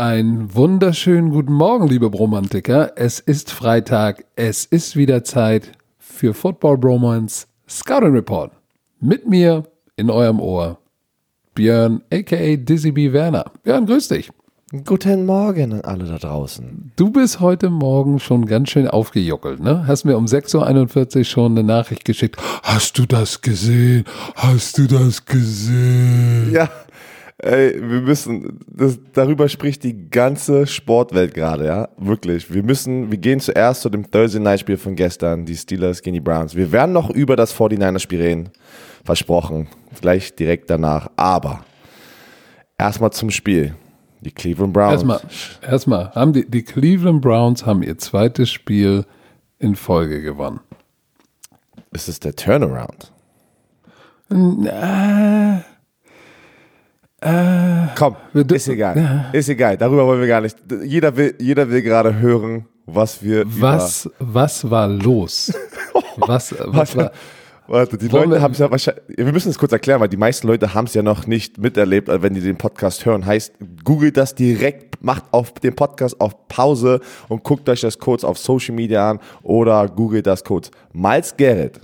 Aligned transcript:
Einen 0.00 0.54
wunderschönen 0.54 1.28
guten 1.28 1.52
Morgen, 1.52 1.86
liebe 1.86 2.08
Bromantiker. 2.08 2.92
Es 2.96 3.20
ist 3.20 3.50
Freitag. 3.50 4.24
Es 4.34 4.64
ist 4.64 4.96
wieder 4.96 5.24
Zeit 5.24 5.72
für 5.98 6.32
Football 6.32 6.78
Bromance 6.78 7.46
Scouting 7.68 8.14
Report. 8.14 8.50
Mit 8.98 9.28
mir 9.28 9.64
in 9.96 10.08
eurem 10.08 10.40
Ohr. 10.40 10.78
Björn, 11.54 12.00
aka 12.10 12.56
Dizzy 12.56 12.92
B. 12.92 13.12
Werner. 13.12 13.44
Björn, 13.62 13.84
grüß 13.84 14.08
dich. 14.08 14.30
Guten 14.86 15.26
Morgen 15.26 15.74
an 15.74 15.80
alle 15.82 16.06
da 16.06 16.16
draußen. 16.16 16.92
Du 16.96 17.10
bist 17.10 17.40
heute 17.40 17.68
Morgen 17.68 18.20
schon 18.20 18.46
ganz 18.46 18.70
schön 18.70 18.88
aufgejuckelt, 18.88 19.60
ne? 19.60 19.86
Hast 19.86 20.04
mir 20.04 20.16
um 20.16 20.24
6.41 20.24 21.18
Uhr 21.18 21.24
schon 21.24 21.52
eine 21.52 21.62
Nachricht 21.62 22.06
geschickt. 22.06 22.40
Hast 22.62 22.96
du 22.96 23.04
das 23.04 23.42
gesehen? 23.42 24.04
Hast 24.34 24.78
du 24.78 24.86
das 24.86 25.26
gesehen? 25.26 26.52
Ja, 26.52 26.70
Ey, 27.42 27.74
wir 27.76 28.02
müssen, 28.02 28.58
das, 28.66 28.98
darüber 29.14 29.48
spricht 29.48 29.82
die 29.82 30.10
ganze 30.10 30.66
Sportwelt 30.66 31.32
gerade, 31.32 31.64
ja, 31.64 31.88
wirklich. 31.96 32.52
Wir 32.52 32.62
müssen, 32.62 33.10
wir 33.10 33.16
gehen 33.16 33.40
zuerst 33.40 33.80
zu 33.80 33.88
dem 33.88 34.10
Thursday 34.10 34.40
Night 34.40 34.60
Spiel 34.60 34.76
von 34.76 34.94
gestern, 34.94 35.46
die 35.46 35.56
Steelers 35.56 36.02
gegen 36.02 36.14
die 36.14 36.20
Browns. 36.20 36.54
Wir 36.54 36.70
werden 36.70 36.92
noch 36.92 37.08
über 37.08 37.36
das 37.36 37.54
49ers 37.54 38.00
Spiel 38.00 38.20
reden, 38.20 38.50
versprochen, 39.04 39.68
gleich 40.02 40.34
direkt 40.34 40.68
danach. 40.68 41.10
Aber 41.16 41.64
erstmal 42.76 43.10
zum 43.10 43.30
Spiel. 43.30 43.74
Die 44.20 44.32
Cleveland 44.32 44.74
Browns. 44.74 44.92
Erstmal, 44.92 45.20
erstmal 45.62 46.10
haben 46.14 46.34
die, 46.34 46.44
die 46.44 46.62
Cleveland 46.62 47.22
Browns 47.22 47.64
haben 47.64 47.82
ihr 47.82 47.96
zweites 47.96 48.50
Spiel 48.50 49.06
in 49.58 49.76
Folge 49.76 50.20
gewonnen. 50.20 50.60
Ist 51.92 52.08
es 52.08 52.20
der 52.20 52.36
Turnaround? 52.36 53.10
Na, 54.28 55.64
äh, 57.20 57.88
Komm, 57.96 58.16
ist 58.32 58.68
egal. 58.68 58.96
Ja. 58.96 59.30
Ist 59.32 59.48
egal. 59.48 59.76
Darüber 59.76 60.06
wollen 60.06 60.20
wir 60.20 60.28
gar 60.28 60.40
nicht. 60.40 60.56
Jeder 60.84 61.16
will, 61.16 61.34
jeder 61.38 61.68
will 61.68 61.82
gerade 61.82 62.18
hören, 62.18 62.66
was 62.86 63.22
wir. 63.22 63.44
Was, 63.46 64.08
was 64.18 64.70
war 64.70 64.88
los? 64.88 65.52
was, 66.16 66.54
was 66.58 66.96
war. 66.96 67.12
Warte, 67.66 67.98
die 67.98 68.10
Wollen 68.10 68.30
Leute 68.30 68.42
haben 68.42 68.50
es 68.50 68.58
ja 68.58 68.68
wahrscheinlich, 68.68 69.04
wir 69.16 69.32
müssen 69.32 69.48
es 69.48 69.56
kurz 69.56 69.70
erklären, 69.70 70.00
weil 70.00 70.08
die 70.08 70.16
meisten 70.16 70.48
Leute 70.48 70.74
haben 70.74 70.86
es 70.86 70.94
ja 70.94 71.04
noch 71.04 71.28
nicht 71.28 71.56
miterlebt, 71.56 72.08
wenn 72.08 72.34
die 72.34 72.40
den 72.40 72.56
Podcast 72.56 73.06
hören. 73.06 73.24
Heißt, 73.24 73.52
googelt 73.84 74.16
das 74.16 74.34
direkt, 74.34 75.04
macht 75.04 75.22
auf 75.30 75.52
den 75.52 75.76
Podcast 75.76 76.20
auf 76.20 76.48
Pause 76.48 77.00
und 77.28 77.44
guckt 77.44 77.68
euch 77.68 77.82
das 77.82 78.00
kurz 78.00 78.24
auf 78.24 78.38
Social 78.38 78.74
Media 78.74 79.08
an 79.08 79.20
oder 79.44 79.86
googelt 79.86 80.26
das 80.26 80.42
kurz. 80.42 80.72
Miles 80.92 81.36
Garrett 81.36 81.80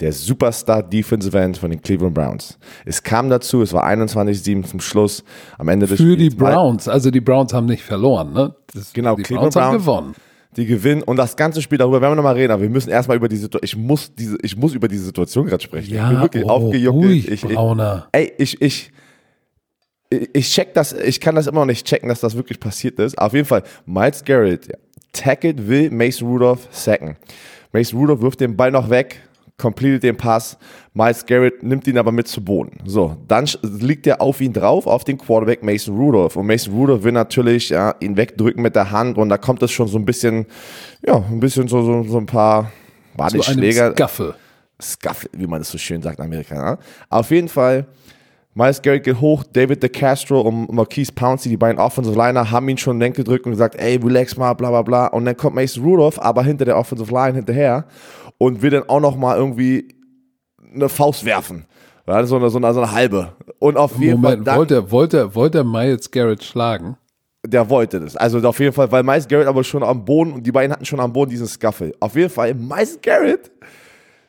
der 0.00 0.12
Superstar 0.12 0.82
Defensive 0.82 1.38
End 1.38 1.58
von 1.58 1.70
den 1.70 1.82
Cleveland 1.82 2.14
Browns. 2.14 2.58
Es 2.84 3.02
kam 3.02 3.28
dazu, 3.28 3.62
es 3.62 3.72
war 3.72 3.86
21-7 3.86 4.64
zum 4.64 4.80
Schluss 4.80 5.24
am 5.58 5.68
Ende 5.68 5.86
des 5.86 5.96
Für 5.96 6.02
Spiels. 6.04 6.12
Für 6.12 6.30
die 6.30 6.36
Browns, 6.36 6.88
also 6.88 7.10
die 7.10 7.20
Browns 7.20 7.52
haben 7.52 7.66
nicht 7.66 7.82
verloren, 7.82 8.32
ne? 8.32 8.54
Das, 8.72 8.92
genau, 8.92 9.16
die 9.16 9.22
Cleveland 9.22 9.52
Browns, 9.52 9.66
haben 9.66 9.78
gewonnen. 9.78 10.14
Die 10.56 10.66
gewinnen 10.66 11.02
und 11.02 11.16
das 11.16 11.36
ganze 11.36 11.60
Spiel, 11.62 11.78
darüber 11.78 12.00
werden 12.00 12.12
wir 12.12 12.16
nochmal 12.16 12.34
reden, 12.34 12.52
aber 12.52 12.62
wir 12.62 12.70
müssen 12.70 12.90
erstmal 12.90 13.16
über 13.16 13.28
die 13.28 13.36
Situation, 13.36 13.64
ich 13.64 13.76
muss 13.76 14.14
diese, 14.14 14.38
ich 14.42 14.56
muss 14.56 14.74
über 14.74 14.88
diese 14.88 15.04
Situation 15.04 15.46
gerade 15.46 15.62
sprechen. 15.62 15.92
Ja, 15.92 16.04
ich 16.04 16.10
bin 16.10 16.22
wirklich 16.22 16.44
oh, 16.44 16.48
aufgejuckt. 16.48 16.96
Ruhig, 16.96 17.30
ich, 17.30 17.42
Brauner. 17.42 18.08
ey, 18.12 18.32
ich, 18.38 18.60
ich, 18.62 18.92
ich 20.10 20.50
check 20.50 20.74
das, 20.74 20.92
ich 20.92 21.20
kann 21.20 21.34
das 21.34 21.46
immer 21.46 21.60
noch 21.60 21.66
nicht 21.66 21.86
checken, 21.86 22.08
dass 22.08 22.20
das 22.20 22.36
wirklich 22.36 22.60
passiert 22.60 22.98
ist. 22.98 23.18
Auf 23.18 23.34
jeden 23.34 23.46
Fall, 23.46 23.62
Miles 23.84 24.24
Garrett 24.24 24.68
tackelt, 25.12 25.68
will 25.68 25.90
Mason 25.90 26.28
Rudolph 26.28 26.68
sacken. 26.70 27.16
Mason 27.72 27.98
Rudolph 27.98 28.22
wirft 28.22 28.40
den 28.40 28.56
Ball 28.56 28.70
noch 28.70 28.88
weg, 28.88 29.20
completed 29.58 30.02
den 30.02 30.16
Pass. 30.16 30.56
Miles 30.94 31.26
Garrett 31.26 31.62
nimmt 31.62 31.86
ihn 31.86 31.98
aber 31.98 32.12
mit 32.12 32.28
zu 32.28 32.42
Boden. 32.42 32.78
So, 32.86 33.16
dann 33.26 33.46
liegt 33.62 34.06
er 34.06 34.20
auf 34.22 34.40
ihn 34.40 34.52
drauf, 34.52 34.86
auf 34.86 35.04
den 35.04 35.18
Quarterback 35.18 35.62
Mason 35.62 35.96
Rudolph. 35.96 36.36
Und 36.36 36.46
Mason 36.46 36.74
Rudolph 36.74 37.02
will 37.02 37.12
natürlich 37.12 37.68
ja, 37.68 37.94
ihn 38.00 38.16
wegdrücken 38.16 38.62
mit 38.62 38.76
der 38.76 38.90
Hand. 38.90 39.18
Und 39.18 39.28
da 39.28 39.36
kommt 39.36 39.62
es 39.62 39.70
schon 39.70 39.88
so 39.88 39.98
ein 39.98 40.04
bisschen, 40.04 40.46
ja, 41.06 41.16
ein 41.16 41.40
bisschen 41.40 41.68
so, 41.68 41.82
so, 41.82 42.04
so 42.04 42.18
ein 42.18 42.26
paar 42.26 42.72
Badeschläger. 43.16 43.92
Scuffle. 43.92 44.34
Scuffle, 44.80 45.30
wie 45.36 45.46
man 45.46 45.60
es 45.60 45.70
so 45.70 45.78
schön 45.78 46.00
sagt 46.00 46.20
in 46.20 46.24
Amerika. 46.24 46.54
Ja? 46.54 46.78
Auf 47.10 47.30
jeden 47.30 47.48
Fall. 47.48 47.86
Miles 48.54 48.82
Garrett 48.82 49.04
geht 49.04 49.20
hoch, 49.20 49.44
David 49.52 49.84
DeCastro 49.84 50.40
und 50.40 50.72
Marquise 50.72 51.12
Pouncey, 51.12 51.48
die 51.48 51.56
beiden 51.56 51.78
Offensive 51.78 52.16
Liner, 52.16 52.50
haben 52.50 52.68
ihn 52.68 52.76
schon 52.76 52.98
weggedrückt 52.98 53.46
und 53.46 53.52
gesagt, 53.52 53.76
ey, 53.76 53.96
relax 54.02 54.36
mal, 54.36 54.52
bla 54.54 54.70
bla 54.70 54.82
bla. 54.82 55.06
Und 55.08 55.26
dann 55.26 55.36
kommt 55.36 55.54
Mason 55.54 55.84
Rudolph, 55.84 56.18
aber 56.18 56.42
hinter 56.42 56.64
der 56.64 56.76
Offensive 56.76 57.12
Line 57.12 57.34
hinterher 57.34 57.84
und 58.38 58.62
will 58.62 58.70
dann 58.70 58.88
auch 58.88 59.00
noch 59.00 59.16
mal 59.16 59.36
irgendwie 59.36 59.94
eine 60.74 60.88
Faust 60.88 61.24
werfen. 61.24 61.66
Ja, 62.06 62.24
so, 62.24 62.36
eine, 62.36 62.48
so, 62.48 62.56
eine, 62.56 62.72
so 62.72 62.80
eine 62.80 62.92
halbe. 62.92 63.32
Und 63.58 63.76
auf 63.76 63.98
jeden 63.98 64.20
Moment, 64.22 64.46
Fall. 64.46 64.56
wollte, 64.56 64.90
wollte, 64.90 65.34
wollte 65.34 65.64
Miles 65.64 66.10
Garrett 66.10 66.42
schlagen? 66.42 66.96
Der 67.46 67.68
wollte 67.68 68.00
das. 68.00 68.16
Also 68.16 68.40
auf 68.48 68.58
jeden 68.60 68.72
Fall, 68.72 68.90
weil 68.90 69.02
Miles 69.02 69.28
Garrett 69.28 69.46
aber 69.46 69.62
schon 69.62 69.82
am 69.82 70.04
Boden 70.04 70.32
und 70.32 70.46
die 70.46 70.52
beiden 70.52 70.72
hatten 70.72 70.84
schon 70.84 71.00
am 71.00 71.12
Boden 71.12 71.30
diesen 71.30 71.46
Scuffle. 71.46 71.92
Auf 72.00 72.16
jeden 72.16 72.30
Fall, 72.30 72.54
Miles 72.54 72.98
Garrett 73.02 73.50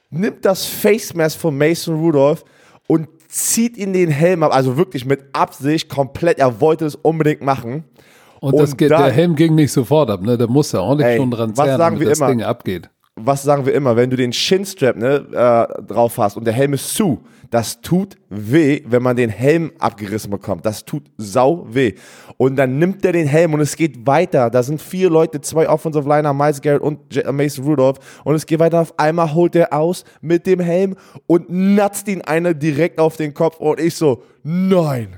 nimmt 0.10 0.44
das 0.44 0.66
Face 0.66 1.14
Mask 1.14 1.40
von 1.40 1.58
Mason 1.58 1.96
Rudolph 1.96 2.44
und 2.88 3.08
zieht 3.30 3.78
ihn 3.78 3.94
den 3.94 4.10
Helm 4.10 4.44
ab. 4.44 4.54
Also 4.54 4.76
wirklich 4.76 5.06
mit 5.06 5.24
Absicht 5.34 5.90
komplett. 5.90 6.40
Er 6.40 6.60
wollte 6.60 6.86
es 6.86 6.96
unbedingt 6.96 7.42
machen. 7.42 7.86
Und, 8.42 8.54
und 8.54 8.62
das 8.62 8.76
geht, 8.76 8.92
dann, 8.92 9.04
der 9.04 9.12
Helm 9.12 9.36
ging 9.36 9.56
nicht 9.56 9.72
sofort 9.72 10.10
ab, 10.10 10.22
ne? 10.22 10.38
Da 10.38 10.48
muss 10.48 10.74
er 10.74 10.82
ordentlich 10.82 11.10
ey, 11.10 11.18
schon 11.18 11.32
dran 11.32 11.56
zerren, 11.56 11.80
damit 11.80 12.08
das 12.08 12.20
immer? 12.20 12.28
Ding 12.30 12.44
abgeht 12.44 12.90
was 13.26 13.44
sagen 13.44 13.66
wir 13.66 13.74
immer, 13.74 13.96
wenn 13.96 14.10
du 14.10 14.16
den 14.16 14.34
Shinstrap 14.34 14.96
ne, 14.96 15.26
äh, 15.32 15.84
drauf 15.84 16.18
hast 16.18 16.38
und 16.38 16.46
der 16.46 16.54
Helm 16.54 16.74
ist 16.74 16.94
zu, 16.94 17.24
das 17.50 17.82
tut 17.82 18.16
weh, 18.30 18.84
wenn 18.86 19.02
man 19.02 19.16
den 19.16 19.30
Helm 19.30 19.72
abgerissen 19.80 20.30
bekommt. 20.30 20.66
Das 20.66 20.86
tut 20.86 21.10
sau 21.18 21.66
weh. 21.70 21.94
Und 22.38 22.56
dann 22.58 22.78
nimmt 22.78 23.04
er 23.04 23.12
den 23.12 23.26
Helm 23.28 23.56
und 23.56 23.60
es 23.60 23.76
geht 23.76 24.06
weiter. 24.06 24.52
Da 24.52 24.62
sind 24.62 24.80
vier 24.82 25.10
Leute, 25.10 25.42
zwei 25.42 25.68
Offensive 25.68 26.08
Liner, 26.08 26.32
Miles 26.32 26.62
Garrett 26.62 26.82
und 26.82 27.18
äh, 27.18 27.32
Mason 27.32 27.66
Rudolph. 27.66 27.98
Und 28.24 28.36
es 28.36 28.46
geht 28.46 28.60
weiter. 28.60 28.82
Auf 28.82 28.98
einmal 29.00 29.34
holt 29.34 29.56
er 29.56 29.74
aus 29.74 30.04
mit 30.22 30.46
dem 30.46 30.60
Helm 30.60 30.96
und 31.26 31.50
natzt 31.50 32.08
ihn 32.08 32.22
einer 32.22 32.54
direkt 32.54 33.00
auf 33.00 33.18
den 33.18 33.34
Kopf. 33.34 33.58
Und 33.58 33.80
ich 33.80 33.96
so, 33.96 34.24
nein. 34.44 35.18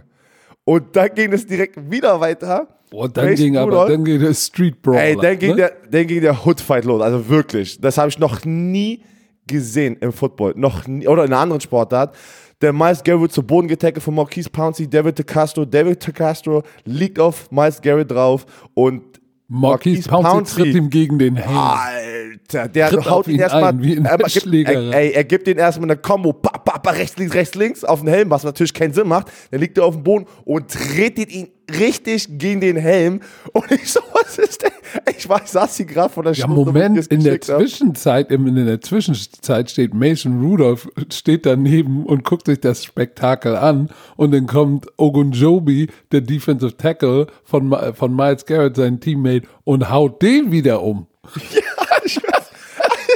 Und 0.64 0.96
dann 0.96 1.14
ging 1.14 1.34
es 1.34 1.46
direkt 1.46 1.92
wieder 1.92 2.22
weiter. 2.22 2.68
Und 2.94 3.16
dann 3.16 3.36
ging 3.36 3.58
aber 3.58 3.88
dann 3.88 4.04
ging 4.04 4.20
der 4.20 4.34
Street 4.34 4.82
Brawl. 4.82 4.98
Ey, 4.98 5.16
dann 5.16 5.40
ging, 5.40 5.52
ne? 5.52 5.56
der, 5.56 5.74
dann 5.90 6.08
ging 6.08 6.22
der 6.22 6.46
Hoodfight 6.46 6.84
los. 6.86 7.02
Also 7.02 7.28
wirklich. 7.30 7.80
Das 7.80 7.98
habe 7.98 8.10
ich 8.10 8.20
noch 8.20 8.44
nie 8.44 9.04
gesehen 9.48 9.98
im 10.02 10.12
Football. 10.12 10.54
Noch 10.58 10.88
nie, 10.88 11.08
oder 11.08 11.24
in 11.24 11.32
einer 11.32 11.42
anderen 11.42 11.62
Sportart. 11.62 12.16
Der 12.62 12.74
Miles 12.74 13.04
Garrett 13.04 13.22
wird 13.22 13.32
zu 13.32 13.44
Boden 13.44 13.68
getackelt 13.68 14.04
von 14.04 14.14
Marquise 14.14 14.50
Pouncey, 14.50 14.88
David 14.88 15.18
DeCastro. 15.18 15.66
David 15.66 16.06
DeCastro 16.06 16.64
liegt 16.86 17.20
auf 17.20 17.50
Miles 17.50 17.82
Garrett 17.82 18.12
drauf 18.12 18.46
und 18.74 19.02
Marquise, 19.48 20.08
Marquise 20.08 20.10
Pouncey, 20.10 20.32
Pouncey 20.32 20.64
tritt 20.64 20.76
ihm 20.76 20.90
gegen 20.90 21.20
den 21.20 21.36
Helm. 21.36 21.58
Alter, 21.58 22.70
der 22.70 22.90
tritt 22.90 23.10
haut 23.10 23.28
ihn 23.28 23.40
erstmal. 23.40 23.74
Er, 23.84 24.70
er, 24.70 24.94
ey, 24.94 25.12
er 25.12 25.24
gibt 25.26 25.48
ihn 25.48 25.58
erstmal 25.58 25.92
eine 25.92 26.00
Combo, 26.00 26.32
pa, 26.32 26.58
pa, 26.58 26.78
pa, 26.78 26.92
rechts, 26.92 27.18
links, 27.18 27.34
rechts, 27.34 27.56
links 27.56 27.84
auf 27.84 28.00
den 28.00 28.10
Helm, 28.10 28.30
was 28.30 28.44
natürlich 28.44 28.74
keinen 28.74 28.94
Sinn 28.94 29.08
macht. 29.08 29.32
Dann 29.50 29.60
liegt 29.60 29.78
er 29.78 29.86
auf 29.86 29.96
dem 29.96 30.04
Boden 30.04 30.26
und 30.46 30.70
tretet 30.70 31.32
ihn 31.32 31.50
richtig 31.70 32.28
gegen 32.38 32.62
den 32.62 32.78
Helm. 32.78 33.22
Und 33.54 33.72
ich 33.72 33.92
so, 33.92 34.00
was 34.14 34.38
ist 34.38 34.64
denn? 34.64 34.72
Ich 35.18 35.28
war, 35.30 35.42
ich 35.44 35.50
saß 35.50 35.78
hier 35.78 35.86
gerade 35.86 36.14
vor 36.14 36.24
der 36.24 36.34
Ja, 36.34 36.46
Stunde, 36.46 36.66
Moment, 36.66 37.08
in 37.08 37.24
der 37.24 37.40
Zwischenzeit, 37.42 38.32
in 38.32 38.66
der 38.66 38.82
Zwischenzeit 38.82 39.70
steht 39.72 39.94
Mason 39.94 40.42
Rudolph, 40.42 40.90
steht 41.12 41.46
daneben 41.46 42.06
und 42.06 42.24
guckt 42.24 42.48
sich 42.48 42.60
das 42.60 42.84
Spektakel 42.84 43.56
an. 43.56 43.90
Und 44.18 44.32
dann 44.32 44.48
kommt 44.48 44.88
Ogunjobi, 44.98 45.88
der 46.12 46.22
Defensive 46.22 46.78
Tackle 46.78 47.28
von, 47.44 47.76
von 47.94 48.16
Miles 48.16 48.46
Garrett, 48.46 48.76
sein 48.76 49.00
Teammate, 49.00 49.48
und 49.64 49.90
haut 49.90 50.22
den 50.22 50.52
wieder 50.52 50.82
um. 50.82 51.08
Ja, 51.54 51.98
ich 52.04 52.18
weiß. 52.18 52.52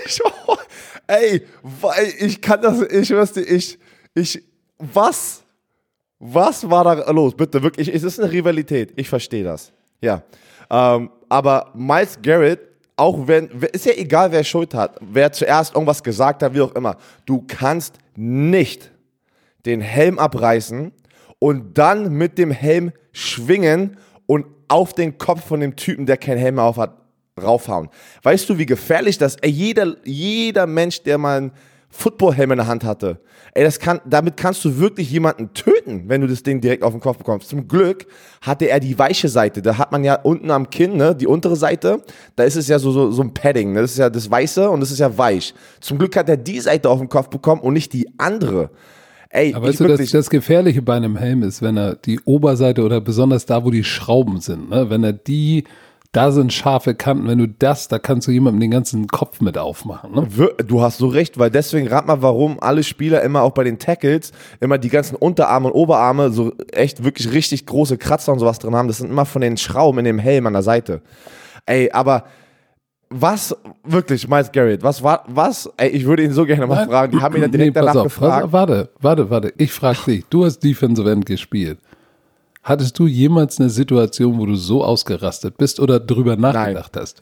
Ich, 0.06 0.22
ey, 1.08 1.42
weil 1.64 2.14
ich 2.20 2.42
kann 2.42 2.62
das, 2.62 2.82
ich 2.82 3.10
nicht, 3.10 3.38
ich, 3.38 3.80
ich, 4.14 4.44
was? 4.78 5.45
Was 6.28 6.70
war 6.70 6.84
da 6.84 7.12
los? 7.12 7.36
Bitte, 7.36 7.62
wirklich, 7.62 7.94
es 7.94 8.04
ist 8.04 8.20
eine 8.20 8.32
Rivalität. 8.32 8.94
Ich 8.96 9.08
verstehe 9.10 9.44
das. 9.44 9.72
Ja. 10.02 10.24
Ähm, 10.70 11.10
aber 11.30 11.72
Miles 11.76 12.18
Garrett, 12.22 12.60
auch 12.96 13.28
wenn, 13.28 13.50
ist 13.72 13.86
ja 13.86 13.94
egal, 13.94 14.32
wer 14.32 14.44
Schuld 14.44 14.74
hat, 14.74 14.98
wer 15.02 15.32
zuerst 15.32 15.76
irgendwas 15.76 16.02
gesagt 16.02 16.42
hat, 16.42 16.54
wie 16.54 16.62
auch 16.62 16.74
immer, 16.74 16.98
du 17.26 17.44
kannst 17.48 18.00
nicht 18.16 18.92
den 19.66 19.82
Helm 19.82 20.18
abreißen 20.18 20.92
und 21.40 21.78
dann 21.78 22.14
mit 22.14 22.38
dem 22.38 22.52
Helm 22.52 22.92
schwingen 23.12 23.98
und 24.26 24.46
auf 24.68 24.94
den 24.94 25.18
Kopf 25.18 25.46
von 25.46 25.60
dem 25.60 25.76
Typen, 25.76 26.06
der 26.06 26.18
keinen 26.18 26.38
Helm 26.38 26.58
auf 26.58 26.78
hat, 26.78 26.96
raufhauen. 27.42 27.90
Weißt 28.24 28.50
du, 28.50 28.58
wie 28.58 28.66
gefährlich 28.66 29.18
das? 29.18 29.36
Ey, 29.38 29.52
jeder, 29.52 29.96
jeder 30.04 30.66
Mensch, 30.66 31.04
der 31.04 31.18
mal 31.18 31.38
einen 31.38 31.52
Footballhelm 31.98 32.52
in 32.52 32.58
der 32.58 32.68
Hand 32.68 32.84
hatte, 32.84 33.22
ey, 33.54 33.64
das 33.64 33.80
kann, 33.80 34.02
damit 34.06 34.36
kannst 34.36 34.66
du 34.66 34.80
wirklich 34.80 35.10
jemanden 35.10 35.54
töten, 35.54 36.04
wenn 36.08 36.20
du 36.20 36.28
das 36.28 36.44
Ding 36.44 36.60
direkt 36.60 36.84
auf 36.84 36.92
den 36.92 37.00
Kopf 37.00 37.18
bekommst. 37.18 37.48
Zum 37.48 37.70
Glück 37.70 38.06
hatte 38.42 38.70
er 38.70 38.82
die 38.82 39.00
weiche 39.00 39.30
Seite. 39.30 39.62
Da 39.62 39.78
hat 39.78 39.94
man 39.94 40.04
ja 40.04 40.16
unten 40.16 40.52
am 40.52 40.70
Kinn, 40.70 40.98
ne, 40.98 41.16
die 41.16 41.26
untere 41.26 41.56
Seite, 41.56 42.02
da 42.36 42.44
ist 42.44 42.58
es 42.58 42.68
ja 42.68 42.80
so, 42.80 42.92
so, 42.92 43.12
so 43.12 43.22
ein 43.22 43.34
Padding. 43.34 43.72
Ne? 43.72 43.82
Das 43.82 43.92
ist 43.92 43.98
ja 43.98 44.10
das 44.10 44.30
Weiße 44.30 44.70
und 44.70 44.82
das 44.82 44.92
ist 44.92 45.00
ja 45.00 45.18
weich. 45.18 45.54
Zum 45.80 45.98
Glück 45.98 46.18
hat 46.18 46.28
er 46.28 46.36
die 46.36 46.60
Seite 46.60 46.90
auf 46.90 47.00
den 47.00 47.08
Kopf 47.08 47.30
bekommen 47.30 47.62
und 47.62 47.74
nicht 47.74 47.94
die 47.94 48.10
andere. 48.18 48.72
Ey, 49.30 49.54
Aber 49.54 49.68
weißt 49.68 49.80
du, 49.80 49.88
das, 49.88 50.10
das 50.12 50.30
Gefährliche 50.30 50.82
bei 50.82 50.96
einem 50.96 51.16
Helm 51.16 51.44
ist, 51.44 51.62
wenn 51.62 51.78
er 51.78 51.96
die 51.96 52.20
Oberseite 52.26 52.84
oder 52.84 53.00
besonders 53.00 53.46
da, 53.46 53.64
wo 53.64 53.72
die 53.72 53.86
Schrauben 53.86 54.42
sind, 54.42 54.70
ne, 54.70 54.90
wenn 54.90 55.04
er 55.04 55.14
die 55.14 55.64
da 56.16 56.32
sind 56.32 56.54
scharfe 56.54 56.96
Kanten. 56.96 57.28
Wenn 57.28 57.40
du 57.40 57.48
das, 57.48 57.90
da 57.90 58.00
kannst 58.00 58.28
du 58.28 58.32
jemandem 58.32 58.62
den 58.62 58.72
ganzen 58.72 59.08
Kopf 59.08 59.42
mit 59.42 59.58
aufmachen. 59.58 60.14
Ne? 60.14 60.28
Du 60.66 60.82
hast 60.82 60.98
so 60.98 61.08
recht, 61.08 61.38
weil 61.38 61.50
deswegen 61.50 61.88
rat 61.88 62.08
mal, 62.08 62.22
warum 62.22 62.58
alle 62.62 62.84
Spieler 62.84 63.22
immer 63.22 63.42
auch 63.42 63.52
bei 63.52 63.66
den 63.66 63.80
Tackles 63.80 64.32
immer 64.62 64.78
die 64.78 64.90
ganzen 64.90 65.16
Unterarme 65.16 65.68
und 65.68 65.74
Oberarme 65.74 66.32
so 66.32 66.54
echt 66.72 67.04
wirklich 67.04 67.34
richtig 67.34 67.66
große 67.66 67.98
Kratzer 67.98 68.32
und 68.32 68.40
sowas 68.40 68.60
drin 68.60 68.76
haben. 68.76 68.88
Das 68.88 69.00
sind 69.00 69.10
immer 69.10 69.26
von 69.26 69.42
den 69.42 69.58
Schrauben 69.58 70.00
in 70.00 70.06
dem 70.06 70.20
Helm 70.20 70.48
an 70.48 70.54
der 70.54 70.64
Seite. 70.64 71.02
Ey, 71.66 71.92
aber 71.92 72.24
was, 73.10 73.56
wirklich, 73.84 74.28
Miles 74.28 74.52
Garrett, 74.52 74.84
was 74.84 75.04
war, 75.04 75.24
was, 75.28 75.70
ey, 75.78 75.90
ich 75.90 76.06
würde 76.06 76.24
ihn 76.24 76.32
so 76.32 76.46
gerne 76.46 76.66
mal 76.66 76.86
fragen, 76.88 77.12
die 77.12 77.22
haben 77.22 77.36
ihn 77.36 77.42
ja 77.44 77.48
direkt 77.48 77.76
nee, 77.76 77.82
danach 77.82 77.96
auf, 77.96 78.04
gefragt. 78.04 78.52
Warte, 78.52 78.90
warte, 79.00 79.30
warte, 79.30 79.54
ich 79.58 79.72
frage 79.72 80.00
dich, 80.08 80.26
du 80.30 80.46
hast 80.46 80.60
Defensive 80.60 81.10
End 81.10 81.26
gespielt. 81.26 81.80
Hattest 82.66 82.98
du 82.98 83.06
jemals 83.06 83.60
eine 83.60 83.70
Situation, 83.70 84.40
wo 84.40 84.48
du 84.48 84.56
so 84.56 84.84
ausgerastet 84.84 85.56
bist 85.56 85.80
oder 85.80 86.00
drüber 86.00 86.36
nachgedacht 86.36 86.96
Nein. 86.96 87.04
hast? 87.04 87.22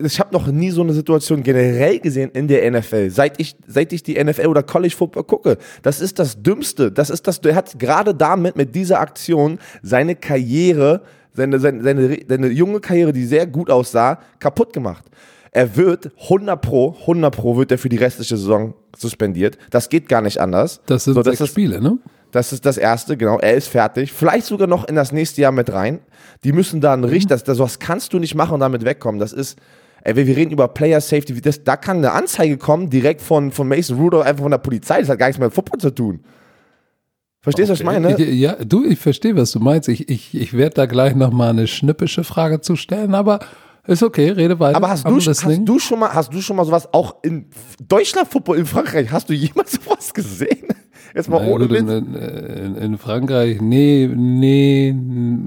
Ich 0.00 0.18
habe 0.18 0.32
noch 0.32 0.48
nie 0.48 0.70
so 0.70 0.82
eine 0.82 0.92
Situation 0.94 1.44
generell 1.44 2.00
gesehen 2.00 2.32
in 2.32 2.48
der 2.48 2.68
NFL, 2.68 3.10
seit 3.10 3.40
ich, 3.40 3.54
seit 3.68 3.92
ich 3.92 4.02
die 4.02 4.22
NFL 4.22 4.48
oder 4.48 4.64
College 4.64 4.94
Football 4.96 5.24
gucke. 5.24 5.58
Das 5.82 6.00
ist 6.00 6.18
das 6.18 6.42
Dümmste. 6.42 6.90
Das 6.90 7.08
ist 7.08 7.28
das, 7.28 7.38
er 7.38 7.54
hat 7.54 7.78
gerade 7.78 8.16
damit, 8.16 8.56
mit 8.56 8.74
dieser 8.74 8.98
Aktion, 8.98 9.60
seine 9.80 10.16
Karriere, 10.16 11.02
seine, 11.32 11.60
seine, 11.60 11.80
seine, 11.84 12.18
seine 12.28 12.48
junge 12.48 12.80
Karriere, 12.80 13.12
die 13.12 13.24
sehr 13.24 13.46
gut 13.46 13.70
aussah, 13.70 14.18
kaputt 14.40 14.72
gemacht. 14.72 15.04
Er 15.52 15.76
wird 15.76 16.10
100 16.20 16.60
pro, 16.60 16.96
100 17.02 17.32
pro 17.32 17.56
wird 17.56 17.70
er 17.70 17.78
für 17.78 17.88
die 17.88 17.98
restliche 17.98 18.36
Saison 18.36 18.74
suspendiert. 18.96 19.56
Das 19.70 19.88
geht 19.88 20.08
gar 20.08 20.20
nicht 20.20 20.38
anders. 20.38 20.80
Das 20.86 21.04
sind 21.04 21.14
so, 21.14 21.22
das 21.22 21.38
sechs 21.38 21.42
ist, 21.42 21.50
Spiele, 21.50 21.80
ne? 21.80 21.98
Das 22.32 22.52
ist 22.52 22.64
das 22.64 22.78
erste, 22.78 23.16
genau. 23.16 23.38
Er 23.38 23.54
ist 23.54 23.68
fertig. 23.68 24.10
Vielleicht 24.10 24.46
sogar 24.46 24.66
noch 24.66 24.88
in 24.88 24.94
das 24.94 25.12
nächste 25.12 25.42
Jahr 25.42 25.52
mit 25.52 25.70
rein. 25.70 26.00
Die 26.44 26.52
müssen 26.52 26.80
da 26.80 26.94
einen 26.94 27.04
Richter, 27.04 27.34
das, 27.34 27.44
das, 27.44 27.58
was 27.58 27.78
kannst 27.78 28.14
du 28.14 28.18
nicht 28.18 28.34
machen 28.34 28.54
und 28.54 28.60
damit 28.60 28.84
wegkommen. 28.86 29.20
Das 29.20 29.34
ist, 29.34 29.58
ey, 30.02 30.16
wir 30.16 30.26
reden 30.34 30.50
über 30.50 30.66
Player 30.68 31.00
Safety. 31.02 31.38
Das, 31.42 31.62
da 31.62 31.76
kann 31.76 31.98
eine 31.98 32.12
Anzeige 32.12 32.56
kommen, 32.56 32.88
direkt 32.88 33.20
von, 33.20 33.52
von 33.52 33.68
Mason 33.68 33.98
Rudolph, 33.98 34.26
einfach 34.26 34.42
von 34.42 34.50
der 34.50 34.58
Polizei. 34.58 35.00
Das 35.00 35.10
hat 35.10 35.18
gar 35.18 35.26
nichts 35.26 35.38
mehr 35.38 35.48
mit 35.48 35.54
Football 35.54 35.78
zu 35.78 35.90
tun. 35.90 36.20
Verstehst 37.42 37.68
du, 37.68 37.74
okay. 37.74 37.84
was 37.84 37.94
ich 37.94 38.02
meine? 38.02 38.30
Ja, 38.30 38.56
du, 38.64 38.84
ich 38.84 38.98
verstehe, 38.98 39.36
was 39.36 39.52
du 39.52 39.60
meinst. 39.60 39.88
Ich, 39.90 40.08
ich, 40.08 40.34
ich 40.34 40.56
werde 40.56 40.74
da 40.74 40.86
gleich 40.86 41.14
nochmal 41.14 41.50
eine 41.50 41.66
schnippische 41.66 42.24
Frage 42.24 42.62
zu 42.62 42.76
stellen, 42.76 43.14
aber 43.14 43.40
ist 43.86 44.02
okay, 44.02 44.30
rede 44.30 44.58
weiter. 44.60 44.76
Aber 44.76 44.88
hast, 44.88 45.06
du, 45.06 45.16
hast 45.16 45.44
du, 45.44 45.78
schon 45.78 45.98
mal, 45.98 46.14
hast 46.14 46.32
du 46.32 46.40
schon 46.40 46.56
mal 46.56 46.64
sowas 46.64 46.88
auch 46.92 47.16
in 47.22 47.46
Deutschland 47.88 48.28
Football 48.28 48.58
in 48.58 48.66
Frankreich? 48.66 49.10
Hast 49.10 49.28
du 49.28 49.34
jemals 49.34 49.72
sowas 49.84 50.14
gesehen? 50.14 50.68
Jetzt 51.14 51.28
mal 51.28 51.46
ohne 51.46 51.68
gut, 51.68 51.76
in, 51.76 51.88
in, 51.88 52.74
in, 52.76 52.98
Frankreich, 52.98 53.60
nee, 53.60 54.08
nee. 54.14 54.94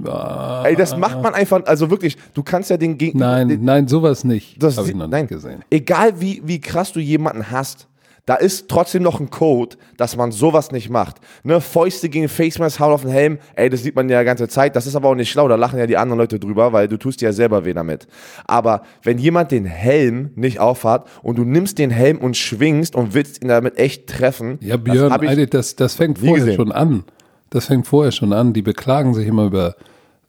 Ah, 0.07 0.63
Ey, 0.63 0.75
das 0.75 0.95
macht 0.95 1.23
man 1.23 1.33
einfach, 1.33 1.65
also 1.65 1.89
wirklich, 1.89 2.17
du 2.35 2.43
kannst 2.43 2.69
ja 2.69 2.77
den 2.77 2.97
Gegner. 2.99 3.31
Nein, 3.31 3.49
den, 3.49 3.63
nein, 3.63 3.87
sowas 3.87 4.23
nicht. 4.23 4.61
Das 4.61 4.77
habe 4.77 4.89
ich 4.89 4.95
noch 4.95 5.07
nein, 5.07 5.23
nicht 5.23 5.29
gesehen. 5.29 5.63
Egal 5.71 6.21
wie, 6.21 6.41
wie 6.45 6.61
krass 6.61 6.93
du 6.93 6.99
jemanden 6.99 7.49
hast, 7.49 7.87
da 8.25 8.35
ist 8.35 8.69
trotzdem 8.69 9.03
noch 9.03 9.19
ein 9.19 9.29
Code, 9.29 9.77
dass 9.97 10.17
man 10.17 10.31
sowas 10.31 10.71
nicht 10.71 10.89
macht. 10.89 11.17
Ne, 11.43 11.61
Fäuste 11.61 12.09
gegen 12.09 12.27
Facemask, 12.27 12.79
hauen 12.79 12.93
auf 12.93 13.01
den 13.03 13.11
Helm, 13.11 13.37
ey, 13.55 13.69
das 13.69 13.83
sieht 13.83 13.95
man 13.95 14.09
ja 14.09 14.19
die 14.19 14.25
ganze 14.25 14.47
Zeit. 14.47 14.75
Das 14.75 14.87
ist 14.87 14.95
aber 14.95 15.09
auch 15.09 15.15
nicht 15.15 15.29
schlau, 15.29 15.47
da 15.47 15.55
lachen 15.55 15.77
ja 15.77 15.85
die 15.85 15.97
anderen 15.97 16.19
Leute 16.19 16.39
drüber, 16.39 16.73
weil 16.73 16.87
du 16.87 16.97
tust 16.97 17.21
dir 17.21 17.25
ja 17.25 17.33
selber 17.33 17.65
weh 17.65 17.73
damit. 17.73 18.07
Aber 18.45 18.81
wenn 19.03 19.17
jemand 19.17 19.51
den 19.51 19.65
Helm 19.65 20.31
nicht 20.35 20.59
aufhat 20.59 21.07
und 21.21 21.37
du 21.37 21.43
nimmst 21.43 21.77
den 21.77 21.91
Helm 21.91 22.17
und 22.17 22.35
schwingst 22.35 22.95
und 22.95 23.13
willst 23.13 23.41
ihn 23.43 23.47
damit 23.47 23.77
echt 23.77 24.07
treffen. 24.07 24.57
Ja, 24.61 24.77
Björn, 24.77 25.09
das, 25.09 25.49
das, 25.49 25.75
das 25.75 25.95
fängt 25.95 26.19
vorher 26.19 26.37
gesehen. 26.37 26.55
schon 26.55 26.71
an. 26.71 27.03
Das 27.51 27.67
fängt 27.67 27.85
vorher 27.85 28.11
schon 28.11 28.33
an. 28.33 28.53
Die 28.53 28.63
beklagen 28.63 29.13
sich 29.13 29.27
immer 29.27 29.45
über 29.45 29.75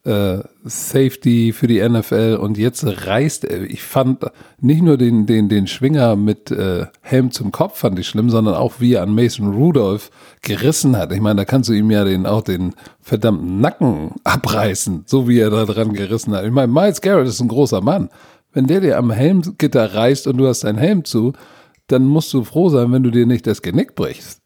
äh, 0.06 0.38
Safety 0.64 1.52
für 1.52 1.66
die 1.66 1.86
NFL 1.86 2.38
und 2.40 2.56
jetzt 2.56 2.86
reißt 2.86 3.44
er. 3.44 3.62
Ich 3.62 3.82
fand 3.82 4.24
nicht 4.60 4.82
nur 4.82 4.96
den, 4.96 5.26
den, 5.26 5.48
den 5.48 5.66
Schwinger 5.66 6.14
mit 6.14 6.50
äh, 6.50 6.86
Helm 7.00 7.32
zum 7.32 7.50
Kopf 7.50 7.78
fand 7.80 7.98
ich 7.98 8.06
schlimm, 8.06 8.30
sondern 8.30 8.54
auch 8.54 8.74
wie 8.78 8.94
er 8.94 9.02
an 9.02 9.14
Mason 9.14 9.52
Rudolph 9.52 10.10
gerissen 10.42 10.96
hat. 10.96 11.12
Ich 11.12 11.20
meine, 11.20 11.36
da 11.36 11.44
kannst 11.44 11.68
du 11.68 11.72
ihm 11.72 11.90
ja 11.90 12.04
den, 12.04 12.24
auch 12.24 12.42
den 12.42 12.74
verdammten 13.00 13.60
Nacken 13.60 14.12
abreißen, 14.22 15.04
so 15.06 15.28
wie 15.28 15.40
er 15.40 15.50
da 15.50 15.64
dran 15.64 15.92
gerissen 15.92 16.34
hat. 16.34 16.44
Ich 16.44 16.52
meine, 16.52 16.72
Miles 16.72 17.00
Garrett 17.00 17.26
ist 17.26 17.40
ein 17.40 17.48
großer 17.48 17.80
Mann. 17.80 18.08
Wenn 18.52 18.68
der 18.68 18.80
dir 18.80 18.98
am 18.98 19.10
Helmgitter 19.10 19.94
reißt 19.94 20.28
und 20.28 20.36
du 20.36 20.46
hast 20.46 20.62
deinen 20.62 20.78
Helm 20.78 21.04
zu, 21.04 21.32
dann 21.88 22.04
musst 22.04 22.32
du 22.32 22.44
froh 22.44 22.68
sein, 22.68 22.92
wenn 22.92 23.02
du 23.02 23.10
dir 23.10 23.26
nicht 23.26 23.46
das 23.46 23.60
Genick 23.60 23.96
brichst. 23.96 24.40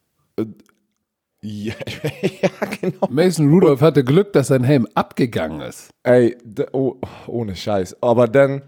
Ja, 1.43 1.75
ja, 2.43 2.51
genau. 2.81 3.07
Mason 3.09 3.49
Rudolph 3.49 3.81
hatte 3.81 4.05
Glück, 4.05 4.33
dass 4.33 4.49
sein 4.49 4.65
Helm 4.65 4.87
abgegangen 4.95 5.63
ist. 5.63 5.91
Ey, 6.03 6.37
oh, 6.73 6.97
ohne 7.27 7.57
Scheiß. 7.57 7.97
Aber 8.03 8.29
dann, 8.29 8.63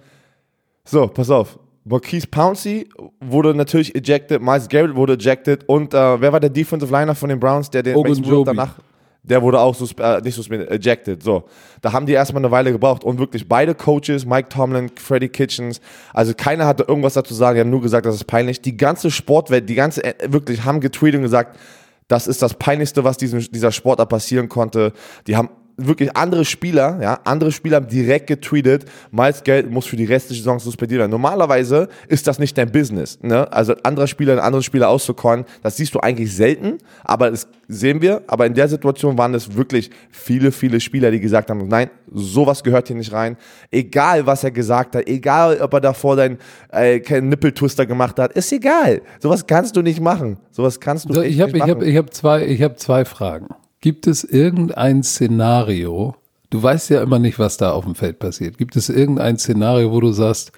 so, 0.84 1.06
pass 1.06 1.30
auf. 1.30 1.58
Marquise 1.84 2.28
Pouncey 2.28 2.88
wurde 3.20 3.54
natürlich 3.54 3.94
ejected, 3.94 4.40
Miles 4.40 4.68
Garrett 4.68 4.94
wurde 4.94 5.14
ejected 5.14 5.68
und 5.68 5.92
äh, 5.92 6.20
wer 6.20 6.32
war 6.32 6.38
der 6.38 6.50
Defensive 6.50 6.92
Liner 6.92 7.14
von 7.14 7.28
den 7.28 7.40
Browns, 7.40 7.70
der 7.70 7.82
den 7.82 8.00
Mason 8.00 8.24
Rudolph 8.24 8.46
danach 8.46 8.78
der 9.22 9.40
wurde 9.40 9.60
auch 9.60 9.74
susp 9.74 10.00
äh, 10.00 10.20
nicht 10.20 10.34
suspendiert, 10.34 10.70
ejected. 10.70 11.22
So, 11.22 11.44
da 11.80 11.92
haben 11.92 12.06
die 12.06 12.12
erstmal 12.12 12.42
eine 12.42 12.50
Weile 12.50 12.72
gebraucht 12.72 13.04
und 13.04 13.18
wirklich 13.18 13.48
beide 13.48 13.74
Coaches, 13.74 14.26
Mike 14.26 14.48
Tomlin, 14.48 14.90
Freddie 14.96 15.28
Kitchens, 15.28 15.80
also 16.12 16.34
keiner 16.36 16.66
hatte 16.66 16.84
irgendwas 16.88 17.14
dazu 17.14 17.34
sagen, 17.34 17.56
die 17.56 17.60
haben 17.60 17.70
nur 17.70 17.82
gesagt, 17.82 18.06
das 18.06 18.16
ist 18.16 18.24
peinlich. 18.24 18.60
Die 18.60 18.76
ganze 18.76 19.10
Sportwelt, 19.10 19.68
die 19.68 19.74
ganze, 19.74 20.04
äh, 20.04 20.14
wirklich, 20.32 20.64
haben 20.64 20.80
getweetet 20.80 21.18
und 21.18 21.22
gesagt, 21.22 21.56
das 22.12 22.26
ist 22.26 22.42
das 22.42 22.52
Peinlichste, 22.52 23.04
was 23.04 23.16
diesem, 23.16 23.40
dieser 23.40 23.72
Sportler 23.72 24.04
passieren 24.04 24.50
konnte. 24.50 24.92
Die 25.26 25.34
haben 25.34 25.48
wirklich 25.76 26.16
andere 26.16 26.44
Spieler, 26.44 26.98
ja, 27.00 27.18
andere 27.24 27.52
Spieler 27.52 27.76
haben 27.76 27.88
direkt 27.88 28.26
getweetet, 28.26 28.84
Miles 29.10 29.42
Geld 29.42 29.70
muss 29.70 29.86
für 29.86 29.96
die 29.96 30.04
restliche 30.04 30.42
Saison 30.42 30.58
suspendiert 30.58 31.00
werden. 31.00 31.10
Normalerweise 31.10 31.88
ist 32.08 32.26
das 32.26 32.38
nicht 32.38 32.56
dein 32.58 32.70
Business, 32.70 33.18
ne? 33.22 33.50
Also 33.52 33.74
andere 33.82 34.08
Spieler, 34.08 34.42
andere 34.42 34.62
Spieler 34.62 34.88
auszukorn, 34.88 35.44
das 35.62 35.76
siehst 35.76 35.94
du 35.94 36.00
eigentlich 36.00 36.34
selten, 36.34 36.78
aber 37.04 37.30
das 37.30 37.48
sehen 37.68 38.00
wir. 38.00 38.22
Aber 38.26 38.46
in 38.46 38.54
der 38.54 38.68
Situation 38.68 39.16
waren 39.18 39.34
es 39.34 39.56
wirklich 39.56 39.90
viele, 40.10 40.52
viele 40.52 40.80
Spieler, 40.80 41.10
die 41.10 41.20
gesagt 41.20 41.50
haben, 41.50 41.66
nein, 41.68 41.90
sowas 42.12 42.62
gehört 42.62 42.88
hier 42.88 42.96
nicht 42.96 43.12
rein. 43.12 43.36
Egal, 43.70 44.26
was 44.26 44.44
er 44.44 44.50
gesagt 44.50 44.96
hat, 44.96 45.06
egal, 45.06 45.60
ob 45.60 45.72
er 45.74 45.80
davor 45.80 46.16
deinen 46.16 46.38
äh, 46.70 47.20
Nippeltwister 47.20 47.86
gemacht 47.86 48.18
hat, 48.18 48.32
ist 48.32 48.52
egal. 48.52 49.02
Sowas 49.20 49.46
kannst 49.46 49.76
du 49.76 49.82
nicht 49.82 50.00
machen. 50.00 50.38
Sowas 50.50 50.78
kannst 50.78 51.08
du 51.08 51.14
so, 51.14 51.22
ich 51.22 51.40
hab, 51.40 51.52
nicht 51.52 51.58
machen. 51.58 51.82
Ich 51.82 51.96
habe 51.96 52.06
hab 52.06 52.14
zwei, 52.14 52.46
ich 52.46 52.62
hab 52.62 52.78
zwei 52.78 53.04
Fragen. 53.04 53.48
Gibt 53.82 54.06
es 54.06 54.22
irgendein 54.22 55.02
Szenario, 55.02 56.14
du 56.50 56.62
weißt 56.62 56.90
ja 56.90 57.02
immer 57.02 57.18
nicht, 57.18 57.40
was 57.40 57.56
da 57.56 57.72
auf 57.72 57.84
dem 57.84 57.96
Feld 57.96 58.20
passiert, 58.20 58.56
gibt 58.56 58.76
es 58.76 58.88
irgendein 58.88 59.38
Szenario, 59.38 59.90
wo 59.90 60.00
du 60.00 60.12
sagst, 60.12 60.52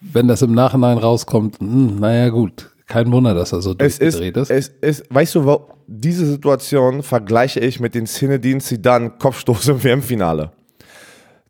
wenn 0.00 0.28
das 0.28 0.42
im 0.42 0.52
Nachhinein 0.52 0.98
rauskommt, 0.98 1.60
hm, 1.60 1.98
naja 1.98 2.28
gut, 2.28 2.70
kein 2.86 3.10
Wunder, 3.10 3.32
dass 3.32 3.52
er 3.52 3.62
so 3.62 3.72
durchgedreht 3.72 4.36
ist. 4.36 4.50
Es 4.50 4.68
ist, 4.68 5.04
weißt 5.08 5.36
du, 5.36 5.60
diese 5.86 6.26
Situation 6.26 7.02
vergleiche 7.02 7.58
ich 7.58 7.80
mit 7.80 7.94
den 7.94 8.06
Zinedine 8.06 8.60
Zidane 8.60 9.10
Kopfstoß 9.18 9.68
im 9.68 9.82
WM-Finale. 9.82 10.52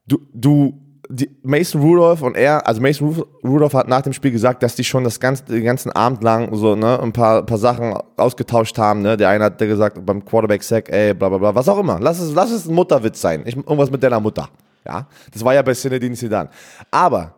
Du, 0.06 0.20
du 0.32 0.81
die 1.14 1.30
Mason 1.42 1.82
Rudolph 1.82 2.22
und 2.22 2.36
er, 2.36 2.66
also 2.66 2.80
Mason 2.80 3.22
Rudolph 3.44 3.74
hat 3.74 3.86
nach 3.86 4.00
dem 4.00 4.14
Spiel 4.14 4.30
gesagt, 4.30 4.62
dass 4.62 4.74
die 4.76 4.84
schon 4.84 5.04
das 5.04 5.20
ganze, 5.20 5.44
den 5.44 5.64
ganzen 5.64 5.92
Abend 5.92 6.22
lang 6.22 6.54
so, 6.54 6.74
ne, 6.74 6.98
ein 7.00 7.12
paar, 7.12 7.44
paar 7.44 7.58
Sachen 7.58 7.92
ausgetauscht 8.16 8.78
haben, 8.78 9.02
ne. 9.02 9.18
Der 9.18 9.28
eine 9.28 9.44
hat 9.44 9.58
gesagt 9.58 10.04
beim 10.06 10.24
Quarterback-Sack, 10.24 10.88
ey, 10.90 11.12
bla, 11.12 11.28
bla, 11.28 11.38
bla, 11.38 11.54
was 11.54 11.68
auch 11.68 11.78
immer. 11.78 12.00
Lass 12.00 12.18
es, 12.18 12.34
lass 12.34 12.50
es 12.50 12.66
ein 12.66 12.74
Mutterwitz 12.74 13.20
sein. 13.20 13.42
Ich, 13.44 13.54
irgendwas 13.54 13.90
mit 13.90 14.02
deiner 14.02 14.20
Mutter. 14.20 14.48
Ja. 14.86 15.06
Das 15.32 15.44
war 15.44 15.52
ja 15.52 15.60
bei 15.60 15.74
Zinedine 15.74 16.14
Zidane. 16.14 16.48
Aber 16.90 17.34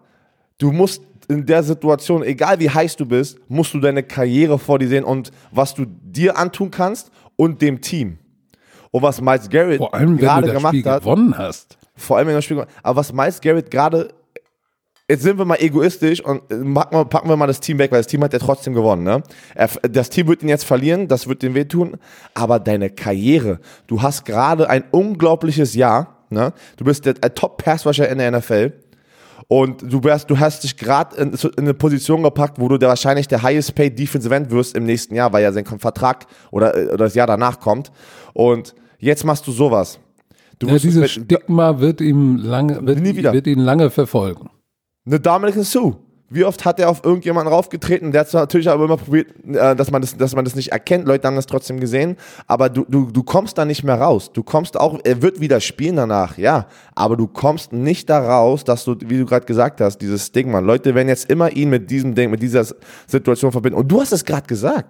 du 0.58 0.70
musst 0.70 1.02
in 1.26 1.44
der 1.44 1.62
Situation, 1.64 2.22
egal 2.22 2.60
wie 2.60 2.70
heiß 2.70 2.94
du 2.94 3.06
bist, 3.06 3.38
musst 3.48 3.74
du 3.74 3.80
deine 3.80 4.04
Karriere 4.04 4.56
vor 4.56 4.78
dir 4.78 4.88
sehen 4.88 5.04
und 5.04 5.32
was 5.50 5.74
du 5.74 5.84
dir 5.86 6.38
antun 6.38 6.70
kannst 6.70 7.10
und 7.34 7.60
dem 7.60 7.80
Team. 7.80 8.18
Und 8.92 9.02
was 9.02 9.20
Miles 9.20 9.50
Garrett 9.50 9.80
gerade 9.80 10.52
gemacht 10.52 10.76
Spiel 10.76 10.84
hat. 10.84 11.02
gewonnen 11.02 11.36
hast 11.36 11.76
vor 11.96 12.18
allem 12.18 12.28
in 12.28 12.34
der 12.34 12.42
Spiel. 12.42 12.64
Aber 12.82 12.96
was 12.96 13.12
Miles 13.12 13.40
Garrett 13.40 13.70
gerade, 13.70 14.12
jetzt 15.08 15.22
sind 15.22 15.38
wir 15.38 15.44
mal 15.44 15.60
egoistisch 15.60 16.20
und 16.24 16.48
packen 16.48 17.28
wir 17.28 17.36
mal 17.36 17.46
das 17.46 17.60
Team 17.60 17.78
weg, 17.78 17.92
weil 17.92 18.00
das 18.00 18.06
Team 18.06 18.22
hat 18.24 18.32
ja 18.32 18.38
trotzdem 18.38 18.74
gewonnen. 18.74 19.04
Ne? 19.04 19.22
Das 19.82 20.10
Team 20.10 20.28
wird 20.28 20.42
ihn 20.42 20.48
jetzt 20.48 20.64
verlieren, 20.64 21.08
das 21.08 21.28
wird 21.28 21.42
ihm 21.42 21.54
wehtun, 21.54 21.96
aber 22.34 22.58
deine 22.58 22.90
Karriere, 22.90 23.60
du 23.86 24.02
hast 24.02 24.24
gerade 24.24 24.68
ein 24.68 24.84
unglaubliches 24.90 25.74
Jahr, 25.74 26.24
ne? 26.30 26.52
du 26.76 26.84
bist 26.84 27.06
der 27.06 27.14
Top-Passwasher 27.14 28.08
in 28.08 28.18
der 28.18 28.30
NFL. 28.30 28.72
Und 29.46 29.82
du, 29.92 30.02
wärst, 30.02 30.30
du 30.30 30.38
hast 30.38 30.64
dich 30.64 30.76
gerade 30.76 31.16
in, 31.16 31.32
in, 31.32 31.50
eine 31.58 31.74
Position 31.74 32.22
gepackt, 32.22 32.58
wo 32.58 32.68
du 32.68 32.78
der 32.78 32.88
wahrscheinlich 32.88 33.28
der 33.28 33.42
highest 33.42 33.74
paid 33.74 33.98
Defensive 33.98 34.34
End 34.34 34.50
wirst 34.50 34.74
im 34.74 34.84
nächsten 34.84 35.14
Jahr, 35.14 35.32
weil 35.32 35.42
ja 35.42 35.52
sein 35.52 35.66
Vertrag 35.66 36.26
oder, 36.50 36.72
oder 36.74 36.96
das 36.96 37.14
Jahr 37.14 37.26
danach 37.26 37.60
kommt. 37.60 37.92
Und 38.32 38.74
jetzt 38.98 39.24
machst 39.24 39.46
du 39.46 39.52
sowas. 39.52 39.98
Du 40.58 40.68
ja, 40.68 40.78
dieses 40.78 41.10
Stigma 41.10 41.80
wird 41.80 42.00
ihm 42.00 42.36
lange, 42.36 42.86
wird, 42.86 43.00
nie 43.00 43.16
wieder. 43.16 43.32
wird 43.32 43.46
ihn 43.46 43.58
lange 43.58 43.90
verfolgen. 43.90 44.50
Eine 45.06 45.20
Dominican 45.20 45.62
Sue. 45.62 45.96
Wie 46.30 46.44
oft 46.44 46.64
hat 46.64 46.80
er 46.80 46.88
auf 46.88 47.04
irgendjemanden 47.04 47.52
raufgetreten? 47.52 48.10
Der 48.10 48.22
hat 48.22 48.32
natürlich 48.32 48.68
aber 48.68 48.86
immer 48.86 48.96
probiert, 48.96 49.28
äh, 49.46 49.76
dass 49.76 49.90
man 49.90 50.00
das, 50.00 50.16
dass 50.16 50.34
man 50.34 50.44
das 50.44 50.56
nicht 50.56 50.72
erkennt. 50.72 51.06
Leute 51.06 51.28
haben 51.28 51.36
das 51.36 51.46
trotzdem 51.46 51.78
gesehen. 51.78 52.16
Aber 52.46 52.70
du, 52.70 52.84
du, 52.88 53.10
du 53.10 53.22
kommst 53.22 53.58
da 53.58 53.64
nicht 53.64 53.84
mehr 53.84 54.00
raus. 54.00 54.32
Du 54.32 54.42
kommst 54.42 54.80
auch, 54.80 54.98
er 55.04 55.22
wird 55.22 55.40
wieder 55.40 55.60
spielen 55.60 55.96
danach, 55.96 56.38
ja. 56.38 56.66
Aber 56.94 57.16
du 57.16 57.28
kommst 57.28 57.72
nicht 57.72 58.08
da 58.08 58.18
raus, 58.18 58.64
dass 58.64 58.84
du, 58.84 58.96
wie 59.06 59.18
du 59.18 59.26
gerade 59.26 59.44
gesagt 59.46 59.80
hast, 59.80 59.98
dieses 59.98 60.26
Stigma. 60.26 60.60
Leute 60.60 60.94
werden 60.94 61.08
jetzt 61.08 61.30
immer 61.30 61.52
ihn 61.52 61.70
mit 61.70 61.90
diesem 61.90 62.14
Ding, 62.14 62.30
mit 62.30 62.42
dieser 62.42 62.66
Situation 63.06 63.52
verbinden. 63.52 63.78
Und 63.78 63.88
du 63.88 64.00
hast 64.00 64.12
es 64.12 64.24
gerade 64.24 64.46
gesagt. 64.46 64.88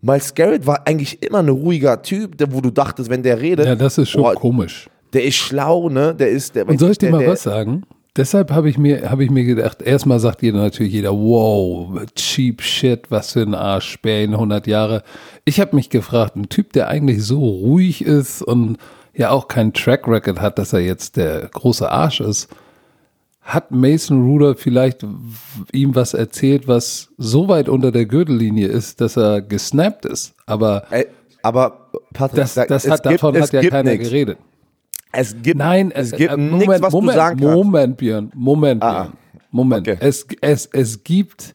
Miles 0.00 0.32
Garrett 0.32 0.64
war 0.64 0.86
eigentlich 0.86 1.20
immer 1.22 1.40
ein 1.40 1.48
ruhiger 1.48 2.00
Typ, 2.02 2.36
wo 2.52 2.60
du 2.60 2.70
dachtest, 2.70 3.10
wenn 3.10 3.22
der 3.22 3.40
redet. 3.40 3.66
Ja, 3.66 3.74
das 3.74 3.98
ist 3.98 4.10
schon 4.10 4.22
boah, 4.22 4.34
komisch. 4.34 4.88
Der 5.12 5.24
ist 5.24 5.36
schlau, 5.36 5.88
ne? 5.88 6.14
Der 6.14 6.28
ist 6.28 6.54
der. 6.54 6.68
Und 6.68 6.78
soll 6.78 6.92
ich 6.92 6.98
dir 6.98 7.06
der, 7.06 7.12
mal 7.12 7.20
der, 7.20 7.30
was 7.30 7.42
sagen? 7.42 7.84
Deshalb 8.16 8.50
habe 8.50 8.68
ich 8.68 8.78
mir 8.78 9.10
habe 9.10 9.22
ich 9.22 9.30
mir 9.30 9.44
gedacht, 9.44 9.80
erstmal 9.80 10.18
sagt 10.18 10.42
jeder 10.42 10.58
natürlich 10.58 10.92
jeder, 10.92 11.12
wow, 11.12 12.00
cheap 12.16 12.62
shit, 12.62 13.10
was 13.10 13.32
für 13.32 13.42
ein 13.42 13.54
Arsch, 13.54 13.90
Spähen 13.90 14.32
100 14.32 14.66
Jahre. 14.66 15.04
Ich 15.44 15.60
habe 15.60 15.76
mich 15.76 15.88
gefragt, 15.88 16.34
ein 16.34 16.48
Typ, 16.48 16.72
der 16.72 16.88
eigentlich 16.88 17.22
so 17.22 17.38
ruhig 17.38 18.04
ist 18.04 18.42
und 18.42 18.76
ja 19.14 19.30
auch 19.30 19.46
keinen 19.46 19.72
Track 19.72 20.08
Record 20.08 20.40
hat, 20.40 20.58
dass 20.58 20.72
er 20.72 20.80
jetzt 20.80 21.16
der 21.16 21.48
große 21.52 21.88
Arsch 21.90 22.20
ist, 22.20 22.48
hat 23.40 23.70
Mason 23.70 24.26
Rudolph 24.26 24.60
vielleicht 24.60 25.06
ihm 25.72 25.94
was 25.94 26.12
erzählt, 26.12 26.68
was 26.68 27.10
so 27.18 27.48
weit 27.48 27.68
unter 27.68 27.92
der 27.92 28.06
Gürtellinie 28.06 28.66
ist, 28.66 29.00
dass 29.00 29.16
er 29.16 29.42
gesnappt 29.42 30.04
ist. 30.04 30.34
Aber, 30.44 30.84
aber 31.42 31.88
Patrick, 32.12 32.42
das, 32.42 32.54
das 32.54 32.90
hat, 32.90 33.06
davon 33.06 33.34
gibt, 33.34 33.46
hat 33.46 33.52
ja 33.52 33.70
keiner 33.70 33.92
nix. 33.92 34.04
geredet. 34.04 34.38
Es 35.12 35.34
gibt, 35.42 35.58
Nein, 35.58 35.90
es, 35.90 36.12
es 36.12 36.18
gibt 36.18 36.32
äh, 36.32 36.36
nichts, 36.36 36.82
was 36.82 36.92
Moment, 36.92 37.12
du 37.12 37.16
sagen 37.16 37.40
kannst. 37.40 37.54
Moment, 37.54 37.96
Björn, 37.96 38.32
Moment, 38.34 38.82
ah, 38.82 39.02
Björn. 39.04 39.12
Moment. 39.50 39.88
Okay. 39.88 39.98
Es, 40.00 40.26
es, 40.40 40.66
es 40.66 41.04
gibt, 41.04 41.54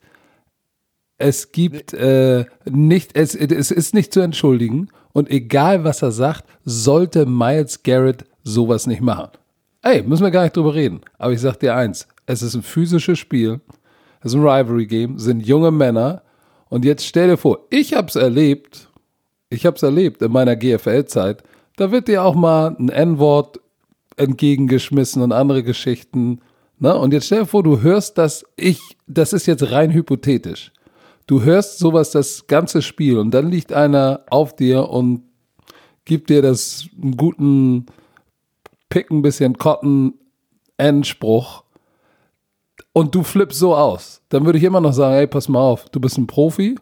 es 1.17 1.51
gibt 1.51 1.93
äh, 1.93 2.45
nicht, 2.69 3.15
es, 3.15 3.35
es 3.35 3.71
ist 3.71 3.93
nicht 3.93 4.13
zu 4.13 4.21
entschuldigen 4.21 4.89
und 5.13 5.29
egal 5.29 5.83
was 5.83 6.01
er 6.01 6.11
sagt, 6.11 6.45
sollte 6.65 7.25
Miles 7.25 7.83
Garrett 7.83 8.25
sowas 8.43 8.87
nicht 8.87 9.01
machen. 9.01 9.29
Ey, 9.83 10.01
müssen 10.01 10.23
wir 10.23 10.31
gar 10.31 10.43
nicht 10.43 10.55
drüber 10.55 10.73
reden. 10.73 11.01
Aber 11.17 11.33
ich 11.33 11.41
sag 11.41 11.59
dir 11.59 11.75
eins: 11.75 12.07
Es 12.25 12.41
ist 12.41 12.55
ein 12.55 12.63
physisches 12.63 13.19
Spiel, 13.19 13.61
es 14.21 14.33
ist 14.33 14.35
ein 14.35 14.41
Rivalry-Game, 14.41 15.19
sind 15.19 15.45
junge 15.45 15.71
Männer. 15.71 16.23
Und 16.69 16.85
jetzt 16.85 17.05
stell 17.05 17.27
dir 17.27 17.37
vor, 17.37 17.67
ich 17.69 17.93
hab's 17.93 18.15
erlebt, 18.15 18.89
ich 19.49 19.65
hab's 19.65 19.83
erlebt 19.83 20.21
in 20.23 20.31
meiner 20.31 20.55
GFL-Zeit. 20.55 21.43
Da 21.75 21.91
wird 21.91 22.07
dir 22.07 22.23
auch 22.23 22.35
mal 22.35 22.75
ein 22.77 22.89
N-Wort 22.89 23.59
entgegengeschmissen 24.15 25.21
und 25.21 25.31
andere 25.31 25.63
Geschichten. 25.63 26.41
Ne? 26.79 26.95
Und 26.95 27.13
jetzt 27.13 27.25
stell 27.25 27.41
dir 27.41 27.45
vor, 27.45 27.63
du 27.63 27.81
hörst 27.81 28.17
das, 28.17 28.45
ich, 28.55 28.79
das 29.07 29.33
ist 29.33 29.47
jetzt 29.47 29.71
rein 29.71 29.91
hypothetisch. 29.91 30.71
Du 31.25 31.41
hörst 31.41 31.79
sowas 31.79 32.11
das 32.11 32.47
ganze 32.47 32.81
Spiel 32.81 33.17
und 33.17 33.31
dann 33.31 33.49
liegt 33.49 33.71
einer 33.71 34.21
auf 34.29 34.55
dir 34.55 34.89
und 34.89 35.23
gibt 36.05 36.29
dir 36.29 36.41
das 36.41 36.87
einen 37.01 37.15
guten 37.15 37.85
pick 38.89 39.09
ein 39.09 39.21
bisschen 39.21 39.57
Cotton, 39.57 40.13
Endspruch 40.77 41.63
und 42.91 43.15
du 43.15 43.23
flippst 43.23 43.57
so 43.57 43.75
aus, 43.75 44.21
dann 44.29 44.45
würde 44.45 44.59
ich 44.59 44.63
immer 44.63 44.81
noch 44.81 44.93
sagen, 44.93 45.15
ey, 45.15 45.27
pass 45.27 45.49
mal 45.49 45.59
auf, 45.59 45.89
du 45.89 45.99
bist 45.99 46.17
ein 46.17 46.27
Profi, 46.27 46.75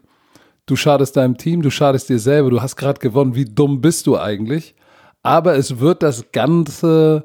du 0.66 0.76
schadest 0.76 1.16
deinem 1.16 1.38
Team, 1.38 1.62
du 1.62 1.70
schadest 1.70 2.08
dir 2.08 2.18
selber, 2.18 2.50
du 2.50 2.60
hast 2.60 2.76
gerade 2.76 3.00
gewonnen, 3.00 3.34
wie 3.34 3.46
dumm 3.46 3.80
bist 3.80 4.06
du 4.06 4.18
eigentlich? 4.18 4.74
Aber 5.22 5.56
es 5.56 5.78
wird 5.78 6.02
das 6.02 6.32
Ganze, 6.32 7.24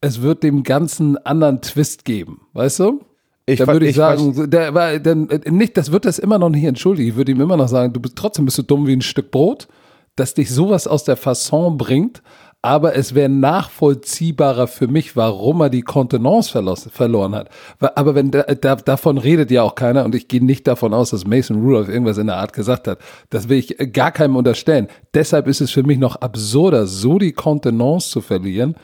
es 0.00 0.22
wird 0.22 0.42
dem 0.42 0.62
Ganzen 0.62 1.18
anderen 1.18 1.60
Twist 1.60 2.04
geben, 2.04 2.46
weißt 2.52 2.80
du? 2.80 3.04
Ich 3.46 3.58
da 3.58 3.66
würde 3.66 3.86
ich, 3.86 3.90
ich 3.90 3.96
sagen, 3.96 4.48
der 4.50 4.74
war, 4.74 4.98
denn, 4.98 5.28
nicht, 5.46 5.76
das 5.76 5.90
wird 5.90 6.04
das 6.04 6.20
immer 6.20 6.38
noch 6.38 6.50
nicht 6.50 6.64
entschuldigen. 6.64 7.08
Ich 7.08 7.16
würde 7.16 7.32
ihm 7.32 7.40
immer 7.40 7.56
noch 7.56 7.68
sagen, 7.68 7.92
du 7.92 8.00
bist 8.00 8.14
trotzdem 8.14 8.44
bist 8.44 8.58
du 8.58 8.62
dumm 8.62 8.86
wie 8.86 8.92
ein 8.92 9.02
Stück 9.02 9.32
Brot, 9.32 9.66
dass 10.14 10.34
dich 10.34 10.50
sowas 10.50 10.86
aus 10.86 11.04
der 11.04 11.16
Fasson 11.16 11.76
bringt 11.76 12.22
aber 12.62 12.94
es 12.94 13.14
wäre 13.14 13.30
nachvollziehbarer 13.30 14.66
für 14.66 14.86
mich, 14.86 15.16
warum 15.16 15.62
er 15.62 15.70
die 15.70 15.80
Kontenance 15.80 16.50
verloren 16.90 17.34
hat. 17.34 17.48
Aber 17.78 18.14
wenn 18.14 18.30
da, 18.30 18.42
da, 18.42 18.76
davon 18.76 19.16
redet 19.16 19.50
ja 19.50 19.62
auch 19.62 19.74
keiner 19.74 20.04
und 20.04 20.14
ich 20.14 20.28
gehe 20.28 20.44
nicht 20.44 20.66
davon 20.66 20.92
aus, 20.92 21.10
dass 21.10 21.26
Mason 21.26 21.62
Rudolph 21.62 21.88
irgendwas 21.88 22.18
in 22.18 22.26
der 22.26 22.36
Art 22.36 22.52
gesagt 22.52 22.86
hat. 22.86 22.98
Das 23.30 23.48
will 23.48 23.58
ich 23.58 23.76
gar 23.92 24.12
keinem 24.12 24.36
unterstellen. 24.36 24.88
Deshalb 25.14 25.46
ist 25.46 25.62
es 25.62 25.70
für 25.70 25.84
mich 25.84 25.98
noch 25.98 26.16
absurder, 26.16 26.86
so 26.86 27.18
die 27.18 27.32
Kontenance 27.32 28.10
zu 28.10 28.20
verlieren. 28.20 28.74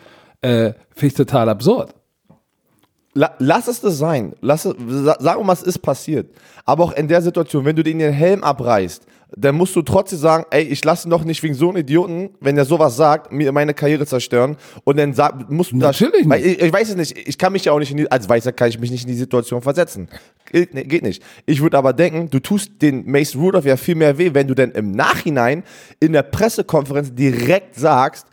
Äh, 0.41 0.73
Finde 0.95 1.07
ich 1.07 1.15
total 1.15 1.51
absurd. 1.51 1.95
Lass 3.17 3.67
es 3.67 3.81
das 3.81 3.97
sein. 3.97 4.35
Lass 4.43 4.67
es, 4.67 4.75
sag 5.19 5.39
mal, 5.39 5.47
was 5.47 5.63
ist 5.63 5.79
passiert. 5.79 6.29
Aber 6.65 6.85
auch 6.85 6.93
in 6.93 7.09
der 7.09 7.23
Situation, 7.23 7.65
wenn 7.65 7.75
du 7.75 7.83
dir 7.83 7.97
den 7.97 8.13
Helm 8.13 8.45
abreißt, 8.45 9.07
dann 9.35 9.57
musst 9.57 9.75
du 9.75 9.83
trotzdem 9.83 10.19
sagen, 10.19 10.45
ey, 10.51 10.63
ich 10.63 10.85
lasse 10.85 11.09
noch 11.09 11.25
nicht 11.25 11.43
wegen 11.43 11.55
so 11.55 11.69
einem 11.69 11.79
Idioten, 11.79 12.31
wenn 12.41 12.57
er 12.57 12.65
sowas 12.65 12.97
sagt, 12.97 13.33
mir 13.33 13.51
meine 13.53 13.75
Karriere 13.75 14.07
zerstören. 14.07 14.57
Und 14.85 14.99
dann 14.99 15.15
sag, 15.15 15.51
musst 15.51 15.73
du 15.73 15.77
Natürlich 15.77 16.27
das, 16.29 16.39
nicht. 16.39 16.47
Ich, 16.47 16.63
ich, 16.63 16.73
weiß 16.73 16.91
es 16.91 16.97
nicht. 16.97 17.29
Ich 17.29 17.39
kann 17.39 17.53
mich 17.53 17.65
ja 17.65 17.73
auch 17.73 17.79
nicht, 17.79 17.91
in 17.91 17.97
die, 17.97 18.11
als 18.11 18.29
Weißer 18.29 18.53
kann 18.53 18.69
ich 18.69 18.79
mich 18.79 18.91
nicht 18.91 19.05
in 19.05 19.11
die 19.11 19.19
Situation 19.19 19.63
versetzen. 19.63 20.09
Geht, 20.51 20.71
geht 20.89 21.03
nicht. 21.03 21.23
Ich 21.45 21.61
würde 21.61 21.79
aber 21.79 21.93
denken, 21.93 22.31
du 22.31 22.39
tust 22.39 22.71
den 22.83 23.11
Mace 23.11 23.35
Rudolph 23.35 23.65
ja 23.65 23.77
viel 23.77 23.97
mehr 23.97 24.17
weh, 24.19 24.33
wenn 24.33 24.47
du 24.47 24.55
dann 24.55 24.73
im 24.73 24.93
Nachhinein 24.93 25.65
in 25.99 26.13
der 26.13 26.23
Pressekonferenz 26.23 27.15
direkt 27.15 27.75
sagst, 27.75 28.27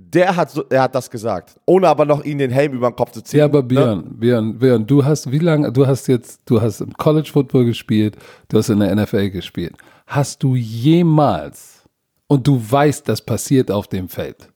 der 0.00 0.36
hat, 0.36 0.50
so, 0.50 0.64
er 0.70 0.82
hat 0.82 0.94
das 0.94 1.10
gesagt, 1.10 1.60
ohne 1.66 1.88
aber 1.88 2.04
noch 2.04 2.24
ihn 2.24 2.38
den 2.38 2.50
Helm 2.50 2.72
über 2.72 2.90
den 2.90 2.96
Kopf 2.96 3.10
zu 3.10 3.22
ziehen. 3.22 3.38
Ja, 3.38 3.44
aber 3.44 3.62
Björn, 3.62 3.98
ne? 3.98 4.04
Björn, 4.14 4.58
Björn, 4.58 4.86
du 4.86 5.04
hast 5.04 5.30
wie 5.30 5.38
lange, 5.38 5.70
du 5.72 5.86
hast 5.86 6.06
jetzt, 6.06 6.40
du 6.46 6.62
hast 6.62 6.80
im 6.80 6.94
College 6.94 7.28
Football 7.30 7.66
gespielt, 7.66 8.16
du 8.48 8.58
hast 8.58 8.70
in 8.70 8.80
der 8.80 8.94
NFL 8.94 9.30
gespielt 9.30 9.74
hast 10.08 10.42
du 10.42 10.56
jemals, 10.56 11.84
und 12.26 12.46
du 12.46 12.60
weißt, 12.70 13.08
das 13.08 13.22
passiert 13.22 13.70
auf 13.70 13.86
dem 13.86 14.08
Feld. 14.08 14.52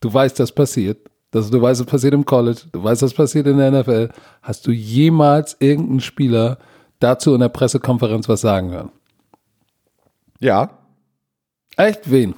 Du 0.00 0.12
weißt, 0.12 0.38
das 0.40 0.52
passiert. 0.52 1.10
Das, 1.30 1.50
du 1.50 1.60
weißt, 1.60 1.80
das 1.80 1.86
passiert 1.86 2.14
im 2.14 2.24
College. 2.24 2.62
Du 2.72 2.82
weißt, 2.82 3.02
das 3.02 3.12
passiert 3.12 3.46
in 3.46 3.58
der 3.58 3.70
NFL. 3.70 4.08
Hast 4.40 4.66
du 4.66 4.70
jemals 4.70 5.56
irgendeinen 5.58 6.00
Spieler 6.00 6.58
dazu 6.98 7.34
in 7.34 7.40
der 7.40 7.50
Pressekonferenz 7.50 8.26
was 8.28 8.40
sagen 8.40 8.70
hören? 8.70 8.90
Ja. 10.40 10.78
Echt? 11.76 12.10
Wen? 12.10 12.34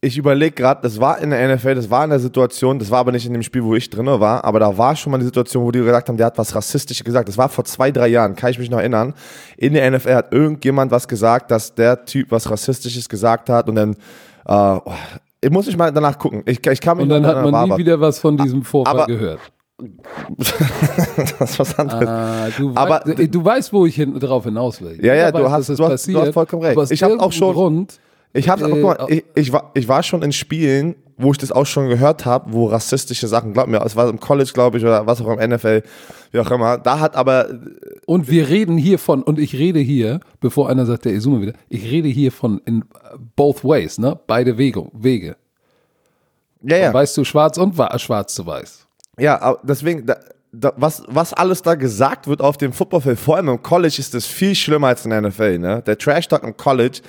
Ich 0.00 0.16
überlege 0.16 0.52
gerade, 0.52 0.80
das 0.82 1.00
war 1.00 1.18
in 1.18 1.30
der 1.30 1.56
NFL, 1.56 1.74
das 1.74 1.90
war 1.90 2.04
in 2.04 2.10
der 2.10 2.20
Situation, 2.20 2.78
das 2.78 2.90
war 2.90 3.00
aber 3.00 3.10
nicht 3.10 3.26
in 3.26 3.32
dem 3.32 3.42
Spiel, 3.42 3.64
wo 3.64 3.74
ich 3.74 3.90
drin 3.90 4.06
war, 4.06 4.44
aber 4.44 4.60
da 4.60 4.78
war 4.78 4.94
schon 4.94 5.10
mal 5.10 5.16
eine 5.16 5.24
Situation, 5.24 5.64
wo 5.64 5.72
die 5.72 5.80
gesagt 5.80 6.08
haben, 6.08 6.16
der 6.16 6.26
hat 6.26 6.38
was 6.38 6.54
Rassistisches 6.54 7.04
gesagt. 7.04 7.28
Das 7.28 7.36
war 7.36 7.48
vor 7.48 7.64
zwei, 7.64 7.90
drei 7.90 8.06
Jahren, 8.06 8.36
kann 8.36 8.50
ich 8.50 8.60
mich 8.60 8.70
noch 8.70 8.78
erinnern. 8.78 9.14
In 9.56 9.74
der 9.74 9.90
NFL 9.90 10.14
hat 10.14 10.32
irgendjemand 10.32 10.92
was 10.92 11.08
gesagt, 11.08 11.50
dass 11.50 11.74
der 11.74 12.04
Typ 12.04 12.30
was 12.30 12.48
Rassistisches 12.48 13.08
gesagt 13.08 13.50
hat 13.50 13.68
und 13.68 13.74
dann, 13.74 13.94
äh, 14.46 14.52
oh, 14.84 14.92
ich 15.40 15.50
muss 15.50 15.66
ich 15.66 15.76
mal 15.76 15.92
danach 15.92 16.16
gucken. 16.16 16.42
Ich, 16.46 16.64
ich 16.64 16.80
kann 16.80 16.96
mich 16.96 17.02
und 17.04 17.10
dann 17.10 17.26
hat 17.26 17.50
man 17.50 17.68
nie 17.68 17.76
wieder 17.78 18.00
was 18.00 18.20
von 18.20 18.36
diesem 18.36 18.62
Vorfall 18.62 18.94
aber, 18.94 19.06
gehört. 19.06 19.40
das 21.38 21.50
ist 21.50 21.58
was 21.58 21.78
anderes. 21.78 22.08
Ah, 22.08 22.48
du, 22.56 22.72
aber, 22.74 23.02
weißt, 23.04 23.34
du 23.34 23.44
weißt, 23.44 23.72
wo 23.72 23.86
ich 23.86 23.96
hin, 23.96 24.18
drauf 24.18 24.44
hinaus 24.44 24.80
will. 24.80 24.98
Ja, 25.04 25.14
ja, 25.14 25.32
du, 25.32 25.42
weiß, 25.42 25.50
hast, 25.50 25.68
du, 25.68 25.84
hast, 25.84 26.06
du 26.06 26.20
hast 26.20 26.34
vollkommen 26.34 26.62
recht. 26.62 26.90
Ich 26.90 27.02
habe 27.02 27.18
auch 27.18 27.32
schon. 27.32 27.54
Grund, 27.54 28.00
ich 28.32 28.48
habe, 28.48 28.64
äh, 28.64 28.74
mal, 28.74 29.06
ich, 29.08 29.24
ich, 29.34 29.52
war, 29.52 29.70
ich 29.74 29.88
war 29.88 30.02
schon 30.02 30.22
in 30.22 30.32
Spielen, 30.32 30.94
wo 31.16 31.32
ich 31.32 31.38
das 31.38 31.50
auch 31.50 31.66
schon 31.66 31.88
gehört 31.88 32.24
habe, 32.24 32.52
wo 32.52 32.66
rassistische 32.66 33.26
Sachen, 33.26 33.52
glaub 33.52 33.66
mir, 33.66 33.82
es 33.84 33.96
war 33.96 34.08
im 34.08 34.20
College, 34.20 34.50
glaube 34.54 34.78
ich, 34.78 34.84
oder 34.84 35.06
was 35.06 35.20
auch 35.20 35.36
im 35.36 35.50
NFL, 35.50 35.82
wie 36.30 36.38
auch 36.38 36.50
immer. 36.50 36.78
Da 36.78 37.00
hat 37.00 37.16
aber 37.16 37.48
und 38.06 38.30
wir 38.30 38.48
reden 38.48 38.78
hier 38.78 38.98
von 38.98 39.22
und 39.22 39.38
ich 39.38 39.54
rede 39.54 39.80
hier, 39.80 40.20
bevor 40.40 40.68
einer 40.68 40.86
sagt, 40.86 41.06
der 41.06 41.12
Isume 41.12 41.40
wieder, 41.40 41.54
ich 41.68 41.90
rede 41.90 42.08
hier 42.08 42.30
von 42.30 42.60
in 42.64 42.84
both 43.34 43.64
ways, 43.64 43.98
ne, 43.98 44.18
beide 44.26 44.56
Wege, 44.58 44.86
Wege. 44.92 45.36
Ja, 46.62 46.76
ja. 46.76 46.84
Von 46.86 46.94
weiß 46.94 47.14
zu 47.14 47.24
schwarz 47.24 47.58
und 47.58 47.74
schwarz 47.96 48.34
zu 48.34 48.46
weiß. 48.46 48.86
Ja, 49.18 49.56
deswegen. 49.62 50.06
Da, 50.06 50.16
da, 50.50 50.72
was, 50.76 51.02
was 51.08 51.34
alles 51.34 51.60
da 51.60 51.74
gesagt 51.74 52.26
wird 52.26 52.40
auf 52.40 52.56
dem 52.56 52.72
Footballfeld, 52.72 53.18
vor 53.18 53.36
allem 53.36 53.48
im 53.48 53.62
College, 53.62 53.96
ist 53.98 54.14
das 54.14 54.24
viel 54.24 54.54
schlimmer 54.54 54.88
als 54.88 55.04
in 55.04 55.10
der 55.10 55.20
NFL. 55.20 55.58
Ne? 55.58 55.82
Der 55.86 55.98
Trash-Talk 55.98 56.42
im 56.42 56.56
College 56.56 57.00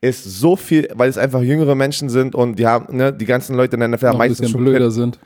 ist 0.00 0.24
so 0.24 0.56
viel, 0.56 0.88
weil 0.94 1.08
es 1.08 1.18
einfach 1.18 1.40
jüngere 1.40 1.74
Menschen 1.74 2.08
sind 2.08 2.34
und 2.34 2.58
die 2.58 2.66
haben, 2.66 2.96
ne, 2.96 3.12
die 3.12 3.24
ganzen 3.24 3.56
Leute 3.56 3.76
in 3.76 3.80
der 3.80 3.88
NFL 3.88 4.16
meistens 4.16 4.50
schon 4.50 4.64
blöder 4.64 4.90
sind. 4.90 5.18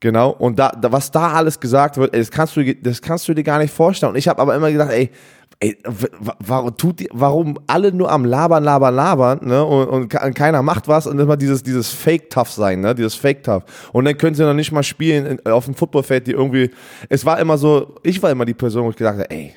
Genau, 0.00 0.30
und 0.30 0.58
da, 0.58 0.70
da, 0.70 0.92
was 0.92 1.10
da 1.10 1.32
alles 1.32 1.58
gesagt 1.58 1.96
wird, 1.96 2.12
ey, 2.12 2.20
das, 2.20 2.30
kannst 2.30 2.56
du, 2.56 2.74
das 2.74 3.00
kannst 3.00 3.28
du 3.28 3.34
dir 3.34 3.42
gar 3.42 3.58
nicht 3.58 3.72
vorstellen. 3.72 4.12
Und 4.12 4.18
ich 4.18 4.28
habe 4.28 4.42
aber 4.42 4.54
immer 4.54 4.70
gedacht, 4.70 4.90
ey, 4.90 5.10
ey 5.58 5.78
warum, 6.38 6.76
tut 6.76 7.00
die, 7.00 7.08
warum 7.12 7.58
alle 7.66 7.92
nur 7.92 8.10
am 8.10 8.24
Labern, 8.26 8.62
Labern, 8.62 8.94
Labern, 8.94 9.38
ne? 9.42 9.64
Und, 9.64 9.88
und 9.88 10.34
keiner 10.34 10.62
macht 10.62 10.86
was 10.86 11.06
und 11.06 11.18
immer 11.18 11.36
dieses, 11.36 11.62
dieses 11.62 11.88
Fake-Tough 11.90 12.50
sein, 12.50 12.80
ne? 12.80 12.94
Dieses 12.94 13.14
Fake-Tough. 13.14 13.64
Und 13.92 14.04
dann 14.04 14.18
können 14.18 14.34
sie 14.34 14.42
noch 14.42 14.54
nicht 14.54 14.70
mal 14.70 14.82
spielen 14.82 15.24
in, 15.26 15.50
auf 15.50 15.64
dem 15.64 15.74
Footballfeld, 15.74 16.26
die 16.26 16.32
irgendwie. 16.32 16.70
Es 17.08 17.24
war 17.24 17.38
immer 17.38 17.56
so, 17.56 17.94
ich 18.02 18.22
war 18.22 18.30
immer 18.30 18.44
die 18.44 18.54
Person, 18.54 18.84
wo 18.84 18.90
ich 18.90 18.96
gedacht 18.96 19.14
habe, 19.14 19.30
ey, 19.30 19.54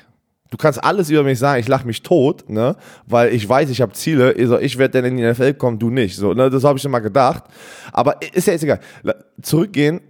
Du 0.50 0.56
kannst 0.56 0.82
alles 0.82 1.08
über 1.10 1.22
mich 1.22 1.38
sagen, 1.38 1.60
ich 1.60 1.68
lache 1.68 1.86
mich 1.86 2.02
tot, 2.02 2.50
ne? 2.50 2.76
weil 3.06 3.32
ich 3.32 3.48
weiß, 3.48 3.70
ich 3.70 3.80
habe 3.80 3.92
Ziele. 3.92 4.34
Also 4.36 4.58
ich 4.58 4.78
werde 4.78 5.00
dann 5.00 5.12
in 5.12 5.16
die 5.16 5.24
NFL 5.24 5.54
kommen, 5.54 5.78
du 5.78 5.90
nicht. 5.90 6.16
So, 6.16 6.34
ne? 6.34 6.50
Das 6.50 6.64
habe 6.64 6.78
ich 6.78 6.84
immer 6.84 7.00
gedacht. 7.00 7.44
Aber 7.92 8.16
ist 8.34 8.46
ja 8.46 8.52
jetzt 8.52 8.64
egal. 8.64 8.80
Zurückgehen. 9.40 10.00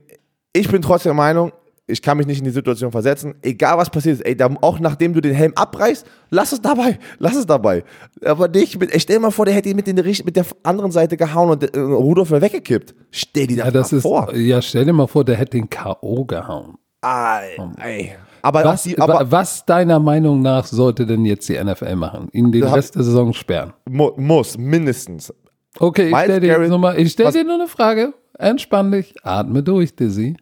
Ich 0.52 0.68
bin 0.68 0.82
trotzdem 0.82 1.10
der 1.10 1.14
Meinung, 1.14 1.52
ich 1.90 2.02
kann 2.02 2.16
mich 2.16 2.26
nicht 2.26 2.38
in 2.38 2.44
die 2.44 2.50
Situation 2.50 2.90
versetzen. 2.90 3.34
Egal 3.42 3.76
was 3.76 3.90
passiert 3.90 4.20
ist, 4.20 4.26
ey, 4.26 4.36
auch 4.60 4.80
nachdem 4.80 5.12
du 5.12 5.20
den 5.20 5.34
Helm 5.34 5.52
abreißt, 5.54 6.06
lass 6.30 6.52
es 6.52 6.62
dabei, 6.62 6.98
lass 7.18 7.36
es 7.36 7.46
dabei. 7.46 7.84
Aber 8.24 8.48
nicht 8.48 8.78
mit, 8.80 8.92
ey, 8.92 9.00
stell 9.00 9.16
dir 9.16 9.22
mal 9.22 9.30
vor, 9.30 9.44
der 9.44 9.54
hätte 9.54 9.68
ihn 9.68 9.76
mit, 9.76 9.86
den, 9.86 9.96
mit 9.96 10.36
der 10.36 10.46
anderen 10.62 10.90
Seite 10.90 11.16
gehauen 11.16 11.50
und 11.50 11.74
äh, 11.74 11.78
Rudolf 11.78 12.30
wäre 12.30 12.40
weggekippt. 12.40 12.94
Stell 13.10 13.46
dir 13.46 13.58
das 13.58 13.66
ja, 13.66 13.70
das 13.72 13.92
mal 13.92 13.98
ist, 13.98 14.02
vor. 14.02 14.34
Ja, 14.34 14.62
stell 14.62 14.84
dir 14.84 14.92
mal 14.92 15.06
vor, 15.06 15.24
der 15.24 15.36
hätte 15.36 15.52
den 15.52 15.68
K.O. 15.68 16.24
gehauen. 16.24 16.78
Ey, 17.02 17.58
ey. 17.78 18.12
Aber, 18.42 18.64
Was, 18.64 18.82
die, 18.84 18.98
aber 18.98 19.30
was 19.30 19.64
deiner 19.66 19.98
Meinung 20.00 20.40
nach 20.42 20.64
sollte 20.66 21.06
denn 21.06 21.24
jetzt 21.24 21.48
die 21.48 21.62
NFL 21.62 21.96
machen? 21.96 22.28
Ihn 22.32 22.50
den 22.52 22.64
Rest 22.64 22.94
der 22.96 23.02
Saison 23.04 23.32
sperren? 23.32 23.72
mu 23.88 24.10
muss, 24.16 24.56
mindestens. 24.58 25.32
Okay, 25.78 26.08
ich 26.10 26.16
stelle 26.16 26.40
dir, 26.40 26.48
Garrett- 26.48 26.62
jetzt 26.62 26.70
noch 26.70 26.78
mal- 26.78 26.98
ich 26.98 27.12
stell 27.12 27.30
dir 27.32 27.44
nur 27.44 27.54
eine 27.54 27.68
Frage. 27.68 28.14
Entspann 28.38 28.90
dich, 28.90 29.14
atme 29.22 29.62
durch, 29.62 29.94
Dizzy. 29.94 30.36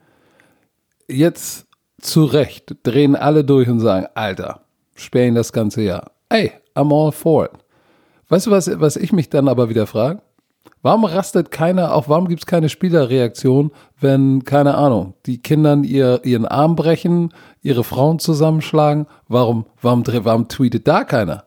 Jetzt 1.09 1.67
zu 2.01 2.25
Recht 2.25 2.77
drehen 2.83 3.17
alle 3.17 3.45
durch 3.45 3.69
und 3.69 3.81
sagen, 3.81 4.07
Alter, 4.15 4.61
sperr 4.95 5.27
ihn 5.27 5.35
das 5.35 5.53
ganze 5.53 5.83
Jahr. 5.83 6.13
Ey, 6.29 6.53
I'm 6.75 6.93
all 6.95 7.13
for 7.13 7.47
it. 7.47 7.51
Weißt 8.29 8.47
du, 8.47 8.51
was, 8.51 8.71
was 8.81 8.97
ich 8.97 9.13
mich 9.13 9.31
dann 9.31 9.49
aber 9.49 9.69
wieder 9.69 9.87
frage? 9.87 10.21
Warum 10.83 11.05
rastet 11.05 11.51
keiner, 11.51 11.95
auch 11.95 12.09
warum 12.09 12.29
gibt 12.29 12.43
es 12.43 12.47
keine 12.47 12.69
Spielerreaktion, 12.69 13.73
wenn, 14.01 14.45
keine 14.45 14.77
Ahnung, 14.77 15.15
die 15.27 15.43
Kindern 15.43 15.83
ihr, 15.85 16.21
ihren 16.25 16.47
Arm 16.47 16.77
brechen, 16.77 17.33
ihre 17.63 17.83
Frauen 17.83 18.19
zusammenschlagen? 18.19 19.07
Warum, 19.27 19.67
warum, 19.83 20.05
warum 20.07 20.49
tweetet 20.49 20.87
da 20.87 21.05
keiner? 21.05 21.45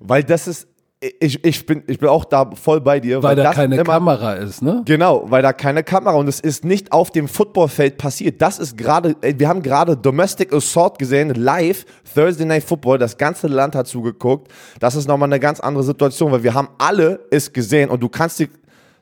Weil 0.00 0.24
das 0.24 0.48
ist, 0.48 0.68
ich, 1.00 1.44
ich, 1.44 1.66
bin, 1.66 1.82
ich 1.86 1.98
bin 1.98 2.08
auch 2.08 2.24
da 2.24 2.50
voll 2.54 2.80
bei 2.80 3.00
dir. 3.00 3.22
Weil 3.22 3.36
da 3.36 3.44
das 3.44 3.54
keine 3.54 3.74
immer, 3.76 3.84
Kamera 3.84 4.32
ist, 4.34 4.62
ne? 4.62 4.82
Genau, 4.86 5.24
weil 5.30 5.42
da 5.42 5.52
keine 5.52 5.84
Kamera 5.84 6.16
und 6.16 6.26
es 6.26 6.40
ist 6.40 6.64
nicht 6.64 6.90
auf 6.92 7.10
dem 7.10 7.28
Footballfeld 7.28 7.98
passiert. 7.98 8.40
Das 8.40 8.58
ist 8.58 8.78
gerade, 8.78 9.14
ey, 9.20 9.38
wir 9.38 9.48
haben 9.48 9.62
gerade 9.62 9.94
Domestic 9.96 10.54
Assault 10.54 10.98
gesehen, 10.98 11.34
live, 11.34 11.84
Thursday 12.14 12.46
Night 12.46 12.64
Football, 12.64 12.96
das 12.96 13.18
ganze 13.18 13.46
Land 13.46 13.74
hat 13.74 13.86
zugeguckt. 13.86 14.50
Das 14.80 14.94
ist 14.94 15.06
nochmal 15.06 15.28
eine 15.28 15.40
ganz 15.40 15.60
andere 15.60 15.84
Situation, 15.84 16.32
weil 16.32 16.42
wir 16.42 16.54
haben 16.54 16.68
alle 16.78 17.20
es 17.30 17.52
gesehen 17.52 17.90
und 17.90 18.02
du 18.02 18.08
kannst 18.08 18.38
dir, 18.38 18.48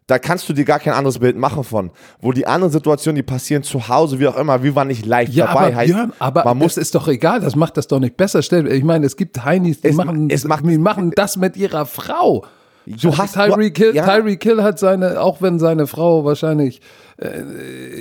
da 0.07 0.19
kannst 0.19 0.49
du 0.49 0.53
dir 0.53 0.65
gar 0.65 0.79
kein 0.81 0.93
anderes 0.93 1.19
Bild 1.19 1.37
machen 1.37 1.65
von. 1.65 1.91
Wo 2.21 2.33
die 2.33 2.47
anderen 2.47 2.73
Situationen, 2.73 3.17
die 3.17 3.23
passieren 3.23 3.63
zu 3.63 3.89
Hause, 3.89 4.19
wie 4.19 4.27
auch 4.29 4.37
immer, 4.37 4.63
wir 4.63 4.75
waren 4.75 4.89
nicht 4.89 5.07
live 5.07 5.31
Ja, 5.31 5.47
dabei. 5.47 5.67
aber, 5.69 5.77
heißt, 5.77 5.93
Björn, 5.93 6.13
aber 6.19 6.45
man 6.45 6.59
muss 6.59 6.77
ist 6.77 6.95
doch 6.95 7.09
egal, 7.09 7.41
das 7.41 7.57
macht 7.57 7.77
das 7.77 7.87
doch 7.87 8.01
nicht 8.01 8.17
besser. 8.17 8.43
Stell, 8.43 8.71
ich 8.71 8.85
meine, 8.85 9.07
es 9.07 9.17
gibt 9.17 9.45
Heinis, 9.45 9.81
die 9.81 9.89
Es- 9.89 9.97
machen, 9.97 10.29
es 10.31 10.45
macht- 10.45 10.65
die 10.67 10.79
machen 10.79 11.11
das 11.17 11.37
mit 11.37 11.57
ihrer 11.57 11.87
Frau. 11.87 12.45
Du 12.87 13.17
hast- 13.17 13.33
Tyreek 13.33 13.79
Hill, 13.79 13.95
ja. 13.95 14.05
Tyreek 14.05 14.43
Hill 14.43 14.63
hat 14.63 14.79
seine, 14.79 15.23
auch 15.23 15.41
wenn 15.41 15.59
seine 15.59 15.87
Frau 15.87 16.27
wahrscheinlich, 16.27 16.83
äh, 17.17 17.41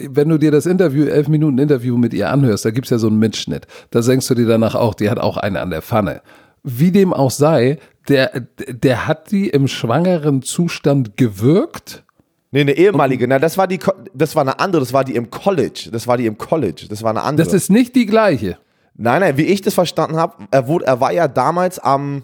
wenn 0.10 0.28
du 0.28 0.38
dir 0.38 0.52
das 0.52 0.66
Interview, 0.66 1.06
elf 1.06 1.30
Minuten 1.30 1.58
Interview 1.58 1.98
mit 1.98 2.14
ihr 2.14 2.30
anhörst, 2.30 2.66
da 2.66 2.72
gibt's 2.72 2.90
ja 2.90 2.98
so 2.98 3.08
einen 3.08 3.18
Mitschnitt. 3.18 3.66
Da 3.92 4.02
denkst 4.02 4.28
du 4.28 4.36
dir 4.36 4.46
danach 4.46 4.76
auch, 4.76 4.94
die 4.94 5.10
hat 5.10 5.20
auch 5.20 5.38
eine 5.38 5.62
an 5.62 5.70
der 5.70 5.82
Pfanne. 5.82 6.22
Wie 6.64 6.92
dem 6.92 7.14
auch 7.14 7.32
sei, 7.32 7.78
der, 8.08 8.32
der 8.68 9.08
hat 9.08 9.32
die 9.32 9.50
im 9.50 9.68
schwangeren 9.68 10.42
Zustand 10.42 11.18
gewirkt. 11.18 12.04
Nee, 12.52 12.62
eine 12.62 12.74
ehemalige. 12.74 13.28
Na, 13.28 13.40
das 13.40 13.58
war 13.58 13.68
die, 13.68 13.80
das 14.14 14.36
war 14.36 14.42
eine 14.42 14.60
andere. 14.60 14.82
Das 14.82 14.94
war 14.94 15.04
die 15.04 15.16
im 15.16 15.30
College. 15.32 15.90
Das 15.92 16.08
war 16.08 16.18
die 16.18 16.26
im 16.28 16.38
College. 16.38 16.86
Das 16.90 17.02
war 17.02 17.10
eine 17.10 17.24
andere. 17.24 17.46
Das 17.46 17.54
ist 17.54 17.70
nicht 17.72 17.96
die 17.96 18.06
gleiche. 18.06 18.58
nein, 18.96 19.22
nein. 19.22 19.38
Wie 19.38 19.44
ich 19.46 19.62
das 19.62 19.74
verstanden 19.74 20.18
habe, 20.18 20.36
er 20.52 20.68
wurde, 20.68 20.86
er 20.86 21.00
war 21.00 21.12
ja 21.12 21.28
damals 21.28 21.80
am, 21.80 22.22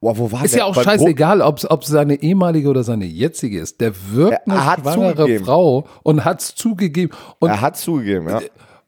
boah, 0.00 0.18
wo 0.18 0.32
war 0.32 0.44
Ist 0.44 0.54
der? 0.54 0.60
ja 0.60 0.64
auch 0.64 0.74
Bei 0.74 0.82
scheißegal, 0.82 1.42
ob 1.42 1.58
es 1.58 1.88
seine 1.88 2.16
ehemalige 2.20 2.68
oder 2.70 2.82
seine 2.82 3.04
jetzige 3.04 3.60
ist. 3.60 3.80
Der 3.80 3.92
wirkt 4.12 4.32
Er 4.46 4.52
eine 4.52 4.66
hat 4.66 4.80
schwangere 4.80 5.14
zugegeben. 5.16 5.44
Frau 5.44 5.86
und 6.02 6.24
hat's 6.24 6.54
zugegeben. 6.56 7.12
Und, 7.38 7.50
Er 7.50 7.60
hat 7.60 7.76
zugegeben, 7.76 8.28
ja. 8.28 8.40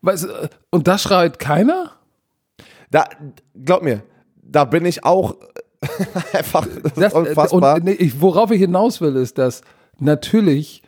weißt, 0.03 0.27
und 0.71 0.89
da 0.89 0.99
schreit 0.99 1.39
keiner? 1.39 1.93
Da, 2.91 3.05
glaub 3.65 3.83
mir, 3.85 4.03
da 4.43 4.65
bin 4.65 4.85
ich 4.85 5.05
auch 5.05 5.37
einfach, 6.33 6.67
das, 6.83 6.93
Das, 6.95 7.13
ist 7.13 7.15
unfassbar. 7.15 7.77
Und 7.77 7.85
nee, 7.85 8.13
worauf 8.19 8.51
ich 8.51 8.61
hinaus 8.61 9.01
will, 9.01 9.17
ist, 9.17 9.39
dass 9.39 9.63
natürlich 9.99 10.83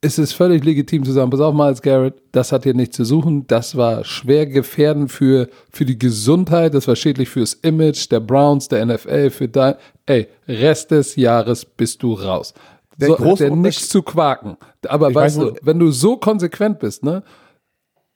ist 0.00 0.18
es 0.18 0.32
völlig 0.32 0.64
legitim 0.64 1.04
zu 1.04 1.12
sagen, 1.12 1.30
pass 1.30 1.40
auf, 1.40 1.54
Miles 1.54 1.82
Garrett, 1.82 2.14
das 2.30 2.52
hat 2.52 2.62
hier 2.62 2.74
nichts 2.74 2.96
zu 2.96 3.04
suchen, 3.04 3.46
das 3.48 3.76
war 3.76 4.04
schwer 4.04 4.46
gefährdend 4.46 5.10
für, 5.10 5.48
für 5.72 5.84
die 5.84 5.98
Gesundheit, 5.98 6.74
das 6.74 6.86
war 6.86 6.94
schädlich 6.94 7.28
fürs 7.28 7.54
Image 7.54 8.10
der 8.10 8.20
Browns, 8.20 8.68
der 8.68 8.86
NFL, 8.86 9.30
für 9.30 9.48
dein, 9.48 9.74
ey, 10.06 10.28
Rest 10.46 10.92
des 10.92 11.16
Jahres 11.16 11.64
bist 11.64 12.02
du 12.02 12.14
raus. 12.14 12.54
Der 12.96 13.08
so, 13.08 13.16
große 13.16 13.46
der 13.46 13.56
nichts 13.56 13.88
zu 13.88 14.02
quaken. 14.02 14.56
Aber 14.86 15.08
Ich 15.08 15.14
weißt 15.16 15.38
weiß 15.38 15.54
du, 15.54 15.54
wenn 15.62 15.78
du 15.78 15.90
so 15.90 16.16
konsequent 16.16 16.78
bist, 16.78 17.02
ne, 17.02 17.24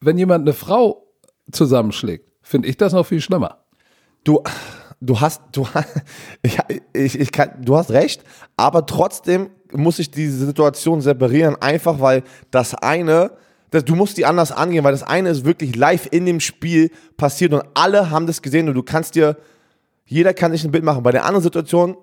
wenn 0.00 0.18
jemand 0.18 0.42
eine 0.42 0.52
Frau 0.52 1.06
zusammenschlägt, 1.50 2.28
finde 2.42 2.68
ich 2.68 2.76
das 2.76 2.92
noch 2.92 3.06
viel 3.06 3.20
schlimmer. 3.20 3.58
du, 4.24 4.42
du 5.02 5.20
hast, 5.20 5.42
du, 5.52 5.66
ich, 6.42 6.58
ich, 6.92 7.20
ich 7.20 7.32
kann, 7.32 7.50
du 7.60 7.76
hast 7.76 7.90
recht, 7.90 8.22
aber 8.56 8.86
trotzdem 8.86 9.50
muss 9.72 9.98
ich 9.98 10.10
diese 10.10 10.46
Situation 10.46 11.00
separieren, 11.00 11.56
einfach 11.60 12.00
weil 12.00 12.22
das 12.50 12.74
eine, 12.74 13.32
das, 13.70 13.84
du 13.84 13.94
musst 13.94 14.16
die 14.16 14.26
anders 14.26 14.52
angehen, 14.52 14.84
weil 14.84 14.92
das 14.92 15.02
eine 15.02 15.30
ist 15.30 15.44
wirklich 15.44 15.76
live 15.76 16.08
in 16.10 16.26
dem 16.26 16.40
Spiel 16.40 16.90
passiert 17.16 17.52
und 17.52 17.62
alle 17.74 18.10
haben 18.10 18.26
das 18.26 18.42
gesehen 18.42 18.68
und 18.68 18.74
du 18.74 18.82
kannst 18.82 19.14
dir, 19.14 19.36
jeder 20.04 20.34
kann 20.34 20.52
sich 20.52 20.64
ein 20.64 20.70
Bild 20.70 20.84
machen. 20.84 21.02
Bei 21.02 21.12
der 21.12 21.24
anderen 21.24 21.42
Situation 21.42 21.96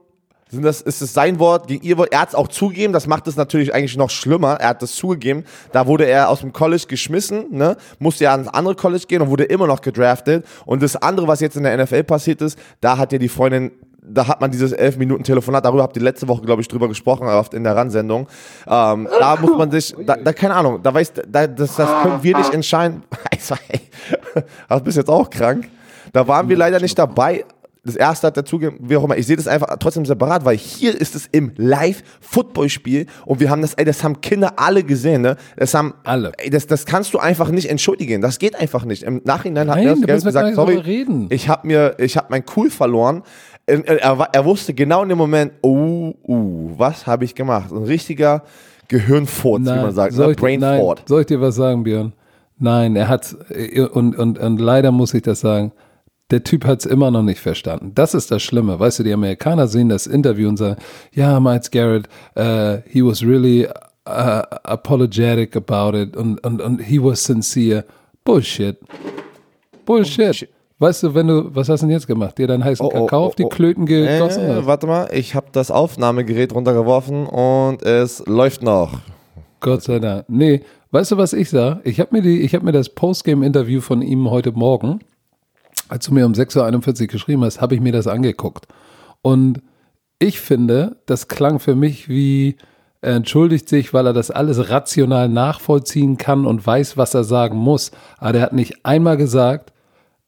sind 0.50 0.64
das, 0.64 0.82
ist 0.82 1.02
es 1.02 1.14
sein 1.14 1.40
Wort 1.40 1.68
gegen 1.68 1.86
ihr 1.86 1.98
Wort. 1.98 2.12
Er 2.12 2.22
hat 2.22 2.30
es 2.30 2.36
auch 2.36 2.48
zugegeben, 2.48 2.92
das 2.92 3.06
macht 3.06 3.28
es 3.28 3.36
natürlich 3.36 3.74
eigentlich 3.74 3.98
noch 3.98 4.10
schlimmer. 4.10 4.58
Er 4.60 4.70
hat 4.70 4.82
das 4.82 4.94
zugegeben. 4.94 5.44
Da 5.72 5.86
wurde 5.86 6.06
er 6.06 6.30
aus 6.30 6.42
dem 6.42 6.54
College 6.54 6.86
geschmissen, 6.88 7.46
ne? 7.52 7.78
musste 8.00 8.24
ja 8.24 8.32
ans 8.32 8.48
andere 8.48 8.76
College 8.76 9.06
gehen 9.08 9.22
und 9.22 9.30
wurde 9.30 9.44
immer 9.44 9.68
noch 9.68 9.82
gedraftet. 9.82 10.46
Und 10.66 10.82
das 10.82 10.96
andere, 10.96 11.28
was 11.28 11.40
jetzt 11.40 11.56
in 11.56 11.64
der 11.64 11.78
NFL 11.78 12.04
passiert 12.04 12.42
ist, 12.42 12.58
da 12.82 12.98
hat 12.98 13.12
ja 13.12 13.20
die 13.20 13.30
Freundin, 13.30 13.72
da 14.02 14.28
hat 14.28 14.42
man 14.42 14.50
dieses 14.50 14.72
elf 14.72 14.98
Minuten 14.98 15.24
Telefonat, 15.24 15.66
darüber 15.66 15.84
habt 15.84 15.96
ihr 15.96 16.02
letzte 16.02 16.28
Woche, 16.28 16.42
glaube 16.42 16.64
ich, 16.64 16.68
drüber 16.68 16.88
gesprochen, 16.88 17.28
oft 17.28 17.54
in 17.54 17.64
der 17.64 17.76
Ran-Sendung. 17.76 18.28
Ähm, 18.68 19.08
da 19.20 19.36
muss 19.42 19.56
man 19.56 19.70
sich, 19.70 19.96
da, 20.04 20.16
da 20.16 20.34
keine 20.34 20.56
Ahnung, 20.56 20.82
da 20.82 20.92
weiß, 20.92 21.14
da, 21.28 21.46
das, 21.46 21.76
das 21.76 22.02
können 22.02 22.24
wir 22.24 22.38
nicht 22.38 22.54
entscheiden. 22.54 23.04
Also, 23.32 23.56
du 24.70 24.80
bist 24.82 24.98
jetzt 24.98 25.10
auch 25.10 25.30
krank. 25.30 25.70
Da 26.12 26.28
waren 26.28 26.50
wir 26.50 26.58
leider 26.58 26.80
nicht 26.80 26.98
dabei. 26.98 27.46
Das 27.86 27.96
erste 27.96 28.28
hat 28.28 28.36
dazugegeben, 28.36 28.90
wie 28.90 28.98
auch 28.98 29.06
immer. 29.06 29.18
Ich 29.18 29.26
sehe 29.26 29.38
das 29.38 29.48
einfach 29.48 29.68
trotzdem 29.80 30.06
separat, 30.06 30.44
weil 30.44 30.58
hier 30.58 31.00
ist 31.00 31.16
es 31.16 31.28
im 31.32 31.54
Live-Football-Spiel 31.56 33.06
und 33.26 33.40
wir 33.40 33.50
haben 33.50 33.62
das, 33.62 33.74
ey, 33.76 33.86
das 33.86 34.04
haben 34.04 34.20
Kinder 34.22 34.54
alle 34.58 34.84
gesehen, 34.84 35.22
ne? 35.22 35.38
Das 35.56 35.74
haben 35.74 35.94
Alle. 36.04 36.34
Ey, 36.38 36.50
das, 36.50 36.68
das 36.68 36.86
kannst 36.86 37.14
du 37.14 37.20
einfach 37.20 37.50
nicht 37.52 37.70
entschuldigen. 37.70 38.22
Das 38.22 38.38
geht 38.38 38.60
einfach 38.60 38.84
nicht. 38.86 39.04
Im 39.04 39.22
Nachhinein 39.24 39.70
hat 39.70 39.78
Nein, 39.78 40.04
er 40.06 40.20
gesagt, 40.20 40.56
sorry, 40.56 40.76
reden. 40.78 41.28
ich 41.30 41.48
habe 41.48 41.68
mir, 41.68 41.96
ich 42.00 42.18
habe 42.18 42.28
mein 42.30 42.44
Cool 42.56 42.70
verloren. 42.70 43.24
Er, 43.66 43.86
er, 43.88 44.18
war- 44.18 44.30
er 44.34 44.44
wusste 44.46 44.74
genau 44.74 45.04
in 45.04 45.10
dem 45.10 45.18
Moment, 45.18 45.54
oh, 45.62 46.14
uh, 46.28 46.72
was 46.78 47.08
habe 47.08 47.24
ich 47.24 47.34
gemacht? 47.36 47.72
Ein 47.72 47.84
richtiger 47.84 48.44
Gehirnfurz, 48.88 49.62
wie 49.62 49.66
man 49.70 49.94
sagt, 49.94 50.18
ne? 50.18 50.32
ich, 50.32 50.42
nein, 50.42 50.60
Brainfort. 50.60 51.04
soll 51.08 51.22
ich 51.22 51.28
dir 51.28 51.40
was 51.40 51.56
sagen, 51.56 51.84
Björn? 51.84 52.14
Nein, 52.58 52.96
er 52.96 53.08
hat, 53.08 53.36
und, 53.94 54.18
und, 54.18 54.38
und 54.38 54.60
leider 54.60 54.92
muss 54.92 55.14
ich 55.14 55.22
das 55.22 55.40
sagen, 55.40 55.72
der 56.32 56.44
Typ 56.44 56.66
hat 56.66 56.80
es 56.80 56.86
immer 56.86 57.12
noch 57.12 57.24
nicht 57.24 57.40
verstanden. 57.40 57.92
Das 57.96 58.14
ist 58.14 58.30
das 58.32 58.42
Schlimme. 58.44 58.80
Weißt 58.80 59.00
du, 59.00 59.04
die 59.04 59.14
Amerikaner 59.14 59.68
sehen 59.68 59.90
das 59.90 60.08
Interview 60.08 60.48
und 60.50 60.58
sagen, 60.58 60.80
ja, 61.14 61.40
Miles 61.40 61.72
Garrett, 61.72 62.08
uh, 62.38 62.78
he 62.88 63.04
was 63.04 63.24
really 63.24 63.66
uh, 64.08 64.44
apologetic 64.64 65.56
about 65.56 65.98
it 65.98 66.16
und, 66.16 66.44
und, 66.46 66.62
und 66.62 66.80
he 66.82 67.02
was 67.02 67.24
sincere. 67.24 67.84
Bullshit. 68.24 68.78
Bullshit. 69.86 70.18
Bullshit. 70.18 70.50
Weißt 70.82 71.04
du, 71.04 71.14
wenn 71.14 71.28
du, 71.28 71.54
was 71.54 71.68
hast 71.68 71.82
du 71.82 71.88
denn 71.88 71.94
jetzt 71.94 72.08
gemacht? 72.08 72.38
Dir 72.38 72.48
deinen 72.48 72.64
heißen 72.64 72.86
Oh, 72.86 72.90
oh, 72.94 73.06
Kakao 73.06 73.26
auf 73.26 73.34
oh, 73.34 73.36
die 73.38 73.44
oh. 73.44 73.50
Klöten 73.50 73.86
gegossen? 73.86 74.44
Äh, 74.46 74.66
warte 74.66 74.88
mal, 74.88 75.10
ich 75.12 75.36
habe 75.36 75.48
das 75.52 75.72
Aufnahmegerät 75.72 76.54
runtergeworfen 76.56 77.26
und 77.26 77.84
es 77.84 78.24
läuft 78.28 78.64
noch. 78.64 79.00
Gott 79.60 79.84
sei 79.84 80.00
Dank. 80.00 80.24
Nee, 80.30 80.62
weißt 80.92 81.12
du, 81.12 81.18
was 81.18 81.34
ich 81.34 81.50
sag? 81.50 81.82
Ich 81.84 82.00
habe 82.00 82.16
mir, 82.16 82.22
die- 82.22 82.42
ich 82.42 82.56
hab 82.56 82.64
mir 82.64 82.72
das 82.72 82.88
Postgame-Interview 82.90 83.82
von 83.82 84.02
ihm 84.02 84.30
heute 84.30 84.54
Morgen, 84.54 85.00
als 85.90 86.06
du 86.06 86.14
mir 86.14 86.26
um 86.26 86.34
6.41 86.34 87.02
Uhr 87.02 87.08
geschrieben 87.08 87.44
hast, 87.44 87.60
habe 87.62 87.76
ich 87.76 87.82
mir 87.82 87.92
das 87.92 88.08
angeguckt. 88.08 88.68
Und 89.22 89.62
ich 90.20 90.40
finde, 90.40 90.98
das 91.06 91.28
klang 91.28 91.60
für 91.60 91.76
mich 91.76 92.08
wie, 92.08 92.56
er 93.02 93.16
entschuldigt 93.16 93.70
sich, 93.70 93.94
weil 93.94 94.08
er 94.08 94.14
das 94.14 94.32
alles 94.32 94.70
rational 94.70 95.30
nachvollziehen 95.30 96.18
kann 96.18 96.46
und 96.46 96.66
weiß, 96.66 96.98
was 96.98 97.14
er 97.14 97.24
sagen 97.24 97.58
muss. 97.58 97.92
Aber 98.18 98.38
er 98.38 98.42
hat 98.42 98.54
nicht 98.54 98.86
einmal 98.86 99.18
gesagt, 99.18 99.72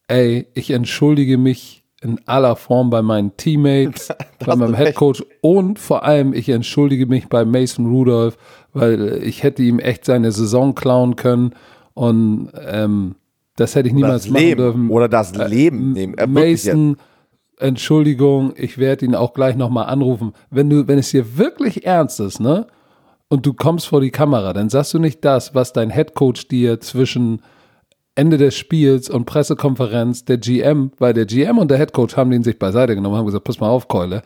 ey, 0.08 0.46
ich 0.54 0.70
entschuldige 0.70 1.36
mich 1.36 1.84
in 2.00 2.20
aller 2.26 2.56
Form 2.56 2.90
bei 2.90 3.02
meinen 3.02 3.36
Teammates, 3.36 4.08
bei 4.44 4.56
meinem. 4.56 4.74
Headcoach 4.74 5.22
und 5.40 5.78
vor 5.78 6.04
allem, 6.04 6.32
ich 6.32 6.48
entschuldige 6.48 7.06
mich 7.06 7.28
bei 7.28 7.44
Mason 7.44 7.86
Rudolph, 7.86 8.36
weil 8.72 9.20
ich 9.22 9.42
hätte 9.42 9.62
ihm 9.62 9.78
echt 9.78 10.04
seine 10.04 10.32
Saison 10.32 10.74
klauen 10.74 11.14
können 11.14 11.54
und 11.94 12.50
ähm, 12.66 13.14
das 13.56 13.74
hätte 13.74 13.88
ich 13.88 13.94
niemals 13.94 14.24
Das 14.24 14.32
machen 14.32 14.42
Leben 14.42 14.58
dürfen. 14.60 14.90
oder 14.90 15.08
das 15.08 15.34
Leben 15.34 15.92
nehmen. 15.92 16.14
Äh. 16.14 16.26
Mason, 16.26 16.96
Entschuldigung, 17.58 18.52
ich 18.56 18.78
werde 18.78 19.04
ihn 19.04 19.14
auch 19.14 19.34
gleich 19.34 19.56
nochmal 19.56 19.86
anrufen. 19.86 20.32
Wenn 20.50 20.68
du, 20.70 20.88
wenn 20.88 20.98
es 20.98 21.10
dir 21.10 21.36
wirklich 21.38 21.86
ernst 21.86 22.20
ist, 22.20 22.40
ne, 22.40 22.66
und 23.28 23.46
du 23.46 23.54
kommst 23.54 23.86
vor 23.86 24.00
die 24.00 24.10
Kamera, 24.10 24.52
dann 24.52 24.68
sagst 24.68 24.94
du 24.94 24.98
nicht 24.98 25.24
das, 25.24 25.54
was 25.54 25.72
dein 25.72 25.90
Headcoach 25.90 26.48
dir 26.50 26.80
zwischen 26.80 27.40
Ende 28.14 28.36
des 28.36 28.54
Spiels 28.54 29.08
und 29.08 29.24
Pressekonferenz 29.24 30.26
der 30.26 30.36
GM, 30.36 30.90
weil 30.98 31.14
der 31.14 31.24
GM 31.24 31.56
und 31.56 31.70
der 31.70 31.78
Headcoach 31.78 32.16
haben 32.16 32.30
den 32.30 32.42
sich 32.42 32.58
beiseite 32.58 32.94
genommen, 32.94 33.16
haben 33.16 33.24
gesagt, 33.24 33.44
pass 33.44 33.58
mal 33.58 33.70
auf, 33.70 33.88
Keule, 33.88 34.22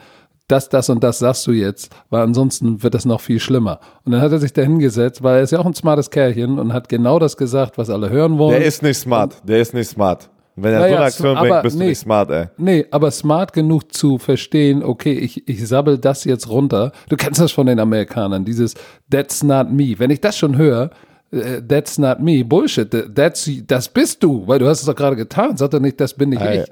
das, 0.48 0.68
das 0.68 0.88
und 0.88 1.02
das 1.02 1.18
sagst 1.18 1.46
du 1.46 1.52
jetzt, 1.52 1.90
weil 2.10 2.22
ansonsten 2.22 2.82
wird 2.82 2.94
das 2.94 3.04
noch 3.04 3.20
viel 3.20 3.40
schlimmer. 3.40 3.80
Und 4.04 4.12
dann 4.12 4.20
hat 4.20 4.32
er 4.32 4.38
sich 4.38 4.52
da 4.52 4.62
hingesetzt, 4.62 5.22
weil 5.22 5.38
er 5.38 5.42
ist 5.42 5.50
ja 5.50 5.58
auch 5.58 5.66
ein 5.66 5.74
smartes 5.74 6.10
Kerlchen 6.10 6.58
und 6.58 6.72
hat 6.72 6.88
genau 6.88 7.18
das 7.18 7.36
gesagt, 7.36 7.78
was 7.78 7.90
alle 7.90 8.10
hören 8.10 8.38
wollen. 8.38 8.58
Der 8.58 8.64
ist 8.64 8.82
nicht 8.82 8.98
smart, 8.98 9.36
der 9.44 9.60
ist 9.60 9.74
nicht 9.74 9.88
smart. 9.88 10.30
Wenn 10.58 10.72
er 10.72 10.80
naja, 10.80 10.88
so 10.88 10.96
eine 10.96 11.04
Aktion 11.04 11.36
bringt, 11.36 11.62
bist 11.62 11.76
nee, 11.76 11.84
du 11.84 11.88
nicht 11.90 11.98
smart, 11.98 12.30
ey. 12.30 12.46
Nee, 12.56 12.86
aber 12.90 13.10
smart 13.10 13.52
genug 13.52 13.92
zu 13.92 14.16
verstehen, 14.16 14.82
okay, 14.82 15.12
ich, 15.12 15.46
ich 15.46 15.66
sabbel 15.68 15.98
das 15.98 16.24
jetzt 16.24 16.48
runter. 16.48 16.92
Du 17.10 17.16
kennst 17.16 17.40
das 17.40 17.52
von 17.52 17.66
den 17.66 17.78
Amerikanern, 17.78 18.44
dieses 18.46 18.74
That's 19.10 19.42
not 19.42 19.70
me. 19.70 19.98
Wenn 19.98 20.10
ich 20.10 20.22
das 20.22 20.38
schon 20.38 20.56
höre, 20.56 20.90
äh, 21.30 21.60
That's 21.60 21.98
not 21.98 22.20
me, 22.20 22.42
Bullshit, 22.42 22.90
that's, 23.14 23.50
das 23.66 23.88
bist 23.88 24.22
du, 24.22 24.46
weil 24.46 24.58
du 24.58 24.66
hast 24.66 24.80
es 24.80 24.86
doch 24.86 24.94
gerade 24.94 25.16
getan. 25.16 25.58
Sag 25.58 25.72
doch 25.72 25.80
nicht, 25.80 26.00
das 26.00 26.14
bin 26.14 26.30
nicht 26.30 26.40
hey. 26.40 26.62
ich. 26.62 26.70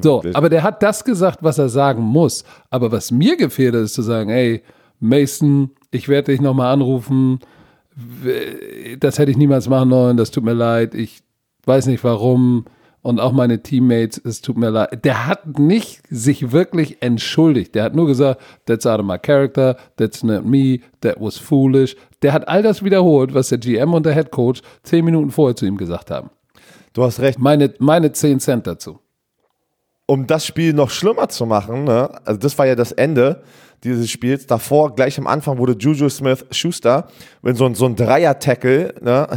So, 0.00 0.22
aber 0.34 0.48
der 0.48 0.62
hat 0.62 0.82
das 0.82 1.04
gesagt, 1.04 1.42
was 1.42 1.58
er 1.58 1.68
sagen 1.68 2.02
muss. 2.02 2.44
Aber 2.70 2.92
was 2.92 3.10
mir 3.10 3.36
gefehlt 3.36 3.74
ist 3.74 3.94
zu 3.94 4.02
sagen, 4.02 4.30
ey, 4.30 4.62
Mason, 5.00 5.70
ich 5.90 6.08
werde 6.08 6.32
dich 6.32 6.40
nochmal 6.40 6.72
anrufen. 6.72 7.40
Das 9.00 9.18
hätte 9.18 9.30
ich 9.30 9.36
niemals 9.36 9.68
machen 9.68 9.90
sollen, 9.90 10.16
das 10.16 10.30
tut 10.30 10.44
mir 10.44 10.54
leid. 10.54 10.94
Ich 10.94 11.22
weiß 11.64 11.86
nicht 11.86 12.04
warum. 12.04 12.66
Und 13.02 13.18
auch 13.18 13.32
meine 13.32 13.62
Teammates, 13.62 14.20
es 14.22 14.42
tut 14.42 14.58
mir 14.58 14.68
leid. 14.68 15.04
Der 15.06 15.26
hat 15.26 15.58
nicht 15.58 16.02
sich 16.10 16.52
wirklich 16.52 17.00
entschuldigt. 17.00 17.74
Der 17.74 17.84
hat 17.84 17.94
nur 17.94 18.06
gesagt, 18.06 18.42
that's 18.66 18.86
out 18.86 19.00
of 19.00 19.06
my 19.06 19.18
character, 19.18 19.76
that's 19.96 20.22
not 20.22 20.44
me, 20.44 20.80
that 21.00 21.18
was 21.18 21.38
foolish. 21.38 21.96
Der 22.20 22.34
hat 22.34 22.46
all 22.46 22.62
das 22.62 22.84
wiederholt, 22.84 23.32
was 23.32 23.48
der 23.48 23.56
GM 23.56 23.94
und 23.94 24.04
der 24.04 24.12
Head 24.12 24.30
Coach 24.30 24.60
zehn 24.82 25.06
Minuten 25.06 25.30
vorher 25.30 25.56
zu 25.56 25.64
ihm 25.64 25.78
gesagt 25.78 26.10
haben. 26.10 26.28
Du 26.92 27.02
hast 27.02 27.20
recht. 27.20 27.38
Meine, 27.38 27.72
meine 27.78 28.12
zehn 28.12 28.38
Cent 28.38 28.66
dazu 28.66 29.00
um 30.10 30.26
das 30.26 30.44
Spiel 30.44 30.72
noch 30.72 30.90
schlimmer 30.90 31.28
zu 31.28 31.46
machen, 31.46 31.84
ne? 31.84 32.10
also 32.24 32.40
das 32.40 32.58
war 32.58 32.66
ja 32.66 32.74
das 32.74 32.90
Ende 32.90 33.44
dieses 33.84 34.10
Spiels. 34.10 34.44
Davor, 34.44 34.96
gleich 34.96 35.16
am 35.18 35.28
Anfang, 35.28 35.56
wurde 35.56 35.76
Juju 35.78 36.08
Smith 36.08 36.44
Schuster 36.50 37.06
mit 37.42 37.56
so, 37.56 37.72
so 37.74 37.86
ein 37.86 37.94
Dreier-Tackle, 37.94 38.94
ne? 39.00 39.28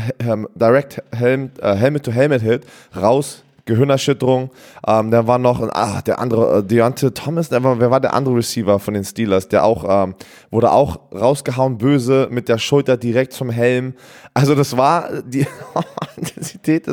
Direct 0.56 1.04
Helm, 1.16 1.52
äh, 1.62 1.76
Helmet-to-Helmet-Hit, 1.76 2.66
raus 3.00 3.44
Gehirnerschütterung. 3.66 4.52
Ähm, 4.86 5.12
dann 5.12 5.28
war 5.28 5.38
noch 5.38 5.62
ah, 5.62 6.02
der 6.02 6.20
andere, 6.20 6.60
äh, 6.60 6.64
Deontay 6.64 7.12
Thomas, 7.12 7.50
der 7.50 7.64
war, 7.64 7.80
wer 7.80 7.92
war 7.92 8.00
der 8.00 8.14
andere 8.14 8.36
Receiver 8.36 8.80
von 8.80 8.94
den 8.94 9.04
Steelers? 9.04 9.48
Der 9.48 9.64
auch, 9.64 9.86
ähm, 9.88 10.16
wurde 10.52 10.72
auch 10.72 11.00
rausgehauen, 11.14 11.78
böse, 11.78 12.28
mit 12.30 12.50
der 12.50 12.58
Schulter 12.58 12.98
direkt 12.98 13.34
zum 13.34 13.50
Helm. 13.50 13.94
Also 14.34 14.56
das 14.56 14.76
war, 14.76 15.10
die 15.26 15.48
Intensität 16.18 16.88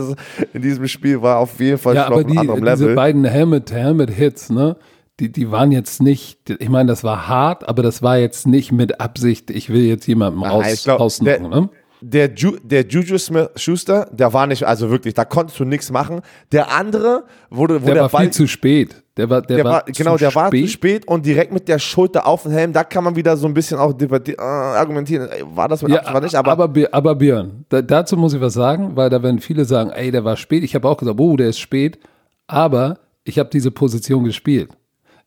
in 0.53 0.63
diesem 0.63 0.87
Spiel 0.87 1.21
war 1.23 1.39
auf 1.39 1.59
jeden 1.59 1.79
Fall 1.79 1.95
ja, 1.95 2.05
schon 2.05 2.13
aber 2.13 2.21
auf 2.21 2.27
einem 2.27 2.33
die, 2.33 2.39
anderen 2.39 2.65
Level. 2.65 2.87
Diese 2.87 2.95
beiden 2.95 3.25
Helmet-Helmet-Hits, 3.25 4.51
ne? 4.51 4.77
Die, 5.19 5.31
die 5.31 5.51
waren 5.51 5.71
jetzt 5.71 6.01
nicht, 6.01 6.49
ich 6.49 6.71
meine, 6.71 6.89
das 6.89 7.05
war 7.05 7.29
hart, 7.29 7.69
aber 7.69 7.83
das 7.83 8.03
war 8.03 8.17
jetzt 8.17 8.47
nicht 8.47 8.73
mit 8.73 9.03
Absicht, 9.03 9.51
ich 9.51 9.69
will 9.69 9.83
jetzt 9.83 10.07
jemanden 10.07 10.43
raus, 10.43 10.89
rausnehmen, 10.89 11.51
ne? 11.51 11.69
Der, 12.01 12.33
Ju, 12.35 12.57
der 12.63 12.87
Juju 12.87 13.19
Smith 13.19 13.51
Schuster, 13.57 14.09
der 14.13 14.33
war 14.33 14.47
nicht, 14.47 14.65
also 14.65 14.91
wirklich, 14.91 15.15
da 15.15 15.25
konntest 15.25 15.61
du 15.61 15.65
nichts 15.65 15.91
machen. 15.91 16.21
Der 16.53 16.73
andere 16.73 17.25
wurde, 17.51 17.83
wo 17.83 17.87
der, 17.87 17.95
der 17.95 18.03
war 18.05 18.09
Ball, 18.11 18.23
viel 18.25 18.33
zu 18.33 18.47
spät. 18.47 19.03
Der 19.17 19.29
war, 19.29 19.43
der, 19.43 19.57
der 19.57 19.65
war, 19.65 19.73
war 19.73 19.85
genau, 19.85 20.17
der 20.17 20.31
spät. 20.31 20.43
war 20.43 20.51
zu 20.51 20.67
spät 20.69 21.09
und 21.09 21.27
direkt 21.27 21.53
mit 21.53 21.69
der 21.69 21.79
Schulter 21.79 22.27
auf 22.27 22.45
den 22.45 22.53
Helm. 22.53 22.73
Da 22.73 22.85
kann 22.85 23.05
man 23.05 23.17
wieder 23.17 23.37
so 23.37 23.47
ein 23.47 23.55
bisschen 23.55 23.79
auch 23.79 23.95
äh, 24.01 24.35
argumentieren. 24.39 25.29
War 25.55 25.69
das 25.69 25.83
mit 25.83 25.93
ja, 25.93 26.05
war 26.13 26.21
nicht? 26.21 26.35
Aber, 26.35 26.53
aber, 26.53 26.89
aber 26.93 27.15
Björn, 27.15 27.65
da, 27.69 27.83
dazu 27.83 28.17
muss 28.17 28.33
ich 28.33 28.41
was 28.41 28.55
sagen, 28.55 28.97
weil 28.97 29.11
da 29.11 29.23
werden 29.23 29.41
viele 29.41 29.65
sagen, 29.65 29.91
ey, 29.91 30.11
der 30.11 30.25
war 30.25 30.37
spät. 30.37 30.65
Ich 30.65 30.75
habe 30.75 30.89
auch 30.89 30.97
gesagt, 30.97 31.21
oh, 31.21 31.37
der 31.37 31.49
ist 31.49 31.59
spät. 31.59 31.99
Aber 32.47 32.99
ich 33.25 33.39
habe 33.39 33.51
diese 33.51 33.71
Position 33.71 34.25
gespielt. 34.25 34.71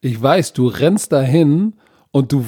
Ich 0.01 0.21
weiß, 0.21 0.53
du 0.53 0.67
rennst 0.67 1.11
dahin 1.11 1.73
und 2.13 2.31
du 2.31 2.45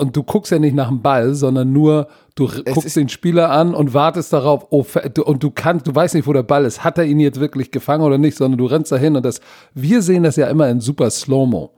und 0.00 0.16
du 0.16 0.24
guckst 0.24 0.50
ja 0.50 0.58
nicht 0.58 0.74
nach 0.74 0.88
dem 0.88 1.00
Ball, 1.00 1.34
sondern 1.34 1.72
nur 1.72 2.08
du 2.34 2.46
es 2.46 2.74
guckst 2.74 2.96
den 2.96 3.08
Spieler 3.08 3.48
an 3.48 3.72
und 3.72 3.94
wartest 3.94 4.32
darauf, 4.32 4.66
oh, 4.70 4.84
und 5.24 5.40
du 5.40 5.52
kannst, 5.52 5.86
du 5.86 5.94
weißt 5.94 6.16
nicht, 6.16 6.26
wo 6.26 6.32
der 6.32 6.42
Ball 6.42 6.64
ist. 6.64 6.82
Hat 6.82 6.98
er 6.98 7.04
ihn 7.04 7.20
jetzt 7.20 7.38
wirklich 7.38 7.70
gefangen 7.70 8.02
oder 8.02 8.18
nicht, 8.18 8.36
sondern 8.36 8.58
du 8.58 8.66
rennst 8.66 8.90
dahin 8.90 9.14
und 9.14 9.24
das, 9.24 9.40
wir 9.72 10.02
sehen 10.02 10.24
das 10.24 10.34
ja 10.34 10.48
immer 10.48 10.68
in 10.68 10.80
super 10.80 11.08
Slow-Mo. 11.10 11.70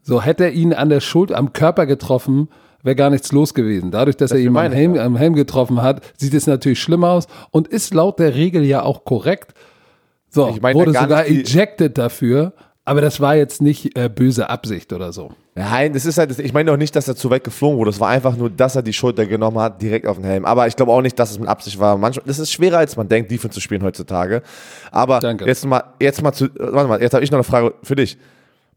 So 0.00 0.22
hätte 0.22 0.44
er 0.44 0.52
ihn 0.52 0.72
an 0.72 0.88
der 0.88 1.00
Schuld, 1.00 1.30
am 1.30 1.52
Körper 1.52 1.84
getroffen, 1.84 2.48
wäre 2.82 2.96
gar 2.96 3.10
nichts 3.10 3.32
los 3.32 3.52
gewesen. 3.52 3.90
Dadurch, 3.90 4.16
dass 4.16 4.30
das 4.30 4.38
er 4.38 4.44
ihn 4.46 4.56
am 4.56 4.72
Helm, 4.72 4.96
am 4.96 5.16
Helm 5.16 5.34
getroffen 5.34 5.82
hat, 5.82 6.00
sieht 6.16 6.32
es 6.32 6.46
natürlich 6.46 6.80
schlimm 6.80 7.04
aus 7.04 7.26
und 7.50 7.68
ist 7.68 7.92
laut 7.92 8.18
der 8.18 8.34
Regel 8.34 8.64
ja 8.64 8.82
auch 8.82 9.04
korrekt. 9.04 9.52
So, 10.30 10.48
ich 10.48 10.62
meine, 10.62 10.78
wurde 10.78 10.94
sogar 10.94 11.26
ejected 11.26 11.98
dafür, 11.98 12.54
aber 12.86 13.02
das 13.02 13.20
war 13.20 13.36
jetzt 13.36 13.60
nicht 13.60 13.98
äh, 13.98 14.08
böse 14.08 14.48
Absicht 14.48 14.94
oder 14.94 15.12
so. 15.12 15.32
Nein, 15.58 15.92
das 15.92 16.06
ist 16.06 16.18
halt, 16.18 16.38
ich 16.38 16.52
meine 16.52 16.70
auch 16.70 16.76
nicht, 16.76 16.94
dass 16.94 17.08
er 17.08 17.16
zu 17.16 17.30
weit 17.30 17.42
geflogen 17.42 17.78
wurde. 17.78 17.90
Es 17.90 17.98
war 17.98 18.08
einfach 18.08 18.36
nur, 18.36 18.48
dass 18.48 18.76
er 18.76 18.82
die 18.82 18.92
Schulter 18.92 19.26
genommen 19.26 19.58
hat, 19.58 19.82
direkt 19.82 20.06
auf 20.06 20.16
den 20.16 20.24
Helm. 20.24 20.44
Aber 20.44 20.68
ich 20.68 20.76
glaube 20.76 20.92
auch 20.92 21.02
nicht, 21.02 21.18
dass 21.18 21.32
es 21.32 21.38
mit 21.40 21.48
Absicht 21.48 21.80
war. 21.80 21.98
Manchmal, 21.98 22.24
das 22.26 22.38
ist 22.38 22.52
schwerer, 22.52 22.78
als 22.78 22.96
man 22.96 23.08
denkt, 23.08 23.30
Defense 23.30 23.54
zu 23.54 23.60
spielen 23.60 23.82
heutzutage. 23.82 24.42
Aber 24.92 25.18
Danke. 25.18 25.46
jetzt 25.46 25.66
mal, 25.66 25.82
jetzt 26.00 26.22
mal 26.22 26.32
zu, 26.32 26.48
warte 26.58 26.88
mal, 26.88 27.02
jetzt 27.02 27.12
habe 27.12 27.24
ich 27.24 27.32
noch 27.32 27.38
eine 27.38 27.44
Frage 27.44 27.74
für 27.82 27.96
dich. 27.96 28.16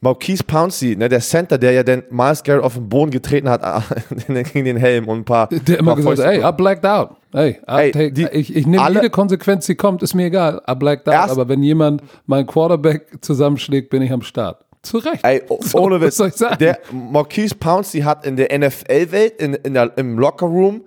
Marquise 0.04 0.44
Pouncey, 0.44 0.96
ne, 0.96 1.08
der 1.08 1.20
Center, 1.20 1.60
der 1.60 1.74
ja 1.74 1.84
den 1.84 2.02
Miles 2.10 2.42
Garrett 2.42 2.64
auf 2.64 2.74
den 2.74 2.90
Boden 2.90 3.12
getreten 3.12 3.48
hat 3.48 3.62
gegen 4.28 4.66
den 4.66 4.78
Helm 4.78 5.08
und 5.08 5.20
ein 5.20 5.26
paar. 5.26 5.48
Der 5.68 5.78
immer 5.78 5.96
gesagt 5.96 6.18
hat, 6.18 6.26
ey, 6.26 6.40
I 6.40 6.52
blacked 6.52 6.84
out. 6.84 7.12
Ey, 7.32 7.60
ey 7.68 7.92
take, 7.92 8.12
die, 8.12 8.28
ich, 8.32 8.56
ich 8.56 8.66
nehme 8.66 8.90
jede 8.92 9.12
Konsequenz, 9.12 9.68
die 9.68 9.76
kommt, 9.76 10.02
ist 10.02 10.16
mir 10.16 10.26
egal. 10.26 10.60
I 10.68 10.74
blacked 10.74 11.08
out. 11.08 11.30
Aber 11.30 11.48
wenn 11.50 11.62
jemand 11.62 12.02
meinen 12.26 12.48
Quarterback 12.48 13.20
zusammenschlägt, 13.22 13.92
bin 13.92 14.02
ich 14.02 14.12
am 14.12 14.24
Start. 14.24 14.66
Zu 14.84 14.98
Recht. 14.98 15.24
Ey, 15.24 15.44
so, 15.60 15.80
ohne 15.80 16.02
Witz. 16.02 16.18
Der 16.60 16.80
Marquise 16.92 17.56
Pouncey 17.56 18.02
hat 18.02 18.26
in 18.26 18.36
der 18.36 18.58
NFL-Welt, 18.58 19.40
in, 19.40 19.54
in 19.54 19.76
der, 19.76 19.96
im 19.98 20.18
Locker-Room, 20.18 20.84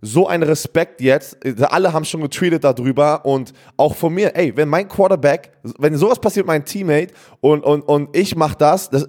so 0.00 0.26
einen 0.28 0.42
Respekt 0.42 1.00
jetzt. 1.00 1.36
Alle 1.62 1.92
haben 1.92 2.04
schon 2.04 2.20
getweetet 2.20 2.64
darüber 2.64 3.24
und 3.24 3.52
auch 3.76 3.94
von 3.94 4.12
mir, 4.14 4.36
ey, 4.36 4.56
wenn 4.56 4.68
mein 4.68 4.88
Quarterback, 4.88 5.52
wenn 5.78 5.96
sowas 5.96 6.18
passiert 6.18 6.46
mit 6.46 6.54
meinem 6.54 6.64
Teammate 6.64 7.12
und, 7.40 7.64
und, 7.64 7.82
und 7.82 8.16
ich 8.16 8.36
mach 8.36 8.54
das, 8.54 8.90
das, 8.90 9.06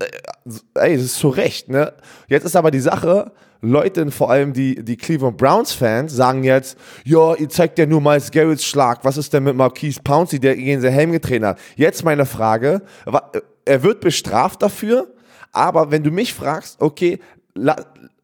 ey, 0.75 0.95
das 0.95 1.05
ist 1.05 1.15
zu 1.15 1.29
Recht, 1.29 1.69
ne? 1.69 1.93
Jetzt 2.27 2.45
ist 2.45 2.55
aber 2.55 2.71
die 2.71 2.79
Sache, 2.79 3.31
Leute, 3.61 4.09
vor 4.11 4.29
allem 4.29 4.53
die, 4.53 4.83
die 4.83 4.95
Cleveland 4.95 5.37
Browns-Fans, 5.37 6.13
sagen 6.13 6.43
jetzt, 6.43 6.77
ja, 7.03 7.35
ihr 7.35 7.49
zeigt 7.49 7.79
ja 7.79 7.85
nur 7.85 8.01
Miles 8.01 8.31
Garrett's 8.31 8.65
Schlag, 8.65 8.99
was 9.03 9.17
ist 9.17 9.33
denn 9.33 9.43
mit 9.43 9.55
Marquise 9.55 9.99
Pouncey, 10.03 10.39
der 10.39 10.55
gegen 10.55 10.81
sein 10.81 10.93
Helm 10.93 11.11
getreten 11.11 11.45
hat? 11.45 11.59
Jetzt 11.75 12.03
meine 12.03 12.25
Frage, 12.25 12.81
er 13.65 13.83
wird 13.83 13.99
bestraft 13.99 14.61
dafür, 14.61 15.07
aber 15.51 15.91
wenn 15.91 16.03
du 16.03 16.11
mich 16.11 16.33
fragst, 16.33 16.81
okay, 16.81 17.19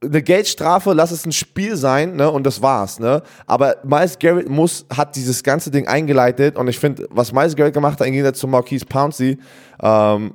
eine 0.04 0.21
Geldstrafe, 0.23 0.93
lass 0.93 1.12
es 1.12 1.25
ein 1.25 1.32
Spiel 1.32 1.75
sein, 1.75 2.15
ne, 2.15 2.30
und 2.30 2.45
das 2.45 2.62
war's, 2.62 2.99
ne. 2.99 3.21
Aber 3.45 3.77
Miles 3.84 4.17
Garrett 4.19 4.49
muss, 4.49 4.86
hat 4.95 5.15
dieses 5.15 5.43
ganze 5.43 5.71
Ding 5.71 5.88
eingeleitet 5.88 6.58
und 6.58 6.67
ich 6.67 6.80
finde, 6.80 7.08
was 7.12 7.32
Miles 7.32 7.56
Garrett 7.56 7.73
gemacht 7.73 7.99
hat, 7.99 8.08
im 8.08 8.13
Gegensatz 8.13 8.39
zu 8.39 8.47
Marquise 8.47 8.86
Pouncey, 8.86 9.38
ähm, 9.82 10.34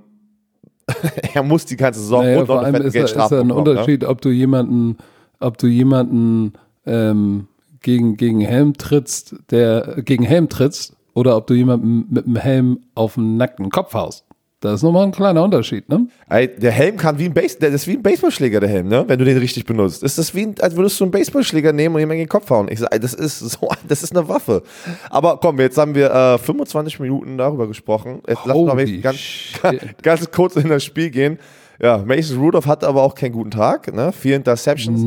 er 1.35 1.43
muss 1.43 1.65
die 1.67 1.77
ganze 1.77 2.01
Saison 2.01 2.23
naja, 2.23 2.41
und 2.41 2.49
noch 2.49 2.63
eine 2.63 2.79
ist, 2.79 2.93
Geldstrafe 2.93 3.35
ist 3.37 3.41
ein 3.41 3.49
bekommen, 3.49 3.65
ne? 3.65 3.71
Unterschied, 3.73 4.03
ne? 4.03 4.09
ob 4.09 4.21
du 4.21 4.29
jemanden, 4.31 4.97
ob 5.41 5.59
du 5.59 5.67
jemanden 5.67 6.53
ähm, 6.87 7.49
gegen, 7.81 8.17
gegen 8.17 8.41
Helm 8.41 8.75
trittst, 8.75 9.35
der 9.51 9.97
gegen 10.03 10.23
Helm 10.23 10.49
trittst, 10.49 10.95
oder 11.13 11.37
ob 11.37 11.47
du 11.47 11.55
jemanden 11.55 12.07
mit 12.11 12.27
dem 12.27 12.37
Helm 12.37 12.81
auf 12.95 13.15
den 13.15 13.37
nackten 13.37 13.71
Kopf 13.71 13.95
haust. 13.95 14.26
Das 14.61 14.75
ist 14.75 14.83
nochmal 14.83 15.05
ein 15.05 15.13
kleiner 15.13 15.45
Unterschied, 15.45 15.87
ne? 15.91 16.09
Der 16.31 16.73
Helm 16.73 16.97
kann 16.97 17.19
wie 17.19 17.27
ein 17.27 17.35
Base, 17.35 17.59
das 17.61 17.75
ist 17.75 17.87
wie 17.89 17.93
ein 17.93 18.03
Baseballschläger, 18.03 18.59
der 18.59 18.71
Helm, 18.71 18.89
ne? 18.89 19.05
Wenn 19.07 19.19
du 19.19 19.27
den 19.27 19.37
richtig 19.37 19.67
benutzt. 19.67 20.03
Ist 20.03 20.17
das 20.17 20.35
wie, 20.35 20.55
als 20.61 20.75
würdest 20.77 20.99
du 20.99 21.05
einen 21.05 21.11
Baseballschläger 21.11 21.75
nehmen 21.75 21.95
und 21.95 22.01
jemanden 22.01 22.21
in 22.21 22.27
den 22.27 22.31
Kopf 22.31 22.49
hauen. 22.49 22.69
Ich 22.71 22.79
sage, 22.79 22.99
das 22.99 23.13
ist 23.13 23.39
so, 23.39 23.69
das 23.89 24.03
ist 24.03 24.17
eine 24.17 24.27
Waffe. 24.29 24.63
Aber 25.11 25.39
komm, 25.43 25.61
jetzt 25.61 25.77
haben 25.77 25.95
wir 25.95 26.11
äh, 26.11 26.39
25 26.39 27.01
Minuten 27.01 27.37
darüber 27.37 27.67
gesprochen. 27.67 28.23
Jetzt 28.27 28.47
lass 28.47 28.57
mal 28.57 29.01
ganz, 29.01 29.19
ganz 30.03 30.31
kurz 30.31 30.57
in 30.57 30.69
das 30.69 30.83
Spiel 30.85 31.11
gehen. 31.11 31.39
Ja, 31.79 31.99
Mason 31.99 32.39
Rudolph 32.39 32.67
hat 32.67 32.83
aber 32.83 33.03
auch 33.03 33.15
keinen 33.15 33.33
guten 33.33 33.51
Tag, 33.51 33.95
ne? 33.95 34.11
Vier 34.11 34.37
Interceptions. 34.37 35.03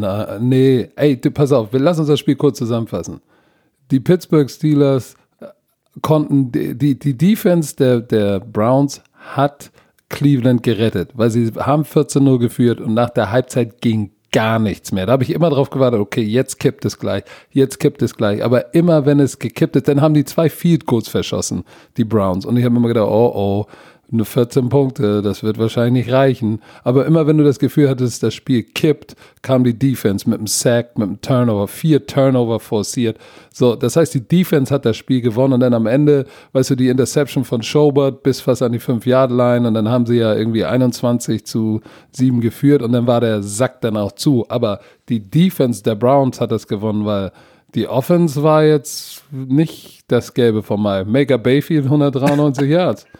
Na, 0.00 0.40
nee, 0.40 0.88
ey, 0.96 1.20
du, 1.20 1.30
pass 1.30 1.52
auf, 1.52 1.72
wir 1.72 1.78
lassen 1.78 2.00
uns 2.00 2.08
das 2.08 2.18
Spiel 2.18 2.34
kurz 2.34 2.58
zusammenfassen. 2.58 3.20
Die 3.92 4.00
Pittsburgh 4.00 4.50
Steelers 4.50 5.14
konnten 6.02 6.52
die, 6.52 6.98
die, 6.98 7.16
Defense 7.16 7.76
der, 7.76 8.00
der 8.00 8.40
Browns 8.40 9.02
hat 9.14 9.70
Cleveland 10.08 10.62
gerettet, 10.62 11.10
weil 11.14 11.30
sie 11.30 11.52
haben 11.56 11.82
14-0 11.82 12.38
geführt 12.38 12.80
und 12.80 12.94
nach 12.94 13.10
der 13.10 13.30
Halbzeit 13.30 13.80
ging 13.80 14.10
gar 14.32 14.58
nichts 14.58 14.92
mehr. 14.92 15.06
Da 15.06 15.12
habe 15.12 15.24
ich 15.24 15.30
immer 15.30 15.50
drauf 15.50 15.70
gewartet, 15.70 16.00
okay, 16.00 16.22
jetzt 16.22 16.58
kippt 16.58 16.84
es 16.84 16.98
gleich, 16.98 17.24
jetzt 17.50 17.80
kippt 17.80 18.02
es 18.02 18.16
gleich. 18.16 18.44
Aber 18.44 18.74
immer 18.74 19.06
wenn 19.06 19.20
es 19.20 19.38
gekippt 19.38 19.76
ist, 19.76 19.88
dann 19.88 20.00
haben 20.00 20.14
die 20.14 20.24
zwei 20.24 20.48
Field 20.48 20.86
Goals 20.86 21.08
verschossen, 21.08 21.64
die 21.96 22.04
Browns. 22.04 22.46
Und 22.46 22.56
ich 22.56 22.64
habe 22.64 22.76
immer 22.76 22.88
gedacht, 22.88 23.08
oh 23.08 23.32
oh, 23.34 23.66
Nur 24.12 24.26
14 24.26 24.68
Punkte, 24.68 25.22
das 25.22 25.44
wird 25.44 25.58
wahrscheinlich 25.58 26.06
nicht 26.06 26.12
reichen. 26.12 26.60
Aber 26.82 27.06
immer 27.06 27.28
wenn 27.28 27.38
du 27.38 27.44
das 27.44 27.60
Gefühl 27.60 27.88
hattest, 27.88 28.24
das 28.24 28.34
Spiel 28.34 28.64
kippt, 28.64 29.14
kam 29.42 29.62
die 29.62 29.78
Defense 29.78 30.28
mit 30.28 30.38
einem 30.38 30.48
Sack, 30.48 30.98
mit 30.98 31.06
einem 31.06 31.20
Turnover, 31.20 31.68
vier 31.68 32.04
Turnover 32.06 32.58
forciert. 32.58 33.18
So, 33.52 33.76
das 33.76 33.94
heißt, 33.94 34.12
die 34.14 34.26
Defense 34.26 34.74
hat 34.74 34.84
das 34.84 34.96
Spiel 34.96 35.20
gewonnen 35.20 35.54
und 35.54 35.60
dann 35.60 35.74
am 35.74 35.86
Ende, 35.86 36.26
weißt 36.52 36.70
du, 36.70 36.74
die 36.74 36.88
Interception 36.88 37.44
von 37.44 37.62
Schobert 37.62 38.24
bis 38.24 38.40
fast 38.40 38.62
an 38.62 38.72
die 38.72 38.80
5-Yard-Line 38.80 39.68
und 39.68 39.74
dann 39.74 39.88
haben 39.88 40.06
sie 40.06 40.16
ja 40.16 40.34
irgendwie 40.34 40.64
21 40.64 41.46
zu 41.46 41.80
7 42.10 42.40
geführt 42.40 42.82
und 42.82 42.90
dann 42.90 43.06
war 43.06 43.20
der 43.20 43.44
Sack 43.44 43.80
dann 43.80 43.96
auch 43.96 44.12
zu. 44.12 44.44
Aber 44.48 44.80
die 45.08 45.20
Defense 45.20 45.84
der 45.84 45.94
Browns 45.94 46.40
hat 46.40 46.50
das 46.50 46.66
gewonnen, 46.66 47.04
weil 47.04 47.30
die 47.76 47.86
Offense 47.86 48.42
war 48.42 48.64
jetzt 48.64 49.22
nicht 49.30 50.02
das 50.08 50.34
Gelbe 50.34 50.64
vom 50.64 50.82
Mai. 50.82 51.04
Maker 51.04 51.38
Bayfield 51.38 51.84
193 51.84 52.68
Yards 52.68 53.06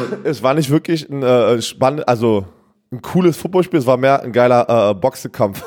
es 0.24 0.42
war 0.42 0.54
nicht 0.54 0.70
wirklich 0.70 1.08
ein 1.08 1.22
äh, 1.22 1.60
spannend, 1.62 2.08
also 2.08 2.44
ein 2.90 3.02
cooles 3.02 3.36
Footballspiel, 3.36 3.78
es 3.78 3.86
war 3.86 3.96
mehr 3.96 4.22
ein 4.22 4.32
geiler 4.32 4.90
äh, 4.90 4.94
Boxekampf. 4.94 5.62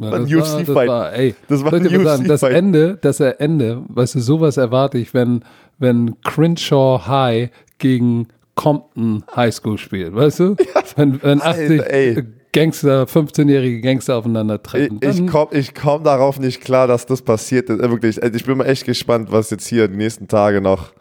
Ja, 0.00 0.12
ein 0.12 0.22
UFC-Fight. 0.22 0.88
Das, 0.88 1.14
ey, 1.14 1.34
das 1.48 1.64
war 1.64 1.72
ein 1.72 1.86
UFC 1.86 2.26
das 2.26 2.42
Ende, 2.42 2.98
das 3.00 3.20
Ende, 3.20 3.82
weißt 3.88 4.16
du, 4.16 4.20
sowas 4.20 4.56
erwarte 4.56 4.98
ich, 4.98 5.14
wenn, 5.14 5.44
wenn 5.78 6.20
Crenshaw 6.22 7.06
High 7.06 7.50
gegen 7.78 8.28
Compton 8.54 9.24
High 9.34 9.54
School 9.54 9.78
spielt, 9.78 10.14
weißt 10.14 10.40
du? 10.40 10.56
Ja, 10.74 10.82
wenn, 10.96 11.22
wenn 11.22 11.42
80 11.42 11.82
Alter, 11.82 12.22
Gangster, 12.52 13.04
15-jährige 13.04 13.80
Gangster 13.80 14.16
aufeinander 14.16 14.62
treffen. 14.62 15.00
Ich, 15.02 15.18
ich 15.18 15.26
komme 15.26 15.52
ich 15.52 15.74
komm 15.74 16.04
darauf 16.04 16.38
nicht 16.38 16.60
klar, 16.60 16.86
dass 16.86 17.04
das 17.04 17.20
passiert. 17.20 17.68
Wirklich, 17.68 18.22
ich 18.22 18.44
bin 18.44 18.58
mal 18.58 18.66
echt 18.66 18.84
gespannt, 18.84 19.32
was 19.32 19.50
jetzt 19.50 19.66
hier 19.66 19.88
die 19.88 19.96
nächsten 19.96 20.28
Tage 20.28 20.60
noch 20.60 20.92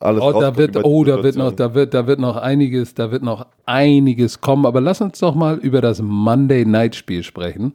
alles 0.00 0.22
oh, 0.22 0.40
da 0.40 0.56
wird, 0.56 0.76
oh, 0.84 1.04
da 1.04 1.22
wird 1.22 1.36
noch, 1.36 1.52
da 1.52 1.74
wird, 1.74 1.94
da 1.94 2.06
wird 2.06 2.20
noch 2.20 2.36
einiges, 2.36 2.94
da 2.94 3.10
wird 3.10 3.22
noch 3.22 3.46
einiges 3.64 4.40
kommen. 4.40 4.66
Aber 4.66 4.80
lass 4.80 5.00
uns 5.00 5.18
doch 5.18 5.34
mal 5.34 5.56
über 5.56 5.80
das 5.80 6.02
Monday 6.02 6.64
Night 6.64 6.94
Spiel 6.94 7.22
sprechen. 7.22 7.74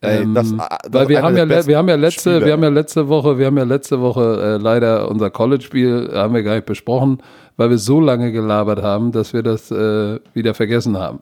Ey, 0.00 0.22
ähm, 0.22 0.34
das, 0.34 0.54
das 0.56 0.92
weil 0.92 1.08
wir 1.08 1.22
haben 1.22 1.36
ja, 1.36 1.66
wir 1.66 1.76
haben 1.76 1.88
ja 1.88 1.96
letzte, 1.96 2.30
Spiele. 2.30 2.46
wir 2.46 2.52
haben 2.52 2.62
ja 2.62 2.68
letzte 2.68 3.08
Woche, 3.08 3.38
wir 3.38 3.46
haben 3.46 3.58
ja 3.58 3.64
letzte 3.64 4.00
Woche 4.00 4.40
äh, 4.42 4.62
leider 4.62 5.08
unser 5.10 5.30
College-Spiel 5.30 6.10
haben 6.14 6.34
wir 6.34 6.44
gar 6.44 6.54
nicht 6.54 6.66
besprochen, 6.66 7.18
weil 7.56 7.70
wir 7.70 7.78
so 7.78 8.00
lange 8.00 8.30
gelabert 8.30 8.80
haben, 8.80 9.10
dass 9.10 9.32
wir 9.32 9.42
das 9.42 9.72
äh, 9.72 10.20
wieder 10.34 10.54
vergessen 10.54 10.96
haben. 10.96 11.20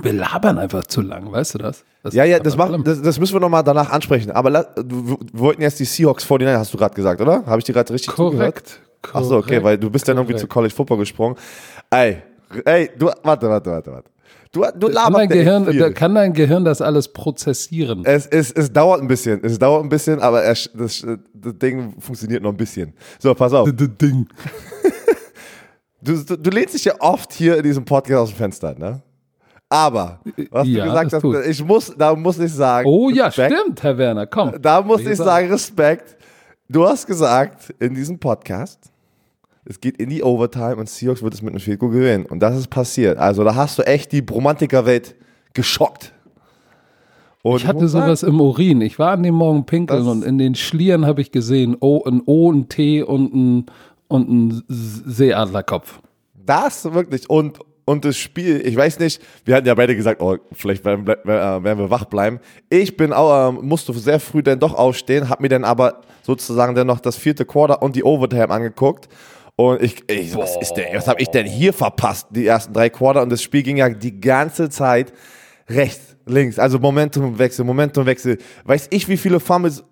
Wir 0.00 0.12
labern 0.12 0.58
einfach 0.58 0.84
zu 0.84 1.00
lang, 1.00 1.32
weißt 1.32 1.54
du 1.54 1.58
das? 1.58 1.84
das 2.02 2.14
ja, 2.14 2.24
ja, 2.24 2.38
das, 2.38 2.56
macht, 2.56 2.86
das, 2.86 3.02
das, 3.02 3.18
müssen 3.18 3.34
wir 3.34 3.40
nochmal 3.40 3.64
danach 3.64 3.90
ansprechen. 3.90 4.30
Aber 4.30 4.50
la, 4.50 4.66
wir 4.76 5.16
wollten 5.32 5.62
jetzt 5.62 5.80
die 5.80 5.86
Seahawks 5.86 6.28
49, 6.28 6.58
hast 6.58 6.74
du 6.74 6.78
gerade 6.78 6.94
gesagt, 6.94 7.20
oder? 7.20 7.44
Habe 7.46 7.58
ich 7.58 7.64
dir 7.64 7.72
gerade 7.72 7.92
richtig 7.92 8.14
Korrekt. 8.14 8.80
Achso, 9.12 9.38
okay, 9.38 9.62
weil 9.62 9.78
du 9.78 9.90
bist 9.90 10.06
dann 10.08 10.16
irgendwie 10.16 10.36
zu 10.36 10.46
College 10.46 10.74
Football 10.74 10.98
gesprungen. 10.98 11.36
Ey, 11.90 12.18
ey, 12.64 12.90
du, 12.98 13.06
warte, 13.22 13.48
warte, 13.48 13.70
warte, 13.70 13.92
warte. 13.92 14.10
Du, 14.52 14.64
du 14.74 14.92
kann, 14.92 15.12
dein 15.12 15.28
Gehirn, 15.28 15.94
kann 15.94 16.14
dein 16.14 16.32
Gehirn 16.32 16.64
das 16.64 16.80
alles 16.80 17.08
prozessieren? 17.08 18.02
Es, 18.04 18.26
es, 18.26 18.52
es 18.52 18.72
dauert 18.72 19.02
ein 19.02 19.08
bisschen, 19.08 19.44
es 19.44 19.58
dauert 19.58 19.84
ein 19.84 19.88
bisschen, 19.88 20.20
aber 20.20 20.44
es, 20.44 20.70
das, 20.72 21.04
das 21.34 21.58
Ding 21.58 21.94
funktioniert 22.00 22.42
noch 22.42 22.50
ein 22.50 22.56
bisschen. 22.56 22.94
So, 23.18 23.34
pass 23.34 23.52
auf. 23.52 23.70
Das 23.72 23.88
Ding. 24.00 24.26
Du, 25.98 26.14
du, 26.22 26.36
du 26.36 26.50
lehnst 26.50 26.74
dich 26.74 26.84
ja 26.84 26.94
oft 27.00 27.32
hier 27.32 27.56
in 27.56 27.64
diesem 27.64 27.84
Podcast 27.84 28.20
aus 28.20 28.28
dem 28.28 28.36
Fenster, 28.36 28.76
ne? 28.78 29.02
Aber, 29.68 30.20
was 30.50 30.68
ja, 30.68 30.84
du 30.84 30.90
gesagt 30.90 31.12
hast, 31.12 31.46
ich 31.48 31.64
muss, 31.64 31.92
da 31.96 32.14
muss 32.14 32.38
ich 32.38 32.52
sagen. 32.52 32.86
Oh 32.88 33.10
ja, 33.10 33.30
stimmt, 33.32 33.82
Herr 33.82 33.98
Werner, 33.98 34.26
komm. 34.26 34.52
Da 34.60 34.80
muss 34.80 35.00
ich 35.00 35.16
sagen, 35.16 35.50
Respekt. 35.50 36.16
Du 36.68 36.84
hast 36.84 37.06
gesagt 37.06 37.72
in 37.78 37.94
diesem 37.94 38.18
Podcast, 38.18 38.90
es 39.64 39.80
geht 39.80 39.98
in 39.98 40.10
die 40.10 40.22
Overtime 40.22 40.76
und 40.76 40.88
Seahawks 40.88 41.22
wird 41.22 41.34
es 41.34 41.40
mit 41.40 41.52
einem 41.52 41.60
Field 41.60 41.78
Goal 41.78 41.92
gewinnen. 41.92 42.26
Und 42.26 42.40
das 42.40 42.56
ist 42.56 42.68
passiert. 42.68 43.18
Also 43.18 43.44
da 43.44 43.54
hast 43.54 43.78
du 43.78 43.82
echt 43.82 44.10
die 44.10 44.20
Bromantiker-Welt 44.20 45.14
geschockt. 45.54 46.12
Und 47.42 47.58
ich 47.58 47.66
hatte 47.68 47.86
sowas 47.86 48.24
im 48.24 48.40
Urin. 48.40 48.80
Ich 48.80 48.98
war 48.98 49.12
an 49.12 49.22
dem 49.22 49.36
Morgen 49.36 49.64
pinkeln 49.64 50.08
und 50.08 50.24
in 50.24 50.38
den 50.38 50.56
Schlieren 50.56 51.06
habe 51.06 51.20
ich 51.20 51.30
gesehen, 51.30 51.76
oh, 51.78 52.02
ein 52.04 52.20
O, 52.26 52.50
ein 52.50 52.68
T 52.68 53.02
und 53.02 53.32
ein, 53.32 53.66
und 54.08 54.28
ein 54.28 54.62
Seeadlerkopf. 54.66 56.00
Das 56.34 56.92
wirklich. 56.92 57.30
Und, 57.30 57.60
und 57.86 58.04
das 58.04 58.18
Spiel, 58.18 58.60
ich 58.66 58.76
weiß 58.76 58.98
nicht, 58.98 59.22
wir 59.46 59.54
hatten 59.54 59.66
ja 59.66 59.74
beide 59.74 59.96
gesagt, 59.96 60.20
oh, 60.20 60.36
vielleicht 60.52 60.84
werden, 60.84 61.06
werden 61.06 61.78
wir 61.78 61.88
wach 61.88 62.04
bleiben. 62.04 62.40
Ich 62.68 62.96
bin 62.96 63.14
auch, 63.14 63.48
ähm, 63.48 63.60
musste 63.62 63.94
sehr 63.94 64.20
früh 64.20 64.42
dann 64.42 64.58
doch 64.58 64.74
aufstehen, 64.74 65.30
habe 65.30 65.42
mir 65.42 65.48
dann 65.48 65.64
aber 65.64 66.02
sozusagen 66.22 66.74
dann 66.74 66.88
noch 66.88 67.00
das 67.00 67.16
vierte 67.16 67.46
Quarter 67.46 67.80
und 67.80 67.96
die 67.96 68.04
Overtime 68.04 68.50
angeguckt 68.50 69.08
und 69.56 69.82
ich, 69.82 70.04
ich 70.10 70.36
was 70.36 70.54
ist 70.60 70.74
denn, 70.74 70.94
was 70.94 71.08
habe 71.08 71.20
ich 71.20 71.28
denn 71.28 71.46
hier 71.46 71.72
verpasst, 71.72 72.28
die 72.30 72.46
ersten 72.46 72.74
drei 72.74 72.90
Quarter? 72.90 73.22
Und 73.22 73.30
das 73.30 73.42
Spiel 73.42 73.62
ging 73.62 73.78
ja 73.78 73.88
die 73.88 74.20
ganze 74.20 74.68
Zeit 74.68 75.14
rechts, 75.68 76.14
links, 76.26 76.58
also 76.58 76.78
Momentumwechsel, 76.78 77.64
Momentumwechsel. 77.64 78.36
Weiß 78.64 78.88
ich, 78.90 79.08
wie 79.08 79.16
viele 79.16 79.40
Fumbles 79.40 79.82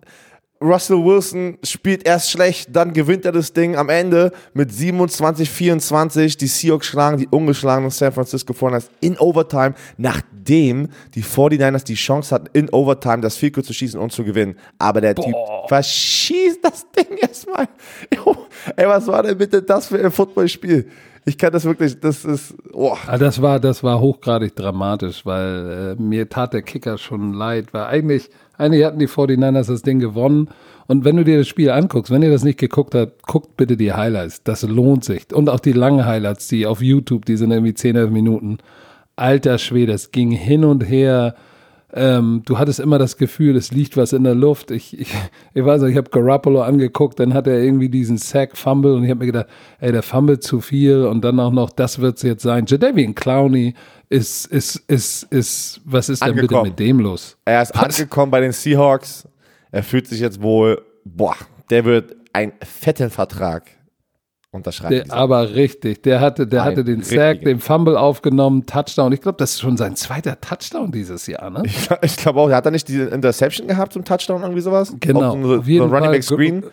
Russell 0.64 1.04
Wilson 1.04 1.58
spielt 1.62 2.06
erst 2.06 2.30
schlecht, 2.30 2.70
dann 2.72 2.92
gewinnt 2.92 3.24
er 3.24 3.32
das 3.32 3.52
Ding 3.52 3.76
am 3.76 3.90
Ende 3.90 4.32
mit 4.54 4.72
27, 4.72 5.48
24. 5.48 6.36
Die 6.38 6.46
Seahawks 6.46 6.86
schlagen 6.86 7.18
die 7.18 7.28
ungeschlagenen 7.28 7.90
San 7.90 8.12
Francisco 8.12 8.54
49ers 8.54 8.88
in 9.00 9.18
Overtime, 9.18 9.74
nachdem 9.98 10.88
die 11.14 11.22
49ers 11.22 11.84
die 11.84 11.94
Chance 11.94 12.34
hatten, 12.34 12.48
in 12.52 12.70
Overtime 12.70 13.20
das 13.20 13.36
Field 13.36 13.64
zu 13.64 13.72
schießen 13.74 14.00
und 14.00 14.10
zu 14.10 14.24
gewinnen. 14.24 14.56
Aber 14.78 15.00
der 15.00 15.14
Boah. 15.14 15.24
Typ 15.24 15.34
verschießt 15.68 16.60
das 16.62 16.86
Ding 16.90 17.18
erstmal. 17.18 17.68
Ey, 18.76 18.88
was 18.88 19.06
war 19.06 19.22
denn 19.22 19.36
bitte 19.36 19.62
das 19.62 19.88
für 19.88 20.02
ein 20.02 20.10
Footballspiel? 20.10 20.88
Ich 21.26 21.38
kann 21.38 21.52
das 21.52 21.64
wirklich, 21.64 21.98
das 21.98 22.24
ist, 22.24 22.54
oh. 22.72 22.96
Das 23.18 23.40
war, 23.40 23.58
das 23.58 23.82
war 23.82 23.98
hochgradig 23.98 24.54
dramatisch, 24.54 25.24
weil 25.24 25.96
äh, 25.98 26.02
mir 26.02 26.28
tat 26.28 26.52
der 26.52 26.60
Kicker 26.60 26.98
schon 26.98 27.32
leid, 27.32 27.72
weil 27.72 27.84
eigentlich, 27.84 28.28
eigentlich 28.58 28.84
hatten 28.84 28.98
die 28.98 29.08
49ers 29.08 29.68
das 29.68 29.82
Ding 29.82 29.98
gewonnen. 29.98 30.48
Und 30.86 31.04
wenn 31.04 31.16
du 31.16 31.24
dir 31.24 31.38
das 31.38 31.48
Spiel 31.48 31.70
anguckst, 31.70 32.12
wenn 32.12 32.22
ihr 32.22 32.30
das 32.30 32.44
nicht 32.44 32.58
geguckt 32.58 32.94
habt, 32.94 33.22
guckt 33.26 33.56
bitte 33.56 33.76
die 33.76 33.92
Highlights. 33.92 34.42
Das 34.42 34.62
lohnt 34.62 35.04
sich. 35.04 35.32
Und 35.32 35.48
auch 35.48 35.60
die 35.60 35.72
langen 35.72 36.04
Highlights, 36.04 36.48
die 36.48 36.66
auf 36.66 36.82
YouTube, 36.82 37.24
die 37.24 37.36
sind 37.36 37.50
irgendwie 37.50 37.74
10, 37.74 37.96
11 37.96 38.10
Minuten. 38.10 38.58
Alter 39.16 39.58
Schwede, 39.58 39.92
es 39.92 40.12
ging 40.12 40.30
hin 40.30 40.64
und 40.64 40.82
her 40.82 41.34
ähm, 41.96 42.42
du 42.44 42.58
hattest 42.58 42.80
immer 42.80 42.98
das 42.98 43.16
Gefühl, 43.16 43.56
es 43.56 43.70
liegt 43.70 43.96
was 43.96 44.12
in 44.12 44.24
der 44.24 44.34
Luft. 44.34 44.72
Ich, 44.72 44.98
ich, 44.98 45.14
ich 45.54 45.64
weiß 45.64 45.82
nicht, 45.82 45.92
ich 45.92 45.96
habe 45.96 46.10
Garoppolo 46.10 46.62
angeguckt, 46.62 47.20
dann 47.20 47.34
hat 47.34 47.46
er 47.46 47.62
irgendwie 47.62 47.88
diesen 47.88 48.18
Sack-Fumble 48.18 48.94
und 48.94 49.04
ich 49.04 49.10
habe 49.10 49.20
mir 49.20 49.26
gedacht, 49.26 49.46
ey, 49.78 49.92
der 49.92 50.02
fumble 50.02 50.40
zu 50.40 50.60
viel 50.60 51.04
und 51.04 51.22
dann 51.24 51.38
auch 51.38 51.52
noch, 51.52 51.70
das 51.70 52.00
wird 52.00 52.16
es 52.16 52.22
jetzt 52.22 52.42
sein. 52.42 52.64
Jadavian 52.66 53.14
Clowney 53.14 53.74
ist, 54.08 54.46
ist, 54.46 54.76
ist, 54.88 55.22
ist, 55.24 55.80
was 55.84 56.08
ist 56.08 56.22
angekommen. 56.22 56.48
denn 56.48 56.58
bitte 56.58 56.70
mit 56.70 56.78
dem 56.80 57.00
los? 57.00 57.36
Er 57.44 57.62
ist 57.62 57.74
was? 57.74 58.00
angekommen 58.00 58.32
bei 58.32 58.40
den 58.40 58.52
Seahawks. 58.52 59.28
Er 59.70 59.84
fühlt 59.84 60.08
sich 60.08 60.18
jetzt 60.18 60.42
wohl, 60.42 60.82
boah, 61.04 61.36
der 61.70 61.84
wird 61.84 62.16
einen 62.32 62.52
fetten 62.64 63.10
Vertrag 63.10 63.70
unterschreibt. 64.54 64.92
Der, 64.92 65.12
aber 65.12 65.54
richtig, 65.54 66.02
der 66.02 66.20
hatte, 66.20 66.46
der 66.46 66.64
hatte 66.64 66.84
den 66.84 67.02
Sack, 67.02 67.42
den 67.42 67.60
Fumble 67.60 67.96
aufgenommen, 67.96 68.66
Touchdown. 68.66 69.12
Ich 69.12 69.20
glaube, 69.20 69.36
das 69.38 69.52
ist 69.52 69.60
schon 69.60 69.76
sein 69.76 69.96
zweiter 69.96 70.40
Touchdown 70.40 70.92
dieses 70.92 71.26
Jahr, 71.26 71.50
ne? 71.50 71.62
Ich, 71.64 71.88
ich 72.02 72.16
glaube 72.16 72.40
auch, 72.40 72.46
der 72.48 72.56
hat 72.56 72.66
da 72.66 72.70
nicht 72.70 72.88
die 72.88 73.00
Interception 73.00 73.66
gehabt 73.66 73.92
zum 73.92 74.04
Touchdown, 74.04 74.42
irgendwie 74.42 74.60
sowas? 74.60 74.94
Genau. 75.00 75.40
So, 75.42 75.58
Auf 75.58 75.66
jeden 75.66 75.88
so 75.88 75.94
Running 75.94 76.10
Back 76.10 76.22
Screen. 76.22 76.64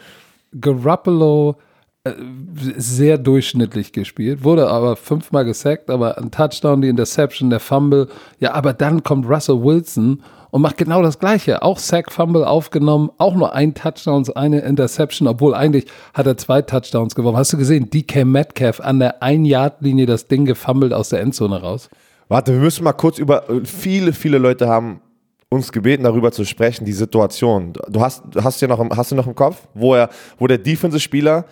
Garoppolo 0.59 1.55
sehr 2.03 3.19
durchschnittlich 3.19 3.91
gespielt, 3.93 4.43
wurde 4.43 4.67
aber 4.67 4.95
fünfmal 4.95 5.45
gesackt, 5.45 5.91
aber 5.91 6.17
ein 6.17 6.31
Touchdown, 6.31 6.81
die 6.81 6.87
Interception, 6.87 7.51
der 7.51 7.59
Fumble. 7.59 8.07
Ja, 8.39 8.53
aber 8.53 8.73
dann 8.73 9.03
kommt 9.03 9.29
Russell 9.29 9.61
Wilson 9.61 10.23
und 10.49 10.63
macht 10.63 10.77
genau 10.77 11.03
das 11.03 11.19
Gleiche. 11.19 11.61
Auch 11.61 11.77
Sack 11.77 12.11
Fumble 12.11 12.43
aufgenommen, 12.43 13.11
auch 13.19 13.35
nur 13.35 13.53
ein 13.53 13.75
Touchdown, 13.75 14.25
eine 14.33 14.61
Interception, 14.61 15.27
obwohl 15.27 15.53
eigentlich 15.53 15.85
hat 16.15 16.25
er 16.25 16.37
zwei 16.37 16.63
Touchdowns 16.63 17.13
gewonnen. 17.13 17.37
Hast 17.37 17.53
du 17.53 17.57
gesehen, 17.57 17.91
DK 17.91 18.25
Metcalf 18.25 18.79
an 18.79 18.97
der 18.97 19.21
Ein-Yard-Linie 19.21 20.07
das 20.07 20.27
Ding 20.27 20.45
gefummelt 20.45 20.93
aus 20.93 21.09
der 21.09 21.21
Endzone 21.21 21.61
raus? 21.61 21.87
Warte, 22.29 22.53
wir 22.53 22.61
müssen 22.61 22.83
mal 22.83 22.93
kurz 22.93 23.19
über, 23.19 23.43
viele, 23.63 24.13
viele 24.13 24.39
Leute 24.39 24.67
haben 24.67 25.01
uns 25.49 25.71
gebeten, 25.71 26.03
darüber 26.03 26.31
zu 26.31 26.45
sprechen, 26.45 26.85
die 26.85 26.93
Situation. 26.93 27.73
Du 27.89 28.01
hast, 28.01 28.23
hast, 28.41 28.61
du 28.61 28.67
noch, 28.67 28.83
hast 28.97 29.11
du 29.11 29.15
noch 29.15 29.27
im 29.27 29.35
Kopf, 29.35 29.67
wo, 29.75 29.93
er, 29.93 30.09
wo 30.39 30.47
der 30.47 30.57
Defensive-Spieler 30.57 31.45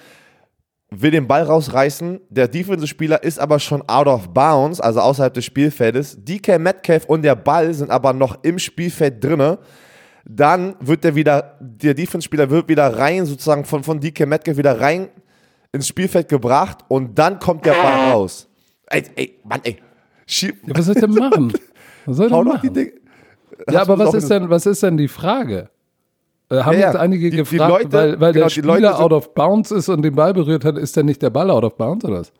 will 0.91 1.11
den 1.11 1.27
Ball 1.27 1.43
rausreißen. 1.43 2.19
Der 2.29 2.47
Defensive-Spieler 2.47 3.23
ist 3.23 3.39
aber 3.39 3.59
schon 3.59 3.81
out 3.87 4.07
of 4.07 4.29
bounds, 4.29 4.79
also 4.81 4.99
außerhalb 5.01 5.33
des 5.33 5.45
Spielfeldes. 5.45 6.17
DK 6.23 6.59
Metcalf 6.59 7.05
und 7.05 7.21
der 7.21 7.35
Ball 7.35 7.73
sind 7.73 7.91
aber 7.91 8.13
noch 8.13 8.43
im 8.43 8.59
Spielfeld 8.59 9.23
drinne. 9.23 9.59
Dann 10.25 10.75
wird 10.79 11.03
der 11.03 11.15
wieder, 11.15 11.57
der 11.59 11.93
Defense-Spieler 11.93 12.49
wird 12.49 12.67
wieder 12.67 12.97
rein, 12.97 13.25
sozusagen 13.25 13.65
von, 13.65 13.83
von 13.83 13.99
DK 13.99 14.27
Metcalf 14.27 14.57
wieder 14.57 14.79
rein 14.79 15.09
ins 15.71 15.87
Spielfeld 15.87 16.27
gebracht 16.27 16.79
und 16.87 17.17
dann 17.17 17.39
kommt 17.39 17.65
der 17.65 17.73
Ball 17.73 18.11
raus. 18.11 18.47
Ey, 18.87 19.03
ey, 19.15 19.39
Mann, 19.43 19.59
ey. 19.63 19.77
Schieb. 20.25 20.67
Ja, 20.67 20.75
was 20.75 20.85
soll 20.85 20.95
ich 20.95 21.01
denn 21.01 21.13
machen? 21.13 21.53
Was 22.05 22.17
soll 22.17 22.27
ich 22.27 22.33
denn 22.33 22.43
machen? 22.43 22.91
Ja, 23.69 23.81
aber 23.81 23.99
was 23.99 24.13
ist 24.13 24.29
denn, 24.29 24.49
was 24.49 24.65
ist 24.65 24.81
denn 24.83 24.97
die 24.97 25.07
Frage? 25.07 25.69
Äh, 26.51 26.57
haben 26.63 26.79
Ja, 26.79 26.87
jetzt 26.87 26.95
einige 26.95 27.29
Die- 27.29 27.31
die 27.31 27.37
gefragt, 27.37 27.69
Leute- 27.83 27.91
weil, 27.93 28.19
weil 28.19 28.33
genau, 28.33 28.47
der 28.47 28.47
die 28.47 28.53
Spieler 28.69 28.99
out 28.99 29.13
of 29.13 29.33
bounds 29.33 29.71
ist 29.71 29.87
und 29.89 30.01
den 30.01 30.15
Ball 30.15 30.33
berührt 30.33 30.65
hat, 30.65 30.77
ist 30.77 30.95
dann 30.97 31.05
nicht 31.05 31.21
der 31.21 31.29
Ball 31.29 31.49
out 31.51 31.63
of 31.63 31.75
bounds 31.77 32.03
oder 32.05 32.19
was? 32.21 32.31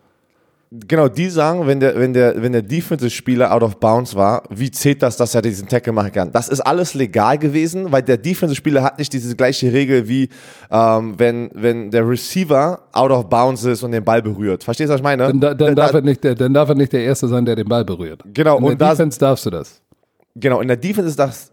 Genau, 0.88 1.08
die 1.08 1.30
sagen, 1.30 1.65
wenn 1.65 1.80
der, 1.80 1.95
wenn 2.00 2.13
der, 2.13 2.39
wenn 2.43 2.52
der 2.52 2.62
Defensive-Spieler 2.62 3.52
out 3.52 3.63
of 3.63 3.78
bounds 3.80 4.15
war, 4.15 4.43
wie 4.52 4.69
zählt 4.69 5.02
das, 5.02 5.17
dass 5.17 5.34
er 5.34 5.41
diesen 5.41 5.67
Tackle 5.67 5.91
machen 5.93 6.12
kann? 6.12 6.32
Das 6.32 6.48
ist 6.48 6.60
alles 6.62 6.93
legal 6.93 7.39
gewesen, 7.39 7.91
weil 7.91 8.04
der 8.04 8.17
Defensive-Spieler 8.17 8.84
hat 8.84 9.00
nicht 9.00 9.12
diese 9.12 9.36
gleiche 9.36 9.74
Regel 9.74 10.08
wie, 10.08 10.30
ähm, 10.69 11.15
wenn, 11.17 11.50
wenn 11.56 11.89
der 11.89 12.08
Receiver 12.08 12.82
out 12.91 13.10
of 13.10 13.30
bounds 13.30 13.63
ist 13.63 13.82
und 13.82 13.93
den 13.93 14.04
Ball 14.04 14.22
berührt. 14.22 14.63
Verstehst 14.63 14.89
du, 14.89 14.93
was 14.93 15.00
ich 15.00 15.04
meine? 15.04 15.24
Dann, 15.24 15.39
da, 15.39 15.56
dann, 15.56 15.76
Da- 15.76 15.86
darf 15.86 15.93
er 15.95 16.02
nicht 16.02 16.24
der, 16.24 16.36
dann 16.36 16.54
darf 16.54 16.69
er 16.69 16.76
nicht 16.76 16.93
der 16.93 17.02
Erste 17.04 17.28
sein, 17.28 17.45
der 17.45 17.56
den 17.56 17.67
Ball 17.67 17.84
berührt. 17.84 18.22
Genau, 18.32 18.58
In 18.58 18.63
der 18.63 18.72
und 18.74 18.80
da- 18.82 18.89
Defense 18.91 19.17
darfst 19.19 19.48
du 19.48 19.50
das. 19.50 19.82
Genau, 20.36 20.62
in 20.62 20.67
der 20.67 20.78
Defense 20.78 21.10
ist 21.10 21.17
das 21.17 21.52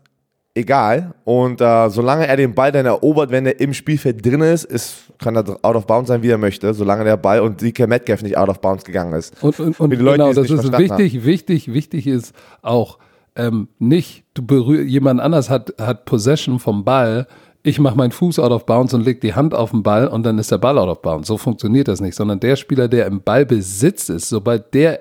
egal. 0.57 1.15
Und 1.25 1.61
äh, 1.61 1.91
solange 1.91 2.27
er 2.27 2.37
den 2.37 2.55
Ball 2.55 2.73
dann 2.73 2.87
erobert, 2.87 3.31
wenn 3.31 3.47
er 3.47 3.61
im 3.61 3.75
Spielfeld 3.75 4.25
drin 4.25 4.41
ist, 4.41 4.65
ist 4.65 5.03
kann 5.19 5.37
er 5.37 5.45
out 5.63 5.77
of 5.77 5.87
bounds 5.87 6.09
sein, 6.09 6.23
wie 6.23 6.29
er 6.29 6.39
möchte, 6.39 6.75
solange 6.75 7.05
der 7.05 7.17
Ball 7.17 7.41
und 7.41 7.61
DK 7.61 7.87
Metcalf 7.87 8.23
nicht 8.23 8.37
out 8.37 8.49
of 8.49 8.61
bounds 8.61 8.85
gegangen 8.85 9.15
ist. 9.15 9.43
Und, 9.43 9.59
und, 9.61 9.81
und 9.81 9.91
Leute, 9.95 10.19
genau, 10.19 10.33
das 10.33 10.51
ist 10.51 10.79
wichtig, 10.79 11.25
wichtig, 11.25 11.73
wichtig 11.73 12.07
ist 12.07 12.35
auch 12.63 12.99
ähm, 13.35 13.69
nicht, 13.79 14.25
du 14.35 14.45
berührst, 14.45 14.89
jemand 14.89 15.21
anders 15.21 15.51
hat, 15.51 15.75
hat 15.79 16.05
Possession 16.05 16.59
vom 16.59 16.85
Ball, 16.85 17.27
ich 17.63 17.81
mache 17.81 17.97
meinen 17.97 18.13
Fuß 18.13 18.39
out 18.39 18.53
of 18.53 18.65
bounds 18.65 18.95
und 18.95 19.05
leg 19.05 19.21
die 19.21 19.35
Hand 19.35 19.55
auf 19.55 19.73
den 19.73 19.83
Ball 19.83 20.07
und 20.07 20.25
dann 20.25 20.39
ist 20.39 20.53
der 20.53 20.59
Ball 20.59 20.79
out 20.79 20.89
of 20.89 21.03
bounds. 21.03 21.29
So 21.29 21.37
funktioniert 21.37 21.89
das 21.89 22.01
nicht, 22.01 22.15
sondern 22.15 22.39
der 22.39 22.57
Spieler, 22.57 22.89
der 22.89 23.07
im 23.07 23.23
Ballbesitz 23.23 24.09
ist, 24.09 24.29
sobald 24.29 24.73
der 24.73 25.01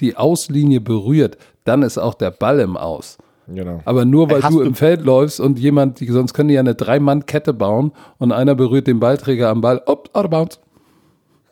die 0.00 0.16
Auslinie 0.16 0.80
berührt, 0.80 1.36
dann 1.64 1.82
ist 1.82 1.98
auch 1.98 2.14
der 2.14 2.30
Ball 2.30 2.60
im 2.60 2.76
Aus. 2.76 3.18
Genau. 3.48 3.80
Aber 3.84 4.04
nur 4.04 4.28
weil 4.30 4.42
Hast 4.42 4.52
du 4.52 4.58
du- 4.60 4.64
im 4.64 4.74
Feld 4.74 5.02
läufst 5.02 5.38
und 5.40 5.58
jemand, 5.58 6.00
die, 6.00 6.06
sonst 6.06 6.34
können 6.34 6.48
die 6.48 6.54
ja 6.54 6.60
eine 6.60 6.74
Drei-Mann-Kette 6.74 7.52
bauen 7.54 7.92
und 8.18 8.32
einer 8.32 8.54
berührt 8.54 8.86
den 8.86 8.98
Ballträger 9.00 9.48
am 9.50 9.60
Ball, 9.60 9.78
up, 9.86 10.10
out 10.12 10.24
of 10.24 10.30
bounds. 10.30 10.60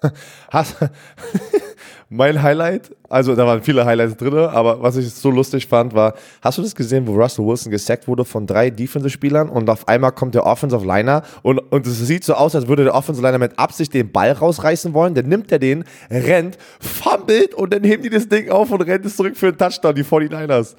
Hast, 0.51 0.77
mein 2.11 2.43
Highlight, 2.43 2.95
also 3.09 3.35
da 3.35 3.47
waren 3.47 3.63
viele 3.63 3.85
Highlights 3.87 4.17
drin, 4.17 4.35
aber 4.35 4.83
was 4.83 4.97
ich 4.97 5.11
so 5.13 5.31
lustig 5.31 5.67
fand, 5.67 5.95
war, 5.95 6.15
hast 6.43 6.59
du 6.59 6.63
das 6.63 6.75
gesehen, 6.75 7.07
wo 7.07 7.15
Russell 7.15 7.47
Wilson 7.47 7.71
gesackt 7.73 8.07
wurde 8.07 8.25
von 8.25 8.47
drei 8.47 8.71
Defensive-Spielern 8.71 9.49
und 9.49 9.71
auf 9.71 9.89
einmal 9.89 10.13
kommt 10.13 10.35
der 10.35 10.45
Offensive 10.47 10.85
Liner 10.85 11.23
und, 11.43 11.59
und 11.59 11.87
es 11.87 11.99
sieht 12.07 12.23
so 12.25 12.35
aus, 12.35 12.55
als 12.55 12.69
würde 12.69 12.85
der 12.85 12.95
Offensive 12.95 13.27
Liner 13.27 13.39
mit 13.39 13.59
Absicht 13.59 13.95
den 13.95 14.13
Ball 14.13 14.33
rausreißen 14.33 14.93
wollen, 14.95 15.15
dann 15.15 15.27
nimmt 15.27 15.51
er 15.51 15.59
den, 15.59 15.85
rennt, 16.11 16.59
fummelt 16.81 17.55
und 17.55 17.73
dann 17.73 17.83
heben 17.85 18.03
die 18.03 18.11
das 18.11 18.29
Ding 18.29 18.51
auf 18.51 18.71
und 18.71 18.83
rennt 18.83 19.07
es 19.07 19.17
zurück 19.17 19.37
für 19.37 19.49
einen 19.49 19.59
Touchdown, 19.59 19.95
die 19.95 20.05
49ers. 20.05 20.75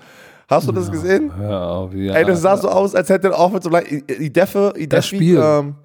Hast 0.48 0.68
du 0.68 0.72
das 0.72 0.92
gesehen? 0.92 1.32
Hör 1.36 1.62
auf, 1.72 1.94
ja. 1.94 2.14
Ey, 2.14 2.26
das 2.26 2.42
sah 2.42 2.56
so 2.58 2.70
aus, 2.70 2.94
als 2.96 3.10
hätte 3.10 3.30
der 3.30 3.40
Offensive 3.40 3.76
Liner, 3.76 4.20
Idefe, 4.22 4.74
Das 4.90 5.08
Spiel. 5.08 5.40
ähm, 5.44 5.76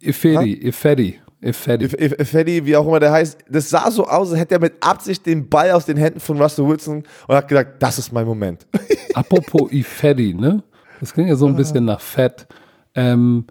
Ifedi, 0.00 0.54
Ifedi, 0.68 1.20
Ifedi. 1.40 1.84
If- 1.86 1.94
If- 2.00 2.18
Ifedi, 2.20 2.66
wie 2.66 2.76
auch 2.76 2.86
immer 2.86 3.00
der 3.00 3.12
heißt, 3.12 3.38
das 3.48 3.70
sah 3.70 3.90
so 3.90 4.06
aus, 4.06 4.30
als 4.30 4.40
hätte 4.40 4.54
er 4.56 4.60
mit 4.60 4.74
Absicht 4.80 5.24
den 5.26 5.48
Ball 5.48 5.70
aus 5.70 5.86
den 5.86 5.96
Händen 5.96 6.20
von 6.20 6.40
Russell 6.40 6.66
Wilson 6.66 7.04
und 7.28 7.34
hat 7.34 7.48
gesagt, 7.48 7.82
das 7.82 7.98
ist 7.98 8.12
mein 8.12 8.26
Moment. 8.26 8.66
Apropos 9.14 9.70
Ifedi, 9.72 10.34
ne? 10.34 10.62
Das 11.00 11.12
klingt 11.14 11.28
ja 11.28 11.36
so 11.36 11.46
ein 11.46 11.56
bisschen 11.56 11.84
nach 11.84 12.00
Fett. 12.00 12.46
Ähm, 12.94 13.46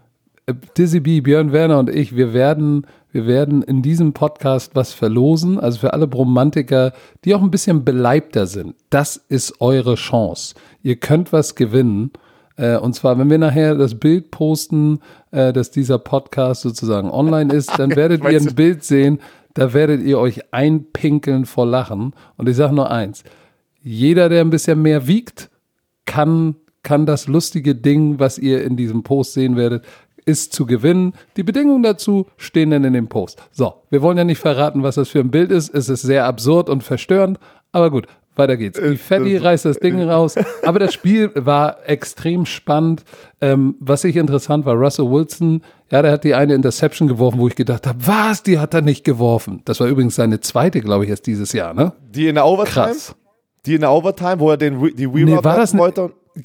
äh, 0.46 0.54
Dizzy 0.78 1.00
B, 1.00 1.22
Björn 1.22 1.52
Werner 1.52 1.80
und 1.80 1.90
ich, 1.90 2.16
wir 2.16 2.34
werden, 2.34 2.86
wir 3.12 3.28
werden 3.28 3.62
in 3.62 3.82
diesem 3.82 4.14
Podcast 4.14 4.76
was 4.76 4.94
verlosen. 4.94 5.60
Also 5.60 5.80
für 5.80 5.94
alle 5.94 6.08
Bromantiker, 6.08 6.94
die 7.26 7.36
auch 7.36 7.42
ein 7.42 7.52
bisschen 7.52 7.84
beleibter 7.84 8.48
sind. 8.48 8.76
Das 8.90 9.18
ist 9.18 9.60
eure 9.60 9.96
Chance. 9.96 10.56
Ihr 10.82 10.96
könnt 10.96 11.34
was 11.34 11.56
gewinnen. 11.56 12.12
Äh, 12.56 12.78
und 12.78 12.94
zwar, 12.94 13.18
wenn 13.18 13.30
wir 13.30 13.38
nachher 13.38 13.76
das 13.76 13.96
Bild 13.96 14.32
posten, 14.32 15.00
äh, 15.32 15.52
dass 15.52 15.72
dieser 15.72 16.00
Podcast 16.00 16.62
sozusagen 16.62 17.10
online 17.10 17.54
ist, 17.54 17.78
dann 17.78 17.96
werdet 17.96 18.24
ihr 18.24 18.40
ein 18.40 18.56
Bild 18.56 18.84
sehen, 18.84 19.20
da 19.54 19.74
werdet 19.74 20.02
ihr 20.02 20.18
euch 20.18 20.54
einpinkeln 20.54 21.46
vor 21.46 21.66
Lachen. 21.66 22.14
Und 22.38 22.48
ich 22.48 22.56
sage 22.56 22.74
nur 22.74 22.90
eins. 22.90 23.24
Jeder, 23.84 24.30
der 24.30 24.42
ein 24.42 24.50
bisschen 24.50 24.82
mehr 24.82 25.08
wiegt, 25.08 25.50
kann, 26.06 26.56
kann 26.84 27.06
das 27.06 27.28
lustige 27.28 27.76
Ding, 27.76 28.20
was 28.20 28.38
ihr 28.38 28.64
in 28.64 28.78
diesem 28.78 29.04
Post 29.04 29.34
sehen 29.34 29.56
werdet, 29.56 29.84
ist 30.32 30.54
zu 30.54 30.66
gewinnen. 30.66 31.14
Die 31.38 31.44
Bedingungen 31.44 31.84
dazu 31.84 32.26
stehen 32.38 32.72
dann 32.72 32.84
in 32.84 32.94
dem 32.94 33.08
Post. 33.08 33.42
So, 33.52 33.74
wir 33.90 34.02
wollen 34.02 34.18
ja 34.18 34.24
nicht 34.24 34.40
verraten, 34.40 34.82
was 34.84 34.96
das 34.96 35.10
für 35.10 35.20
ein 35.20 35.30
Bild 35.32 35.52
ist. 35.52 35.74
Es 35.74 35.90
ist 35.90 36.02
sehr 36.02 36.26
absurd 36.26 36.70
und 36.70 36.84
verstörend, 36.84 37.38
aber 37.72 37.92
gut, 37.92 38.08
weiter 38.36 38.56
geht's. 38.58 38.80
Die 38.80 38.96
Fatty 38.98 39.36
reißt 39.38 39.66
das 39.66 39.78
Ding 39.80 40.02
raus, 40.10 40.36
aber 40.64 40.80
das 40.80 40.94
Spiel 40.94 41.32
war 41.36 41.78
extrem 41.88 42.46
spannend. 42.46 43.04
Ähm, 43.42 43.76
was 43.80 44.04
ich 44.06 44.16
interessant 44.16 44.66
war, 44.66 44.76
Russell 44.76 45.12
Wilson, 45.12 45.62
ja, 45.92 46.02
der 46.02 46.14
hat 46.14 46.24
die 46.24 46.34
eine 46.34 46.54
Interception 46.56 47.08
geworfen, 47.10 47.40
wo 47.40 47.48
ich 47.50 47.56
gedacht 47.56 47.86
habe, 47.86 48.00
was, 48.08 48.42
die 48.44 48.58
hat 48.58 48.74
er 48.74 48.82
nicht 48.82 49.04
geworfen. 49.04 49.62
Das 49.66 49.80
war 49.82 49.88
übrigens 49.88 50.16
seine 50.16 50.40
zweite, 50.40 50.80
glaube 50.80 51.04
ich, 51.04 51.10
erst 51.10 51.28
dieses 51.28 51.52
Jahr, 51.52 51.74
ne? 51.74 51.92
Die 52.10 52.28
in 52.30 52.36
der 52.36 52.46
Overtime? 52.46 52.86
Krass. 52.88 53.16
Die 53.66 53.76
in 53.76 53.82
der 53.82 53.92
Overtime, 53.92 54.40
wo 54.40 54.50
er 54.50 54.58
den, 54.58 54.80
Re- 54.80 54.92
die 54.94 55.08
Nee, 55.08 55.24
Reroute 55.32 55.44
war 55.44 55.58
das 55.58 55.74
ne, 55.74 55.92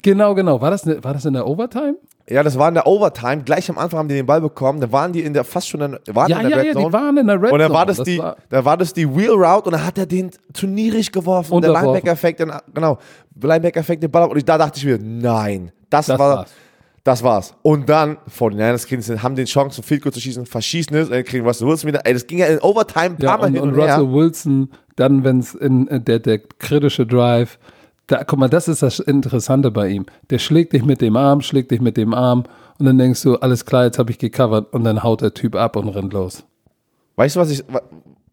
Genau, 0.03 0.35
genau. 0.35 0.59
War 0.59 0.69
das, 0.71 0.85
ne, 0.85 1.01
war 1.03 1.13
das 1.13 1.23
in 1.25 1.33
der 1.33 1.47
Overtime? 1.47 1.95
Ja, 2.29 2.43
das 2.43 2.59
war 2.59 2.67
in 2.67 2.73
der 2.73 2.85
Overtime. 2.85 3.43
Gleich 3.43 3.69
am 3.69 3.77
Anfang 3.77 3.99
haben 3.99 4.09
die 4.09 4.15
den 4.15 4.25
Ball 4.25 4.41
bekommen. 4.41 4.81
Dann 4.81 4.91
waren 4.91 5.13
die 5.13 5.21
in 5.21 5.33
der 5.33 5.45
fast 5.45 5.69
schon 5.69 5.79
in, 5.79 5.97
waren 6.13 6.29
Ja, 6.29 6.39
in 6.39 6.49
der 6.49 6.51
ja, 6.51 6.57
Red 6.57 6.65
ja, 6.67 6.73
Zone. 6.73 6.85
die 6.87 6.93
waren 6.93 7.17
in 7.17 7.27
der 7.27 7.41
Red 7.41 7.51
und 7.53 7.59
dann 7.59 7.67
Zone. 7.69 7.73
war 7.79 7.85
das, 7.85 7.97
Das 7.97 8.05
die, 8.05 8.17
war- 8.19 8.35
dann 8.49 8.65
war 8.65 8.75
das 8.77 8.93
die 8.93 9.15
Wheel 9.15 9.29
Route 9.31 9.65
und 9.67 9.71
dann 9.71 9.85
hat 9.85 9.97
er 9.97 10.05
den 10.05 10.31
zu 10.53 10.67
niedrig 10.67 11.11
geworfen. 11.11 11.53
Und 11.53 11.61
der 11.61 11.71
Unterworfen. 11.71 11.93
Linebacker 12.03 12.15
fängt 12.17 12.39
den, 12.39 12.51
genau, 12.73 12.97
Linebacker 13.41 13.83
fängt 13.83 14.03
den 14.03 14.11
Ball 14.11 14.23
ab 14.23 14.31
und 14.31 14.37
ich, 14.37 14.43
da 14.45 14.57
dachte 14.57 14.77
ich 14.77 14.85
mir, 14.85 14.99
nein, 15.01 15.71
das, 15.89 16.07
Das 16.07 16.19
war, 16.19 16.37
war's. 16.39 16.51
das 17.05 17.23
war's. 17.23 17.55
Und 17.61 17.87
dann, 17.87 18.17
49ers 18.29 18.85
kriegen, 18.87 19.23
haben 19.23 19.35
den 19.37 19.45
Chance, 19.45 19.81
Field 19.81 20.01
Goal 20.01 20.11
zu 20.11 20.19
schießen, 20.19 20.45
verschießen 20.45 20.97
es, 20.97 21.07
und 21.07 21.13
dann 21.15 21.23
kriegen 21.23 21.45
Russell 21.47 21.65
Wilson 21.65 21.87
wieder, 21.87 22.01
ey, 22.05 22.11
das 22.13 22.27
ging 22.27 22.39
ja 22.39 22.47
in 22.47 22.59
Overtime 22.59 23.15
ein 23.15 23.17
Ja, 23.19 23.29
paar 23.29 23.37
Mal 23.37 23.47
und, 23.47 23.53
hin 23.53 23.61
und 23.63 23.69
und, 23.69 23.79
her. 23.79 23.99
Russell 23.99 24.13
Wilson, 24.13 24.69
dann, 24.97 25.23
wenn 25.23 25.39
es 25.39 25.55
in 25.55 25.87
äh, 25.87 26.01
der, 26.01 26.19
der 26.19 26.39
kritische 26.39 27.05
Drive, 27.05 27.57
da, 28.07 28.23
guck 28.23 28.39
mal, 28.39 28.49
das 28.49 28.67
ist 28.67 28.81
das 28.81 28.99
Interessante 28.99 29.69
bei 29.71 29.89
ihm. 29.89 30.05
Der 30.29 30.39
schlägt 30.39 30.73
dich 30.73 30.83
mit 30.85 31.01
dem 31.01 31.15
Arm, 31.17 31.41
schlägt 31.41 31.71
dich 31.71 31.81
mit 31.81 31.97
dem 31.97 32.13
Arm 32.13 32.43
und 32.79 32.85
dann 32.85 32.97
denkst 32.97 33.21
du, 33.23 33.35
alles 33.35 33.65
klar, 33.65 33.85
jetzt 33.85 33.99
habe 33.99 34.11
ich 34.11 34.17
gecovert 34.17 34.73
und 34.73 34.83
dann 34.85 35.03
haut 35.03 35.21
der 35.21 35.33
Typ 35.33 35.55
ab 35.55 35.75
und 35.75 35.89
rennt 35.89 36.13
los. 36.13 36.43
Weißt 37.17 37.35
du, 37.35 37.39
was 37.39 37.49
ich, 37.51 37.59
we- 37.67 37.81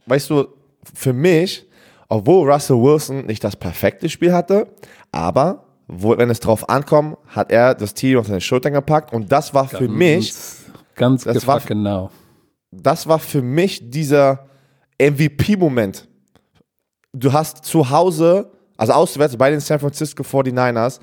weißt 0.06 0.30
du, 0.30 0.46
für 0.94 1.12
mich, 1.12 1.66
obwohl 2.08 2.50
Russell 2.50 2.76
Wilson 2.76 3.26
nicht 3.26 3.42
das 3.42 3.56
perfekte 3.56 4.08
Spiel 4.08 4.32
hatte, 4.32 4.68
aber 5.10 5.64
wo, 5.88 6.16
wenn 6.16 6.30
es 6.30 6.40
drauf 6.40 6.68
ankommt, 6.68 7.16
hat 7.28 7.50
er 7.50 7.74
das 7.74 7.94
Team 7.94 8.18
auf 8.18 8.26
seine 8.26 8.40
Schultern 8.40 8.72
gepackt 8.74 9.12
und 9.12 9.30
das 9.32 9.54
war 9.54 9.66
für 9.68 9.88
mich, 9.88 10.32
Ganz 10.94 11.24
Das 11.24 11.46
war- 11.48 11.58
genau. 11.60 12.10
das 12.70 13.08
war 13.08 13.18
für 13.18 13.42
mich 13.42 13.90
dieser 13.90 14.46
MVP-Moment. 14.98 16.06
Du 17.12 17.32
hast 17.32 17.64
zu 17.64 17.90
Hause, 17.90 18.50
also 18.90 18.92
auswärts 18.92 19.36
bei 19.36 19.50
den 19.50 19.60
San 19.60 19.78
Francisco 19.78 20.22
49ers, 20.22 21.00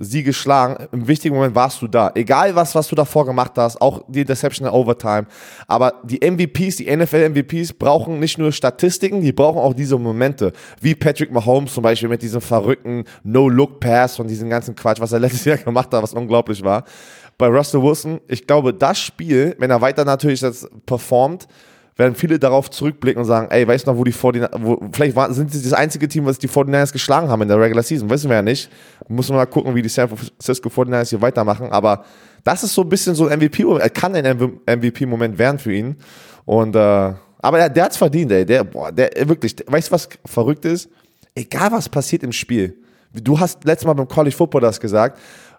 sie 0.00 0.22
geschlagen. 0.22 0.88
Im 0.92 1.06
wichtigen 1.06 1.34
Moment 1.34 1.54
warst 1.54 1.80
du 1.82 1.86
da. 1.86 2.10
Egal 2.14 2.54
was, 2.56 2.74
was 2.74 2.88
du 2.88 2.94
davor 2.96 3.26
gemacht 3.26 3.52
hast, 3.56 3.80
auch 3.80 4.02
die 4.08 4.22
Interception 4.22 4.66
in 4.66 4.72
Overtime. 4.72 5.26
Aber 5.66 5.94
die 6.02 6.18
MVPs, 6.18 6.76
die 6.76 6.96
NFL-MVPs 6.96 7.74
brauchen 7.74 8.18
nicht 8.18 8.38
nur 8.38 8.50
Statistiken, 8.50 9.20
die 9.20 9.32
brauchen 9.32 9.58
auch 9.58 9.74
diese 9.74 9.98
Momente. 9.98 10.52
Wie 10.80 10.94
Patrick 10.94 11.30
Mahomes 11.30 11.74
zum 11.74 11.82
Beispiel 11.82 12.08
mit 12.08 12.22
diesem 12.22 12.40
verrückten 12.40 13.04
No-Look-Pass 13.22 14.18
und 14.18 14.28
diesem 14.28 14.48
ganzen 14.48 14.74
Quatsch, 14.74 15.00
was 15.00 15.12
er 15.12 15.20
letztes 15.20 15.44
Jahr 15.44 15.58
gemacht 15.64 15.92
hat, 15.92 16.02
was 16.02 16.14
unglaublich 16.14 16.64
war. 16.64 16.84
Bei 17.36 17.46
Russell 17.46 17.82
Wilson, 17.82 18.20
ich 18.28 18.46
glaube, 18.46 18.72
das 18.74 18.98
Spiel, 18.98 19.54
wenn 19.58 19.70
er 19.70 19.80
weiter 19.80 20.04
natürlich 20.04 20.40
das 20.40 20.68
performt, 20.86 21.46
werden 21.96 22.14
viele 22.14 22.38
darauf 22.38 22.70
zurückblicken 22.70 23.20
und 23.20 23.26
sagen, 23.26 23.48
ey, 23.50 23.66
weißt 23.66 23.86
du 23.86 23.90
noch, 23.90 23.98
wo 23.98 24.04
die 24.04 24.12
49 24.12 24.62
wo, 24.62 24.80
vielleicht 24.92 25.16
waren, 25.16 25.34
sind 25.34 25.52
sie 25.52 25.62
das 25.62 25.72
einzige 25.72 26.08
Team, 26.08 26.24
was 26.24 26.38
die 26.38 26.48
49ers 26.48 26.92
geschlagen 26.92 27.28
haben 27.28 27.42
in 27.42 27.48
der 27.48 27.60
Regular 27.60 27.82
Season, 27.82 28.08
wissen 28.08 28.30
wir 28.30 28.36
ja 28.36 28.42
nicht. 28.42 28.70
Muss 29.08 29.28
man 29.28 29.38
mal 29.38 29.46
gucken, 29.46 29.74
wie 29.74 29.82
die 29.82 29.88
San 29.88 30.08
Francisco 30.08 30.68
49ers 30.68 31.10
hier 31.10 31.20
weitermachen, 31.20 31.70
aber 31.70 32.04
das 32.44 32.62
ist 32.62 32.74
so 32.74 32.82
ein 32.82 32.88
bisschen 32.88 33.14
so 33.14 33.26
ein 33.26 33.38
MVP-Moment, 33.38 33.94
kann 33.94 34.14
ein 34.14 34.36
MVP-Moment 34.66 35.38
werden 35.38 35.58
für 35.58 35.72
ihn 35.72 35.96
und, 36.44 36.74
äh, 36.74 37.12
aber 37.42 37.58
der, 37.58 37.68
der 37.68 37.84
hat's 37.84 37.96
verdient, 37.96 38.32
ey, 38.32 38.44
der, 38.44 38.64
boah, 38.64 38.92
der, 38.92 39.10
wirklich, 39.28 39.56
weißt 39.66 39.88
du, 39.88 39.92
was 39.92 40.08
verrückt 40.26 40.64
ist? 40.64 40.88
Egal, 41.34 41.72
was 41.72 41.88
passiert 41.88 42.22
im 42.22 42.32
Spiel, 42.32 42.76
du 43.12 43.38
hast 43.38 43.64
letztes 43.64 43.86
Mal 43.86 43.94
beim 43.94 44.08
College 44.08 44.34
Football 44.34 44.62
das 44.62 44.80
gesagt, 44.80 45.18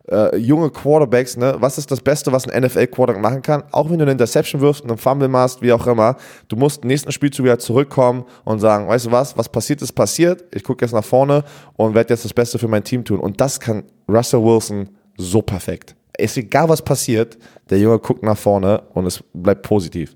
äh, 0.09 0.37
junge 0.37 0.69
Quarterbacks, 0.69 1.37
ne, 1.37 1.55
was 1.59 1.77
ist 1.77 1.91
das 1.91 2.01
Beste, 2.01 2.31
was 2.31 2.47
ein 2.47 2.63
NFL-Quarterback 2.63 3.21
machen 3.21 3.41
kann? 3.41 3.63
Auch 3.71 3.89
wenn 3.89 3.97
du 3.97 4.03
eine 4.03 4.11
Interception 4.11 4.61
wirfst, 4.61 4.83
einen 4.83 4.97
Fumble 4.97 5.27
machst, 5.27 5.61
wie 5.61 5.71
auch 5.71 5.85
immer, 5.87 6.15
du 6.47 6.55
musst 6.55 6.83
im 6.83 6.87
nächsten 6.87 7.11
Spielzug 7.11 7.45
wieder 7.45 7.59
zurückkommen 7.59 8.25
und 8.43 8.59
sagen, 8.59 8.87
weißt 8.87 9.07
du 9.07 9.11
was, 9.11 9.37
was 9.37 9.49
passiert 9.49 9.81
ist, 9.81 9.93
passiert, 9.93 10.43
ich 10.53 10.63
gucke 10.63 10.83
jetzt 10.83 10.93
nach 10.93 11.03
vorne 11.03 11.43
und 11.75 11.93
werde 11.93 12.13
jetzt 12.13 12.25
das 12.25 12.33
Beste 12.33 12.57
für 12.57 12.67
mein 12.67 12.83
Team 12.83 13.03
tun. 13.03 13.19
Und 13.19 13.39
das 13.39 13.59
kann 13.59 13.83
Russell 14.07 14.43
Wilson 14.43 14.89
so 15.17 15.41
perfekt. 15.41 15.95
Ist 16.17 16.37
egal, 16.37 16.67
was 16.69 16.81
passiert, 16.81 17.37
der 17.69 17.79
Junge 17.79 17.99
guckt 17.99 18.23
nach 18.23 18.37
vorne 18.37 18.81
und 18.93 19.05
es 19.05 19.23
bleibt 19.33 19.63
positiv. 19.63 20.15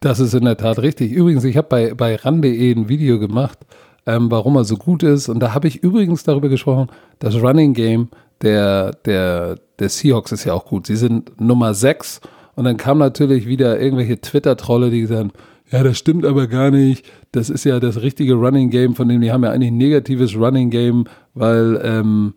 Das 0.00 0.20
ist 0.20 0.34
in 0.34 0.44
der 0.44 0.56
Tat 0.56 0.78
richtig. 0.80 1.12
Übrigens, 1.12 1.44
ich 1.44 1.56
habe 1.56 1.68
bei, 1.68 1.94
bei 1.94 2.16
ran.de 2.16 2.72
ein 2.72 2.88
Video 2.88 3.18
gemacht, 3.18 3.58
ähm, 4.06 4.30
warum 4.30 4.56
er 4.56 4.64
so 4.64 4.76
gut 4.76 5.02
ist. 5.02 5.28
Und 5.28 5.40
da 5.40 5.54
habe 5.54 5.68
ich 5.68 5.82
übrigens 5.82 6.24
darüber 6.24 6.48
gesprochen, 6.48 6.88
das 7.18 7.40
Running 7.40 7.74
Game 7.74 8.08
der, 8.42 8.92
der, 9.04 9.58
der 9.78 9.88
Seahawks 9.88 10.32
ist 10.32 10.44
ja 10.44 10.52
auch 10.52 10.66
gut. 10.66 10.86
Sie 10.86 10.96
sind 10.96 11.40
Nummer 11.40 11.74
6 11.74 12.20
und 12.54 12.64
dann 12.64 12.76
kam 12.76 12.98
natürlich 12.98 13.46
wieder 13.46 13.80
irgendwelche 13.80 14.20
Twitter-Trolle, 14.20 14.90
die 14.90 15.02
gesagt 15.02 15.20
haben, 15.20 15.32
ja, 15.70 15.82
das 15.82 15.98
stimmt 15.98 16.24
aber 16.24 16.46
gar 16.46 16.70
nicht. 16.70 17.04
Das 17.32 17.50
ist 17.50 17.64
ja 17.64 17.80
das 17.80 18.02
richtige 18.02 18.34
Running 18.34 18.70
Game, 18.70 18.94
von 18.94 19.08
dem 19.08 19.20
die 19.20 19.32
haben 19.32 19.44
ja 19.44 19.50
eigentlich 19.50 19.72
ein 19.72 19.78
negatives 19.78 20.36
Running 20.36 20.70
Game, 20.70 21.04
weil 21.32 21.80
ähm, 21.82 22.34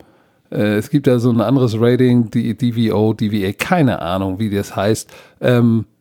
äh, 0.50 0.78
es 0.78 0.90
gibt 0.90 1.08
ja 1.08 1.20
so 1.20 1.30
ein 1.30 1.42
anderes 1.42 1.80
Rating, 1.80 2.32
die 2.32 2.58
DVO, 2.58 3.14
DVA, 3.14 3.52
keine 3.54 4.02
Ahnung, 4.02 4.40
wie 4.40 4.50
das 4.50 4.76
heißt. 4.76 5.12
Ähm, 5.42 5.86
äh, 5.86 5.97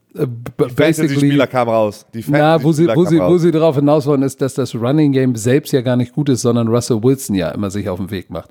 Fantasy-Spieler 0.58 1.46
kamen 1.46 1.70
raus. 1.70 2.06
Die 2.12 2.24
na, 2.28 2.62
wo 2.62 2.72
sie, 2.72 2.86
wo, 2.88 3.04
sie, 3.04 3.18
wo 3.18 3.38
sie 3.38 3.50
darauf 3.50 3.76
hinaus 3.76 4.06
wollen, 4.06 4.22
ist, 4.22 4.40
dass 4.40 4.54
das 4.54 4.74
Running 4.74 5.12
Game 5.12 5.34
selbst 5.36 5.72
ja 5.72 5.80
gar 5.80 5.96
nicht 5.96 6.12
gut 6.12 6.28
ist, 6.28 6.42
sondern 6.42 6.68
Russell 6.68 7.02
Wilson 7.02 7.34
ja 7.34 7.50
immer 7.50 7.70
sich 7.70 7.88
auf 7.88 7.98
den 7.98 8.10
Weg 8.10 8.30
macht. 8.30 8.50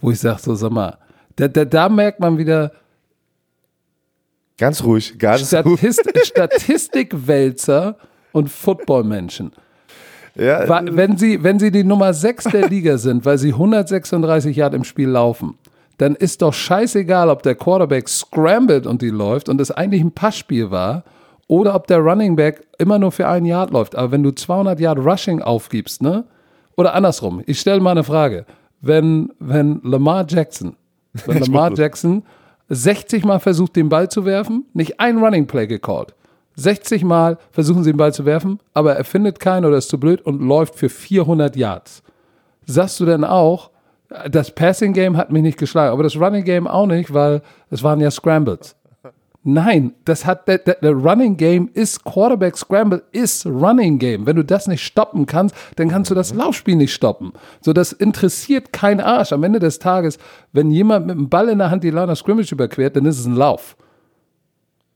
Wo 0.00 0.10
ich 0.10 0.20
sage, 0.20 0.40
so 0.40 0.54
sag 0.54 0.70
mal, 0.70 0.98
da, 1.36 1.48
da, 1.48 1.64
da 1.64 1.88
merkt 1.88 2.20
man 2.20 2.38
wieder, 2.38 2.72
Ganz 4.56 4.84
ruhig, 4.84 5.18
ganz 5.18 5.48
Statist 5.48 6.06
ruhig. 6.06 6.24
Statistikwälzer 6.24 7.96
und 8.32 8.48
Footballmenschen. 8.48 9.52
Ja, 10.36 10.68
wenn, 10.96 11.16
sie, 11.16 11.42
wenn 11.42 11.58
sie 11.58 11.70
die 11.70 11.84
Nummer 11.84 12.12
6 12.12 12.44
der 12.44 12.68
Liga 12.68 12.98
sind, 12.98 13.24
weil 13.24 13.38
sie 13.38 13.52
136 13.52 14.56
Yard 14.56 14.74
im 14.74 14.84
Spiel 14.84 15.08
laufen, 15.08 15.56
dann 15.98 16.14
ist 16.14 16.42
doch 16.42 16.52
scheißegal, 16.52 17.28
ob 17.30 17.42
der 17.42 17.54
Quarterback 17.54 18.08
scrambled 18.08 18.86
und 18.86 19.02
die 19.02 19.10
läuft 19.10 19.48
und 19.48 19.60
es 19.60 19.70
eigentlich 19.70 20.02
ein 20.02 20.12
Passspiel 20.12 20.70
war 20.70 21.04
oder 21.46 21.74
ob 21.74 21.86
der 21.86 21.98
Running 21.98 22.36
Back 22.36 22.66
immer 22.78 22.98
nur 22.98 23.12
für 23.12 23.28
einen 23.28 23.46
Yard 23.46 23.70
läuft. 23.70 23.94
Aber 23.94 24.10
wenn 24.10 24.22
du 24.22 24.32
200 24.32 24.80
Yard 24.80 24.98
Rushing 24.98 25.42
aufgibst, 25.42 26.02
ne? 26.02 26.24
Oder 26.76 26.94
andersrum, 26.94 27.42
ich 27.46 27.60
stelle 27.60 27.80
mal 27.80 27.92
eine 27.92 28.04
Frage. 28.04 28.46
Wenn, 28.80 29.32
wenn 29.38 29.80
Lamar 29.84 30.26
Jackson, 30.28 30.76
wenn 31.26 31.38
Lamar 31.40 31.72
Jackson 31.74 32.24
60 32.68 33.24
Mal 33.24 33.40
versucht, 33.40 33.76
den 33.76 33.88
Ball 33.88 34.08
zu 34.08 34.24
werfen, 34.24 34.64
nicht 34.72 34.98
ein 34.98 35.18
Running 35.18 35.46
Play 35.46 35.66
gecallt. 35.66 36.14
60 36.56 37.04
Mal 37.04 37.38
versuchen 37.50 37.84
sie 37.84 37.92
den 37.92 37.96
Ball 37.96 38.12
zu 38.12 38.24
werfen, 38.24 38.60
aber 38.72 38.94
er 38.94 39.04
findet 39.04 39.40
keinen 39.40 39.64
oder 39.64 39.76
ist 39.76 39.88
zu 39.88 39.98
blöd 39.98 40.22
und 40.22 40.40
läuft 40.40 40.76
für 40.76 40.88
400 40.88 41.56
Yards. 41.56 42.02
Sagst 42.66 42.98
du 43.00 43.04
denn 43.04 43.24
auch, 43.24 43.70
das 44.30 44.50
Passing 44.50 44.92
Game 44.92 45.16
hat 45.16 45.32
mich 45.32 45.42
nicht 45.42 45.58
geschlagen, 45.58 45.92
aber 45.92 46.02
das 46.02 46.16
Running 46.16 46.44
Game 46.44 46.66
auch 46.66 46.86
nicht, 46.86 47.12
weil 47.12 47.42
es 47.70 47.82
waren 47.82 48.00
ja 48.00 48.10
Scrambles. 48.10 48.76
Nein, 49.46 49.92
das 50.06 50.24
hat 50.24 50.48
der, 50.48 50.56
der, 50.56 50.76
der, 50.76 50.92
Running 50.92 51.36
Game 51.36 51.68
ist 51.74 52.02
Quarterback 52.02 52.56
Scramble 52.56 53.02
ist 53.12 53.44
Running 53.44 53.98
Game. 53.98 54.24
Wenn 54.24 54.36
du 54.36 54.44
das 54.44 54.66
nicht 54.68 54.82
stoppen 54.82 55.26
kannst, 55.26 55.54
dann 55.76 55.88
kannst 55.90 56.10
du 56.10 56.14
das 56.14 56.32
Laufspiel 56.32 56.76
nicht 56.76 56.94
stoppen. 56.94 57.34
So, 57.60 57.74
das 57.74 57.92
interessiert 57.92 58.72
kein 58.72 59.00
Arsch. 59.00 59.34
Am 59.34 59.42
Ende 59.42 59.58
des 59.58 59.78
Tages, 59.78 60.16
wenn 60.52 60.70
jemand 60.70 61.06
mit 61.06 61.18
dem 61.18 61.28
Ball 61.28 61.50
in 61.50 61.58
der 61.58 61.70
Hand 61.70 61.84
die 61.84 61.90
Line 61.90 62.10
of 62.10 62.16
Scrimmage 62.16 62.52
überquert, 62.52 62.96
dann 62.96 63.04
ist 63.04 63.18
es 63.18 63.26
ein 63.26 63.36
Lauf. 63.36 63.76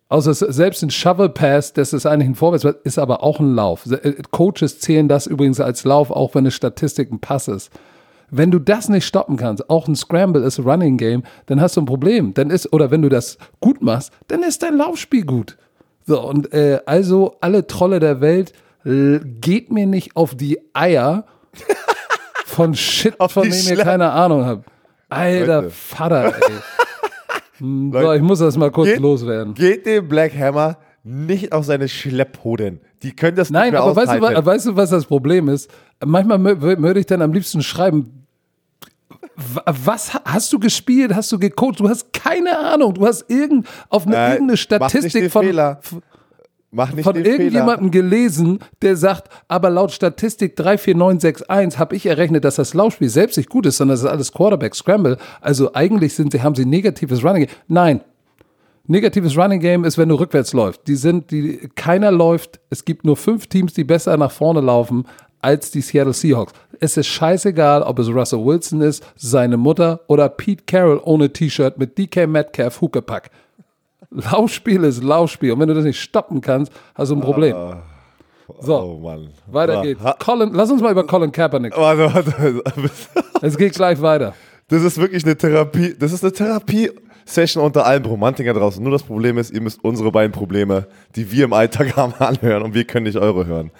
Außer 0.08 0.32
selbst 0.32 0.82
ein 0.82 0.90
Shovel 0.90 1.28
Pass, 1.28 1.74
das 1.74 1.92
ist 1.92 2.06
eigentlich 2.06 2.30
ein 2.30 2.34
Vorwärts, 2.34 2.64
ist 2.84 2.98
aber 2.98 3.22
auch 3.22 3.40
ein 3.40 3.54
Lauf. 3.54 3.84
Äh, 3.84 4.14
Coaches 4.30 4.80
zählen 4.80 5.08
das 5.08 5.26
übrigens 5.26 5.60
als 5.60 5.84
Lauf, 5.84 6.10
auch 6.10 6.34
wenn 6.34 6.40
eine 6.40 6.52
Statistik 6.52 7.12
ein 7.12 7.20
Pass 7.20 7.48
ist. 7.48 7.70
Wenn 8.30 8.50
du 8.50 8.58
das 8.58 8.88
nicht 8.88 9.06
stoppen 9.06 9.36
kannst, 9.36 9.70
auch 9.70 9.88
ein 9.88 9.96
Scramble 9.96 10.42
ist 10.42 10.58
Running 10.58 10.96
Game, 10.96 11.22
dann 11.46 11.60
hast 11.60 11.76
du 11.76 11.80
ein 11.80 11.86
Problem. 11.86 12.34
Dann 12.34 12.50
ist, 12.50 12.72
oder 12.72 12.90
wenn 12.90 13.02
du 13.02 13.08
das 13.08 13.38
gut 13.60 13.82
machst, 13.82 14.12
dann 14.28 14.42
ist 14.42 14.62
dein 14.62 14.76
Laufspiel 14.76 15.24
gut. 15.24 15.56
So, 16.06 16.20
und 16.22 16.52
äh, 16.52 16.80
also 16.86 17.36
alle 17.40 17.66
Trolle 17.66 18.00
der 18.00 18.20
Welt, 18.20 18.52
geht 18.84 19.70
mir 19.70 19.86
nicht 19.86 20.16
auf 20.16 20.34
die 20.34 20.58
Eier 20.72 21.26
von 22.46 22.74
Shit, 22.74 23.16
von 23.18 23.42
dem 23.42 23.52
ihr 23.52 23.76
keine 23.76 24.10
Ahnung 24.10 24.44
habt. 24.44 24.68
Alter 25.08 25.62
Leute. 25.62 25.70
Vater, 25.70 26.26
ey. 26.26 26.32
Hm, 27.58 27.90
so, 27.92 28.12
ich 28.12 28.22
muss 28.22 28.38
das 28.38 28.56
mal 28.56 28.70
kurz 28.70 28.90
geht, 28.90 29.00
loswerden. 29.00 29.52
Geht 29.54 29.84
dem 29.84 30.06
Black 30.06 30.32
Hammer 30.32 30.78
nicht 31.08 31.52
auf 31.52 31.64
seine 31.64 31.88
Schlepphoden. 31.88 32.80
Die 33.02 33.14
können 33.14 33.36
das 33.36 33.50
Nein, 33.50 33.64
nicht 33.64 33.72
mehr 33.72 33.82
aber 33.82 33.96
weißt 33.96 34.14
du, 34.14 34.46
weißt 34.46 34.66
du, 34.66 34.76
was 34.76 34.90
das 34.90 35.06
Problem 35.06 35.48
ist? 35.48 35.70
Manchmal 36.04 36.60
würde 36.60 37.00
ich 37.00 37.06
dann 37.06 37.22
am 37.22 37.32
liebsten 37.32 37.62
schreiben, 37.62 38.26
was 39.64 40.14
hast 40.24 40.52
du 40.52 40.58
gespielt? 40.58 41.14
Hast 41.14 41.30
du 41.32 41.38
gecoacht? 41.38 41.80
Du 41.80 41.88
hast 41.88 42.12
keine 42.12 42.58
Ahnung. 42.58 42.94
Du 42.94 43.06
hast 43.06 43.30
irgend, 43.30 43.66
auf 43.88 44.06
eine, 44.06 44.16
äh, 44.16 44.32
irgendeine 44.32 44.56
Statistik 44.56 45.30
von, 45.30 45.44
Fehler. 45.44 45.80
Mach 46.70 46.92
nicht 46.92 47.04
von 47.04 47.16
irgendjemandem 47.16 47.92
Fehler. 47.92 48.02
gelesen, 48.02 48.58
der 48.82 48.96
sagt, 48.96 49.28
aber 49.46 49.70
laut 49.70 49.92
Statistik 49.92 50.56
34961 50.56 51.78
habe 51.78 51.96
ich 51.96 52.06
errechnet, 52.06 52.44
dass 52.44 52.56
das 52.56 52.74
Laufspiel 52.74 53.08
selbst 53.08 53.36
nicht 53.36 53.48
gut 53.48 53.64
ist, 53.66 53.78
sondern 53.78 53.94
das 53.94 54.02
ist 54.02 54.10
alles 54.10 54.32
Quarterback 54.32 54.74
Scramble. 54.74 55.16
Also 55.40 55.72
eigentlich 55.72 56.14
sind 56.14 56.32
sie, 56.32 56.42
haben 56.42 56.54
sie 56.54 56.66
negatives 56.66 57.24
Running. 57.24 57.46
Nein. 57.68 58.02
Negatives 58.90 59.36
Running 59.36 59.60
Game 59.60 59.84
ist, 59.84 59.98
wenn 59.98 60.08
du 60.08 60.14
rückwärts 60.14 60.54
läufst. 60.54 60.88
Die 60.88 60.96
sind, 60.96 61.30
die, 61.30 61.68
keiner 61.74 62.10
läuft. 62.10 62.58
Es 62.70 62.86
gibt 62.86 63.04
nur 63.04 63.18
fünf 63.18 63.46
Teams, 63.46 63.74
die 63.74 63.84
besser 63.84 64.16
nach 64.16 64.30
vorne 64.30 64.62
laufen 64.62 65.04
als 65.40 65.70
die 65.70 65.82
Seattle 65.82 66.14
Seahawks. 66.14 66.54
Es 66.80 66.96
ist 66.96 67.06
scheißegal, 67.06 67.82
ob 67.82 67.98
es 67.98 68.08
Russell 68.08 68.44
Wilson 68.44 68.80
ist, 68.80 69.04
seine 69.14 69.58
Mutter 69.58 70.00
oder 70.06 70.28
Pete 70.30 70.64
Carroll 70.66 71.00
ohne 71.04 71.30
T-Shirt 71.30 71.78
mit 71.78 71.98
DK 71.98 72.26
Metcalf 72.26 72.80
Huckepack. 72.80 73.30
Laufspiel 74.10 74.82
ist 74.84 75.04
Laufspiel. 75.04 75.52
Und 75.52 75.60
wenn 75.60 75.68
du 75.68 75.74
das 75.74 75.84
nicht 75.84 76.00
stoppen 76.00 76.40
kannst, 76.40 76.72
hast 76.94 77.10
du 77.10 77.16
ein 77.16 77.20
Problem. 77.20 77.54
Uh, 77.54 77.74
so, 78.60 78.80
oh 78.80 78.98
Mann. 79.00 79.28
weiter 79.46 79.82
geht's. 79.82 80.02
Colin, 80.18 80.54
lass 80.54 80.70
uns 80.70 80.80
mal 80.80 80.92
über 80.92 81.06
Colin 81.06 81.30
Kaepernick. 81.30 81.76
Warte, 81.76 82.14
warte. 82.14 82.62
es 83.42 83.58
geht 83.58 83.74
gleich 83.74 84.00
weiter. 84.00 84.32
Das 84.68 84.82
ist 84.82 84.98
wirklich 84.98 85.24
eine 85.24 85.36
Therapie. 85.36 85.94
Das 85.98 86.12
ist 86.12 86.24
eine 86.24 86.32
Therapie-Session 87.28 87.62
unter 87.62 87.86
allen 87.86 88.04
Romantikern 88.04 88.56
draußen. 88.56 88.82
Nur 88.82 88.92
das 88.92 89.02
Problem 89.02 89.38
ist, 89.38 89.52
ihr 89.52 89.60
müsst 89.60 89.84
unsere 89.84 90.10
beiden 90.10 90.32
Probleme, 90.32 90.86
die 91.14 91.30
wir 91.30 91.44
im 91.44 91.52
Alltag 91.52 91.96
haben, 91.96 92.14
anhören 92.18 92.62
und 92.62 92.74
wir 92.74 92.84
können 92.84 93.04
nicht 93.04 93.18
eure 93.18 93.46
hören. 93.46 93.70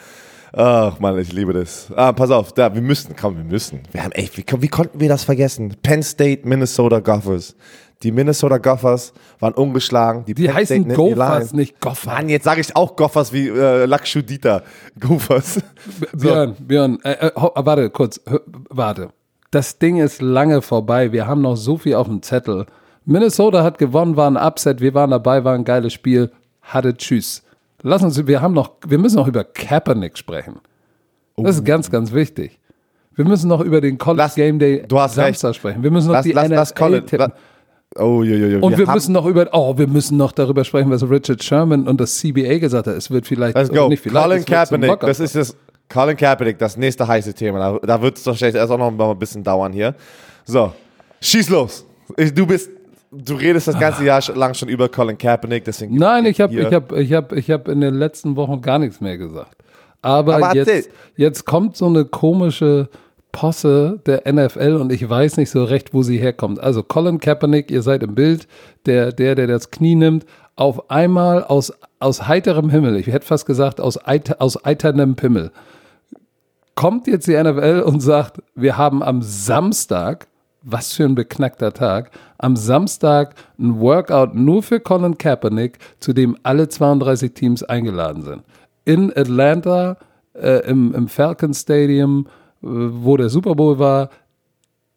Ach 0.53 0.99
man, 0.99 1.19
ich 1.19 1.33
liebe 1.33 1.53
das. 1.53 1.93
Ah, 1.95 2.13
pass 2.13 2.31
auf, 2.31 2.53
da, 2.53 2.75
wir 2.75 2.81
müssen, 2.81 3.15
komm, 3.15 3.37
wir 3.37 3.45
müssen. 3.45 3.81
Wir 3.93 4.03
haben 4.03 4.13
echt, 4.13 4.39
wie, 4.39 4.45
wie 4.63 4.69
konnten 4.69 4.99
wir 4.99 5.09
das 5.09 5.25
vergessen? 5.25 5.77
Penn 5.83 6.03
State, 6.03 6.49
Minnesota 6.49 7.01
Gophers. 7.01 7.55
Die 8.03 8.13
Minnesota 8.13 8.59
Gophers 8.59 9.13
waren 9.41 9.53
ungeschlagen. 9.55 10.25
Die, 10.25 10.33
die 10.33 10.47
Penn 10.47 10.55
heißen 10.55 10.85
State 10.85 10.97
Gophers, 10.97 11.53
nicht 11.53 11.81
Gophers. 11.81 12.07
Mann, 12.07 12.29
jetzt 12.31 12.45
sage 12.45 12.63
ich 12.63 12.75
auch 12.75 12.97
Gophers 12.97 13.33
wie 13.33 13.49
äh, 13.49 13.85
Lakshudita. 13.85 14.63
Gophers. 14.99 15.61
So. 16.13 16.19
Björn, 16.29 16.57
Björn, 16.61 16.99
äh, 17.03 17.27
äh, 17.27 17.33
warte 17.35 17.91
kurz, 17.91 18.21
warte. 18.71 19.11
Das 19.51 19.79
Ding 19.79 19.99
ist 19.99 20.23
lange 20.23 20.63
vorbei. 20.63 21.13
Wir 21.13 21.27
haben 21.27 21.43
noch 21.43 21.57
so 21.57 21.77
viel 21.77 21.95
auf 21.95 22.07
dem 22.07 22.23
Zettel. 22.23 22.67
Minnesota 23.09 23.63
hat 23.63 23.79
gewonnen, 23.79 24.17
war 24.17 24.31
ein 24.31 24.37
Upset. 24.37 24.83
Wir 24.83 24.93
waren 24.93 25.11
dabei, 25.11 25.43
war 25.43 25.55
ein 25.55 25.65
geiles 25.65 25.95
Spiel. 25.95 26.31
Hatte 26.61 26.95
Tschüss. 26.95 27.43
Lass 27.83 28.03
uns, 28.03 28.27
wir 28.27 28.43
haben 28.43 28.53
noch, 28.53 28.73
wir 28.87 28.99
müssen 28.99 29.17
noch 29.17 29.27
über 29.27 29.45
Kaepernick 29.45 30.19
sprechen. 30.19 30.57
Das 31.37 31.57
ist 31.57 31.63
oh. 31.63 31.65
ganz, 31.65 31.91
ganz 31.91 32.13
wichtig. 32.13 32.59
Wir 33.15 33.25
müssen 33.25 33.49
noch 33.49 33.63
über 33.63 33.81
den 33.81 33.97
College 33.97 34.23
lass, 34.23 34.35
Game 34.35 34.59
Day 34.59 34.85
Samstag 34.91 35.25
recht. 35.25 35.57
sprechen. 35.57 35.83
Wir 35.83 35.91
müssen 35.91 36.09
noch 36.09 36.15
lass, 36.17 36.25
die 36.25 36.33
lass, 36.33 36.71
NFL 36.71 36.79
Colin, 36.79 37.07
tippen. 37.07 37.33
Oh, 37.97 38.23
jo, 38.23 38.37
jo, 38.37 38.47
jo. 38.47 38.59
Und 38.61 38.73
wir, 38.73 38.87
wir 38.87 38.93
müssen 38.93 39.13
noch 39.13 39.25
über, 39.25 39.49
oh, 39.53 39.79
wir 39.79 39.87
müssen 39.87 40.19
noch 40.19 40.33
darüber 40.33 40.63
sprechen, 40.65 40.91
was 40.91 41.03
Richard 41.09 41.43
Sherman 41.43 41.89
und 41.89 41.99
das 41.99 42.19
CBA 42.19 42.59
gesagt 42.59 42.89
hat. 42.89 42.95
Es 42.95 43.11
wird 43.11 43.27
vielleicht, 43.27 43.57
Let's 43.57 43.71
go. 43.71 43.89
nicht 43.89 44.03
vielleicht. 44.03 44.23
Colin 44.23 44.45
Kaepernick, 44.45 45.01
das 45.01 45.19
ist 45.21 45.35
das, 45.35 45.57
Colin 45.89 46.17
Kaepernick, 46.17 46.59
das 46.59 46.77
nächste 46.77 47.09
heiße 47.09 47.33
Thema. 47.33 47.59
Da, 47.59 47.79
da 47.87 48.03
wird 48.03 48.19
es 48.19 48.25
doch 48.25 48.37
schlecht 48.37 48.55
erst 48.55 48.71
auch 48.71 48.77
noch 48.77 49.11
ein 49.11 49.19
bisschen 49.19 49.43
dauern 49.43 49.73
hier. 49.73 49.95
So, 50.45 50.73
schieß 51.23 51.49
los. 51.49 51.87
Du 52.35 52.47
bist 52.47 52.71
du 53.11 53.35
redest 53.35 53.69
das 53.69 53.79
ganze 53.79 54.05
Jahr 54.05 54.23
lang 54.35 54.55
schon 54.55 54.69
über 54.69 54.89
Colin 54.89 55.19
Kaepernick, 55.19 55.65
deswegen. 55.65 55.97
Nein, 55.97 56.27
ich 56.27 56.41
habe 56.41 56.55
ich 56.55 56.73
hab, 56.73 56.93
ich 56.93 57.13
hab, 57.13 57.33
ich 57.33 57.51
hab 57.51 57.69
in 57.69 57.81
den 57.81 57.95
letzten 57.95 58.37
Wochen 58.37 58.61
gar 58.61 58.79
nichts 58.79 59.01
mehr 59.01 59.19
gesagt. 59.19 59.57
Aber, 60.03 60.37
Aber 60.37 60.55
jetzt, 60.55 60.91
jetzt 61.17 61.45
kommt 61.45 61.77
so 61.77 61.87
eine 61.87 62.05
komische 62.05 62.89
Posse 63.33 64.01
der 64.07 64.31
NFL 64.33 64.77
und 64.77 64.93
ich 64.93 65.09
weiß 65.09 65.37
nicht 65.37 65.51
so 65.51 65.65
recht, 65.65 65.93
wo 65.93 66.03
sie 66.03 66.19
herkommt. 66.19 66.61
Also 66.61 66.83
Colin 66.83 67.19
Kaepernick, 67.19 67.71
ihr 67.71 67.83
seid 67.83 68.03
im 68.03 68.15
Bild, 68.15 68.47
der, 68.87 69.13
der, 69.13 69.35
der 69.35 69.47
das 69.47 69.71
Knie 69.71 69.97
nimmt, 69.97 70.25
auf 70.57 70.91
einmal 70.91 71.45
aus, 71.45 71.73
aus 72.01 72.27
heiterem 72.27 72.71
Himmel, 72.71 72.97
ich 72.97 73.07
hätte 73.07 73.27
fast 73.27 73.47
gesagt, 73.47 73.81
aus, 73.81 74.05
eiter, 74.05 74.37
aus 74.41 74.65
eiternem 74.65 75.15
Pimmel, 75.15 75.53
kommt 76.75 77.07
jetzt 77.07 77.27
die 77.27 77.41
NFL 77.41 77.83
und 77.85 78.01
sagt, 78.01 78.43
wir 78.55 78.77
haben 78.77 79.03
am 79.03 79.23
Samstag, 79.23 80.27
was 80.71 80.93
für 80.93 81.05
ein 81.05 81.15
beknackter 81.15 81.73
Tag, 81.73 82.11
am 82.37 82.55
Samstag 82.55 83.35
ein 83.59 83.81
Workout 83.81 84.35
nur 84.35 84.63
für 84.63 84.81
Colin 84.81 85.17
Kaepernick, 85.17 85.79
zu 85.99 86.13
dem 86.13 86.37
alle 86.43 86.69
32 86.69 87.33
Teams 87.33 87.63
eingeladen 87.63 88.23
sind. 88.23 88.43
In 88.85 89.11
Atlanta, 89.17 89.97
äh, 90.35 90.69
im, 90.69 90.95
im 90.95 91.09
Falcon 91.09 91.55
Stadium, 91.55 92.27
äh, 92.63 92.67
wo 92.67 93.17
der 93.17 93.31
Super 93.31 93.55
Bowl 93.55 93.79
war, 93.79 94.11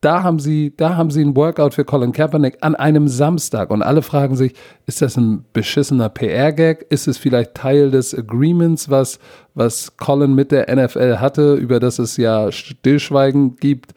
da 0.01 0.23
haben 0.23 0.39
sie, 0.39 0.73
da 0.75 0.97
haben 0.97 1.11
sie 1.11 1.23
ein 1.23 1.35
Workout 1.35 1.75
für 1.75 1.85
Colin 1.85 2.11
Kaepernick 2.11 2.57
an 2.61 2.75
einem 2.75 3.07
Samstag 3.07 3.69
und 3.69 3.83
alle 3.83 4.01
fragen 4.01 4.35
sich, 4.35 4.53
ist 4.87 5.01
das 5.01 5.15
ein 5.15 5.45
beschissener 5.53 6.09
PR-Gag? 6.09 6.87
Ist 6.89 7.07
es 7.07 7.19
vielleicht 7.19 7.53
Teil 7.53 7.91
des 7.91 8.17
Agreements, 8.17 8.89
was, 8.89 9.19
was 9.53 9.95
Colin 9.97 10.33
mit 10.33 10.51
der 10.51 10.75
NFL 10.75 11.17
hatte, 11.17 11.53
über 11.53 11.79
das 11.79 11.99
es 11.99 12.17
ja 12.17 12.51
Stillschweigen 12.51 13.57
gibt? 13.57 13.93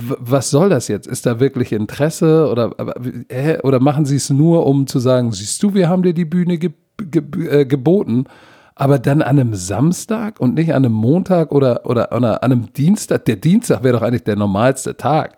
Was 0.00 0.50
soll 0.50 0.68
das 0.68 0.88
jetzt? 0.88 1.06
Ist 1.06 1.26
da 1.26 1.40
wirklich 1.40 1.72
Interesse 1.72 2.48
oder, 2.50 2.74
oder 3.64 3.80
machen 3.80 4.04
sie 4.04 4.16
es 4.16 4.30
nur, 4.30 4.66
um 4.66 4.86
zu 4.86 4.98
sagen, 4.98 5.32
siehst 5.32 5.62
du, 5.62 5.74
wir 5.74 5.88
haben 5.88 6.02
dir 6.02 6.14
die 6.14 6.24
Bühne 6.24 6.58
ge, 6.58 6.72
ge, 6.98 7.22
äh, 7.48 7.64
geboten, 7.64 8.24
aber 8.74 8.98
dann 8.98 9.22
an 9.22 9.38
einem 9.38 9.54
Samstag 9.54 10.40
und 10.40 10.54
nicht 10.54 10.72
an 10.72 10.84
einem 10.84 10.94
Montag 10.94 11.52
oder, 11.52 11.84
oder, 11.84 12.12
oder 12.12 12.42
an 12.42 12.52
einem 12.52 12.72
Dienstag? 12.72 13.24
Der 13.26 13.36
Dienstag 13.36 13.82
wäre 13.82 13.98
doch 13.98 14.02
eigentlich 14.02 14.24
der 14.24 14.36
normalste 14.36 14.96
Tag. 14.96 15.36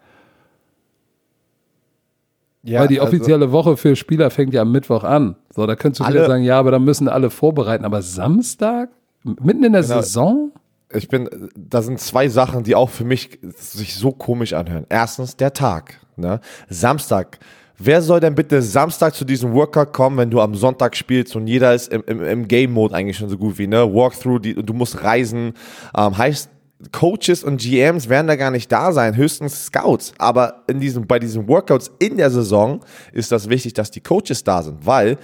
Ja, 2.62 2.80
Weil 2.80 2.88
die 2.88 3.00
also 3.00 3.08
offizielle 3.08 3.46
also, 3.46 3.52
Woche 3.52 3.76
für 3.76 3.96
Spieler 3.96 4.30
fängt 4.30 4.54
ja 4.54 4.62
am 4.62 4.70
Mittwoch 4.70 5.02
an. 5.02 5.34
So, 5.50 5.66
da 5.66 5.74
könntest 5.74 6.00
du 6.00 6.04
alle, 6.04 6.14
wieder 6.14 6.26
sagen, 6.26 6.44
ja, 6.44 6.58
aber 6.58 6.70
da 6.70 6.78
müssen 6.78 7.08
alle 7.08 7.30
vorbereiten. 7.30 7.84
Aber 7.84 8.02
Samstag? 8.02 8.90
Mitten 9.24 9.64
in 9.64 9.72
der 9.72 9.82
genau. 9.82 10.00
Saison? 10.00 10.52
Ich 10.94 11.08
bin, 11.08 11.28
da 11.56 11.82
sind 11.82 12.00
zwei 12.00 12.28
Sachen, 12.28 12.64
die 12.64 12.74
auch 12.74 12.90
für 12.90 13.04
mich 13.04 13.38
sich 13.56 13.94
so 13.94 14.12
komisch 14.12 14.52
anhören. 14.52 14.86
Erstens, 14.88 15.36
der 15.36 15.52
Tag. 15.52 15.98
Ne? 16.16 16.40
Samstag. 16.68 17.38
Wer 17.78 18.02
soll 18.02 18.20
denn 18.20 18.34
bitte 18.34 18.62
Samstag 18.62 19.14
zu 19.14 19.24
diesem 19.24 19.54
Workout 19.54 19.92
kommen, 19.92 20.16
wenn 20.16 20.30
du 20.30 20.40
am 20.40 20.54
Sonntag 20.54 20.94
spielst 20.94 21.34
und 21.34 21.46
jeder 21.46 21.74
ist 21.74 21.92
im, 21.92 22.04
im, 22.06 22.22
im 22.22 22.48
Game-Mode 22.48 22.94
eigentlich 22.94 23.16
schon 23.16 23.28
so 23.28 23.38
gut 23.38 23.58
wie, 23.58 23.66
ne? 23.66 23.92
Walkthrough, 23.92 24.40
die, 24.40 24.54
du 24.54 24.72
musst 24.72 25.02
reisen. 25.02 25.54
Ähm, 25.96 26.16
heißt, 26.16 26.48
Coaches 26.90 27.44
und 27.44 27.60
GMs 27.60 28.08
werden 28.08 28.26
da 28.26 28.36
gar 28.36 28.50
nicht 28.50 28.70
da 28.70 28.92
sein, 28.92 29.16
höchstens 29.16 29.66
Scouts. 29.66 30.12
Aber 30.18 30.62
in 30.66 30.80
diesem, 30.80 31.06
bei 31.06 31.18
diesen 31.18 31.48
Workouts 31.48 31.90
in 31.98 32.16
der 32.16 32.30
Saison 32.30 32.80
ist 33.12 33.30
das 33.32 33.48
wichtig, 33.48 33.74
dass 33.74 33.90
die 33.90 34.00
Coaches 34.00 34.42
da 34.44 34.62
sind, 34.62 34.84
weil 34.84 35.18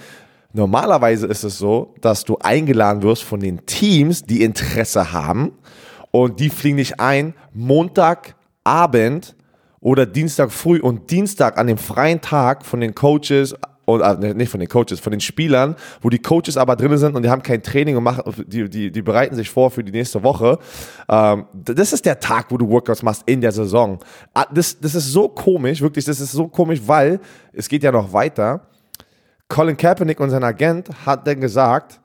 normalerweise 0.53 1.27
ist 1.27 1.43
es 1.43 1.57
so, 1.57 1.93
dass 2.01 2.25
du 2.25 2.37
eingeladen 2.37 3.03
wirst 3.03 3.23
von 3.23 3.39
den 3.39 3.65
Teams, 3.65 4.23
die 4.23 4.43
Interesse 4.43 5.11
haben 5.11 5.53
und 6.11 6.39
die 6.39 6.49
fliegen 6.49 6.77
dich 6.77 6.99
ein 6.99 7.33
Montagabend 7.53 9.35
oder 9.79 10.05
Dienstag 10.05 10.51
früh 10.51 10.79
und 10.79 11.11
Dienstag 11.11 11.57
an 11.57 11.67
dem 11.67 11.77
freien 11.77 12.21
Tag 12.21 12.65
von 12.65 12.81
den 12.81 12.95
Coaches 12.95 13.55
und 13.85 14.01
äh, 14.01 14.33
nicht 14.33 14.51
von 14.51 14.59
den 14.59 14.69
Coaches, 14.69 14.99
von 14.99 15.11
den 15.11 15.19
Spielern, 15.19 15.75
wo 16.01 16.09
die 16.09 16.19
Coaches 16.19 16.57
aber 16.57 16.75
drin 16.75 16.95
sind 16.97 17.15
und 17.15 17.23
die 17.23 17.29
haben 17.29 17.41
kein 17.41 17.63
Training 17.63 17.97
und 17.97 18.03
machen, 18.03 18.23
die, 18.45 18.69
die, 18.69 18.91
die 18.91 19.01
bereiten 19.01 19.35
sich 19.35 19.49
vor 19.49 19.71
für 19.71 19.83
die 19.83 19.91
nächste 19.91 20.21
Woche. 20.23 20.59
Ähm, 21.09 21.45
das 21.53 21.93
ist 21.93 22.05
der 22.05 22.19
Tag, 22.19 22.47
wo 22.49 22.57
du 22.57 22.69
Workouts 22.69 23.03
machst 23.03 23.23
in 23.25 23.41
der 23.41 23.51
Saison. 23.51 23.99
Ah, 24.33 24.45
das, 24.53 24.79
das 24.79 24.95
ist 24.95 25.11
so 25.11 25.27
komisch, 25.27 25.81
wirklich, 25.81 26.05
das 26.05 26.19
ist 26.19 26.31
so 26.31 26.47
komisch, 26.47 26.81
weil 26.85 27.19
es 27.51 27.67
geht 27.67 27.83
ja 27.83 27.91
noch 27.91 28.13
weiter. 28.13 28.68
Colin 29.49 29.75
Kaepernick 29.75 30.19
und 30.19 30.29
sein 30.29 30.43
Agent 30.43 30.89
hat 31.05 31.27
dann 31.27 31.41
gesagt, 31.41 31.99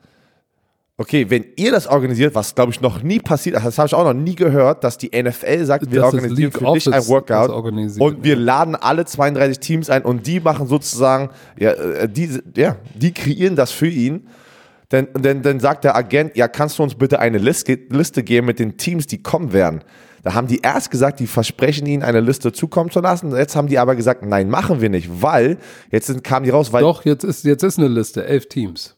Okay, 0.97 1.29
wenn 1.29 1.45
ihr 1.57 1.73
das 1.73 1.89
organisiert, 1.89 2.37
was 2.37 2.55
glaube 2.55 2.71
ich 2.71 2.81
noch 2.81 3.03
nie 3.03 3.19
passiert, 3.19 3.57
das 3.57 3.79
habe 3.79 3.89
ich 3.89 3.95
auch 3.95 4.05
noch 4.05 4.13
nie 4.15 4.37
gehört, 4.37 4.85
dass 4.85 4.97
die 4.97 5.11
NFL 5.11 5.65
sagt, 5.65 5.91
wir 5.91 6.03
das 6.03 6.15
organisieren 6.15 6.53
für 6.53 6.73
dich 6.73 6.95
ein 6.95 7.09
Workout 7.09 7.51
und 7.99 8.23
wir 8.23 8.37
laden 8.37 8.77
alle 8.77 9.05
32 9.05 9.59
Teams 9.59 9.91
ein 9.91 10.03
und 10.03 10.25
die 10.25 10.39
machen 10.39 10.69
sozusagen, 10.69 11.31
ja, 11.59 11.73
äh, 11.73 12.09
die, 12.09 12.41
ja, 12.55 12.77
die 12.95 13.13
kreieren 13.13 13.57
das 13.57 13.73
für 13.73 13.89
ihn. 13.89 14.29
Dann, 14.95 15.09
dann, 15.13 15.43
dann 15.43 15.59
sagt 15.59 15.83
der 15.83 15.97
Agent, 15.97 16.37
ja, 16.37 16.47
kannst 16.47 16.79
du 16.79 16.85
uns 16.85 16.95
bitte 16.95 17.19
eine 17.19 17.39
Liste, 17.39 17.77
Liste 17.91 18.23
geben 18.23 18.47
mit 18.47 18.61
den 18.61 18.77
Teams, 18.77 19.09
die 19.09 19.21
kommen 19.21 19.53
werden? 19.53 19.83
Da 20.23 20.35
haben 20.35 20.47
die 20.47 20.61
erst 20.61 20.93
gesagt, 20.93 21.19
die 21.19 21.27
versprechen 21.27 21.85
ihnen 21.87 22.05
eine 22.05 22.21
Liste 22.21 22.53
zukommen 22.53 22.93
zu 22.93 23.01
lassen. 23.01 23.35
Jetzt 23.35 23.57
haben 23.57 23.67
die 23.67 23.81
aber 23.81 23.97
gesagt, 23.97 24.25
nein, 24.25 24.49
machen 24.49 24.81
wir 24.81 24.91
nicht, 24.91 25.21
weil 25.21 25.59
jetzt 25.91 26.07
sind, 26.07 26.23
kamen 26.23 26.45
die 26.45 26.51
raus, 26.51 26.73
weil. 26.73 26.83
Doch, 26.83 27.05
jetzt 27.05 27.25
ist, 27.25 27.45
jetzt 27.45 27.65
ist 27.65 27.77
eine 27.77 27.89
Liste, 27.89 28.25
elf 28.25 28.47
Teams. 28.49 28.95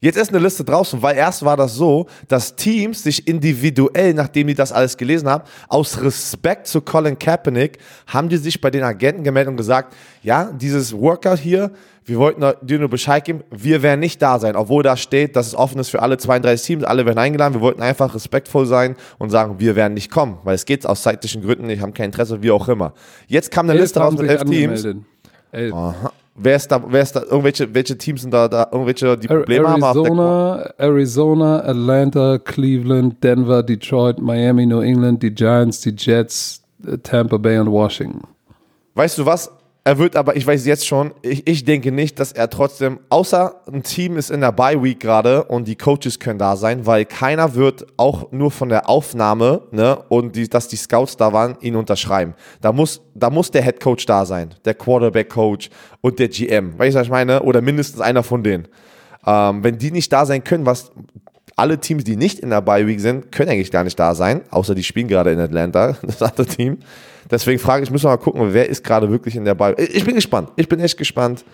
Jetzt 0.00 0.16
ist 0.16 0.30
eine 0.30 0.38
Liste 0.38 0.64
draußen, 0.64 1.02
weil 1.02 1.16
erst 1.16 1.44
war 1.44 1.56
das 1.56 1.74
so, 1.74 2.06
dass 2.28 2.56
Teams 2.56 3.02
sich 3.02 3.28
individuell, 3.28 4.14
nachdem 4.14 4.46
die 4.46 4.54
das 4.54 4.72
alles 4.72 4.96
gelesen 4.96 5.28
haben, 5.28 5.44
aus 5.68 6.00
Respekt 6.00 6.68
zu 6.68 6.80
Colin 6.80 7.18
Kaepernick, 7.18 7.78
haben 8.06 8.30
die 8.30 8.38
sich 8.38 8.60
bei 8.60 8.70
den 8.70 8.84
Agenten 8.84 9.24
gemeldet 9.24 9.50
und 9.50 9.56
gesagt, 9.58 9.94
ja, 10.22 10.52
dieses 10.52 10.96
Workout 10.96 11.40
hier, 11.40 11.72
wir 12.08 12.18
wollten 12.18 12.42
dir 12.62 12.78
nur 12.78 12.88
Bescheid 12.88 13.24
geben, 13.24 13.44
wir 13.50 13.82
werden 13.82 14.00
nicht 14.00 14.22
da 14.22 14.38
sein, 14.38 14.56
obwohl 14.56 14.82
da 14.82 14.96
steht, 14.96 15.36
dass 15.36 15.48
es 15.48 15.54
offen 15.54 15.78
ist 15.78 15.90
für 15.90 16.00
alle 16.00 16.16
32 16.16 16.66
Teams, 16.66 16.84
alle 16.84 17.04
werden 17.04 17.18
eingeladen, 17.18 17.54
wir 17.54 17.60
wollten 17.60 17.82
einfach 17.82 18.14
respektvoll 18.14 18.66
sein 18.66 18.96
und 19.18 19.30
sagen, 19.30 19.56
wir 19.58 19.76
werden 19.76 19.94
nicht 19.94 20.10
kommen, 20.10 20.38
weil 20.44 20.54
es 20.54 20.64
geht 20.64 20.86
aus 20.86 21.02
zeitlichen 21.02 21.42
Gründen, 21.42 21.68
ich 21.68 21.80
habe 21.80 21.92
kein 21.92 22.06
Interesse, 22.06 22.42
wie 22.42 22.50
auch 22.50 22.68
immer. 22.68 22.94
Jetzt 23.26 23.50
kam 23.50 23.68
eine 23.68 23.78
Liste 23.78 24.00
raus 24.00 24.16
mit 24.16 24.28
elf 24.28 24.44
Teams. 24.44 24.86
Elf. 25.52 25.74
Aha. 25.74 26.12
Wer 26.40 26.56
ist 26.56 26.68
da, 26.68 26.82
wer 26.86 27.02
ist 27.02 27.16
da, 27.16 27.22
irgendwelche, 27.22 27.74
welche 27.74 27.98
Teams 27.98 28.22
sind 28.22 28.32
da, 28.32 28.46
da 28.46 28.68
irgendwelche, 28.70 29.18
die 29.18 29.26
Probleme 29.26 29.68
Arizona, 29.68 30.22
haben? 30.22 30.72
Arizona, 30.78 31.60
Atlanta, 31.64 32.38
Cleveland, 32.38 33.22
Denver, 33.24 33.62
Detroit, 33.62 34.20
Miami, 34.20 34.64
New 34.64 34.80
England, 34.80 35.22
die 35.22 35.34
Giants, 35.34 35.80
die 35.80 35.94
Jets, 35.96 36.62
äh, 36.86 36.96
Tampa 36.98 37.38
Bay 37.38 37.58
und 37.58 37.72
Washington. 37.72 38.22
Weißt 38.94 39.18
du 39.18 39.26
was? 39.26 39.50
Er 39.84 39.98
wird 39.98 40.16
aber, 40.16 40.36
ich 40.36 40.46
weiß 40.46 40.66
jetzt 40.66 40.86
schon, 40.86 41.14
ich, 41.22 41.46
ich 41.46 41.64
denke 41.64 41.92
nicht, 41.92 42.20
dass 42.20 42.32
er 42.32 42.50
trotzdem, 42.50 43.00
außer 43.08 43.62
ein 43.72 43.82
Team 43.82 44.18
ist 44.18 44.30
in 44.30 44.42
der 44.42 44.52
Bye 44.52 44.82
Week 44.82 45.00
gerade 45.00 45.44
und 45.44 45.66
die 45.66 45.76
Coaches 45.76 46.18
können 46.18 46.38
da 46.38 46.56
sein, 46.56 46.84
weil 46.84 47.06
keiner 47.06 47.54
wird 47.54 47.86
auch 47.96 48.30
nur 48.30 48.50
von 48.50 48.68
der 48.68 48.88
Aufnahme 48.88 49.62
ne, 49.70 49.98
und 50.08 50.36
die, 50.36 50.48
dass 50.48 50.68
die 50.68 50.76
Scouts 50.76 51.16
da 51.16 51.32
waren, 51.32 51.56
ihn 51.62 51.74
unterschreiben. 51.74 52.34
Da 52.60 52.72
muss, 52.72 53.00
da 53.14 53.30
muss 53.30 53.50
der 53.50 53.62
Head 53.62 53.80
Coach 53.80 54.04
da 54.04 54.26
sein, 54.26 54.54
der 54.66 54.74
Quarterback 54.74 55.30
Coach 55.30 55.70
und 56.02 56.18
der 56.18 56.28
GM. 56.28 56.78
Weißt 56.78 56.94
du, 56.94 57.00
was 57.00 57.06
ich 57.06 57.10
meine? 57.10 57.42
Oder 57.42 57.62
mindestens 57.62 58.02
einer 58.02 58.22
von 58.22 58.42
denen. 58.42 58.68
Ähm, 59.26 59.64
wenn 59.64 59.78
die 59.78 59.90
nicht 59.90 60.12
da 60.12 60.26
sein 60.26 60.44
können, 60.44 60.66
was 60.66 60.92
alle 61.56 61.78
Teams, 61.78 62.04
die 62.04 62.16
nicht 62.16 62.38
in 62.38 62.50
der 62.50 62.60
Bye 62.60 62.86
Week 62.86 63.00
sind, 63.00 63.32
können 63.32 63.50
eigentlich 63.50 63.70
gar 63.72 63.84
nicht 63.84 63.98
da 63.98 64.14
sein, 64.14 64.42
außer 64.50 64.74
die 64.74 64.84
spielen 64.84 65.08
gerade 65.08 65.32
in 65.32 65.40
Atlanta, 65.40 65.96
das 66.02 66.22
andere 66.22 66.46
Team. 66.46 66.78
Deswegen 67.30 67.58
frage 67.58 67.84
ich, 67.84 67.90
müssen 67.90 68.04
wir 68.04 68.10
mal 68.10 68.16
gucken, 68.16 68.52
wer 68.52 68.68
ist 68.68 68.82
gerade 68.84 69.10
wirklich 69.10 69.36
in 69.36 69.44
der 69.44 69.54
Ball. 69.54 69.74
Ich 69.78 70.04
bin 70.04 70.14
gespannt. 70.14 70.50
Ich 70.56 70.68
bin 70.68 70.80
echt 70.80 70.96
gespannt. 70.96 71.44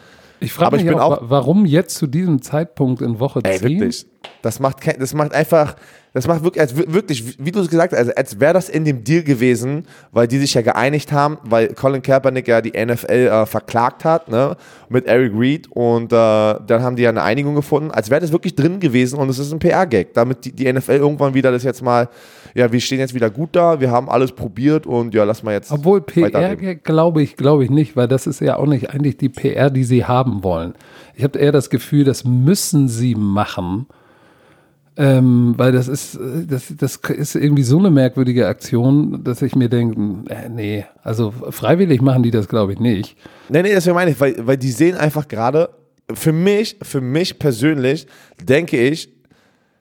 Ich 0.41 0.53
frage 0.53 0.77
mich 0.77 0.91
auch, 0.93 1.19
auch, 1.19 1.19
warum 1.23 1.65
jetzt 1.65 1.97
zu 1.97 2.07
diesem 2.07 2.43
Zeitpunkt 2.43 3.01
in 3.03 3.19
Woche 3.19 3.43
10? 3.43 3.53
Ey, 3.53 3.61
wirklich. 3.63 4.07
Das 4.43 4.61
macht, 4.61 4.79
das 5.01 5.15
macht 5.15 5.33
einfach, 5.33 5.77
das 6.15 6.29
macht 6.29 6.45
wirklich, 6.45 6.61
als, 6.61 6.77
wirklich, 6.77 7.45
wie 7.45 7.51
du 7.51 7.59
es 7.59 7.69
gesagt 7.69 7.93
hast, 7.93 7.99
also 7.99 8.13
als 8.15 8.39
wäre 8.39 8.55
das 8.55 8.69
in 8.69 8.85
dem 8.85 9.03
Deal 9.03 9.25
gewesen, 9.25 9.85
weil 10.13 10.29
die 10.29 10.39
sich 10.39 10.55
ja 10.55 10.63
geeinigt 10.63 11.11
haben, 11.11 11.39
weil 11.43 11.75
Colin 11.75 12.03
Kaepernick 12.03 12.47
ja 12.47 12.61
die 12.61 12.71
NFL 12.71 13.11
äh, 13.11 13.47
verklagt 13.47 14.05
hat, 14.05 14.29
ne, 14.29 14.57
mit 14.89 15.07
Eric 15.07 15.33
Reed 15.37 15.67
und 15.73 16.13
äh, 16.13 16.17
dann 16.17 16.83
haben 16.83 16.95
die 16.95 17.03
ja 17.03 17.09
eine 17.09 17.23
Einigung 17.23 17.57
gefunden, 17.57 17.91
als 17.91 18.11
wäre 18.11 18.21
das 18.21 18.31
wirklich 18.31 18.55
drin 18.55 18.79
gewesen 18.79 19.19
und 19.19 19.29
es 19.29 19.41
ist 19.41 19.53
ein 19.53 19.59
PR-Gag, 19.59 20.15
damit 20.15 20.45
die, 20.45 20.53
die 20.53 20.73
NFL 20.73 20.93
irgendwann 20.93 21.35
wieder 21.35 21.51
das 21.51 21.65
jetzt 21.65 21.83
mal, 21.83 22.09
ja, 22.55 22.71
wir 22.71 22.81
stehen 22.81 23.01
jetzt 23.01 23.15
wieder 23.15 23.29
gut 23.29 23.51
da, 23.53 23.81
wir 23.81 23.91
haben 23.91 24.09
alles 24.09 24.31
probiert 24.31 24.87
und 24.87 25.15
ja, 25.15 25.25
lass 25.25 25.43
mal 25.43 25.51
jetzt. 25.51 25.73
Obwohl 25.73 26.01
PR-Gag 26.01 26.85
glaube 26.85 27.25
ich, 27.25 27.35
glaube 27.37 27.65
ich 27.65 27.71
nicht, 27.71 27.97
weil 27.97 28.07
das 28.07 28.29
ist 28.29 28.41
ja 28.41 28.57
auch 28.57 28.67
nicht 28.67 28.91
eigentlich 28.91 29.17
die 29.17 29.31
PR, 29.31 29.69
die 29.69 29.83
sie 29.83 30.05
haben 30.05 30.45
wollen. 30.45 30.75
Ich 31.17 31.25
habe 31.25 31.41
eher 31.41 31.51
das 31.51 31.71
Gefühl, 31.71 32.05
das 32.05 32.23
müssen 32.23 32.87
sie 32.87 33.17
machen 33.17 33.89
ähm, 34.97 35.55
weil 35.57 35.73
das 35.73 35.89
ist, 35.89 36.19
das, 36.47 36.73
das 36.77 36.97
ist 36.97 37.35
irgendwie 37.35 37.65
so 37.65 37.79
eine 37.79 37.91
merkwürdige 37.91 38.47
Aktion, 38.47 39.25
dass 39.25 39.43
ich 39.43 39.57
mir 39.57 39.69
denke, 39.69 40.33
äh, 40.33 40.49
nee, 40.49 40.85
also 41.03 41.33
freiwillig 41.51 42.01
machen 42.01 42.23
die 42.23 42.31
das, 42.31 42.49
glaube 42.49 42.73
ich, 42.73 42.79
nicht. 42.79 43.17
Nee, 43.49 43.63
nee, 43.63 43.75
das 43.75 43.87
meine 43.87 44.13
ich, 44.13 44.21
weil, 44.21 44.47
weil 44.47 44.57
die 44.57 44.71
sehen 44.71 44.97
einfach 44.97 45.27
gerade, 45.27 45.71
für 46.13 46.33
mich, 46.33 46.77
für 46.83 47.01
mich 47.01 47.39
persönlich, 47.39 48.07
denke 48.41 48.77
ich, 48.77 49.09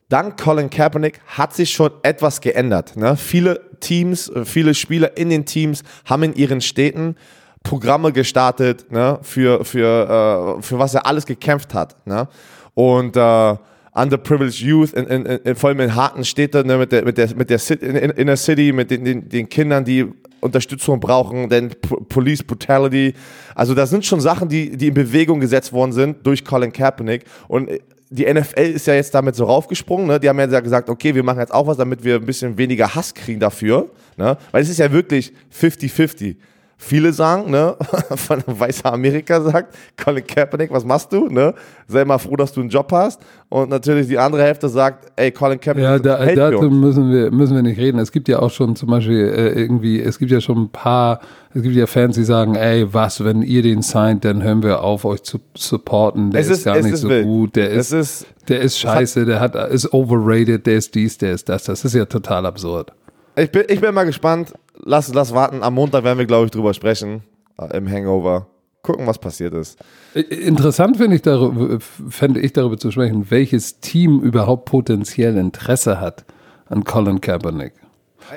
dank 0.09 0.41
Colin 0.41 0.69
Kaepernick 0.69 1.19
hat 1.27 1.53
sich 1.53 1.71
schon 1.71 1.91
etwas 2.01 2.41
geändert. 2.41 2.95
Ne? 2.95 3.17
Viele 3.17 3.61
Teams, 3.79 4.31
viele 4.45 4.73
Spieler 4.73 5.17
in 5.17 5.29
den 5.29 5.45
Teams 5.45 5.83
haben 6.05 6.23
in 6.23 6.33
ihren 6.33 6.61
Städten 6.61 7.15
Programme 7.61 8.11
gestartet, 8.11 8.91
ne? 8.91 9.19
für, 9.21 9.63
für, 9.63 10.57
äh, 10.57 10.61
für 10.61 10.79
was 10.79 10.93
er 10.93 11.05
alles 11.05 11.25
gekämpft 11.25 11.73
hat. 11.73 11.95
Ne? 12.07 12.27
Und 12.73 13.15
äh, 13.15 13.55
underprivileged 13.95 14.61
youth, 14.61 14.93
in, 14.93 15.05
in, 15.05 15.25
in, 15.25 15.55
vor 15.55 15.69
allem 15.69 15.79
in 15.79 15.95
harten 15.95 16.25
Städten, 16.25 16.67
ne, 16.67 16.77
mit 16.77 16.91
der, 16.91 17.05
mit 17.05 17.17
der, 17.17 17.35
mit 17.35 17.49
der 17.49 17.59
City, 17.59 17.85
in, 17.85 17.95
in 17.95 18.27
der 18.27 18.37
City, 18.37 18.71
mit 18.71 18.91
den, 18.91 19.03
den, 19.03 19.29
den 19.29 19.49
Kindern, 19.49 19.85
die 19.85 20.05
Unterstützung 20.41 20.99
brauchen, 20.99 21.49
denn 21.49 21.71
Police 22.09 22.43
Brutality. 22.43 23.13
Also 23.55 23.73
das 23.73 23.89
sind 23.89 24.05
schon 24.05 24.19
Sachen, 24.19 24.49
die, 24.49 24.75
die 24.75 24.87
in 24.87 24.93
Bewegung 24.93 25.39
gesetzt 25.39 25.71
worden 25.71 25.93
sind 25.93 26.25
durch 26.25 26.43
Colin 26.43 26.73
Kaepernick. 26.73 27.23
Und 27.47 27.69
die 28.09 28.31
NFL 28.31 28.59
ist 28.59 28.85
ja 28.85 28.93
jetzt 28.93 29.13
damit 29.15 29.35
so 29.35 29.45
raufgesprungen. 29.45 30.07
Ne? 30.07 30.19
Die 30.19 30.29
haben 30.29 30.39
ja 30.39 30.59
gesagt, 30.59 30.89
okay, 30.89 31.15
wir 31.15 31.23
machen 31.23 31.39
jetzt 31.39 31.53
auch 31.53 31.65
was, 31.65 31.77
damit 31.77 32.03
wir 32.03 32.15
ein 32.15 32.25
bisschen 32.25 32.57
weniger 32.57 32.93
Hass 32.93 33.13
kriegen 33.13 33.39
dafür. 33.39 33.89
Ne? 34.17 34.37
Weil 34.51 34.61
es 34.61 34.69
ist 34.69 34.79
ja 34.79 34.91
wirklich 34.91 35.33
50-50 35.57 36.35
viele 36.77 37.13
sagen, 37.13 37.51
ne, 37.51 37.75
von 38.15 38.43
weißer 38.45 38.91
Amerika 38.91 39.41
sagt, 39.41 39.75
Colin 40.01 40.25
Kaepernick, 40.25 40.71
was 40.71 40.85
machst 40.85 41.11
du, 41.13 41.27
ne? 41.27 41.53
Sei 41.87 42.03
mal 42.05 42.17
froh, 42.17 42.35
dass 42.35 42.51
du 42.51 42.61
einen 42.61 42.69
Job 42.69 42.91
hast. 42.91 43.21
Und 43.49 43.69
natürlich 43.69 44.07
die 44.07 44.17
andere 44.17 44.43
Hälfte 44.43 44.67
sagt, 44.67 45.11
ey, 45.15 45.31
Colin 45.31 45.59
Kaepernick. 45.59 46.05
Ja, 46.05 46.17
da, 46.17 46.51
dazu 46.51 46.69
müssen 46.69 47.11
wir, 47.11 47.31
müssen 47.31 47.55
wir 47.55 47.63
nicht 47.63 47.79
reden. 47.79 47.99
Es 47.99 48.11
gibt 48.11 48.27
ja 48.27 48.39
auch 48.39 48.51
schon 48.51 48.75
zum 48.75 48.89
Beispiel 48.89 49.27
äh, 49.27 49.59
irgendwie, 49.59 50.01
es 50.01 50.19
gibt 50.19 50.31
ja 50.31 50.41
schon 50.41 50.57
ein 50.63 50.69
paar, 50.69 51.19
es 51.53 51.61
gibt 51.61 51.75
ja 51.75 51.87
Fans, 51.87 52.15
die 52.15 52.23
sagen, 52.23 52.55
ey, 52.55 52.93
was, 52.93 53.23
wenn 53.23 53.41
ihr 53.41 53.61
den 53.61 53.81
signed, 53.81 54.25
dann 54.25 54.43
hören 54.43 54.63
wir 54.63 54.81
auf, 54.81 55.05
euch 55.05 55.23
zu 55.23 55.39
supporten. 55.55 56.31
Der 56.31 56.41
es 56.41 56.47
ist, 56.47 56.59
ist 56.59 56.65
gar 56.65 56.75
nicht 56.81 56.93
ist 56.93 57.01
so 57.01 57.09
wild. 57.09 57.25
gut. 57.25 57.55
Der 57.55 57.69
ist, 57.69 57.91
ist, 57.91 58.25
der 58.47 58.61
ist 58.61 58.79
scheiße, 58.79 59.25
der 59.25 59.39
hat, 59.39 59.55
ist 59.55 59.93
overrated, 59.93 60.65
der 60.65 60.75
ist 60.75 60.95
dies, 60.95 61.17
der 61.17 61.33
ist 61.33 61.47
das. 61.49 61.65
Das 61.65 61.85
ist 61.85 61.93
ja 61.93 62.05
total 62.05 62.45
absurd. 62.45 62.91
Ich 63.35 63.51
bin, 63.51 63.63
ich 63.67 63.81
bin 63.81 63.93
mal 63.93 64.03
gespannt 64.03 64.53
lass, 64.85 65.13
lass 65.13 65.33
warten. 65.33 65.63
Am 65.63 65.73
Montag 65.73 66.03
werden 66.03 66.19
wir, 66.19 66.25
glaube 66.25 66.45
ich, 66.45 66.51
drüber 66.51 66.73
sprechen. 66.73 67.23
Äh, 67.59 67.77
Im 67.77 67.89
Hangover. 67.89 68.47
Gucken, 68.81 69.07
was 69.07 69.17
passiert 69.17 69.53
ist. 69.53 69.79
Interessant 70.13 70.97
finde 70.97 71.15
ich, 71.15 71.21
darüber, 71.21 71.79
fände 71.79 72.41
ich 72.41 72.51
darüber 72.51 72.77
zu 72.77 72.91
sprechen, 72.91 73.31
welches 73.31 73.79
Team 73.79 74.19
überhaupt 74.19 74.65
potenziell 74.65 75.37
Interesse 75.37 76.01
hat 76.01 76.25
an 76.67 76.83
Colin 76.83 77.21
Kaepernick. 77.21 77.71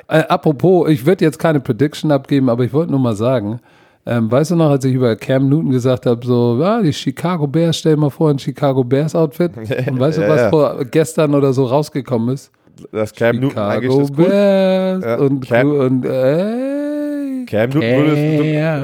Äh, 0.07 0.19
apropos, 0.19 0.89
ich 0.89 1.05
würde 1.05 1.25
jetzt 1.25 1.39
keine 1.39 1.59
Prediction 1.59 2.11
abgeben, 2.11 2.49
aber 2.49 2.63
ich 2.63 2.71
wollte 2.71 2.91
nur 2.91 2.99
mal 3.01 3.15
sagen, 3.15 3.59
ähm, 4.05 4.31
weißt 4.31 4.51
du 4.51 4.55
noch, 4.55 4.69
als 4.69 4.85
ich 4.85 4.93
über 4.93 5.17
Cam 5.17 5.49
Newton 5.49 5.69
gesagt 5.69 6.05
habe, 6.05 6.25
so, 6.25 6.57
ja, 6.61 6.81
die 6.81 6.93
Chicago 6.93 7.45
Bears, 7.45 7.77
stell 7.79 7.95
dir 7.95 8.01
mal 8.01 8.09
vor, 8.09 8.29
ein 8.29 8.39
Chicago 8.39 8.85
Bears 8.85 9.15
Outfit. 9.15 9.51
Und 9.57 9.99
weißt 9.99 10.19
du, 10.19 10.29
was 10.29 10.41
ja. 10.41 10.49
vor 10.49 10.85
gestern 10.85 11.35
oder 11.35 11.51
so 11.51 11.65
rausgekommen 11.65 12.33
ist? 12.33 12.51
Das 12.91 13.13
Cam 13.13 13.35
Chicago 13.35 13.47
Newton 13.47 13.63
eigentlich 13.63 14.11
Bears 14.11 15.03
ja. 15.03 15.15
und, 15.15 15.47
Cam, 15.47 15.71
und 15.71 16.05
äh, 16.05 17.45
Cam 17.45 17.69
Newton 17.69 17.81
würde, 17.81 18.17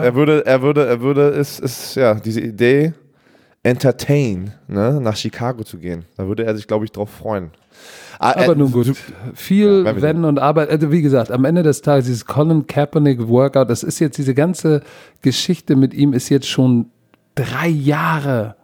er 0.04 0.16
würde, 0.16 0.46
er 0.46 0.62
würde, 0.62 0.86
er 0.86 1.02
würde, 1.02 1.22
ist, 1.30 1.60
ist, 1.60 1.96
ja, 1.96 2.16
diese 2.16 2.42
Idee, 2.42 2.94
entertain, 3.64 4.54
ne, 4.68 5.00
nach 5.02 5.16
Chicago 5.16 5.64
zu 5.64 5.78
gehen. 5.78 6.06
Da 6.18 6.28
würde 6.28 6.46
er 6.46 6.56
sich, 6.56 6.68
glaube 6.68 6.86
ich, 6.86 6.92
drauf 6.92 7.10
freuen. 7.10 7.52
Ah, 8.20 8.32
Aber 8.44 8.54
äh, 8.54 8.56
nun 8.56 8.72
gut. 8.72 8.96
Viel 9.34 9.84
ja, 9.86 10.02
Wenn 10.02 10.24
und 10.26 10.40
Arbeit. 10.40 10.70
Also 10.70 10.92
wie 10.92 11.02
gesagt, 11.02 11.32
am 11.32 11.46
Ende 11.46 11.64
des 11.64 11.82
Tages, 11.82 12.06
dieses 12.06 12.26
Colin 12.26 12.68
Kaepernick 12.68 13.28
Workout, 13.28 13.70
das 13.70 13.84
ist 13.84 14.00
jetzt 14.00 14.18
diese 14.18 14.34
ganze 14.34 14.82
Geschichte 15.22 15.76
mit 15.76 15.94
ihm 15.94 16.14
ist 16.14 16.30
jetzt 16.30 16.48
schon 16.48 16.88
drei 17.36 17.68
Jahre. 17.68 18.56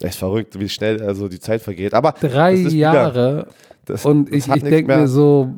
Das 0.00 0.10
ist 0.10 0.18
verrückt, 0.18 0.58
wie 0.58 0.68
schnell 0.68 1.02
also 1.02 1.28
die 1.28 1.38
Zeit 1.38 1.62
vergeht. 1.62 1.94
Aber 1.94 2.12
drei 2.20 2.54
Jahre. 2.54 3.48
Das, 3.86 4.04
und 4.06 4.32
ich, 4.32 4.48
ich 4.48 4.62
denke 4.62 4.96
mir 4.96 5.08
so, 5.08 5.50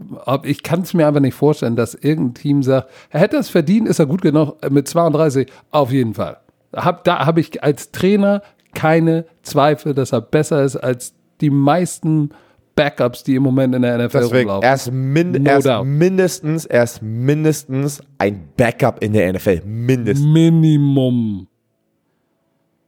ich 0.42 0.62
kann 0.62 0.80
es 0.80 0.94
mir 0.94 1.06
einfach 1.06 1.20
nicht 1.20 1.34
vorstellen, 1.34 1.76
dass 1.76 1.94
irgendein 1.94 2.34
Team 2.34 2.62
sagt, 2.62 2.88
er 3.10 3.20
hätte 3.20 3.36
es 3.36 3.48
verdient, 3.48 3.88
ist 3.88 3.98
er 3.98 4.06
gut 4.06 4.22
genug 4.22 4.56
mit 4.70 4.88
32, 4.88 5.50
auf 5.70 5.92
jeden 5.92 6.14
Fall. 6.14 6.38
Hab, 6.74 7.04
da 7.04 7.24
habe 7.24 7.40
ich 7.40 7.62
als 7.62 7.92
Trainer 7.92 8.42
keine 8.74 9.26
Zweifel, 9.42 9.94
dass 9.94 10.12
er 10.12 10.20
besser 10.20 10.62
ist 10.64 10.76
als 10.76 11.14
die 11.40 11.50
meisten 11.50 12.30
Backups, 12.74 13.24
die 13.24 13.36
im 13.36 13.42
Moment 13.42 13.74
in 13.74 13.82
der 13.82 13.96
NFL 13.96 14.18
Deswegen, 14.18 14.50
rumlaufen. 14.50 14.68
Er 14.68 14.74
ist, 14.74 14.92
min 14.92 15.32
no 15.32 15.50
er 15.50 15.58
ist 15.58 15.84
mindestens, 15.84 16.66
er 16.66 16.82
ist 16.82 17.02
mindestens 17.02 18.02
ein 18.18 18.48
Backup 18.56 19.02
in 19.02 19.14
der 19.14 19.32
NFL. 19.32 19.62
Mindestens. 19.64 20.26
Minimum. 20.26 21.48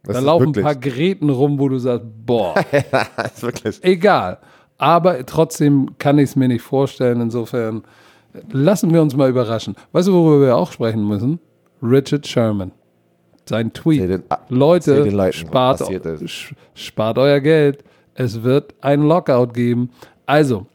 Das 0.05 0.17
da 0.17 0.23
laufen 0.23 0.49
wirklich. 0.49 0.65
ein 0.65 0.73
paar 0.73 0.77
Geräten 0.77 1.31
rum, 1.31 1.59
wo 1.59 1.69
du 1.69 1.79
sagst, 1.79 2.07
boah. 2.25 2.55
das 3.17 3.35
ist 3.35 3.43
wirklich. 3.43 3.85
Egal. 3.85 4.39
Aber 4.79 5.25
trotzdem 5.27 5.99
kann 5.99 6.19
ich 6.19 6.31
es 6.31 6.37
mir 6.37 6.49
nicht 6.49 6.63
vorstellen. 6.63 7.21
Insofern 7.21 7.83
lassen 8.51 8.93
wir 8.93 9.03
uns 9.03 9.15
mal 9.17 9.29
überraschen. 9.29 9.75
Weißt 9.93 10.09
du, 10.09 10.13
worüber 10.13 10.47
wir 10.47 10.57
auch 10.57 10.73
sprechen 10.73 11.07
müssen? 11.07 11.41
Richard 11.83 12.27
Sherman. 12.27 12.73
Sein 13.47 13.73
Tweet. 13.73 14.09
Den, 14.09 14.23
Leute, 14.49 15.33
spart, 15.33 15.83
spart 16.75 17.19
euer 17.19 17.41
Geld 17.41 17.83
es 18.19 18.43
wird 18.43 18.75
ein 18.81 19.03
Lockout 19.03 19.53
geben. 19.55 19.91
Also, 20.27 20.67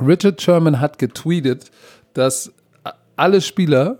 Richard 0.00 0.40
Sherman 0.40 0.80
hat 0.80 0.98
getweetet, 0.98 1.70
dass 2.14 2.52
alle 3.16 3.42
Spieler 3.42 3.98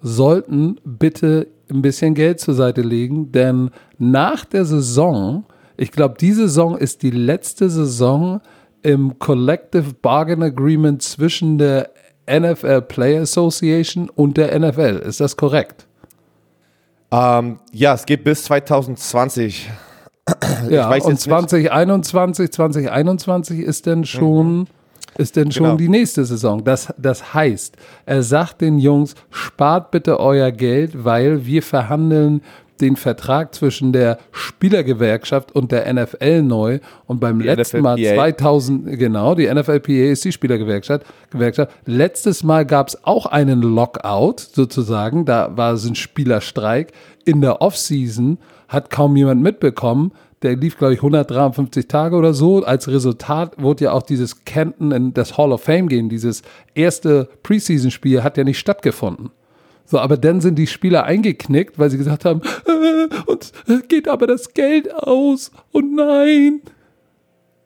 sollten 0.00 0.80
bitte 0.82 1.46
ein 1.70 1.82
bisschen 1.82 2.14
Geld 2.14 2.40
zur 2.40 2.54
Seite 2.54 2.80
legen, 2.80 3.32
denn 3.32 3.70
nach 3.98 4.46
der 4.46 4.64
Saison, 4.64 5.44
ich 5.76 5.92
glaube, 5.92 6.14
die 6.18 6.32
Saison 6.32 6.76
ist 6.76 7.02
die 7.02 7.10
letzte 7.10 7.68
Saison 7.68 8.40
im 8.86 9.18
Collective 9.18 9.94
Bargain 10.00 10.44
Agreement 10.44 11.02
zwischen 11.02 11.58
der 11.58 11.90
NFL 12.30 12.82
Player 12.82 13.22
Association 13.22 14.08
und 14.08 14.36
der 14.36 14.56
NFL. 14.56 15.02
Ist 15.04 15.20
das 15.20 15.36
korrekt? 15.36 15.88
Ähm, 17.10 17.58
ja, 17.72 17.94
es 17.94 18.06
geht 18.06 18.22
bis 18.22 18.44
2020. 18.44 19.68
ja, 20.70 20.88
und 20.88 21.18
2021, 21.18 22.52
2021 22.52 23.58
ist 23.58 23.86
denn 23.86 24.04
schon, 24.04 24.58
mhm. 24.58 24.66
ist 25.18 25.34
denn 25.34 25.50
schon 25.50 25.64
genau. 25.64 25.76
die 25.76 25.88
nächste 25.88 26.24
Saison. 26.24 26.62
Das, 26.62 26.94
das 26.96 27.34
heißt, 27.34 27.76
er 28.06 28.22
sagt 28.22 28.60
den 28.60 28.78
Jungs, 28.78 29.16
spart 29.30 29.90
bitte 29.90 30.20
euer 30.20 30.52
Geld, 30.52 31.04
weil 31.04 31.44
wir 31.44 31.64
verhandeln 31.64 32.40
den 32.80 32.96
Vertrag 32.96 33.54
zwischen 33.54 33.92
der 33.92 34.18
Spielergewerkschaft 34.32 35.52
und 35.52 35.72
der 35.72 35.92
NFL 35.92 36.42
neu 36.42 36.78
und 37.06 37.20
beim 37.20 37.38
die 37.38 37.46
letzten 37.46 37.78
NFLPA. 37.78 37.96
Mal 37.96 38.36
2000, 38.36 38.98
genau, 38.98 39.34
die 39.34 39.52
NFLPA 39.52 40.10
ist 40.10 40.24
die 40.24 40.32
Spielergewerkschaft. 40.32 41.06
Gewerkschaft. 41.30 41.72
Letztes 41.84 42.42
Mal 42.42 42.66
gab 42.66 42.88
es 42.88 43.04
auch 43.04 43.26
einen 43.26 43.62
Lockout 43.62 44.40
sozusagen, 44.52 45.24
da 45.24 45.56
war 45.56 45.74
es 45.74 45.84
ein 45.86 45.94
Spielerstreik 45.94 46.92
in 47.24 47.40
der 47.40 47.60
Offseason 47.60 48.38
hat 48.68 48.90
kaum 48.90 49.16
jemand 49.16 49.42
mitbekommen. 49.42 50.12
Der 50.42 50.56
lief, 50.56 50.78
glaube 50.78 50.94
ich, 50.94 51.00
153 51.00 51.88
Tage 51.88 52.16
oder 52.16 52.34
so. 52.34 52.64
Als 52.64 52.88
Resultat 52.88 53.60
wurde 53.60 53.84
ja 53.84 53.92
auch 53.92 54.02
dieses 54.02 54.44
Canton 54.44 54.92
in 54.92 55.14
das 55.14 55.36
Hall 55.36 55.52
of 55.52 55.62
Fame 55.62 55.88
gehen. 55.88 56.08
Dieses 56.08 56.42
erste 56.74 57.28
Preseason-Spiel 57.42 58.22
hat 58.22 58.36
ja 58.36 58.44
nicht 58.44 58.58
stattgefunden. 58.58 59.30
So, 59.86 59.98
aber 59.98 60.16
dann 60.16 60.40
sind 60.40 60.56
die 60.56 60.66
Spieler 60.66 61.04
eingeknickt, 61.04 61.78
weil 61.78 61.90
sie 61.90 61.98
gesagt 61.98 62.24
haben, 62.24 62.42
äh, 62.66 63.30
uns 63.30 63.52
geht 63.88 64.08
aber 64.08 64.26
das 64.26 64.52
Geld 64.52 64.92
aus 64.92 65.52
und 65.72 65.94
nein. 65.94 66.60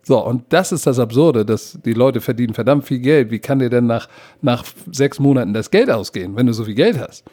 So, 0.03 0.25
und 0.25 0.45
das 0.51 0.73
ist 0.73 0.87
das 0.87 0.99
Absurde, 0.99 1.45
dass 1.45 1.79
die 1.85 1.93
Leute 1.93 2.21
verdienen 2.21 2.55
verdammt 2.55 2.85
viel 2.85 2.99
Geld. 2.99 3.31
Wie 3.31 3.39
kann 3.39 3.59
dir 3.59 3.71
denn 3.71 3.87
nach, 3.87 4.09
nach 4.43 4.65
sechs 4.91 5.19
Monaten 5.19 5.55
das 5.55 5.71
Geld 5.71 5.91
ausgehen, 5.91 6.37
wenn 6.37 6.47
du 6.47 6.53
so 6.53 6.65
viel 6.65 6.75
Geld 6.75 6.99
hast? 6.99 7.25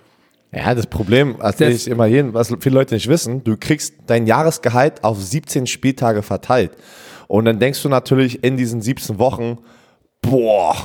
Ja, 0.54 0.74
das 0.74 0.88
Problem, 0.88 1.36
erzähle 1.42 1.74
ich 1.74 1.88
immer 1.88 2.06
jedem, 2.06 2.34
was 2.34 2.54
viele 2.60 2.76
Leute 2.76 2.96
nicht 2.96 3.10
wissen, 3.10 3.44
du 3.44 3.58
kriegst 3.58 3.96
dein 4.08 4.28
Jahresgehalt 4.28 5.04
auf 5.04 5.22
17 5.22 5.68
Spieltage 5.68 6.24
verteilt. 6.24 6.72
Und 7.28 7.46
dann 7.46 7.60
denkst 7.60 7.84
du 7.84 7.90
natürlich 7.90 8.44
in 8.44 8.56
diesen 8.56 8.82
17 8.82 9.20
Wochen, 9.20 9.58
boah, 10.22 10.76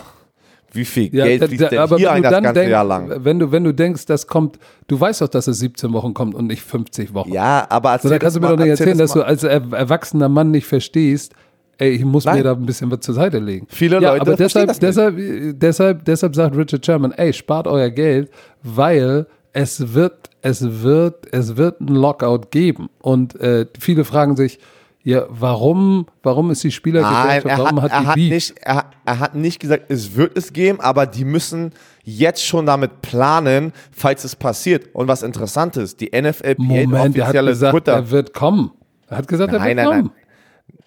wie 0.72 0.84
viel 0.84 1.14
ja, 1.14 1.24
Geld 1.24 1.44
fließt 1.44 1.70
denn 1.70 1.96
hier 1.96 2.12
ein 2.12 2.22
das 2.22 2.32
ganze 2.32 2.52
denk, 2.52 2.70
Jahr 2.70 2.84
lang? 2.84 3.12
Wenn 3.24 3.38
du, 3.38 3.52
wenn 3.52 3.64
du 3.64 3.72
denkst, 3.72 4.06
das 4.06 4.26
kommt, 4.26 4.58
du 4.88 4.98
weißt 4.98 5.20
doch, 5.20 5.28
dass 5.28 5.46
es 5.46 5.58
17 5.58 5.92
Wochen 5.92 6.14
kommt 6.14 6.34
und 6.34 6.46
nicht 6.46 6.62
50 6.62 7.14
Wochen. 7.14 7.32
Ja, 7.32 7.66
aber 7.68 7.92
erzähl 7.92 8.08
so, 8.08 8.10
dann 8.10 8.18
kannst 8.20 8.36
du 8.36 8.40
mir 8.40 8.46
mal, 8.46 8.56
doch 8.56 8.64
nicht 8.64 8.70
erzählen, 8.70 8.98
dass 8.98 9.12
du 9.12 9.22
als 9.22 9.42
erwachsener 9.42 10.28
Mann 10.28 10.50
nicht 10.50 10.66
verstehst, 10.66 11.34
ey, 11.78 11.90
ich 11.90 12.04
muss 12.04 12.24
Nein. 12.24 12.38
mir 12.38 12.44
da 12.44 12.52
ein 12.52 12.66
bisschen 12.66 12.90
was 12.90 13.00
zur 13.00 13.14
Seite 13.14 13.38
legen. 13.38 13.66
Viele 13.68 14.00
ja, 14.00 14.12
Leute 14.12 14.22
aber 14.22 14.36
deshalb, 14.36 14.78
deshalb, 14.80 15.16
deshalb, 15.58 16.04
deshalb 16.04 16.34
sagt 16.34 16.56
Richard 16.56 16.84
Sherman, 16.84 17.12
ey, 17.12 17.32
spart 17.32 17.66
euer 17.66 17.90
Geld, 17.90 18.30
weil 18.62 19.26
es 19.52 19.92
wird, 19.92 20.30
es 20.40 20.82
wird, 20.82 21.26
es 21.32 21.56
wird 21.56 21.80
ein 21.80 21.88
Lockout 21.88 22.50
geben. 22.50 22.88
Und 23.00 23.38
äh, 23.40 23.66
viele 23.78 24.04
fragen 24.04 24.36
sich, 24.36 24.58
ja, 25.04 25.26
warum, 25.28 26.06
warum 26.22 26.50
ist 26.50 26.62
die 26.62 26.70
Spielergesellschaft, 26.70 27.46
Nein, 27.46 27.58
warum 27.58 27.82
hat, 27.82 27.92
hat 27.92 28.16
die 28.16 28.28
hat 28.28 28.34
Nicht, 28.34 28.54
er, 28.60 28.81
er, 29.04 29.18
hat 29.18 29.34
nicht 29.34 29.60
gesagt, 29.60 29.90
es 29.90 30.14
wird 30.16 30.36
es 30.36 30.52
geben, 30.52 30.80
aber 30.80 31.06
die 31.06 31.24
müssen 31.24 31.72
jetzt 32.04 32.44
schon 32.44 32.66
damit 32.66 33.02
planen, 33.02 33.72
falls 33.90 34.24
es 34.24 34.36
passiert. 34.36 34.94
Und 34.94 35.08
was 35.08 35.22
interessant 35.22 35.76
ist, 35.76 36.00
die 36.00 36.10
NFLPA, 36.10 36.62
Moment, 36.62 37.16
er 37.16 37.28
hat 37.28 37.46
gesagt, 37.46 37.72
Twitter, 37.72 37.92
er 37.92 38.10
wird 38.10 38.34
kommen. 38.34 38.70
Er 39.08 39.18
hat 39.18 39.28
gesagt, 39.28 39.52
nein, 39.52 39.60
er 39.60 39.66
wird 39.68 39.76
nein, 39.76 39.86
kommen. 39.86 40.12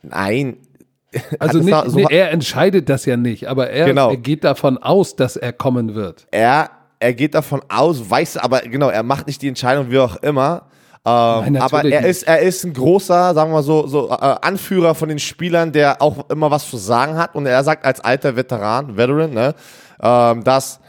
Nein, 0.02 0.12
nein. 0.12 0.58
Also 1.40 1.60
nicht, 1.60 1.74
so 1.92 1.98
nee, 1.98 2.08
er 2.10 2.32
entscheidet 2.32 2.90
das 2.90 3.06
ja 3.06 3.16
nicht, 3.16 3.48
aber 3.48 3.70
er, 3.70 3.86
genau. 3.86 4.10
er 4.10 4.18
geht 4.18 4.44
davon 4.44 4.78
aus, 4.78 5.16
dass 5.16 5.38
er 5.38 5.54
kommen 5.54 5.96
wird. 5.96 6.28
Er 6.32 6.70
er 7.00 7.14
geht 7.14 7.36
davon 7.36 7.62
aus, 7.70 8.10
weiß 8.10 8.38
aber, 8.38 8.62
genau, 8.62 8.90
er 8.90 9.04
macht 9.04 9.28
nicht 9.28 9.42
die 9.42 9.48
Entscheidung, 9.48 9.92
wie 9.92 10.00
auch 10.00 10.16
immer. 10.18 10.68
Ähm, 11.08 11.54
Nein, 11.54 11.58
aber 11.58 11.86
er 11.86 12.06
ist, 12.06 12.24
er 12.24 12.40
ist 12.40 12.64
ein 12.64 12.74
großer, 12.74 13.36
sagen 13.36 13.52
wir 13.52 13.58
mal 13.58 13.64
so, 13.64 13.86
so 13.86 14.10
äh, 14.10 14.36
Anführer 14.42 14.96
von 14.96 15.08
den 15.08 15.20
Spielern, 15.20 15.72
der 15.72 16.02
auch 16.02 16.30
immer 16.30 16.50
was 16.50 16.68
zu 16.68 16.78
sagen 16.78 17.16
hat. 17.16 17.36
Und 17.36 17.46
er 17.46 17.64
sagt 17.64 17.86
als 17.86 18.00
alter 18.00 18.36
Veteran, 18.36 18.98
Veteran, 18.98 19.32
ne, 19.32 19.54
ähm, 20.02 20.44
dass 20.44 20.80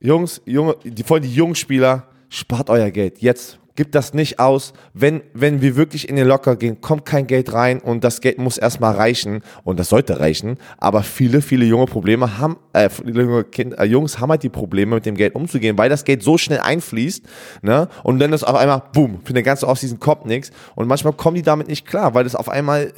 Jungs, 0.00 0.42
Junge, 0.44 0.76
die, 0.84 1.02
vor 1.02 1.16
allem 1.16 1.24
die 1.24 1.34
jungen 1.34 1.54
Spieler, 1.54 2.04
spart 2.28 2.68
euer 2.68 2.90
Geld. 2.90 3.20
Jetzt 3.20 3.58
gibt 3.74 3.94
das 3.94 4.14
nicht 4.14 4.38
aus. 4.38 4.72
Wenn, 4.94 5.22
wenn 5.34 5.60
wir 5.62 5.76
wirklich 5.76 6.08
in 6.08 6.16
den 6.16 6.26
Locker 6.26 6.56
gehen, 6.56 6.80
kommt 6.80 7.04
kein 7.04 7.26
Geld 7.26 7.52
rein 7.52 7.80
und 7.80 8.04
das 8.04 8.20
Geld 8.20 8.38
muss 8.38 8.58
erstmal 8.58 8.94
reichen 8.94 9.42
und 9.64 9.78
das 9.78 9.88
sollte 9.88 10.20
reichen. 10.20 10.58
Aber 10.78 11.02
viele, 11.02 11.42
viele 11.42 11.64
junge 11.64 11.86
Probleme 11.86 12.38
haben, 12.38 12.56
äh, 12.72 12.88
junge 13.04 13.44
kind, 13.44 13.78
äh, 13.78 13.84
Jungs 13.84 14.20
haben 14.20 14.30
halt 14.30 14.42
die 14.42 14.48
Probleme 14.48 14.96
mit 14.96 15.06
dem 15.06 15.16
Geld 15.16 15.34
umzugehen, 15.34 15.78
weil 15.78 15.88
das 15.88 16.04
Geld 16.04 16.22
so 16.22 16.38
schnell 16.38 16.60
einfließt, 16.60 17.24
ne? 17.62 17.88
Und 18.02 18.18
dann 18.18 18.32
ist 18.32 18.44
auf 18.44 18.56
einmal, 18.56 18.82
boom, 18.92 19.20
für 19.24 19.32
den 19.32 19.44
ganzen 19.44 19.66
Offseason 19.66 19.98
kommt 20.00 20.26
nichts. 20.26 20.50
Und 20.74 20.88
manchmal 20.88 21.12
kommen 21.12 21.36
die 21.36 21.42
damit 21.42 21.68
nicht 21.68 21.86
klar, 21.86 22.14
weil 22.14 22.24
das 22.24 22.34
auf 22.34 22.48
einmal 22.48 22.92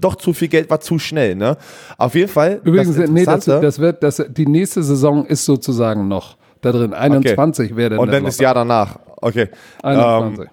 doch 0.00 0.16
zu 0.16 0.32
viel 0.32 0.48
Geld 0.48 0.70
war 0.70 0.80
zu 0.80 0.98
schnell, 0.98 1.34
ne? 1.34 1.56
Auf 1.98 2.14
jeden 2.14 2.28
Fall. 2.28 2.60
Übrigens, 2.64 2.96
das 2.96 3.10
nee, 3.10 3.24
das, 3.24 3.44
das 3.44 3.78
wird, 3.78 4.02
das, 4.02 4.22
die 4.28 4.46
nächste 4.46 4.82
Saison 4.82 5.26
ist 5.26 5.44
sozusagen 5.44 6.08
noch 6.08 6.36
da 6.60 6.72
drin. 6.72 6.94
21 6.94 7.66
okay. 7.66 7.76
wäre 7.76 7.90
dann. 7.90 7.98
Und 7.98 8.12
dann 8.12 8.24
das 8.24 8.38
Jahr 8.38 8.54
danach. 8.54 8.98
Okay. 9.22 9.48
21. 9.82 10.40
Ähm, 10.40 10.50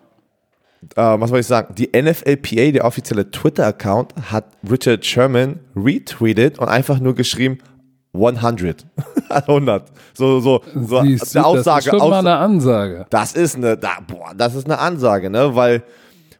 äh, 0.95 1.19
was 1.19 1.29
soll 1.29 1.39
ich 1.39 1.47
sagen? 1.47 1.75
Die 1.75 1.89
NFLPA, 1.89 2.71
der 2.71 2.85
offizielle 2.85 3.29
Twitter-Account, 3.29 4.13
hat 4.31 4.45
Richard 4.69 5.05
Sherman 5.05 5.59
retweetet 5.75 6.59
und 6.59 6.69
einfach 6.69 6.99
nur 6.99 7.15
geschrieben 7.15 7.57
100. 8.13 8.85
100. 9.29 9.91
So, 10.15 10.41
so, 10.41 10.61
so 10.75 11.01
Siehst 11.03 11.37
eine 11.37 11.45
Aussage. 11.45 11.85
Das 11.85 11.93
ist 11.93 11.99
schon 12.01 12.09
mal 12.09 12.19
eine 12.19 12.35
Ansage. 12.35 13.05
das 13.09 13.33
ist 13.33 13.55
eine, 13.55 13.77
da, 13.77 13.99
boah, 14.05 14.33
das 14.35 14.53
ist 14.53 14.65
eine 14.65 14.77
Ansage, 14.79 15.29
ne? 15.29 15.55
Weil, 15.55 15.83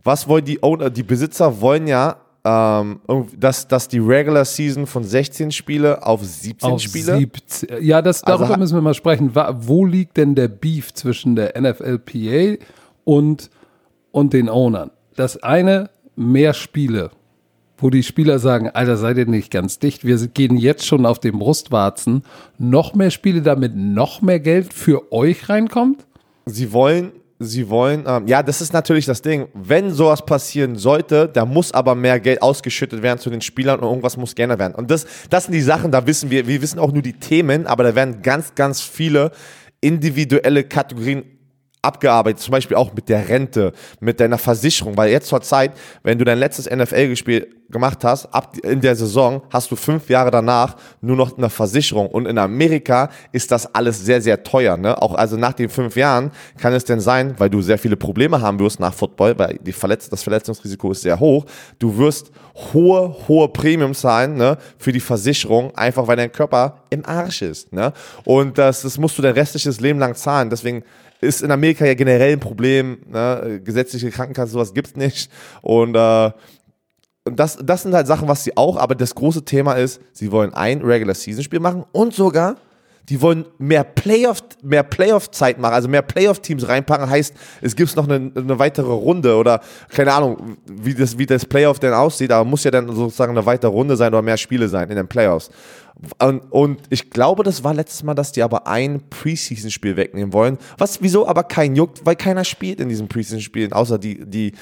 was 0.03 0.27
wollen 0.27 0.43
die 0.43 0.61
Owner, 0.61 0.89
die 0.89 1.03
Besitzer 1.03 1.61
wollen 1.61 1.87
ja, 1.87 2.17
ähm, 2.45 2.99
dass, 3.37 3.67
dass 3.67 3.87
die 3.87 3.99
Regular 3.99 4.45
Season 4.45 4.87
von 4.87 5.03
16 5.03 5.51
Spiele 5.51 6.05
auf 6.05 6.23
17 6.23 6.69
Auf 6.69 6.81
Spiele. 6.81 7.17
17. 7.17 7.69
Ja, 7.83 8.01
das, 8.01 8.23
Also 8.23 8.39
darüber 8.39 8.55
ha- 8.55 8.59
müssen 8.59 8.75
wir 8.75 8.81
mal 8.81 8.93
sprechen. 8.93 9.31
Wo 9.33 9.85
liegt 9.85 10.17
denn 10.17 10.35
der 10.35 10.47
Beef 10.47 10.93
zwischen 10.93 11.35
der 11.35 11.59
NFLPA 11.59 12.63
und, 13.03 13.49
und 14.11 14.33
den 14.33 14.49
Ownern? 14.49 14.91
Das 15.15 15.41
eine, 15.43 15.89
mehr 16.15 16.53
Spiele, 16.53 17.11
wo 17.77 17.89
die 17.89 18.03
Spieler 18.03 18.39
sagen, 18.39 18.69
Alter, 18.69 18.95
seid 18.97 19.17
ihr 19.17 19.25
nicht 19.25 19.51
ganz 19.51 19.79
dicht, 19.79 20.05
wir 20.05 20.17
gehen 20.27 20.57
jetzt 20.57 20.85
schon 20.85 21.05
auf 21.05 21.19
den 21.19 21.39
Brustwarzen. 21.39 22.23
Noch 22.57 22.93
mehr 22.95 23.11
Spiele, 23.11 23.41
damit 23.41 23.75
noch 23.75 24.21
mehr 24.21 24.39
Geld 24.39 24.73
für 24.73 25.11
euch 25.11 25.49
reinkommt? 25.49 26.05
Sie 26.45 26.71
wollen, 26.73 27.11
sie 27.39 27.69
wollen, 27.69 28.03
ähm, 28.05 28.27
ja, 28.27 28.43
das 28.43 28.59
ist 28.59 28.73
natürlich 28.73 29.05
das 29.05 29.21
Ding. 29.21 29.47
Wenn 29.53 29.91
sowas 29.93 30.25
passieren 30.25 30.75
sollte, 30.75 31.29
da 31.29 31.45
muss 31.45 31.71
aber 31.71 31.95
mehr 31.95 32.19
Geld 32.19 32.41
ausgeschüttet 32.41 33.01
werden 33.01 33.19
zu 33.19 33.29
den 33.29 33.41
Spielern 33.41 33.79
und 33.79 33.87
irgendwas 33.87 34.17
muss 34.17 34.35
geändert 34.35 34.59
werden. 34.59 34.75
Und 34.75 34.91
das, 34.91 35.07
das 35.29 35.45
sind 35.45 35.53
die 35.53 35.61
Sachen, 35.61 35.91
da 35.91 36.05
wissen 36.05 36.29
wir, 36.29 36.47
wir 36.47 36.61
wissen 36.61 36.79
auch 36.79 36.91
nur 36.91 37.01
die 37.01 37.13
Themen, 37.13 37.65
aber 37.65 37.83
da 37.83 37.95
werden 37.95 38.21
ganz, 38.21 38.53
ganz 38.55 38.81
viele 38.81 39.31
individuelle 39.79 40.65
Kategorien 40.65 41.23
abgearbeitet, 41.81 42.41
zum 42.41 42.51
Beispiel 42.51 42.75
auch 42.75 42.93
mit 42.93 43.07
der 43.09 43.29
Rente, 43.29 43.71
mit 43.99 44.19
deiner 44.19 44.37
Versicherung, 44.37 44.97
weil 44.97 45.11
jetzt 45.11 45.27
zur 45.27 45.41
Zeit, 45.41 45.71
wenn 46.03 46.17
du 46.17 46.25
dein 46.25 46.37
letztes 46.37 46.69
NFL-Spiel 46.69 47.47
gemacht 47.69 48.03
hast, 48.03 48.25
ab 48.33 48.57
in 48.63 48.81
der 48.81 48.95
Saison 48.95 49.43
hast 49.49 49.71
du 49.71 49.75
fünf 49.75 50.09
Jahre 50.09 50.31
danach 50.31 50.75
nur 51.01 51.15
noch 51.15 51.37
eine 51.37 51.49
Versicherung 51.49 52.07
und 52.07 52.25
in 52.25 52.37
Amerika 52.37 53.09
ist 53.31 53.51
das 53.51 53.73
alles 53.73 54.03
sehr, 54.03 54.21
sehr 54.21 54.43
teuer, 54.43 54.75
ne? 54.75 54.99
Auch 55.01 55.13
also 55.13 55.37
nach 55.37 55.53
den 55.53 55.69
fünf 55.69 55.95
Jahren 55.95 56.31
kann 56.57 56.73
es 56.73 56.83
denn 56.83 56.99
sein, 56.99 57.35
weil 57.37 57.49
du 57.49 57.61
sehr 57.61 57.77
viele 57.77 57.95
Probleme 57.95 58.41
haben 58.41 58.59
wirst 58.59 58.79
nach 58.79 58.93
Football, 58.93 59.37
weil 59.37 59.59
die 59.61 59.71
Verletz 59.71 60.09
das 60.09 60.23
Verletzungsrisiko 60.23 60.91
ist 60.91 61.01
sehr 61.01 61.19
hoch, 61.19 61.45
du 61.77 61.97
wirst 61.97 62.31
hohe, 62.73 63.15
hohe 63.27 63.47
Premium 63.49 63.93
zahlen, 63.93 64.35
ne? 64.35 64.57
Für 64.77 64.91
die 64.91 64.99
Versicherung, 64.99 65.75
einfach 65.77 66.07
weil 66.07 66.17
dein 66.17 66.31
Körper 66.31 66.83
im 66.89 67.05
Arsch 67.05 67.43
ist, 67.43 67.71
ne? 67.71 67.93
Und 68.25 68.57
das, 68.57 68.81
das 68.81 68.97
musst 68.97 69.17
du 69.17 69.21
dein 69.21 69.33
restliches 69.33 69.79
Leben 69.79 69.99
lang 69.99 70.15
zahlen, 70.15 70.49
deswegen 70.49 70.83
ist 71.21 71.41
in 71.41 71.51
Amerika 71.51 71.85
ja 71.85 71.93
generell 71.93 72.33
ein 72.33 72.39
Problem. 72.39 72.99
Ne? 73.09 73.61
Gesetzliche 73.63 74.09
Krankenkasse, 74.11 74.53
sowas 74.53 74.73
gibt's 74.73 74.95
nicht. 74.95 75.31
Und, 75.61 75.95
äh, 75.95 76.31
das, 77.25 77.57
das 77.61 77.83
sind 77.83 77.93
halt 77.93 78.07
Sachen, 78.07 78.27
was 78.27 78.43
sie 78.43 78.57
auch, 78.57 78.77
aber 78.77 78.95
das 78.95 79.15
große 79.15 79.45
Thema 79.45 79.73
ist, 79.73 80.01
sie 80.13 80.31
wollen 80.31 80.53
ein 80.53 80.81
Regular 80.81 81.15
Season 81.15 81.43
Spiel 81.43 81.59
machen 81.59 81.85
und 81.91 82.13
sogar, 82.13 82.57
die 83.09 83.21
wollen 83.21 83.45
mehr 83.57 83.83
Playoff, 83.83 84.43
mehr 84.61 84.83
Playoff-Zeit 84.83 85.59
machen, 85.59 85.73
also 85.73 85.87
mehr 85.87 86.03
Playoff-Teams 86.03 86.67
reinpacken. 86.67 87.09
Heißt, 87.09 87.33
es 87.61 87.75
gibt 87.75 87.95
noch 87.95 88.07
eine, 88.07 88.31
eine 88.35 88.59
weitere 88.59 88.91
Runde 88.91 89.35
oder 89.35 89.61
keine 89.89 90.13
Ahnung, 90.13 90.57
wie 90.67 90.93
das, 90.93 91.17
wie 91.17 91.25
das 91.25 91.45
Playoff 91.45 91.79
denn 91.79 91.93
aussieht, 91.93 92.31
aber 92.31 92.47
muss 92.47 92.63
ja 92.63 92.71
dann 92.71 92.93
sozusagen 92.93 93.31
eine 93.31 93.45
weitere 93.45 93.71
Runde 93.71 93.95
sein 93.95 94.13
oder 94.13 94.21
mehr 94.21 94.37
Spiele 94.37 94.67
sein 94.69 94.89
in 94.89 94.95
den 94.95 95.07
Playoffs. 95.07 95.49
Und, 96.19 96.39
und 96.51 96.81
ich 96.89 97.09
glaube, 97.09 97.43
das 97.43 97.63
war 97.63 97.73
letztes 97.73 98.03
Mal, 98.03 98.13
dass 98.13 98.31
die 98.31 98.43
aber 98.43 98.67
ein 98.67 99.01
Preseason-Spiel 99.09 99.97
wegnehmen 99.97 100.31
wollen. 100.31 100.57
Was, 100.77 101.01
wieso 101.01 101.27
aber 101.27 101.43
kein 101.43 101.75
juckt, 101.75 102.05
weil 102.05 102.15
keiner 102.15 102.45
spielt 102.45 102.79
in 102.79 102.87
diesen 102.87 103.09
Preseason-Spielen, 103.09 103.73
außer 103.73 103.97
die, 103.97 104.23
die, 104.25 104.53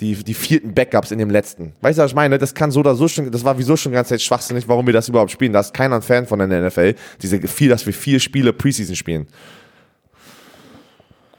die, 0.00 0.14
die 0.14 0.34
vierten 0.34 0.74
Backups 0.74 1.10
in 1.10 1.18
dem 1.18 1.30
letzten. 1.30 1.74
Weißt 1.82 1.98
du, 1.98 2.02
was 2.02 2.12
ich 2.12 2.14
meine? 2.14 2.38
Das 2.38 2.54
kann 2.54 2.70
so 2.70 2.80
oder 2.80 2.94
so 2.94 3.06
schon, 3.06 3.30
das 3.30 3.44
war 3.44 3.58
wieso 3.58 3.76
schon 3.76 3.92
die 3.92 3.96
ganze 3.96 4.10
Zeit 4.10 4.22
schwachsinnig, 4.22 4.66
warum 4.66 4.86
wir 4.86 4.92
das 4.92 5.08
überhaupt 5.08 5.30
spielen. 5.30 5.52
Da 5.52 5.60
ist 5.60 5.74
keiner 5.74 5.96
ein 5.96 6.02
Fan 6.02 6.26
von 6.26 6.38
der 6.38 6.66
NFL. 6.66 6.94
Diese 7.20 7.40
viel, 7.46 7.68
dass 7.68 7.84
wir 7.84 7.92
vier 7.92 8.18
Spiele 8.18 8.52
Preseason 8.52 8.96
spielen. 8.96 9.26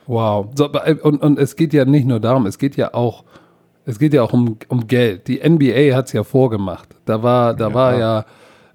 Wow. 0.05 0.47
So, 0.55 0.71
äh, 0.73 0.95
und, 0.95 1.21
und 1.21 1.39
es 1.39 1.55
geht 1.55 1.73
ja 1.73 1.85
nicht 1.85 2.05
nur 2.05 2.19
darum, 2.19 2.45
es 2.45 2.57
geht 2.57 2.75
ja 2.75 2.93
auch, 2.93 3.23
es 3.85 3.97
geht 3.97 4.13
ja 4.13 4.21
auch 4.21 4.33
um, 4.33 4.57
um 4.67 4.87
Geld. 4.87 5.27
Die 5.27 5.39
NBA 5.47 5.95
hat 5.95 6.07
es 6.07 6.13
ja 6.13 6.23
vorgemacht. 6.23 6.89
Da 7.05 7.23
war, 7.23 7.55
da 7.55 7.73
war 7.73 7.97
ja, 7.97 8.25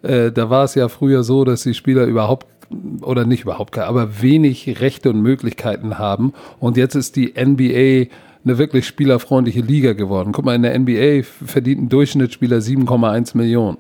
äh, 0.02 0.32
da 0.32 0.50
war 0.50 0.64
es 0.64 0.74
ja 0.74 0.88
früher 0.88 1.22
so, 1.22 1.44
dass 1.44 1.62
die 1.62 1.74
Spieler 1.74 2.04
überhaupt 2.04 2.46
oder 3.02 3.24
nicht 3.24 3.42
überhaupt, 3.42 3.78
aber 3.78 4.20
wenig 4.20 4.80
Rechte 4.80 5.10
und 5.10 5.20
Möglichkeiten 5.20 5.98
haben. 5.98 6.32
Und 6.58 6.76
jetzt 6.76 6.96
ist 6.96 7.14
die 7.14 7.34
NBA 7.38 8.10
eine 8.46 8.58
wirklich 8.58 8.86
spielerfreundliche 8.86 9.60
Liga 9.60 9.92
geworden. 9.92 10.32
Guck 10.32 10.44
mal, 10.44 10.54
in 10.54 10.62
der 10.62 10.78
NBA 10.78 11.22
verdient 11.24 11.82
ein 11.82 11.88
Durchschnittsspieler 11.88 12.58
7,1 12.58 13.36
Millionen. 13.36 13.78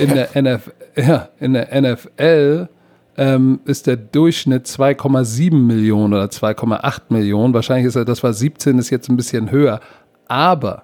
In 0.00 0.10
der, 0.10 0.36
NF, 0.42 0.70
ja, 0.96 1.30
in 1.40 1.54
der 1.54 1.80
NFL 1.80 2.68
ähm, 3.16 3.60
ist 3.64 3.86
der 3.86 3.96
Durchschnitt 3.96 4.66
2,7 4.66 5.54
Millionen 5.54 6.12
oder 6.12 6.26
2,8 6.26 7.02
Millionen. 7.08 7.54
Wahrscheinlich 7.54 7.86
ist 7.86 7.96
er, 7.96 8.04
das 8.04 8.22
war 8.22 8.34
17, 8.34 8.78
ist 8.78 8.90
jetzt 8.90 9.08
ein 9.08 9.16
bisschen 9.16 9.50
höher. 9.50 9.80
Aber 10.28 10.82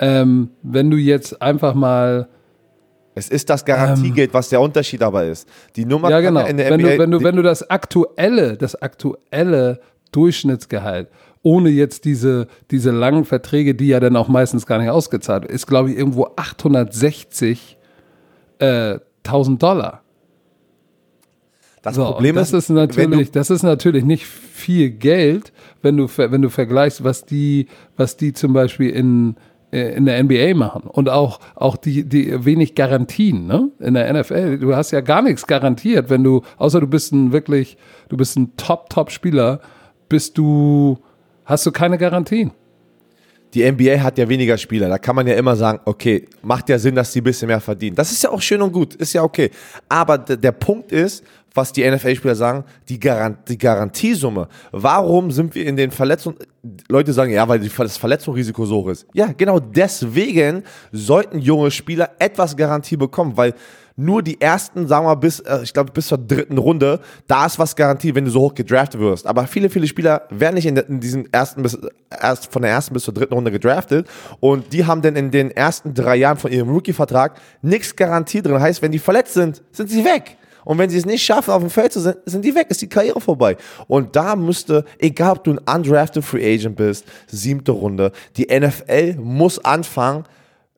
ähm, 0.00 0.50
wenn 0.62 0.90
du 0.90 0.96
jetzt 0.96 1.40
einfach 1.40 1.74
mal 1.74 2.28
Es 3.14 3.28
ist 3.28 3.48
das 3.48 3.64
Garantiegeld, 3.64 4.34
was 4.34 4.48
der 4.48 4.60
Unterschied 4.60 5.02
aber 5.02 5.24
ist. 5.24 5.48
Die 5.76 5.84
Nummer 5.84 6.10
ja, 6.10 6.20
genau. 6.20 6.44
in 6.44 6.56
der 6.56 6.70
wenn, 6.70 6.80
NBA, 6.80 6.90
du, 6.90 6.98
wenn, 6.98 7.10
du, 7.12 7.22
wenn 7.22 7.36
du 7.36 7.42
das 7.42 7.70
aktuelle, 7.70 8.56
das 8.56 8.74
aktuelle 8.74 9.80
Durchschnittsgehalt, 10.10 11.08
ohne 11.44 11.68
jetzt 11.68 12.06
diese, 12.06 12.48
diese 12.70 12.90
langen 12.90 13.24
Verträge, 13.24 13.74
die 13.74 13.86
ja 13.88 14.00
dann 14.00 14.16
auch 14.16 14.28
meistens 14.28 14.66
gar 14.66 14.78
nicht 14.78 14.88
ausgezahlt 14.88 15.44
ist, 15.44 15.66
glaube 15.66 15.90
ich, 15.90 15.98
irgendwo 15.98 16.28
860 16.34 17.78
äh, 18.58 18.98
1000 19.24 19.62
Dollar. 19.62 20.02
das 21.82 21.94
So, 21.94 22.04
Problem 22.04 22.34
das 22.34 22.48
ist, 22.48 22.64
ist 22.64 22.68
natürlich, 22.70 23.30
das 23.30 23.50
ist 23.50 23.62
natürlich 23.62 24.04
nicht 24.04 24.26
viel 24.26 24.90
Geld, 24.90 25.52
wenn 25.82 25.98
du, 25.98 26.08
wenn 26.16 26.40
du 26.40 26.48
vergleichst, 26.48 27.04
was 27.04 27.26
die, 27.26 27.66
was 27.96 28.16
die 28.16 28.32
zum 28.32 28.54
Beispiel 28.54 28.88
in, 28.88 29.36
äh, 29.70 29.94
in 29.94 30.06
der 30.06 30.22
NBA 30.24 30.54
machen. 30.54 30.88
Und 30.88 31.10
auch, 31.10 31.40
auch 31.56 31.76
die, 31.76 32.04
die 32.04 32.42
wenig 32.46 32.74
Garantien, 32.74 33.46
ne? 33.46 33.70
In 33.80 33.92
der 33.92 34.10
NFL. 34.14 34.60
Du 34.60 34.74
hast 34.74 34.92
ja 34.92 35.02
gar 35.02 35.20
nichts 35.20 35.46
garantiert, 35.46 36.08
wenn 36.08 36.24
du, 36.24 36.40
außer 36.56 36.80
du 36.80 36.86
bist 36.86 37.12
ein 37.12 37.32
wirklich, 37.32 37.76
du 38.08 38.16
bist 38.16 38.38
ein 38.38 38.56
Top-Top-Spieler, 38.56 39.60
bist 40.08 40.38
du, 40.38 40.98
hast 41.44 41.66
du 41.66 41.72
keine 41.72 41.98
Garantien. 41.98 42.52
die 43.54 43.70
NBA 43.70 44.02
hat 44.02 44.18
ja 44.18 44.28
weniger 44.28 44.58
Spieler. 44.58 44.88
Da 44.88 44.98
kann 44.98 45.14
man 45.14 45.26
ja 45.26 45.34
immer 45.34 45.54
sagen, 45.54 45.78
okay, 45.84 46.26
macht 46.42 46.68
ja 46.68 46.78
Sinn, 46.78 46.96
dass 46.96 47.12
die 47.12 47.20
ein 47.20 47.24
bisschen 47.24 47.46
mehr 47.46 47.60
verdienen. 47.60 47.94
Das 47.94 48.10
ist 48.10 48.22
ja 48.22 48.30
auch 48.30 48.42
schön 48.42 48.60
und 48.60 48.72
gut, 48.72 48.94
ist 48.96 49.12
ja 49.12 49.22
okay. 49.22 49.50
Aber 49.88 50.18
der 50.18 50.52
Punkt 50.52 50.90
ist, 50.90 51.22
was 51.54 51.72
die 51.72 51.88
NFL-Spieler 51.88 52.34
sagen, 52.34 52.64
die, 52.88 52.98
Garant 52.98 53.48
die 53.48 53.56
Garantiesumme. 53.56 54.48
Warum 54.72 55.30
sind 55.30 55.54
wir 55.54 55.64
in 55.64 55.76
den 55.76 55.92
Verletzungen? 55.92 56.36
Leute 56.88 57.12
sagen, 57.12 57.32
ja, 57.32 57.46
weil 57.48 57.60
das 57.60 57.96
Verletzungsrisiko 57.96 58.66
so 58.66 58.76
hoch 58.78 58.88
ist. 58.88 59.06
Ja, 59.14 59.32
genau 59.36 59.60
deswegen 59.60 60.64
sollten 60.90 61.38
junge 61.38 61.70
Spieler 61.70 62.10
etwas 62.18 62.56
Garantie 62.56 62.96
bekommen, 62.96 63.36
weil 63.36 63.54
nur 63.96 64.22
die 64.22 64.40
ersten, 64.40 64.88
sagen 64.88 65.04
wir 65.04 65.10
mal, 65.10 65.14
bis, 65.14 65.40
äh, 65.40 65.60
ich 65.62 65.72
glaube, 65.72 65.92
bis 65.92 66.08
zur 66.08 66.18
dritten 66.18 66.58
Runde, 66.58 67.00
da 67.28 67.46
ist 67.46 67.58
was 67.58 67.76
Garantie, 67.76 68.14
wenn 68.14 68.24
du 68.24 68.30
so 68.30 68.40
hoch 68.40 68.54
gedraftet 68.54 69.00
wirst. 69.00 69.26
Aber 69.26 69.46
viele, 69.46 69.70
viele 69.70 69.86
Spieler 69.86 70.22
werden 70.30 70.56
nicht 70.56 70.66
in, 70.66 70.76
in 70.76 71.00
diesen 71.00 71.32
ersten 71.32 71.62
bis, 71.62 71.78
erst 72.10 72.52
von 72.52 72.62
der 72.62 72.72
ersten 72.72 72.94
bis 72.94 73.04
zur 73.04 73.14
dritten 73.14 73.34
Runde 73.34 73.50
gedraftet 73.50 74.08
und 74.40 74.72
die 74.72 74.84
haben 74.84 75.02
dann 75.02 75.16
in 75.16 75.30
den 75.30 75.50
ersten 75.50 75.94
drei 75.94 76.16
Jahren 76.16 76.38
von 76.38 76.50
ihrem 76.50 76.68
Rookie-Vertrag 76.70 77.40
nichts 77.62 77.94
Garantie 77.94 78.42
drin. 78.42 78.60
Heißt, 78.60 78.82
wenn 78.82 78.92
die 78.92 78.98
verletzt 78.98 79.34
sind, 79.34 79.62
sind 79.70 79.90
sie 79.90 80.04
weg. 80.04 80.36
Und 80.64 80.78
wenn 80.78 80.90
sie 80.90 80.96
es 80.96 81.04
nicht 81.04 81.22
schaffen, 81.22 81.50
auf 81.50 81.60
dem 81.60 81.70
Feld 81.70 81.92
zu 81.92 82.00
sein, 82.00 82.14
sind 82.24 82.44
die 82.44 82.54
weg, 82.54 82.68
ist 82.70 82.80
die 82.80 82.88
Karriere 82.88 83.20
vorbei. 83.20 83.56
Und 83.86 84.16
da 84.16 84.34
müsste, 84.34 84.84
egal 84.98 85.32
ob 85.32 85.44
du 85.44 85.52
ein 85.52 85.58
undrafted 85.58 86.24
Free 86.24 86.54
Agent 86.54 86.76
bist, 86.76 87.04
siebte 87.26 87.72
Runde, 87.72 88.12
die 88.36 88.46
NFL 88.46 89.16
muss 89.16 89.62
anfangen, 89.62 90.24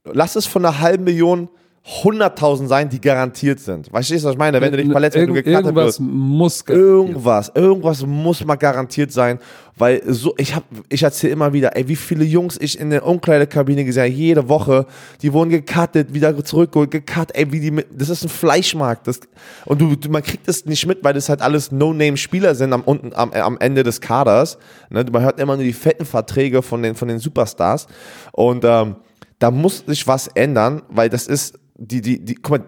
lass 0.05 0.37
es 0.37 0.47
von 0.47 0.65
einer 0.65 0.81
halben 0.81 1.05
Million 1.05 1.49
100.000 1.87 2.67
sein, 2.67 2.89
die 2.89 3.01
garantiert 3.01 3.61
sind. 3.61 3.87
Verstehst 3.89 4.25
du, 4.25 4.29
was 4.29 4.35
ich 4.35 4.39
meine? 4.39 4.61
Wenn 4.61 4.73
du 4.73 4.79
dich 4.79 4.91
verletzt, 4.91 5.17
wenn 5.17 5.29
du 5.29 5.35
gecuttet 5.35 5.67
irgendwas 5.67 5.85
wirst. 5.85 6.01
muss 6.01 6.65
Irgendwas, 6.67 7.53
irgendwas 7.55 8.05
muss 8.05 8.45
mal 8.45 8.57
garantiert 8.57 9.13
sein, 9.13 9.39
weil 9.77 10.03
so, 10.13 10.35
ich 10.37 10.57
hab, 10.57 10.65
ich 10.89 11.05
erzähle 11.05 11.35
immer 11.35 11.53
wieder, 11.53 11.77
ey, 11.77 11.87
wie 11.87 11.95
viele 11.95 12.25
Jungs 12.25 12.59
ich 12.61 12.81
in 12.81 12.91
der 12.91 13.07
Umkleidekabine 13.07 13.85
gesehen 13.85 14.03
habe, 14.03 14.13
jede 14.13 14.49
Woche, 14.49 14.87
die 15.23 15.33
wurden 15.33 15.51
gecuttet, 15.51 16.13
wieder 16.13 16.45
zurückgeholt, 16.45 16.91
gecuttet, 16.91 17.37
ey, 17.37 17.53
wie 17.53 17.61
die 17.61 17.71
mit, 17.71 17.87
das 17.93 18.09
ist 18.09 18.25
ein 18.25 18.31
Fleischmarkt, 18.31 19.07
das, 19.07 19.21
und 19.65 19.81
du, 19.81 19.95
du 19.95 20.09
man 20.09 20.25
kriegt 20.25 20.49
das 20.49 20.65
nicht 20.65 20.87
mit, 20.87 21.05
weil 21.05 21.15
das 21.15 21.29
halt 21.29 21.41
alles 21.41 21.71
No-Name-Spieler 21.71 22.57
sind 22.57 22.73
am, 22.73 22.83
unten, 22.83 23.15
am, 23.15 23.31
am 23.31 23.59
Ende 23.61 23.85
des 23.85 24.01
Kaders, 24.01 24.59
ne, 24.91 25.05
man 25.13 25.23
hört 25.23 25.39
immer 25.39 25.55
nur 25.55 25.65
die 25.65 25.73
fetten 25.73 26.05
Verträge 26.05 26.63
von 26.63 26.83
den, 26.83 26.97
von 26.97 27.07
den 27.07 27.21
Superstars 27.21 27.87
und, 28.33 28.65
ähm, 28.65 28.97
da 29.39 29.51
muss 29.51 29.85
sich 29.87 30.07
was 30.07 30.29
ändern, 30.29 30.81
weil 30.89 31.11
das 31.11 31.27
ist, 31.27 31.59
die, 31.79 32.01
die, 32.01 32.25
die, 32.25 32.35
guck 32.35 32.51
mal, 32.61 32.67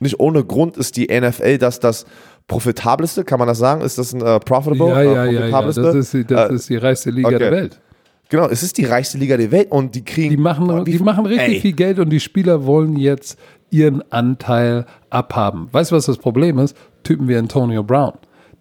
nicht 0.00 0.18
ohne 0.20 0.44
Grund 0.44 0.76
ist 0.76 0.96
die 0.96 1.06
NFL 1.06 1.58
das, 1.58 1.80
das 1.80 2.04
profitabelste, 2.48 3.24
kann 3.24 3.38
man 3.38 3.48
das 3.48 3.58
sagen? 3.58 3.80
Ist 3.80 3.98
das 3.98 4.12
ein 4.12 4.20
äh, 4.20 4.38
profitable? 4.40 4.88
Ja, 4.88 5.00
äh, 5.00 5.04
ja, 5.04 5.12
ja, 5.12 5.30
ja. 5.32 5.38
profitabelste? 5.40 5.82
Das 5.82 5.94
ist, 5.94 6.12
die- 6.14 6.24
das 6.24 6.50
Äh, 6.50 6.54
ist 6.54 6.68
die 6.70 6.76
reichste 6.76 7.10
Liga 7.10 7.28
okay. 7.28 7.38
der 7.38 7.50
Welt. 7.52 7.80
Genau, 8.30 8.48
es 8.48 8.62
ist 8.62 8.78
die 8.78 8.84
reichste 8.84 9.18
Liga 9.18 9.36
der 9.36 9.50
Welt 9.52 9.70
und 9.70 9.94
die 9.94 10.04
kriegen. 10.04 10.30
Die 10.30 10.36
machen, 10.36 10.86
wie 10.86 10.92
die 10.92 10.98
machen 10.98 11.26
richtig 11.26 11.54
ey, 11.56 11.60
viel 11.60 11.72
Geld 11.72 11.98
und 11.98 12.10
die 12.10 12.20
Spieler 12.20 12.64
wollen 12.64 12.96
jetzt 12.96 13.38
ihren 13.70 14.02
Anteil 14.10 14.86
abhaben. 15.10 15.68
Weißt 15.72 15.90
du, 15.90 15.96
was 15.96 16.06
das 16.06 16.16
Problem 16.18 16.58
ist? 16.58 16.76
Typen 17.02 17.28
wie 17.28 17.36
Antonio 17.36 17.82
Brown. 17.82 18.12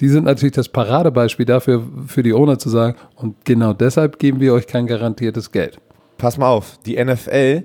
Die 0.01 0.09
sind 0.09 0.25
natürlich 0.25 0.53
das 0.53 0.67
Paradebeispiel 0.69 1.45
dafür, 1.45 1.83
für 2.07 2.23
die 2.23 2.33
Owner 2.33 2.59
zu 2.59 2.69
sagen, 2.69 2.97
und 3.15 3.45
genau 3.45 3.73
deshalb 3.73 4.19
geben 4.19 4.39
wir 4.41 4.53
euch 4.53 4.67
kein 4.67 4.85
garantiertes 4.85 5.51
Geld. 5.51 5.79
Pass 6.17 6.37
mal 6.37 6.49
auf, 6.49 6.77
die 6.85 7.01
NFL 7.03 7.63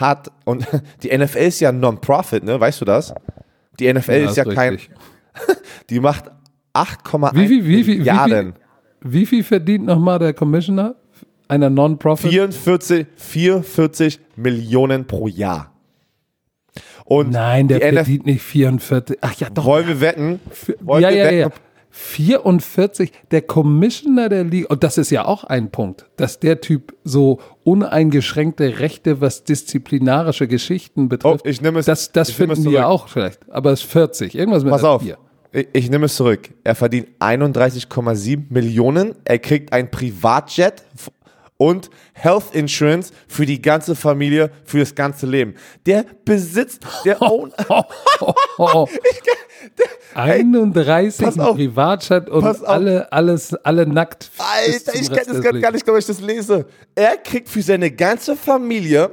hat, 0.00 0.30
und 0.44 0.66
die 1.02 1.16
NFL 1.16 1.38
ist 1.38 1.60
ja 1.60 1.72
Non-Profit, 1.72 2.44
ne? 2.44 2.60
Weißt 2.60 2.80
du 2.80 2.84
das? 2.84 3.14
Die 3.78 3.92
NFL 3.92 4.12
ja, 4.12 4.30
ist 4.30 4.36
ja 4.36 4.44
kein, 4.44 4.78
die 5.90 6.00
macht 6.00 6.24
8,1 6.74 7.34
wie, 7.34 7.64
wie, 7.64 7.86
wie, 7.86 7.96
Milliarden. 7.98 8.54
Wie, 9.00 9.26
viel 9.26 9.44
verdient 9.44 9.86
nochmal 9.86 10.18
der 10.18 10.34
Commissioner 10.34 10.96
einer 11.46 11.70
Non-Profit? 11.70 12.30
44, 12.30 13.06
44 13.16 14.20
Millionen 14.36 15.06
pro 15.06 15.28
Jahr. 15.28 15.72
Und 17.04 17.30
Nein, 17.30 17.68
der 17.68 17.80
verdient 17.80 18.26
nicht 18.26 18.42
44. 18.42 19.18
Ach 19.22 19.34
ja, 19.34 19.48
doch. 19.48 19.64
Wollen 19.64 19.88
wir 19.88 20.00
wetten? 20.00 20.40
Wollen 20.80 21.02
ja, 21.02 21.08
wir 21.08 21.16
ja, 21.16 21.24
wetten, 21.24 21.38
ja. 21.38 21.50
44, 22.00 23.10
der 23.32 23.42
Commissioner 23.42 24.28
der 24.28 24.44
Liga, 24.44 24.68
und 24.68 24.84
das 24.84 24.98
ist 24.98 25.10
ja 25.10 25.24
auch 25.24 25.42
ein 25.42 25.70
Punkt, 25.70 26.06
dass 26.16 26.38
der 26.38 26.60
Typ 26.60 26.94
so 27.02 27.40
uneingeschränkte 27.64 28.78
Rechte, 28.78 29.20
was 29.20 29.42
disziplinarische 29.42 30.46
Geschichten 30.46 31.08
betrifft, 31.08 31.44
oh, 31.44 31.48
ich 31.48 31.60
nehme 31.60 31.80
es, 31.80 31.86
das, 31.86 32.12
das 32.12 32.30
finden 32.30 32.62
die 32.62 32.70
ja 32.70 32.86
auch 32.86 33.08
vielleicht, 33.08 33.40
aber 33.50 33.72
es 33.72 33.82
ist 33.82 33.90
40, 33.90 34.36
irgendwas 34.36 34.62
mit 34.62 34.72
Pass 34.72 34.84
auf, 34.84 35.02
4. 35.02 35.18
Ich, 35.50 35.68
ich 35.72 35.90
nehme 35.90 36.06
es 36.06 36.14
zurück. 36.14 36.50
Er 36.62 36.76
verdient 36.76 37.08
31,7 37.18 38.44
Millionen, 38.48 39.16
er 39.24 39.40
kriegt 39.40 39.72
ein 39.72 39.90
Privatjet 39.90 40.84
und 41.56 41.90
Health 42.12 42.54
Insurance 42.54 43.12
für 43.26 43.44
die 43.44 43.60
ganze 43.60 43.96
Familie, 43.96 44.52
für 44.64 44.78
das 44.78 44.94
ganze 44.94 45.26
Leben. 45.26 45.56
Der 45.84 46.04
besitzt, 46.24 46.86
der 47.04 47.20
own. 47.22 47.52
Ich, 48.88 49.20
31 50.14 51.36
hey, 51.36 51.54
Privatchat 51.54 52.28
und 52.28 52.44
alle, 52.66 53.12
alles, 53.12 53.54
alle 53.54 53.86
nackt. 53.86 54.30
Alter, 54.38 54.94
ich 54.94 55.10
kann 55.10 55.24
das 55.26 55.60
gar 55.60 55.72
nicht, 55.72 55.84
glaube 55.84 55.98
ich 55.98 56.06
das 56.06 56.20
lese. 56.20 56.66
Er 56.94 57.16
kriegt 57.18 57.48
für 57.48 57.62
seine 57.62 57.90
ganze 57.90 58.36
Familie 58.36 59.10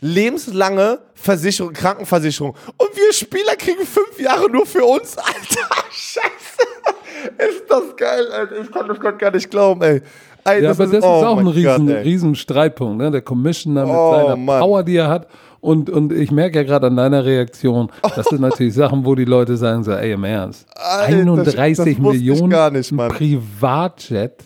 lebenslange 0.00 0.98
Versicherung, 1.14 1.72
Krankenversicherung. 1.72 2.54
Und 2.76 2.88
wir 2.94 3.12
Spieler 3.12 3.56
kriegen 3.56 3.86
fünf 3.86 4.20
Jahre 4.20 4.50
nur 4.50 4.66
für 4.66 4.84
uns. 4.84 5.16
Alter, 5.18 5.68
scheiße. 5.90 7.50
Ist 7.50 7.64
das 7.68 7.96
geil, 7.96 8.26
Alter. 8.30 8.60
Ich 8.60 8.70
kann 8.70 8.86
das 8.86 9.00
Gott 9.00 9.18
gar 9.18 9.30
nicht 9.30 9.50
glauben, 9.50 9.80
ey. 9.82 10.02
ey 10.44 10.62
ja, 10.62 10.68
das 10.68 10.78
aber 10.78 10.84
ist, 10.84 10.94
das 10.94 11.04
oh 11.04 11.20
ist 11.20 11.26
auch 11.26 11.38
ein 11.38 11.46
riesen, 11.46 11.86
God, 11.86 11.96
riesen 12.04 12.34
Streitpunkt, 12.34 12.98
ne? 12.98 13.10
Der 13.10 13.22
Commissioner 13.22 13.86
mit 13.86 13.94
oh, 13.94 14.14
seiner 14.14 14.36
Mann. 14.36 14.60
Power, 14.60 14.82
die 14.82 14.96
er 14.96 15.08
hat 15.08 15.26
und, 15.64 15.88
und 15.88 16.12
ich 16.12 16.30
merke 16.30 16.58
ja 16.58 16.62
gerade 16.62 16.88
an 16.88 16.96
deiner 16.96 17.24
Reaktion, 17.24 17.90
das 18.02 18.26
sind 18.26 18.42
natürlich 18.42 18.74
Sachen, 18.74 19.06
wo 19.06 19.14
die 19.14 19.24
Leute 19.24 19.56
sagen 19.56 19.82
so, 19.82 19.92
ey, 19.92 20.12
im 20.12 20.24
Ernst. 20.24 20.66
Alter, 20.76 21.16
31 21.16 21.76
das, 21.76 21.86
das 21.86 21.98
Millionen 21.98 22.50
gar 22.50 22.70
nicht, 22.70 22.92
Mann. 22.92 23.10
Privatjet. 23.10 24.44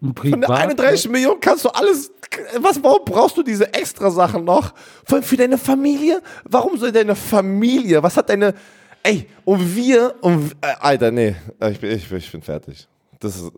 Ein 0.00 0.14
Privatjet. 0.14 0.46
Von 0.46 0.54
31 0.56 1.10
Millionen 1.10 1.38
kannst 1.38 1.66
du 1.66 1.68
alles, 1.68 2.10
was, 2.62 2.82
warum 2.82 3.04
brauchst 3.04 3.36
du 3.36 3.42
diese 3.42 3.74
extra 3.74 4.10
Sachen 4.10 4.42
noch? 4.42 4.72
Für, 5.04 5.20
für 5.20 5.36
deine 5.36 5.58
Familie? 5.58 6.22
Warum 6.44 6.78
soll 6.78 6.92
deine 6.92 7.14
Familie, 7.14 8.02
was 8.02 8.16
hat 8.16 8.30
deine, 8.30 8.54
ey, 9.02 9.26
und 9.44 9.76
wir, 9.76 10.14
und, 10.22 10.52
äh, 10.62 10.76
Alter, 10.80 11.10
nee, 11.10 11.36
ich 11.70 11.78
bin, 11.78 11.90
ich, 11.90 12.10
ich 12.10 12.32
bin 12.32 12.40
fertig. 12.40 12.88
Das 13.18 13.36
ist, 13.36 13.52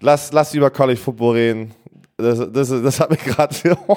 lass, 0.00 0.32
lass 0.32 0.52
über 0.52 0.68
College 0.68 1.00
Football 1.00 1.34
reden. 1.34 1.74
Das, 2.18 2.38
das, 2.52 2.68
das 2.68 3.00
hat 3.00 3.08
mir 3.08 3.16
gerade, 3.24 3.56
oh, 3.86 3.96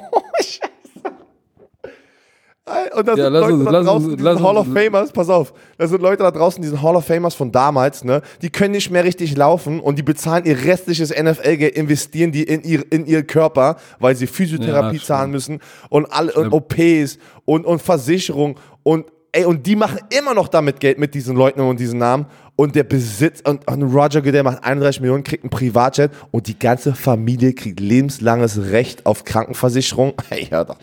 und 2.95 3.07
da 3.07 3.13
ja, 3.13 3.25
sind 3.25 3.33
Leute 3.33 3.53
uns, 3.53 3.65
da 3.65 3.71
draußen, 3.83 4.09
uns, 4.11 4.17
diesen 4.17 4.43
Hall 4.43 4.57
of 4.57 4.67
Famers, 4.73 5.11
pass 5.11 5.29
auf, 5.29 5.53
da 5.77 5.87
sind 5.87 6.01
Leute 6.01 6.23
da 6.23 6.31
draußen, 6.31 6.61
diesen 6.63 6.81
Hall 6.81 6.95
of 6.95 7.05
Famers 7.05 7.35
von 7.35 7.51
damals, 7.51 8.03
ne, 8.03 8.23
die 8.41 8.49
können 8.49 8.71
nicht 8.71 8.89
mehr 8.89 9.03
richtig 9.03 9.37
laufen 9.37 9.79
und 9.79 9.99
die 9.99 10.03
bezahlen 10.03 10.45
ihr 10.45 10.65
restliches 10.65 11.11
NFL-Geld, 11.11 11.75
investieren 11.75 12.31
die 12.31 12.41
in 12.43 12.63
ihr, 12.63 12.91
in 12.91 13.05
ihr 13.05 13.21
Körper, 13.21 13.77
weil 13.99 14.15
sie 14.15 14.25
Physiotherapie 14.25 14.97
ja, 14.97 15.03
zahlen 15.03 15.29
müssen 15.29 15.59
und 15.89 16.11
alle 16.11 16.33
und 16.33 16.53
OPs 16.53 17.19
und, 17.45 17.67
und 17.67 17.83
Versicherung 17.83 18.59
und 18.81 19.05
ey, 19.31 19.45
und 19.45 19.67
die 19.67 19.75
machen 19.75 19.99
immer 20.17 20.33
noch 20.33 20.47
damit 20.47 20.79
Geld 20.79 20.97
mit 20.97 21.13
diesen 21.13 21.35
Leuten 21.35 21.61
und 21.61 21.79
diesen 21.79 21.99
Namen 21.99 22.25
und 22.55 22.75
der 22.75 22.83
Besitz 22.83 23.41
und, 23.41 23.69
und 23.69 23.83
Roger 23.83 24.23
Goodell 24.23 24.41
macht 24.41 24.63
31 24.63 25.01
Millionen, 25.01 25.23
kriegt 25.23 25.43
ein 25.43 25.51
Privatjet 25.51 26.11
und 26.31 26.47
die 26.47 26.57
ganze 26.57 26.95
Familie 26.95 27.53
kriegt 27.53 27.79
lebenslanges 27.79 28.71
Recht 28.71 29.05
auf 29.05 29.23
Krankenversicherung. 29.23 30.13
Ey, 30.31 30.47
ja, 30.51 30.63
doch. 30.63 30.77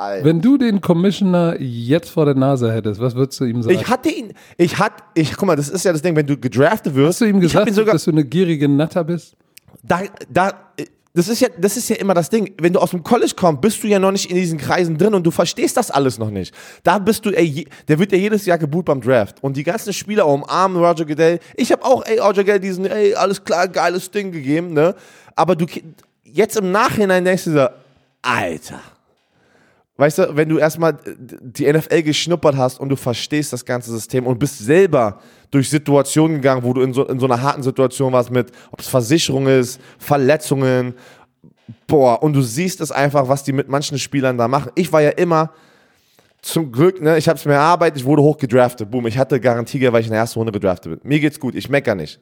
Alter. 0.00 0.24
Wenn 0.24 0.40
du 0.40 0.56
den 0.56 0.80
Commissioner 0.80 1.60
jetzt 1.60 2.08
vor 2.08 2.24
der 2.24 2.34
Nase 2.34 2.72
hättest, 2.72 3.00
was 3.00 3.14
würdest 3.14 3.38
du 3.38 3.44
ihm 3.44 3.62
sagen? 3.62 3.76
Ich 3.76 3.86
hatte 3.86 4.08
ihn, 4.08 4.32
ich 4.56 4.78
hatte, 4.78 5.04
ich, 5.14 5.36
guck 5.36 5.46
mal, 5.46 5.56
das 5.56 5.68
ist 5.68 5.84
ja 5.84 5.92
das 5.92 6.00
Ding, 6.00 6.16
wenn 6.16 6.26
du 6.26 6.38
gedraftet 6.38 6.94
wirst. 6.94 7.08
Hast 7.08 7.20
du 7.20 7.24
ihm 7.26 7.38
gesagt, 7.38 7.74
sogar, 7.74 7.92
dass 7.92 8.04
du 8.04 8.10
eine 8.10 8.24
gierige 8.24 8.66
Natter 8.66 9.04
bist? 9.04 9.36
Da, 9.82 10.00
da, 10.30 10.54
das 11.12 11.28
ist 11.28 11.40
ja, 11.40 11.48
das 11.58 11.76
ist 11.76 11.90
ja 11.90 11.96
immer 11.96 12.14
das 12.14 12.30
Ding. 12.30 12.54
Wenn 12.58 12.72
du 12.72 12.80
aus 12.80 12.92
dem 12.92 13.02
College 13.02 13.32
kommst, 13.36 13.60
bist 13.60 13.82
du 13.82 13.88
ja 13.88 13.98
noch 13.98 14.10
nicht 14.10 14.30
in 14.30 14.36
diesen 14.36 14.58
Kreisen 14.58 14.96
drin 14.96 15.12
und 15.12 15.22
du 15.22 15.30
verstehst 15.30 15.76
das 15.76 15.90
alles 15.90 16.18
noch 16.18 16.30
nicht. 16.30 16.54
Da 16.82 16.98
bist 16.98 17.26
du, 17.26 17.30
ey, 17.30 17.68
der 17.86 17.98
wird 17.98 18.12
ja 18.12 18.16
jedes 18.16 18.46
Jahr 18.46 18.56
geboot 18.56 18.86
beim 18.86 19.02
Draft. 19.02 19.42
Und 19.42 19.58
die 19.58 19.64
ganzen 19.64 19.92
Spieler 19.92 20.26
umarmen 20.26 20.82
Roger 20.82 21.04
Goodell. 21.04 21.40
Ich 21.56 21.72
habe 21.72 21.84
auch, 21.84 22.06
ey, 22.06 22.18
Roger 22.18 22.44
Goodell 22.44 22.60
diesen, 22.60 22.86
ey, 22.86 23.14
alles 23.14 23.44
klar, 23.44 23.68
geiles 23.68 24.10
Ding 24.10 24.32
gegeben, 24.32 24.72
ne? 24.72 24.94
Aber 25.36 25.56
du, 25.56 25.66
jetzt 26.24 26.56
im 26.56 26.72
Nachhinein 26.72 27.22
denkst 27.26 27.44
du 27.44 27.52
so, 27.52 27.68
Alter 28.22 28.80
Weißt 30.00 30.16
du, 30.16 30.34
wenn 30.34 30.48
du 30.48 30.56
erstmal 30.56 30.96
die 31.04 31.70
NFL 31.70 32.00
geschnuppert 32.00 32.56
hast 32.56 32.80
und 32.80 32.88
du 32.88 32.96
verstehst 32.96 33.52
das 33.52 33.66
ganze 33.66 33.90
System 33.90 34.26
und 34.26 34.38
bist 34.38 34.58
selber 34.58 35.20
durch 35.50 35.68
Situationen 35.68 36.36
gegangen, 36.36 36.62
wo 36.62 36.72
du 36.72 36.80
in 36.80 36.94
so, 36.94 37.06
in 37.06 37.20
so 37.20 37.26
einer 37.26 37.42
harten 37.42 37.62
Situation 37.62 38.10
warst 38.10 38.30
mit, 38.30 38.50
ob 38.70 38.80
es 38.80 38.88
Versicherung 38.88 39.46
ist, 39.46 39.78
Verletzungen, 39.98 40.94
boah, 41.86 42.22
und 42.22 42.32
du 42.32 42.40
siehst 42.40 42.80
es 42.80 42.90
einfach, 42.90 43.28
was 43.28 43.44
die 43.44 43.52
mit 43.52 43.68
manchen 43.68 43.98
Spielern 43.98 44.38
da 44.38 44.48
machen. 44.48 44.72
Ich 44.74 44.90
war 44.90 45.02
ja 45.02 45.10
immer, 45.10 45.52
zum 46.40 46.72
Glück, 46.72 47.02
ne, 47.02 47.18
ich 47.18 47.28
habe 47.28 47.38
es 47.38 47.44
mir 47.44 47.52
erarbeitet, 47.52 47.98
ich 47.98 48.06
wurde 48.06 48.22
hoch 48.22 48.38
gedraftet, 48.38 48.90
boom, 48.90 49.06
ich 49.06 49.18
hatte 49.18 49.38
Garantie, 49.38 49.82
weil 49.92 50.00
ich 50.00 50.06
in 50.06 50.12
der 50.12 50.20
ersten 50.20 50.38
Runde 50.38 50.52
gedraftet 50.52 50.92
bin. 50.92 51.00
Mir 51.06 51.20
geht's 51.20 51.38
gut, 51.38 51.54
ich 51.54 51.68
mecker 51.68 51.94
nicht. 51.94 52.20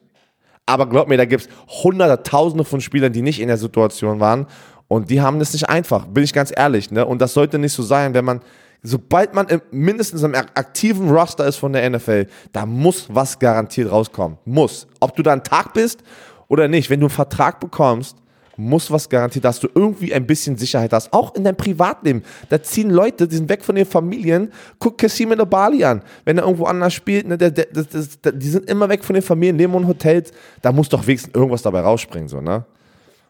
Aber 0.65 0.85
glaub 0.85 1.07
mir, 1.07 1.15
da 1.15 1.23
gibt's 1.23 1.47
hunderte, 1.81 2.23
tausende 2.23 2.65
von 2.65 2.81
Spielern, 2.81 3.13
die 3.13 3.21
nicht 3.21 3.39
in 3.39 3.47
der 3.47 3.57
Situation 3.57 4.19
waren 4.19 4.47
und 4.89 5.11
die 5.11 5.21
haben 5.21 5.39
das 5.39 5.53
nicht 5.53 5.69
einfach, 5.69 6.07
bin 6.07 6.23
ich 6.23 6.33
ganz 6.33 6.51
ehrlich. 6.53 6.89
Ne? 6.91 7.05
Und 7.05 7.21
das 7.21 7.33
sollte 7.33 7.59
nicht 7.59 7.73
so 7.73 7.83
sein, 7.83 8.15
wenn 8.15 8.25
man, 8.25 8.41
sobald 8.81 9.35
man 9.35 9.47
im, 9.47 9.61
mindestens 9.69 10.23
im 10.23 10.33
aktiven 10.33 11.09
Roster 11.11 11.45
ist 11.45 11.57
von 11.57 11.71
der 11.71 11.87
NFL, 11.87 12.25
da 12.51 12.65
muss 12.65 13.05
was 13.07 13.37
garantiert 13.37 13.91
rauskommen. 13.91 14.39
Muss. 14.45 14.87
Ob 14.99 15.15
du 15.15 15.21
da 15.21 15.31
einen 15.31 15.43
Tag 15.43 15.73
bist 15.73 16.01
oder 16.47 16.67
nicht, 16.67 16.89
wenn 16.89 16.99
du 16.99 17.05
einen 17.05 17.11
Vertrag 17.11 17.59
bekommst, 17.59 18.17
muss 18.57 18.89
was 18.89 19.07
garantiert, 19.07 19.45
dass 19.45 19.59
du 19.59 19.69
irgendwie 19.73 20.11
ein 20.11 20.25
bisschen 20.25 20.57
Sicherheit 20.57 20.91
hast. 20.91 21.13
Auch 21.13 21.35
in 21.35 21.43
deinem 21.43 21.55
Privatleben. 21.55 22.23
Da 22.49 22.61
ziehen 22.61 22.89
Leute, 22.89 23.27
die 23.27 23.35
sind 23.35 23.47
weg 23.47 23.63
von 23.63 23.77
ihren 23.77 23.87
Familien. 23.87 24.51
Guck 24.79 24.97
Kassim 24.97 25.31
in 25.31 25.49
Bali 25.49 25.83
an. 25.83 26.01
Wenn 26.25 26.39
er 26.39 26.45
irgendwo 26.45 26.65
anders 26.65 26.95
spielt, 26.95 27.27
ne, 27.27 27.37
der, 27.37 27.51
der, 27.51 27.67
der, 27.67 28.31
die 28.31 28.49
sind 28.49 28.67
immer 28.67 28.89
weg 28.89 29.03
von 29.03 29.13
den 29.13 29.23
Familien, 29.23 29.55
leben 29.55 29.75
in 29.75 29.87
Hotels. 29.87 30.31
Da 30.63 30.71
muss 30.71 30.89
doch 30.89 31.05
wenigstens 31.05 31.35
irgendwas 31.35 31.61
dabei 31.61 31.81
rausspringen, 31.81 32.27
so, 32.27 32.41
ne? 32.41 32.65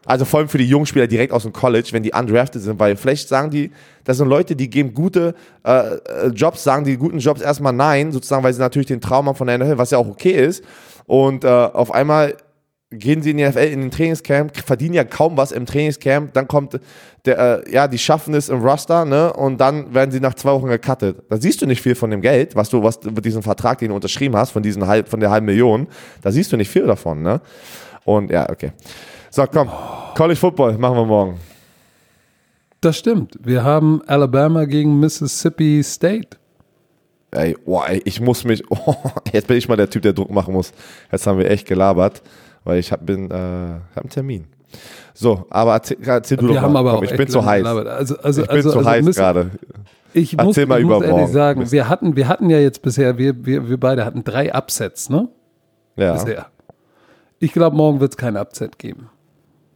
Also 0.06 0.24
vor 0.24 0.40
allem 0.40 0.48
für 0.48 0.58
die 0.58 0.66
Jungspieler 0.66 1.06
direkt 1.06 1.32
aus 1.32 1.42
dem 1.42 1.52
College, 1.52 1.88
wenn 1.92 2.02
die 2.02 2.12
undrafted 2.12 2.62
sind, 2.62 2.78
weil 2.78 2.96
vielleicht 2.96 3.28
sagen 3.28 3.50
die, 3.50 3.70
das 4.04 4.16
sind 4.16 4.28
Leute, 4.28 4.56
die 4.56 4.70
geben 4.70 4.94
gute 4.94 5.34
äh, 5.64 5.96
äh, 5.96 6.26
Jobs, 6.28 6.64
sagen 6.64 6.84
die 6.84 6.96
guten 6.96 7.18
Jobs 7.18 7.42
erstmal 7.42 7.74
nein, 7.74 8.10
sozusagen, 8.10 8.42
weil 8.42 8.54
sie 8.54 8.60
natürlich 8.60 8.88
den 8.88 9.02
Traum 9.02 9.26
haben 9.26 9.36
von 9.36 9.46
der 9.46 9.58
NFL, 9.58 9.76
was 9.76 9.90
ja 9.90 9.98
auch 9.98 10.08
okay 10.08 10.32
ist. 10.32 10.64
Und 11.06 11.44
äh, 11.44 11.48
auf 11.48 11.92
einmal 11.92 12.34
gehen 12.90 13.22
sie 13.22 13.30
in 13.30 13.36
die 13.36 13.44
NFL, 13.46 13.58
in 13.58 13.80
den 13.82 13.90
Trainingscamp, 13.90 14.56
verdienen 14.56 14.94
ja 14.94 15.04
kaum 15.04 15.36
was 15.36 15.52
im 15.52 15.64
Trainingscamp, 15.64 16.32
dann 16.32 16.48
kommt 16.48 16.80
der, 17.24 17.62
äh, 17.66 17.72
ja, 17.72 17.86
die 17.86 17.98
schaffen 17.98 18.34
es 18.34 18.48
im 18.48 18.62
Roster, 18.64 19.04
ne, 19.04 19.32
und 19.32 19.60
dann 19.60 19.94
werden 19.94 20.10
sie 20.10 20.18
nach 20.18 20.34
zwei 20.34 20.52
Wochen 20.52 20.66
gecuttet. 20.66 21.22
Da 21.28 21.36
siehst 21.36 21.62
du 21.62 21.66
nicht 21.66 21.82
viel 21.82 21.94
von 21.94 22.10
dem 22.10 22.20
Geld, 22.20 22.56
was 22.56 22.68
du, 22.68 22.82
was 22.82 23.00
mit 23.04 23.24
diesem 23.24 23.42
Vertrag, 23.42 23.78
den 23.78 23.90
du 23.90 23.94
unterschrieben 23.94 24.36
hast, 24.36 24.50
von 24.50 24.62
diesen 24.62 24.86
halb, 24.86 25.08
von 25.08 25.20
der 25.20 25.30
halben 25.30 25.46
Million, 25.46 25.86
da 26.22 26.32
siehst 26.32 26.50
du 26.52 26.56
nicht 26.56 26.70
viel 26.70 26.86
davon, 26.86 27.22
ne. 27.22 27.40
Und 28.04 28.30
ja, 28.30 28.48
okay. 28.50 28.72
So, 29.30 29.46
komm. 29.46 29.70
College 30.16 30.38
Football 30.38 30.76
machen 30.76 30.96
wir 30.96 31.04
morgen. 31.04 31.38
Das 32.80 32.98
stimmt. 32.98 33.38
Wir 33.40 33.62
haben 33.62 34.02
Alabama 34.06 34.64
gegen 34.64 34.98
Mississippi 34.98 35.82
State. 35.84 36.36
Ey, 37.30 37.56
oh, 37.64 37.80
ey 37.86 38.02
ich 38.04 38.20
muss 38.20 38.44
mich. 38.44 38.64
Oh, 38.70 38.94
jetzt 39.32 39.46
bin 39.46 39.56
ich 39.56 39.68
mal 39.68 39.76
der 39.76 39.88
Typ, 39.88 40.02
der 40.02 40.14
Druck 40.14 40.30
machen 40.30 40.52
muss. 40.52 40.72
Jetzt 41.12 41.26
haben 41.26 41.38
wir 41.38 41.48
echt 41.48 41.68
gelabert, 41.68 42.22
weil 42.64 42.80
ich 42.80 42.90
hab, 42.90 43.06
bin, 43.06 43.30
äh, 43.30 43.34
hab 43.34 44.02
einen 44.02 44.10
Termin. 44.10 44.46
So, 45.14 45.46
aber 45.50 45.74
erzähl, 45.74 45.98
erzähl 46.04 46.36
du 46.36 46.48
wir 46.48 46.54
doch 46.54 46.62
haben 46.62 46.72
mal. 46.72 46.80
Aber 46.80 46.90
Komm, 46.92 46.98
auch 47.00 47.02
ich 47.04 47.16
bin 47.16 47.28
zu 47.28 47.44
heiß. 47.44 47.64
Also, 47.64 48.18
also, 48.18 48.42
ich 48.42 48.48
bin 48.48 48.56
also, 48.56 48.70
zu 48.72 48.78
also, 48.78 48.90
heiß 48.90 49.14
gerade. 49.14 49.50
Ich 50.12 50.36
muss, 50.36 50.46
erzähl 50.46 50.66
mal 50.66 50.80
ich 50.80 50.84
über 50.84 50.96
muss 50.96 51.04
ehrlich 51.04 51.28
sagen, 51.28 51.70
wir 51.70 51.88
hatten, 51.88 52.16
wir 52.16 52.26
hatten 52.26 52.50
ja 52.50 52.58
jetzt 52.58 52.82
bisher, 52.82 53.16
wir, 53.16 53.46
wir, 53.46 53.68
wir 53.68 53.78
beide 53.78 54.04
hatten 54.04 54.24
drei 54.24 54.52
Upsets, 54.52 55.08
ne? 55.08 55.28
Ja. 55.96 56.14
Bisher. 56.14 56.46
Ich 57.38 57.52
glaube, 57.52 57.76
morgen 57.76 58.00
wird 58.00 58.12
es 58.12 58.16
kein 58.16 58.36
Upset 58.36 58.78
geben. 58.78 59.08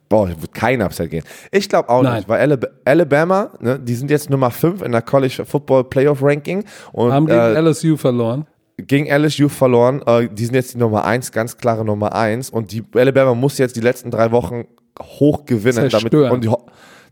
Boah, 0.08 0.28
wird 0.28 0.54
kein 0.54 0.82
Upset 0.82 1.10
gehen. 1.10 1.24
Ich 1.50 1.68
glaube 1.68 1.88
auch 1.88 2.02
Nein. 2.02 2.16
nicht, 2.16 2.28
weil 2.28 2.58
Alabama, 2.84 3.50
ne, 3.60 3.78
die 3.78 3.94
sind 3.94 4.10
jetzt 4.10 4.30
Nummer 4.30 4.50
5 4.50 4.82
in 4.82 4.92
der 4.92 5.02
College 5.02 5.44
Football 5.46 5.84
Playoff 5.84 6.22
Ranking. 6.22 6.64
Und, 6.92 7.12
Haben 7.12 7.26
gegen 7.26 7.38
äh, 7.38 7.60
LSU 7.60 7.96
verloren. 7.96 8.46
gegen 8.76 9.06
LSU 9.06 9.48
verloren. 9.48 10.02
Äh, 10.06 10.28
die 10.30 10.44
sind 10.44 10.54
jetzt 10.54 10.74
die 10.74 10.78
Nummer 10.78 11.04
1, 11.04 11.32
ganz 11.32 11.56
klare 11.56 11.84
Nummer 11.84 12.14
1. 12.14 12.50
Und 12.50 12.72
die 12.72 12.84
Alabama 12.94 13.34
muss 13.34 13.58
jetzt 13.58 13.76
die 13.76 13.80
letzten 13.80 14.10
drei 14.10 14.30
Wochen 14.30 14.66
hoch 15.00 15.46
gewinnen. 15.46 15.88
Damit, 15.88 16.14
und 16.14 16.44
die, 16.44 16.50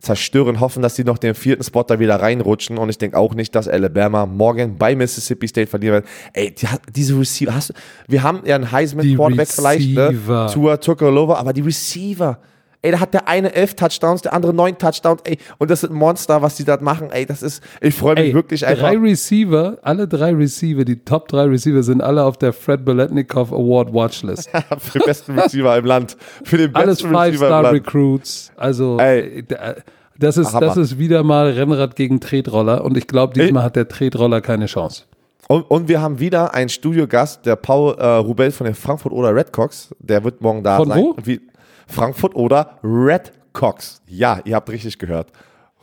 zerstören, 0.03 0.61
hoffen, 0.61 0.83
dass 0.83 0.97
sie 0.97 1.05
noch 1.05 1.17
den 1.17 1.35
vierten 1.35 1.63
Spot 1.63 1.85
da 1.85 1.99
wieder 1.99 2.17
reinrutschen. 2.17 2.77
Und 2.77 2.89
ich 2.91 2.99
denke 2.99 3.17
auch 3.17 3.35
nicht, 3.35 3.55
dass 3.55 3.69
Alabama 3.69 4.27
morgen 4.27 4.77
bei 4.77 4.97
Mississippi 4.97 5.47
State 5.47 5.69
verlieren 5.69 5.95
wird. 5.95 6.07
Ey, 6.33 6.51
die, 6.53 6.67
diese 6.95 7.19
Receiver, 7.19 7.55
hast 7.55 7.73
wir 8.09 8.23
haben 8.23 8.43
ja 8.45 8.57
einen 8.57 8.71
Heisman 8.71 9.15
Quarterback 9.15 9.49
vielleicht, 9.49 9.95
ne? 9.95 10.49
Tua 10.53 10.77
Tukolova, 10.77 11.37
aber 11.37 11.53
die 11.53 11.61
Receiver, 11.61 12.39
Ey, 12.85 12.91
da 12.91 12.99
hat 12.99 13.15
der 13.15 13.29
eine 13.29 13.55
elf 13.55 13.75
Touchdowns, 13.75 14.23
der 14.23 14.33
andere 14.33 14.53
neun 14.53 14.77
Touchdowns, 14.77 15.21
ey, 15.23 15.39
und 15.59 15.71
das 15.71 15.83
sind 15.83 15.93
Monster, 15.93 16.43
was 16.43 16.57
die 16.57 16.65
da 16.65 16.79
machen, 16.81 17.11
ey, 17.13 17.25
das 17.25 17.43
ist, 17.43 17.63
ich 17.81 17.95
freue 17.95 18.15
mich 18.15 18.25
ey, 18.25 18.35
wirklich 18.35 18.67
einfach. 18.67 18.89
Drei 18.89 18.99
Receiver, 18.99 19.79
alle 19.83 20.09
drei 20.09 20.33
Receiver, 20.33 20.85
die 20.85 20.97
Top 20.97 21.29
drei 21.29 21.45
Receiver 21.45 21.85
sind 21.85 22.03
alle 22.03 22.25
auf 22.25 22.39
der 22.39 22.53
Fred 22.53 22.85
Beletnikoff 22.85 23.53
Award 23.53 23.95
Watchlist. 23.95 24.51
Für 24.79 24.99
den 24.99 25.07
besten 25.07 25.39
Receiver 25.39 25.77
im 25.77 25.85
Land. 25.85 26.17
Für 26.43 26.59
den 26.59 26.73
besten 26.73 27.15
Alles 27.15 27.37
Five-Star-Recruits, 27.37 28.53
also, 28.57 28.99
ey. 28.99 29.45
Das 30.19 30.37
ist, 30.37 30.53
das 30.53 30.77
ist 30.77 30.99
wieder 30.99 31.23
mal 31.23 31.51
Rennrad 31.51 31.97
gegen 31.97 32.21
Tretroller 32.21 32.85
und 32.85 32.97
ich 32.97 33.07
glaube, 33.07 33.35
diesmal 33.35 33.63
hat 33.63 33.77
der 33.77 33.89
Tretroller 33.89 34.41
keine 34.41 34.67
Chance. 34.67 35.05
Und, 35.49 35.63
und, 35.71 35.89
wir 35.89 36.01
haben 36.01 36.19
wieder 36.19 36.55
einen 36.55 36.69
Studiogast, 36.69 37.45
der 37.45 37.57
Paul 37.57 37.95
äh, 37.99 38.07
Rubel 38.07 38.51
von 38.53 38.65
den 38.65 38.75
Frankfurt 38.75 39.13
oder 39.13 39.35
Redcocks. 39.35 39.95
Der 39.99 40.23
wird 40.25 40.41
morgen 40.41 40.63
da 40.63 40.77
von 40.79 40.89
sein. 40.89 40.99
Wo? 40.99 41.17
Wie, 41.23 41.41
Frankfurt 41.93 42.35
oder 42.35 42.79
Red 42.83 43.33
Cox. 43.53 44.03
Ja, 44.07 44.41
ihr 44.45 44.57
habt 44.57 44.71
richtig 44.71 44.99
gehört. 44.99 45.31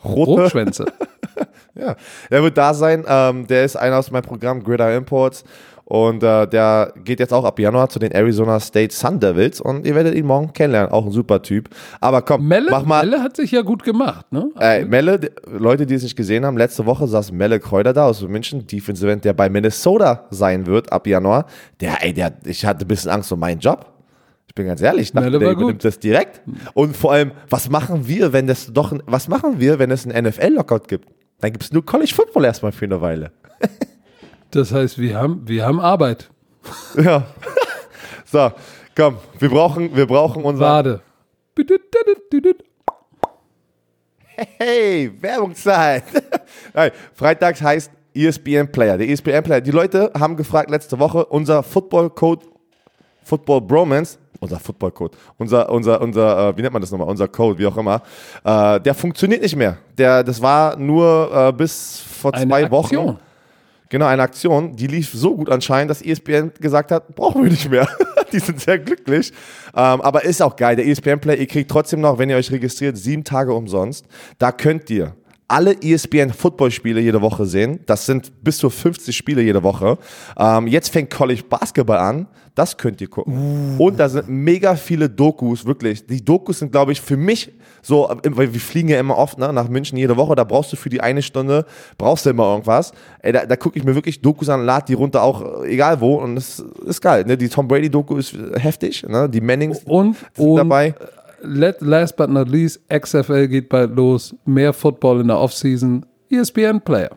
Rote 0.04 0.42
Rotschwänze. 0.42 0.86
ja, 1.74 1.94
der 2.30 2.42
wird 2.42 2.56
da 2.56 2.74
sein. 2.74 3.04
Ähm, 3.06 3.46
der 3.46 3.64
ist 3.64 3.76
einer 3.76 3.98
aus 3.98 4.10
meinem 4.10 4.22
Programm 4.22 4.62
Gridiron 4.62 4.94
Imports. 4.94 5.44
Und 5.90 6.22
äh, 6.22 6.46
der 6.46 6.92
geht 7.02 7.18
jetzt 7.18 7.32
auch 7.32 7.44
ab 7.44 7.58
Januar 7.58 7.88
zu 7.88 7.98
den 7.98 8.12
Arizona 8.12 8.60
State 8.60 8.94
Sun 8.94 9.18
Devils 9.18 9.60
und 9.60 9.84
ihr 9.84 9.96
werdet 9.96 10.14
ihn 10.14 10.24
morgen 10.24 10.52
kennenlernen. 10.52 10.92
Auch 10.92 11.04
ein 11.04 11.10
super 11.10 11.42
Typ. 11.42 11.68
Aber 12.00 12.22
komm, 12.22 12.46
Melle, 12.46 12.68
mach 12.70 12.84
mal. 12.84 13.04
Melle 13.04 13.20
hat 13.20 13.34
sich 13.34 13.50
ja 13.50 13.62
gut 13.62 13.82
gemacht, 13.82 14.24
ne? 14.30 14.50
Äh, 14.60 14.84
Melle, 14.84 15.18
Leute, 15.46 15.86
die 15.86 15.94
es 15.94 16.04
nicht 16.04 16.14
gesehen 16.14 16.46
haben, 16.46 16.56
letzte 16.56 16.86
Woche 16.86 17.08
saß 17.08 17.32
Melle 17.32 17.58
Kräuter 17.58 17.92
da 17.92 18.06
aus 18.06 18.22
München, 18.22 18.68
Defensive 18.68 19.10
End, 19.10 19.24
der 19.24 19.32
bei 19.32 19.48
Minnesota 19.48 20.26
sein 20.30 20.64
wird 20.66 20.92
ab 20.92 21.08
Januar. 21.08 21.46
Der, 21.80 22.04
ey, 22.04 22.12
der, 22.12 22.34
ich 22.44 22.64
hatte 22.64 22.84
ein 22.84 22.88
bisschen 22.88 23.10
Angst 23.10 23.32
um 23.32 23.40
meinen 23.40 23.58
Job. 23.58 23.86
Ich 24.50 24.54
bin 24.56 24.66
ganz 24.66 24.80
ehrlich, 24.82 25.02
ich 25.02 25.12
dachte, 25.12 25.38
der 25.38 25.52
übernimmt 25.52 25.84
das 25.84 26.00
direkt. 26.00 26.40
Und 26.74 26.96
vor 26.96 27.12
allem, 27.12 27.30
was 27.48 27.70
machen 27.70 28.08
wir, 28.08 28.32
wenn 28.32 28.48
das 28.48 28.66
doch, 28.72 28.92
was 29.06 29.28
machen 29.28 29.60
wir, 29.60 29.78
wenn 29.78 29.92
es 29.92 30.04
einen 30.04 30.26
NFL-Lockout 30.26 30.88
gibt? 30.88 31.08
Dann 31.38 31.52
gibt 31.52 31.62
es 31.62 31.72
nur 31.72 31.86
College 31.86 32.12
Football 32.12 32.46
erstmal 32.46 32.72
für 32.72 32.86
eine 32.86 33.00
Weile. 33.00 33.30
das 34.50 34.72
heißt, 34.72 34.98
wir 34.98 35.14
haben, 35.14 35.46
wir 35.46 35.64
haben 35.64 35.78
Arbeit. 35.78 36.30
Ja. 36.96 37.26
So, 38.24 38.52
komm, 38.94 39.16
wir 39.40 39.48
brauchen, 39.48 39.96
wir 39.96 40.06
brauchen 40.06 40.44
unser. 40.44 40.64
Warte. 40.64 41.00
Hey, 44.56 45.10
Werbungszeit. 45.20 46.04
Nein, 46.74 46.92
freitags 47.12 47.60
heißt 47.60 47.90
ESPN 48.14 48.70
Player. 48.70 48.96
Der 48.96 49.08
ESPN 49.08 49.42
Player. 49.42 49.60
Die 49.60 49.72
Leute 49.72 50.12
haben 50.16 50.36
gefragt 50.36 50.70
letzte 50.70 50.96
Woche, 51.00 51.24
unser 51.24 51.64
Football 51.64 52.10
Code, 52.10 52.46
Football 53.24 53.62
Bromance, 53.62 54.16
unser 54.40 54.58
Football-Code, 54.58 55.16
unser, 55.38 55.70
unser, 55.70 56.00
unser, 56.00 56.48
äh, 56.48 56.56
wie 56.56 56.62
nennt 56.62 56.72
man 56.72 56.82
das 56.82 56.90
nochmal, 56.90 57.08
unser 57.08 57.28
Code, 57.28 57.58
wie 57.58 57.66
auch 57.66 57.76
immer, 57.76 58.02
äh, 58.42 58.80
der 58.80 58.94
funktioniert 58.94 59.42
nicht 59.42 59.54
mehr. 59.54 59.78
Der, 59.96 60.24
das 60.24 60.42
war 60.42 60.76
nur 60.76 61.30
äh, 61.32 61.52
bis 61.52 62.00
vor 62.00 62.34
eine 62.34 62.46
zwei 62.46 62.64
Aktion. 62.64 63.06
Wochen. 63.06 63.18
Genau, 63.90 64.06
eine 64.06 64.22
Aktion, 64.22 64.76
die 64.76 64.86
lief 64.86 65.10
so 65.12 65.36
gut 65.36 65.50
anscheinend, 65.50 65.90
dass 65.90 66.00
ESPN 66.00 66.52
gesagt 66.60 66.92
hat, 66.92 67.14
brauchen 67.16 67.42
wir 67.42 67.50
nicht 67.50 67.68
mehr. 67.68 67.88
die 68.32 68.38
sind 68.38 68.60
sehr 68.60 68.78
glücklich. 68.78 69.32
Ähm, 69.74 70.00
aber 70.00 70.24
ist 70.24 70.40
auch 70.40 70.54
geil. 70.54 70.76
Der 70.76 70.86
ESPN-Play, 70.86 71.36
ihr 71.36 71.46
kriegt 71.48 71.68
trotzdem 71.68 72.00
noch, 72.00 72.16
wenn 72.16 72.30
ihr 72.30 72.36
euch 72.36 72.52
registriert, 72.52 72.96
sieben 72.96 73.24
Tage 73.24 73.52
umsonst. 73.52 74.06
Da 74.38 74.52
könnt 74.52 74.88
ihr 74.90 75.16
alle 75.50 75.76
ESPN-Football-Spiele 75.82 77.00
jede 77.00 77.20
Woche 77.20 77.44
sehen. 77.44 77.80
Das 77.86 78.06
sind 78.06 78.44
bis 78.44 78.58
zu 78.58 78.70
50 78.70 79.16
Spiele 79.16 79.42
jede 79.42 79.62
Woche. 79.62 79.98
Ähm, 80.38 80.68
jetzt 80.68 80.90
fängt 80.90 81.10
College 81.10 81.42
Basketball 81.48 81.98
an. 81.98 82.28
Das 82.54 82.76
könnt 82.76 83.00
ihr 83.00 83.08
gucken. 83.08 83.76
Uh. 83.78 83.86
Und 83.86 83.98
da 83.98 84.08
sind 84.08 84.28
mega 84.28 84.76
viele 84.76 85.08
Dokus, 85.08 85.64
wirklich. 85.64 86.06
Die 86.06 86.24
Dokus 86.24 86.60
sind, 86.60 86.70
glaube 86.70 86.92
ich, 86.92 87.00
für 87.00 87.16
mich 87.16 87.52
so, 87.82 88.10
weil 88.24 88.52
wir 88.52 88.60
fliegen 88.60 88.88
ja 88.90 89.00
immer 89.00 89.16
oft 89.16 89.38
ne, 89.38 89.52
nach 89.52 89.68
München 89.68 89.96
jede 89.96 90.16
Woche, 90.16 90.34
da 90.34 90.44
brauchst 90.44 90.72
du 90.72 90.76
für 90.76 90.90
die 90.90 91.00
eine 91.00 91.22
Stunde, 91.22 91.64
brauchst 91.96 92.26
du 92.26 92.30
immer 92.30 92.50
irgendwas. 92.50 92.92
Ey, 93.20 93.32
da, 93.32 93.46
da 93.46 93.56
gucke 93.56 93.78
ich 93.78 93.84
mir 93.84 93.94
wirklich 93.94 94.20
Dokus 94.20 94.48
an, 94.48 94.64
lad 94.64 94.88
die 94.88 94.94
runter, 94.94 95.22
auch 95.22 95.64
egal 95.64 96.00
wo. 96.00 96.16
Und 96.16 96.36
das 96.36 96.62
ist 96.86 97.00
geil. 97.00 97.24
Ne? 97.24 97.36
Die 97.36 97.48
Tom 97.48 97.66
Brady-Doku 97.66 98.16
ist 98.16 98.36
heftig. 98.54 99.04
Ne? 99.08 99.28
Die 99.28 99.40
Mannings 99.40 99.80
und, 99.84 100.16
sind 100.34 100.46
und 100.46 100.56
dabei 100.56 100.94
last 101.42 102.16
but 102.16 102.30
not 102.30 102.48
least, 102.48 102.80
XFL 102.88 103.48
geht 103.48 103.68
bald 103.68 103.94
los, 103.96 104.34
mehr 104.44 104.72
Football 104.72 105.20
in 105.20 105.28
der 105.28 105.38
Offseason, 105.38 106.04
ESPN 106.30 106.80
Player. 106.80 107.10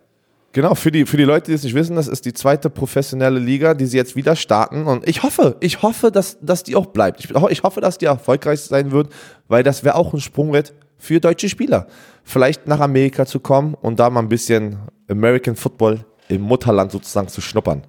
Genau, 0.54 0.76
für 0.76 0.92
die, 0.92 1.08
für 1.08 1.18
die 1.18 1.24
Leute, 1.24 1.48
die 1.48 1.56
es 1.56 1.64
nicht 1.64 1.74
wissen, 1.74 1.96
das 1.96 2.08
ist 2.08 2.26
die 2.26 2.34
zweite 2.34 2.70
professionelle 2.70 3.40
Liga, 3.40 3.74
die 3.74 3.88
sie 3.88 3.98
jetzt 3.98 4.16
wieder 4.16 4.36
starten. 4.36 4.86
Und 4.86 5.08
ich 5.08 5.24
hoffe, 5.24 5.58
ich 5.62 5.82
hoffe, 5.82 6.12
dass, 6.12 6.38
dass 6.42 6.62
die 6.62 6.76
auch 6.76 6.86
bleibt. 6.86 7.26
Ich, 7.26 7.32
ich 7.50 7.64
hoffe, 7.64 7.82
dass 7.82 7.98
die 7.98 8.06
erfolgreich 8.06 8.62
sein 8.62 8.92
wird, 8.92 9.12
weil 9.48 9.64
das 9.64 9.84
wäre 9.84 9.96
auch 9.96 10.14
ein 10.14 10.20
Sprungbrett 10.20 10.74
für 11.00 11.20
deutsche 11.20 11.50
Spieler. 11.50 11.88
Vielleicht 12.24 12.68
nach 12.68 12.80
Amerika 12.80 13.26
zu 13.26 13.40
kommen 13.40 13.74
und 13.74 14.00
da 14.00 14.12
mal 14.12 14.20
ein 14.20 14.30
bisschen 14.30 14.78
American 15.10 15.56
Football 15.56 16.06
im 16.30 16.42
Mutterland 16.42 16.92
sozusagen 16.92 17.28
zu 17.30 17.42
schnuppern. 17.42 17.82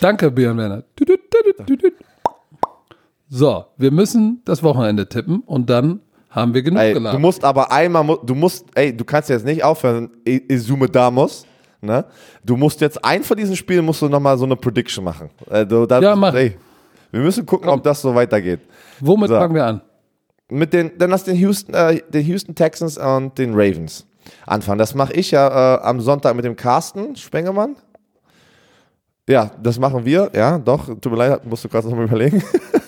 Danke, 0.00 0.30
Björn 0.30 0.58
Werner. 0.58 0.82
So, 3.28 3.64
wir 3.76 3.90
müssen 3.90 4.42
das 4.44 4.62
Wochenende 4.62 5.08
tippen 5.08 5.40
und 5.40 5.68
dann 5.68 6.00
haben 6.30 6.54
wir 6.54 6.62
genug 6.62 6.80
ey, 6.80 6.94
geladen. 6.94 7.16
Du 7.16 7.20
musst 7.20 7.44
aber 7.44 7.72
einmal, 7.72 8.18
du 8.24 8.34
musst, 8.34 8.66
ey, 8.74 8.96
du 8.96 9.04
kannst 9.04 9.30
jetzt 9.30 9.44
nicht 9.44 9.64
aufhören, 9.64 10.10
Izume 10.24 10.88
Damos, 10.88 11.44
ne? 11.80 12.04
Du 12.44 12.56
musst 12.56 12.80
jetzt 12.80 13.04
ein 13.04 13.24
von 13.24 13.36
diesen 13.36 13.56
Spielen 13.56 13.84
musst 13.84 14.02
du 14.02 14.08
nochmal 14.08 14.38
so 14.38 14.44
eine 14.44 14.54
Prediction 14.54 15.02
machen. 15.02 15.30
Äh, 15.50 15.66
du, 15.66 15.86
das, 15.86 16.02
ja, 16.02 16.14
mach. 16.14 16.34
Ey, 16.34 16.56
wir 17.10 17.20
müssen 17.20 17.44
gucken, 17.46 17.66
Komm. 17.66 17.78
ob 17.78 17.84
das 17.84 18.00
so 18.00 18.14
weitergeht. 18.14 18.60
Womit 19.00 19.28
so. 19.28 19.36
fangen 19.36 19.54
wir 19.54 19.64
an? 19.64 19.80
Mit 20.48 20.72
den, 20.72 20.92
dann 20.96 21.10
lass 21.10 21.24
den 21.24 21.36
Houston, 21.36 21.74
äh, 21.74 22.00
den 22.08 22.24
Houston 22.26 22.54
Texans 22.54 22.96
und 22.96 23.36
den 23.38 23.54
Ravens 23.54 24.06
anfangen. 24.46 24.78
Das 24.78 24.94
mache 24.94 25.12
ich 25.14 25.32
ja 25.32 25.76
äh, 25.76 25.82
am 25.82 26.00
Sonntag 26.00 26.36
mit 26.36 26.44
dem 26.44 26.54
Carsten 26.54 27.16
Spengemann. 27.16 27.74
Ja, 29.28 29.50
das 29.60 29.80
machen 29.80 30.04
wir. 30.04 30.30
Ja, 30.32 30.58
doch. 30.58 30.86
Tut 30.86 31.06
mir 31.06 31.16
leid, 31.16 31.44
musst 31.44 31.64
du 31.64 31.68
gerade 31.68 31.88
nochmal 31.88 32.04
überlegen. 32.04 32.42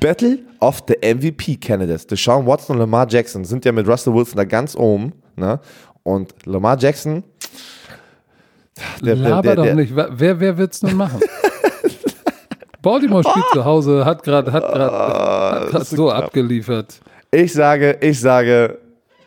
Battle 0.00 0.38
of 0.60 0.82
the 0.88 0.96
MVP 1.02 1.56
Candidates. 1.60 2.06
Deshaun 2.06 2.46
Watson 2.46 2.76
und 2.76 2.80
Lamar 2.80 3.06
Jackson 3.08 3.44
sind 3.44 3.64
ja 3.64 3.72
mit 3.72 3.86
Russell 3.86 4.14
Wilson 4.14 4.36
da 4.36 4.44
ganz 4.44 4.76
oben. 4.76 5.12
Ne? 5.36 5.60
Und 6.02 6.34
Lamar 6.46 6.78
Jackson. 6.78 7.22
Der, 9.02 9.16
Laber 9.16 9.42
der, 9.42 9.56
der, 9.56 9.66
doch 9.66 9.74
nicht. 9.74 9.94
Wer, 9.94 10.40
wer 10.40 10.58
wird 10.58 10.72
es 10.72 10.82
nun 10.82 10.94
machen? 10.94 11.20
Baltimore 12.82 13.22
spielt 13.22 13.44
oh. 13.50 13.54
zu 13.54 13.64
Hause, 13.64 14.04
hat 14.04 14.22
gerade 14.22 14.52
hat 14.52 14.62
grad, 14.62 15.74
oh, 15.74 15.78
so 15.80 16.06
knapp. 16.06 16.24
abgeliefert. 16.24 17.00
Ich 17.30 17.52
sage, 17.52 17.98
ich 18.00 18.18
sage, 18.18 18.78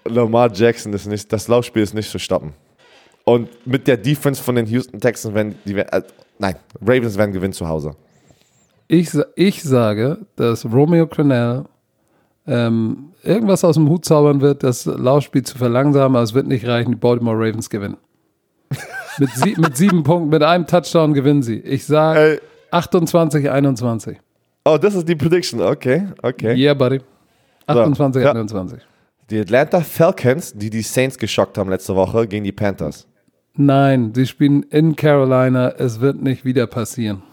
Lamar 0.05 0.51
Jackson 0.51 0.91
ist 0.93 1.05
nicht, 1.05 1.31
das 1.31 1.47
Laufspiel 1.47 1.83
ist 1.83 1.93
nicht 1.93 2.09
zu 2.09 2.19
stoppen. 2.19 2.53
Und 3.25 3.49
mit 3.65 3.87
der 3.87 3.97
Defense 3.97 4.41
von 4.41 4.55
den 4.55 4.65
Houston 4.65 4.99
Texans 4.99 5.33
werden 5.33 5.55
die, 5.65 5.77
äh, 5.77 6.01
nein, 6.39 6.55
Ravens 6.81 7.17
werden 7.17 7.31
gewinnen 7.31 7.53
zu 7.53 7.67
Hause. 7.67 7.95
Ich, 8.87 9.11
ich 9.35 9.63
sage, 9.63 10.19
dass 10.35 10.65
Romeo 10.65 11.07
Crennel 11.07 11.65
ähm, 12.45 13.13
irgendwas 13.23 13.63
aus 13.63 13.75
dem 13.75 13.89
Hut 13.89 14.05
zaubern 14.05 14.41
wird, 14.41 14.63
das 14.63 14.85
Laufspiel 14.85 15.43
zu 15.43 15.57
verlangsamen, 15.57 16.15
aber 16.15 16.23
es 16.23 16.33
wird 16.33 16.47
nicht 16.47 16.67
reichen, 16.67 16.91
die 16.91 16.97
Baltimore 16.97 17.37
Ravens 17.37 17.69
gewinnen. 17.69 17.97
mit, 19.17 19.29
sie, 19.31 19.55
mit 19.57 19.77
sieben 19.77 20.03
Punkten, 20.03 20.29
mit 20.29 20.43
einem 20.43 20.67
Touchdown 20.67 21.13
gewinnen 21.13 21.43
sie. 21.43 21.59
Ich 21.59 21.85
sage 21.85 22.41
28, 22.71 23.49
21. 23.49 24.17
Oh, 24.65 24.77
das 24.77 24.95
ist 24.95 25.07
die 25.07 25.15
Prediction, 25.15 25.61
okay, 25.61 26.07
okay. 26.21 26.55
Yeah, 26.55 26.73
buddy. 26.73 26.99
28, 27.67 28.21
so, 28.21 28.25
ja. 28.25 28.31
21. 28.31 28.79
Die 29.29 29.39
Atlanta 29.39 29.81
Falcons, 29.81 30.53
die 30.53 30.69
die 30.69 30.81
Saints 30.81 31.17
geschockt 31.17 31.57
haben 31.57 31.69
letzte 31.69 31.95
Woche 31.95 32.27
gegen 32.27 32.43
die 32.43 32.51
Panthers. 32.51 33.07
Nein, 33.55 34.11
sie 34.13 34.25
spielen 34.25 34.63
in 34.63 34.95
Carolina. 34.95 35.69
Es 35.77 36.01
wird 36.01 36.21
nicht 36.21 36.43
wieder 36.43 36.67
passieren. 36.67 37.23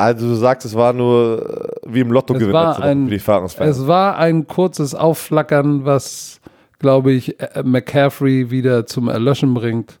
Also 0.00 0.28
du 0.28 0.34
sagst, 0.34 0.64
es 0.64 0.74
war 0.74 0.94
nur 0.94 1.76
äh, 1.84 1.92
wie 1.92 2.00
im 2.00 2.10
Lotto 2.10 2.32
gewinn 2.32 3.06
für 3.06 3.10
die 3.10 3.18
Falcons-Fans. 3.18 3.76
Es 3.76 3.86
war 3.86 4.16
ein 4.16 4.46
kurzes 4.46 4.94
Aufflackern, 4.94 5.84
was, 5.84 6.40
glaube 6.78 7.12
ich, 7.12 7.38
äh, 7.38 7.62
McCaffrey 7.62 8.50
wieder 8.50 8.86
zum 8.86 9.08
Erlöschen 9.08 9.52
bringt. 9.52 10.00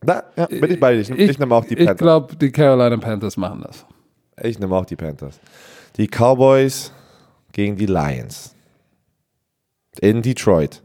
Da, 0.00 0.24
ja, 0.36 0.46
bin 0.46 0.72
ich 0.72 0.80
bei 0.80 0.94
dir. 0.94 1.00
Ich, 1.00 1.10
ich, 1.10 1.30
ich 1.30 1.38
nehme 1.38 1.54
auch 1.54 1.64
die 1.64 1.76
Panthers. 1.76 1.94
Ich 1.94 1.98
glaube, 1.98 2.36
die 2.36 2.50
Carolina 2.50 2.96
Panthers 2.96 3.36
machen 3.36 3.62
das. 3.64 3.86
Ich 4.42 4.58
nehme 4.58 4.74
auch 4.74 4.86
die 4.86 4.96
Panthers. 4.96 5.38
Die 5.96 6.08
Cowboys 6.08 6.92
gegen 7.52 7.76
die 7.76 7.86
Lions. 7.86 8.56
In 10.00 10.22
Detroit. 10.22 10.82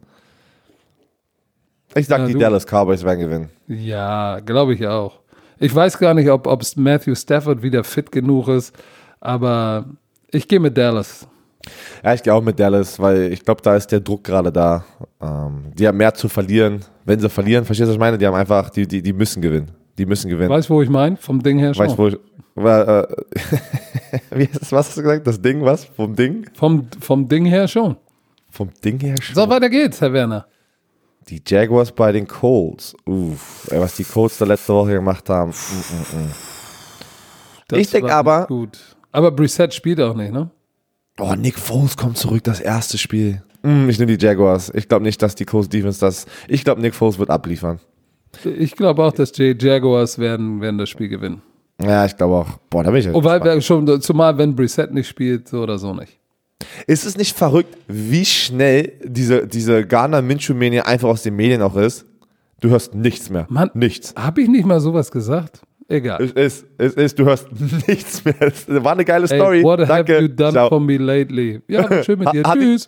Ich 1.96 2.06
sage, 2.06 2.24
ja, 2.24 2.28
die 2.28 2.38
Dallas 2.38 2.66
Cowboys 2.68 3.04
werden 3.04 3.20
gewinnen. 3.22 3.50
Ja, 3.68 4.40
glaube 4.40 4.76
ich 4.76 4.86
auch. 4.86 5.23
Ich 5.64 5.74
weiß 5.74 5.98
gar 5.98 6.14
nicht, 6.14 6.30
ob 6.30 6.62
es 6.62 6.76
Matthew 6.76 7.16
Stafford 7.16 7.64
wieder 7.64 7.86
fit 7.86 8.12
genug 8.12 8.50
ist, 8.50 8.76
aber 9.22 9.86
ich 10.30 10.46
gehe 10.46 10.60
mit 10.60 10.78
Dallas. 10.78 11.26
Ja, 12.04 12.14
ich 12.14 12.22
gehe 12.22 12.34
auch 12.34 12.44
mit 12.44 12.60
Dallas, 12.60 13.00
weil 13.00 13.32
ich 13.32 13.46
glaube, 13.46 13.62
da 13.62 13.78
ist 13.78 13.90
der 13.90 14.02
Druck 14.02 14.26
gerade 14.26 14.52
da. 14.52 14.84
Ähm, 15.22 15.72
die 15.74 15.88
haben 15.88 15.96
mehr 15.96 16.14
zu 16.14 16.28
verlieren. 16.28 16.82
Wenn 17.06 17.18
sie 17.18 17.30
verlieren, 17.30 17.64
verstehst 17.64 17.86
du, 17.86 17.92
was 17.92 17.96
ich 17.96 18.00
meine? 18.02 18.18
Die 18.18 18.28
haben 18.28 18.36
einfach, 18.36 18.72
die, 18.72 18.86
die, 18.86 19.02
die 19.02 19.14
müssen 19.14 19.42
gewinnen. 19.42 19.72
Die 19.98 20.06
müssen 20.06 20.30
gewinnen. 20.30 20.50
Weißt 20.50 20.68
du, 20.68 20.74
wo 20.74 20.82
ich 20.82 20.90
meine? 20.90 21.16
Vom 21.16 21.42
Ding 21.42 21.60
her 21.60 21.74
schon. 21.74 21.86
Weißt 21.86 21.98
wo 21.98 22.08
ich, 22.10 22.16
äh, 22.16 22.60
was 24.70 24.72
hast 24.74 24.98
du 24.98 25.02
gesagt? 25.02 25.26
Das 25.26 25.42
Ding, 25.42 25.64
was? 25.64 25.86
Vom 25.86 26.14
Ding? 26.14 26.46
Vom, 26.56 26.88
vom 27.00 27.30
Ding 27.30 27.46
her 27.46 27.70
schon. 27.70 27.96
Vom 28.50 28.70
Ding 28.84 29.00
her 29.00 29.16
schon. 29.22 29.34
So, 29.34 29.50
weiter 29.50 29.70
geht's, 29.70 30.02
Herr 30.02 30.12
Werner. 30.12 30.46
Die 31.30 31.42
Jaguars 31.46 31.92
bei 31.92 32.12
den 32.12 32.28
Colts. 32.28 32.96
Uff, 33.06 33.68
ey, 33.72 33.80
was 33.80 33.96
die 33.96 34.04
Colts 34.04 34.38
da 34.38 34.46
letzte 34.46 34.74
Woche 34.74 34.94
gemacht 34.94 35.30
haben. 35.30 35.52
Mm, 35.52 36.18
mm, 36.18 36.24
mm. 36.26 37.78
Ich 37.78 37.90
denke 37.90 38.14
aber. 38.14 38.46
Gut. 38.48 38.78
Aber 39.12 39.32
Brissett 39.32 39.74
spielt 39.74 40.02
auch 40.02 40.16
nicht, 40.16 40.34
ne? 40.34 40.50
Oh, 41.20 41.36
Nick 41.36 41.60
Foles 41.60 41.96
kommt 41.96 42.18
zurück, 42.18 42.44
das 42.44 42.60
erste 42.60 42.98
Spiel. 42.98 43.44
Mm, 43.62 43.88
ich 43.88 44.00
nehme 44.00 44.18
die 44.18 44.26
Jaguars. 44.26 44.72
Ich 44.74 44.88
glaube 44.88 45.04
nicht, 45.04 45.22
dass 45.22 45.36
die 45.36 45.46
Colts 45.46 45.70
Defense 45.70 46.00
das. 46.00 46.26
Ich 46.48 46.64
glaube, 46.64 46.82
Nick 46.82 46.96
Foles 46.96 47.20
wird 47.20 47.30
abliefern. 47.30 47.80
Ich 48.44 48.76
glaube 48.76 49.04
auch, 49.04 49.14
dass 49.14 49.32
die 49.32 49.56
Jaguars 49.58 50.18
werden, 50.18 50.60
werden 50.60 50.80
das 50.80 50.90
Spiel 50.90 51.08
gewinnen. 51.08 51.42
Ja, 51.82 52.06
ich 52.06 52.18
glaube 52.18 52.36
auch. 52.36 52.58
Boah, 52.70 52.84
da 52.84 52.90
bin 52.90 53.00
ich 53.00 53.06
ja 53.06 53.14
Wobei, 53.14 53.62
schon, 53.62 54.02
zumal 54.02 54.38
wenn 54.38 54.56
Brissett 54.56 54.92
nicht 54.92 55.08
spielt, 55.08 55.48
so 55.48 55.62
oder 55.62 55.78
so 55.78 55.94
nicht. 55.94 56.20
Ist 56.88 57.06
es 57.06 57.18
nicht 57.18 57.38
verrückt, 57.38 57.78
wie 57.88 58.26
schnell 58.26 58.94
diese, 59.04 59.48
diese 59.48 59.86
Ghana 59.86 60.22
Minshew-Mania 60.22 60.84
einfach 60.84 61.10
aus 61.10 61.24
den 61.24 61.36
Medien 61.36 61.62
auch 61.62 61.76
ist? 61.76 62.06
Du 62.62 62.70
hörst 62.70 62.96
nichts 62.96 63.30
mehr. 63.30 63.46
Mann, 63.50 63.72
nichts. 63.74 64.14
Habe 64.18 64.42
ich 64.42 64.48
nicht 64.48 64.66
mal 64.66 64.80
sowas 64.80 65.12
gesagt? 65.12 65.62
Egal. 65.90 66.24
Es 66.24 66.32
ist, 66.32 66.66
es 66.78 66.94
ist, 66.94 67.20
du 67.20 67.26
hörst 67.26 67.48
nichts 67.88 68.24
mehr. 68.24 68.36
Es 68.40 68.66
war 68.68 68.94
eine 68.94 69.06
geile 69.06 69.28
Story. 69.28 69.58
Hey, 69.58 69.64
what 69.64 69.80
Danke. 69.80 70.14
have 70.14 70.22
you 70.22 70.28
done 70.28 70.54
Ciao. 70.54 70.70
for 70.70 70.80
me 70.80 70.98
lately? 70.98 71.62
Ja, 71.68 72.04
schön 72.04 72.20
mit 72.20 72.32
dir. 72.32 72.44
Hat 72.44 72.58
tschüss. 72.58 72.88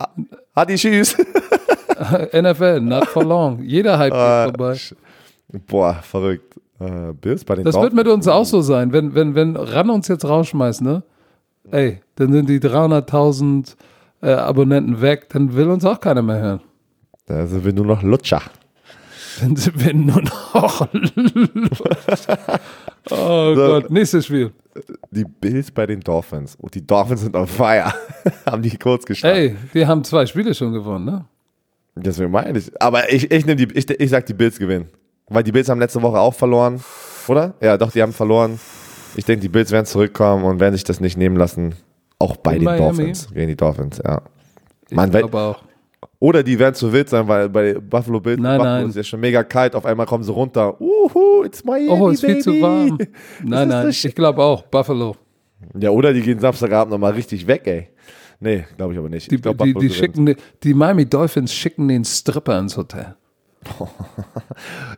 Hadi, 0.56 0.76
tschüss. 0.76 1.18
NFL, 2.34 2.80
not 2.82 3.08
for 3.08 3.24
long. 3.24 3.62
Jeder 3.62 3.98
Hype 3.98 4.14
uh, 4.14 4.52
vorbei. 4.52 4.78
Boah, 5.68 6.00
verrückt. 6.02 6.56
Uh, 6.80 7.14
Bills 7.14 7.46
bei 7.46 7.56
den 7.56 7.64
Das 7.64 7.76
wird 7.76 7.94
mit 7.94 8.08
uns 8.08 8.28
auch 8.28 8.46
so 8.46 8.62
sein. 8.62 8.92
Wenn, 8.92 9.16
wenn, 9.16 9.36
wenn 9.36 9.56
Ran 9.56 9.90
uns 9.90 10.08
jetzt 10.08 10.26
rausschmeißt, 10.26 10.82
ne? 10.82 11.04
Ey, 11.72 12.02
dann 12.16 12.32
sind 12.32 12.50
die 12.50 12.60
300.000 12.60 13.76
äh, 14.22 14.32
Abonnenten 14.32 15.02
weg, 15.02 15.30
dann 15.30 15.56
will 15.56 15.70
uns 15.70 15.86
auch 15.86 16.00
keiner 16.00 16.22
mehr 16.22 16.40
hören. 16.40 16.62
Da 17.26 17.48
sind 17.48 17.66
wir 17.66 17.74
nur 17.74 17.86
noch 17.86 18.04
Lutscher. 18.04 18.42
Dann 19.42 19.56
sind 19.56 19.84
wir 19.84 19.94
nur 19.94 20.22
noch 20.22 20.88
Lutscher. 20.94 22.60
Oh 23.10 23.54
so, 23.54 23.68
Gott, 23.68 23.90
nächstes 23.90 24.26
Spiel. 24.26 24.52
Die 25.12 25.26
Bills 25.26 25.72
bei 25.72 25.86
den 25.86 26.02
Dolphins. 26.02 26.56
Und 26.56 26.74
die 26.76 26.86
Dolphins 26.86 27.22
sind 27.22 27.36
on 27.36 27.48
fire. 27.48 27.94
haben 28.46 28.62
die 28.62 28.78
kurz 28.78 29.06
geschafft. 29.06 29.34
Ey, 29.34 29.56
die 29.74 29.86
haben 29.86 30.04
zwei 30.04 30.26
Spiele 30.26 30.54
schon 30.54 30.74
gewonnen, 30.74 31.06
ne? 31.06 31.26
Deswegen 31.96 32.32
meine 32.32 32.60
ich. 32.60 32.72
Aber 32.82 33.12
ich, 33.12 33.32
ich, 33.32 33.46
nehm 33.46 33.58
die, 33.58 33.68
ich, 33.74 33.90
ich 33.90 34.10
sag, 34.10 34.26
die 34.26 34.34
Bills 34.34 34.60
gewinnen. 34.60 34.90
Weil 35.28 35.44
die 35.44 35.52
Bills 35.52 35.70
haben 35.70 35.80
letzte 35.80 36.02
Woche 36.02 36.20
auch 36.20 36.34
verloren. 36.34 36.84
Oder? 37.28 37.56
Ja, 37.62 37.78
doch, 37.78 37.92
die 37.92 38.02
haben 38.02 38.14
verloren. 38.14 38.60
Ich 39.16 39.26
denke, 39.26 39.42
die 39.42 39.50
Bills 39.50 39.72
werden 39.72 39.86
zurückkommen 39.86 40.44
und 40.44 40.60
werden 40.60 40.74
sich 40.74 40.84
das 40.84 41.00
nicht 41.00 41.18
nehmen 41.18 41.38
lassen. 41.38 41.76
Auch 42.20 42.38
bei 42.38 42.54
In 42.54 42.60
den 42.60 42.66
Miami? 42.66 42.80
Dolphins. 42.80 43.28
Gegen 43.34 43.48
die 43.48 43.56
Dolphins, 43.56 44.02
ja. 44.04 44.22
Ich 44.90 44.96
glaube 44.96 45.38
auch. 45.38 45.64
Oder 46.20 46.44
die 46.44 46.58
werden 46.58 46.76
zu 46.76 46.92
wild 46.94 47.10
sein, 47.10 47.28
weil 47.28 47.50
bei 47.50 47.74
Buffalo 47.74 48.20
Bills 48.20 48.40
nein, 48.40 48.58
Buffalo 48.58 48.78
nein. 48.78 48.90
ist 48.90 48.96
ja 48.96 49.04
schon 49.04 49.20
mega 49.20 49.44
kalt. 49.44 49.76
Auf 49.76 49.86
einmal 49.86 50.06
kommen 50.06 50.24
sie 50.24 50.32
runter. 50.32 50.80
Uhu, 50.80 51.44
it's 51.44 51.64
Miami, 51.64 51.90
Oh, 51.90 52.10
ist 52.10 52.24
viel 52.24 52.40
zu 52.40 52.62
warm. 52.62 52.98
Nein, 53.44 53.68
nein, 53.68 53.90
ich 53.90 54.16
glaube 54.16 54.42
auch. 54.42 54.64
Buffalo. 54.64 55.16
Ja, 55.78 55.90
oder 55.90 56.14
die 56.14 56.22
gehen 56.22 56.40
Samstagabend 56.40 56.92
nochmal 56.92 57.14
richtig 57.14 57.48
weg, 57.48 57.64
ey. 57.66 57.90
Nee, 58.40 58.66
glaube 58.78 58.94
ich 58.94 59.00
aber 59.00 59.10
nicht. 59.10 59.30
Die, 59.32 59.38
glaub, 59.38 59.58
die, 59.58 59.74
die, 59.74 59.90
schicken, 59.90 60.36
die 60.64 60.74
Miami 60.74 61.06
Dolphins 61.06 61.54
schicken 61.54 61.88
den 61.88 62.06
Stripper 62.06 62.60
ins 62.60 62.78
Hotel. 62.78 63.16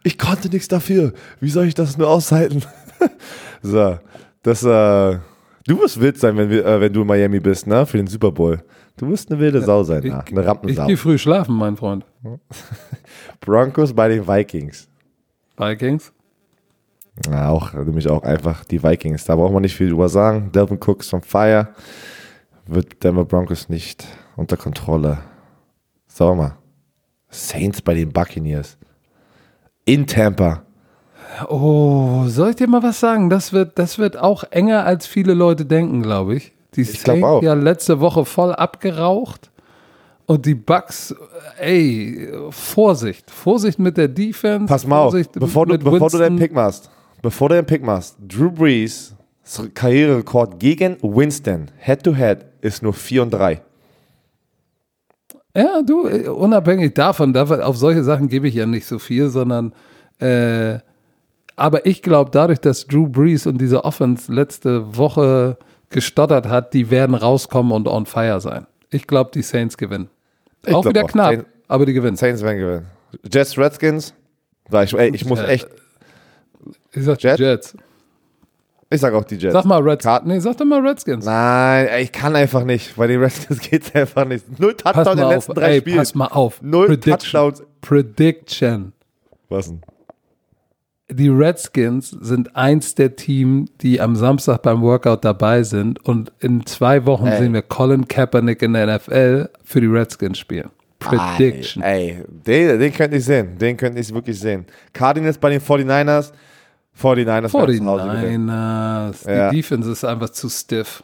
Ich 0.04 0.18
konnte 0.18 0.50
nichts 0.50 0.68
dafür. 0.68 1.14
Wie 1.40 1.50
soll 1.50 1.66
ich 1.68 1.74
das 1.74 1.98
nur 1.98 2.10
aushalten? 2.10 2.64
so, 3.62 3.98
das, 4.44 4.64
äh, 4.64 5.20
du 5.68 5.80
wirst 5.80 6.00
wild 6.00 6.18
sein, 6.18 6.38
wenn, 6.38 6.50
wir, 6.50 6.66
äh, 6.66 6.82
wenn 6.82 6.94
du 6.94 7.02
in 7.02 7.08
Miami 7.08 7.40
bist, 7.40 7.68
ne? 7.68 7.86
Für 7.86 7.98
den 7.98 8.08
Super 8.08 8.32
Bowl. 8.32 8.64
Du 8.98 9.08
wirst 9.10 9.30
eine 9.30 9.40
wilde 9.40 9.62
Sau 9.62 9.84
sein, 9.84 10.04
ich, 10.04 10.12
na? 10.12 10.20
eine 10.20 10.46
Rampensau. 10.46 10.84
Ich 10.84 10.88
gehe 10.88 10.98
früh 10.98 11.18
schlafen, 11.18 11.56
mein 11.56 11.78
Freund. 11.78 12.06
Broncos 13.42 13.94
bei 13.94 14.10
den 14.10 14.28
Vikings. 14.28 14.88
Vikings? 15.56 16.12
Ja, 17.30 17.50
auch, 17.50 17.74
nämlich 17.74 18.08
auch 18.10 18.24
einfach 18.24 18.64
die 18.66 18.82
Vikings. 18.82 19.26
Da 19.26 19.36
braucht 19.36 19.54
man 19.54 19.62
nicht 19.62 19.76
viel 19.76 19.90
drüber 19.90 20.10
sagen. 20.10 20.52
Delvin 20.52 20.80
Cooks 20.80 21.14
on 21.14 21.22
fire. 21.22 21.70
Wird 22.66 23.04
Denver 23.04 23.26
Broncos 23.26 23.70
nicht 23.70 24.06
unter 24.36 24.58
Kontrolle. 24.58 25.20
Sag 26.08 26.36
mal. 26.36 26.58
Saints 27.30 27.82
bei 27.82 27.94
den 27.94 28.12
Buccaneers. 28.12 28.78
In 29.86 30.06
Tampa. 30.06 30.64
Oh, 31.50 32.24
soll 32.28 32.52
ich 32.52 32.56
dir 32.56 32.68
mal 32.68 32.84
was 32.84 33.00
sagen? 33.00 33.30
Das 33.30 33.54
wird, 33.54 33.78
das 33.78 34.00
wird 34.00 34.18
auch 34.18 34.44
enger, 34.52 34.86
als 34.86 35.08
viele 35.08 35.34
Leute 35.34 35.66
denken, 35.66 36.02
glaube 36.02 36.36
ich. 36.36 36.54
Die 36.76 36.82
ich 36.82 37.10
auch. 37.10 37.42
ja 37.42 37.54
letzte 37.54 38.00
Woche 38.00 38.26
voll 38.26 38.54
abgeraucht. 38.54 39.52
Und 40.26 40.46
die 40.46 40.56
Bucks, 40.56 41.16
ey, 41.58 42.30
Vorsicht. 42.50 43.32
Vorsicht 43.32 43.80
mit 43.80 43.98
der 43.98 44.10
Defense. 44.10 44.68
Pass 44.68 44.86
mal 44.86 45.00
auf, 45.00 45.14
bevor, 45.34 45.66
du, 45.66 45.78
bevor 45.78 46.10
du 46.10 46.18
deinen 46.18 46.38
Pick 46.38 46.54
machst. 46.54 46.90
Bevor 47.22 47.50
du 47.50 47.56
deinen 47.56 47.66
Pick 47.66 47.84
machst. 47.84 48.18
Drew 48.20 48.52
Brees, 48.52 49.16
Karriererekord 49.74 50.60
gegen 50.60 50.98
Winston, 51.02 51.72
Head-to-Head, 51.78 52.40
-head, 52.40 52.46
ist 52.62 52.84
nur 52.84 52.94
4 52.94 53.24
und 53.24 53.32
3. 53.32 53.62
Ja, 55.56 55.82
du, 55.82 56.08
unabhängig 56.34 56.94
davon, 56.94 57.36
auf 57.36 57.78
solche 57.78 58.04
Sachen 58.04 58.28
gebe 58.28 58.48
ich 58.48 58.54
ja 58.54 58.66
nicht 58.66 58.86
so 58.86 59.00
viel, 59.00 59.30
sondern 59.30 59.74
äh, 60.20 60.80
aber 61.58 61.86
ich 61.88 62.04
glaube, 62.04 62.30
dadurch, 62.32 62.60
dass 62.60 62.86
Drew 62.86 63.08
Brees 63.08 63.48
und 63.48 63.58
diese 63.58 63.84
Offense 63.84 64.32
letzte 64.32 64.96
Woche 64.96 65.58
gestottert 65.90 66.48
hat, 66.48 66.74
die 66.74 66.92
werden 66.92 67.16
rauskommen 67.16 67.72
und 67.72 67.88
on 67.88 68.06
fire 68.06 68.40
sein. 68.40 68.68
Ich 68.92 69.08
glaube, 69.08 69.32
die 69.34 69.42
Saints 69.42 69.76
gewinnen. 69.76 70.10
Ich 70.66 70.74
auch 70.74 70.86
wieder 70.86 71.04
auch. 71.04 71.10
knapp, 71.10 71.34
Saints, 71.34 71.46
aber 71.68 71.86
die 71.86 71.94
gewinnen. 71.94 72.16
Saints 72.16 72.44
werden 72.44 72.60
gewinnen. 72.60 72.86
Jets, 73.32 73.58
Redskins. 73.58 74.14
Ich, 74.72 74.94
ey, 74.94 75.10
ich 75.16 75.26
muss 75.26 75.40
echt. 75.40 75.68
Ich 76.94 77.04
sag 77.04 77.22
Jets. 77.22 77.40
Jets. 77.40 77.78
Ich 78.90 79.02
sag 79.02 79.14
auch 79.14 79.24
die 79.24 79.36
Jets. 79.36 79.54
Sag 79.54 79.66
mal 79.66 79.82
Redskins. 79.82 80.22
Nee, 80.26 80.40
sag 80.40 80.58
doch 80.58 80.66
mal 80.66 80.86
Redskins. 80.86 81.26
Nein, 81.26 81.90
ich 82.02 82.12
kann 82.12 82.36
einfach 82.36 82.64
nicht. 82.64 82.96
Bei 82.96 83.08
den 83.08 83.20
Redskins 83.20 83.60
geht's 83.70 83.94
einfach 83.96 84.26
nicht. 84.26 84.60
Null 84.60 84.76
Touchdowns 84.76 85.08
in 85.10 85.18
den 85.18 85.30
letzten 85.30 85.54
drei 85.56 85.72
ey, 85.72 85.80
Spielen. 85.80 85.98
Pass 85.98 86.14
mal 86.14 86.28
auf. 86.28 86.62
Null 86.62 86.88
Prediction. 86.88 87.18
Touchdowns. 87.20 87.64
Prediction. 87.82 88.94
Was 89.50 89.70
denn? 89.70 89.82
Die 91.10 91.30
Redskins 91.30 92.10
sind 92.10 92.56
eins 92.56 92.94
der 92.94 93.16
Teams, 93.16 93.70
die 93.82 94.02
am 94.02 94.18
Samstag 94.18 94.62
beim 94.62 94.82
Workout 94.82 95.24
dabei 95.24 95.64
sind 95.64 96.04
und 96.04 96.34
in 96.40 96.66
zwei 96.66 97.06
Wochen 97.06 97.28
ey. 97.28 97.38
sehen 97.38 97.54
wir 97.54 97.62
Colin 97.62 98.08
Kaepernick 98.08 98.62
in 98.62 98.74
der 98.74 98.98
NFL 98.98 99.50
für 99.64 99.80
die 99.80 99.88
Redskins 99.88 100.38
spielen. 100.38 100.70
Prediction. 101.00 101.82
Ey, 101.82 102.10
ey 102.10 102.26
den, 102.28 102.80
den 102.80 102.94
könnte 102.94 103.18
ich 103.18 103.24
sehen. 103.24 103.58
Den 103.58 103.78
könnte 103.78 104.00
ich 104.00 104.14
wirklich 104.14 104.38
sehen. 104.38 104.66
Cardinals 104.92 105.38
bei 105.38 105.52
den 105.52 105.62
49ers. 105.62 106.32
49ers. 107.02 107.52
49ers. 107.52 109.26
Die 109.26 109.32
ja. 109.32 109.52
Defense 109.52 109.92
ist 109.92 110.04
einfach 110.04 110.30
zu 110.30 110.50
stiff. 110.50 111.04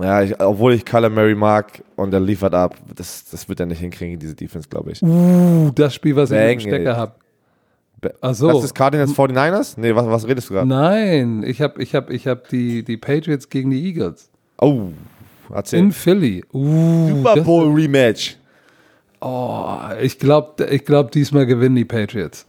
Ja, 0.00 0.22
ich, 0.22 0.40
obwohl 0.40 0.74
ich 0.74 0.84
Kyler 0.84 1.10
Murray 1.10 1.34
mag 1.34 1.82
und 1.96 2.14
er 2.14 2.20
liefert 2.20 2.54
ab, 2.54 2.76
das, 2.94 3.24
das 3.30 3.48
wird 3.48 3.60
er 3.60 3.66
nicht 3.66 3.80
hinkriegen, 3.80 4.18
diese 4.18 4.34
Defense, 4.34 4.68
glaube 4.68 4.92
ich. 4.92 5.02
Uh, 5.02 5.70
das 5.74 5.94
Spiel, 5.94 6.14
was 6.16 6.30
Bang, 6.30 6.48
ich 6.48 6.54
im 6.54 6.60
Stecker 6.60 6.96
habe. 6.96 7.12
So. 8.32 8.52
Das 8.52 8.64
ist 8.64 8.74
Cardinals 8.74 9.12
49ers? 9.12 9.74
Nee, 9.76 9.94
was, 9.94 10.06
was 10.06 10.26
redest 10.26 10.50
du 10.50 10.54
gerade? 10.54 10.68
Nein, 10.68 11.42
ich 11.44 11.60
habe 11.60 11.82
ich 11.82 11.94
hab, 11.94 12.10
ich 12.10 12.26
hab 12.26 12.48
die, 12.48 12.84
die 12.84 12.96
Patriots 12.96 13.48
gegen 13.48 13.70
die 13.70 13.84
Eagles. 13.86 14.30
Oh, 14.60 14.90
erzähl. 15.52 15.80
In 15.80 15.92
Philly. 15.92 16.44
Uh, 16.52 17.08
Super 17.08 17.42
Bowl 17.42 17.72
Rematch. 17.72 18.36
Oh, 19.20 19.78
ich 20.00 20.18
glaube, 20.18 20.64
ich 20.66 20.84
glaub, 20.84 21.10
diesmal 21.10 21.46
gewinnen 21.46 21.74
die 21.74 21.84
Patriots. 21.84 22.46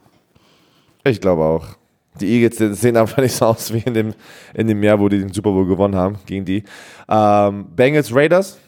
Ich 1.04 1.20
glaube 1.20 1.44
auch. 1.44 1.66
Die 2.20 2.28
Eagles 2.28 2.80
sehen 2.80 2.98
einfach 2.98 3.22
nicht 3.22 3.34
so 3.34 3.46
aus 3.46 3.74
wie 3.74 3.80
in 3.80 3.94
dem, 3.94 4.14
in 4.54 4.68
dem 4.68 4.84
Jahr, 4.84 5.00
wo 5.00 5.10
die 5.10 5.20
den 5.20 5.32
Super 5.32 5.52
Bowl 5.52 5.66
gewonnen 5.66 5.96
haben 5.96 6.18
gegen 6.26 6.46
die. 6.46 6.64
Ähm, 7.08 7.66
Bengals 7.76 8.14
Raiders. 8.14 8.60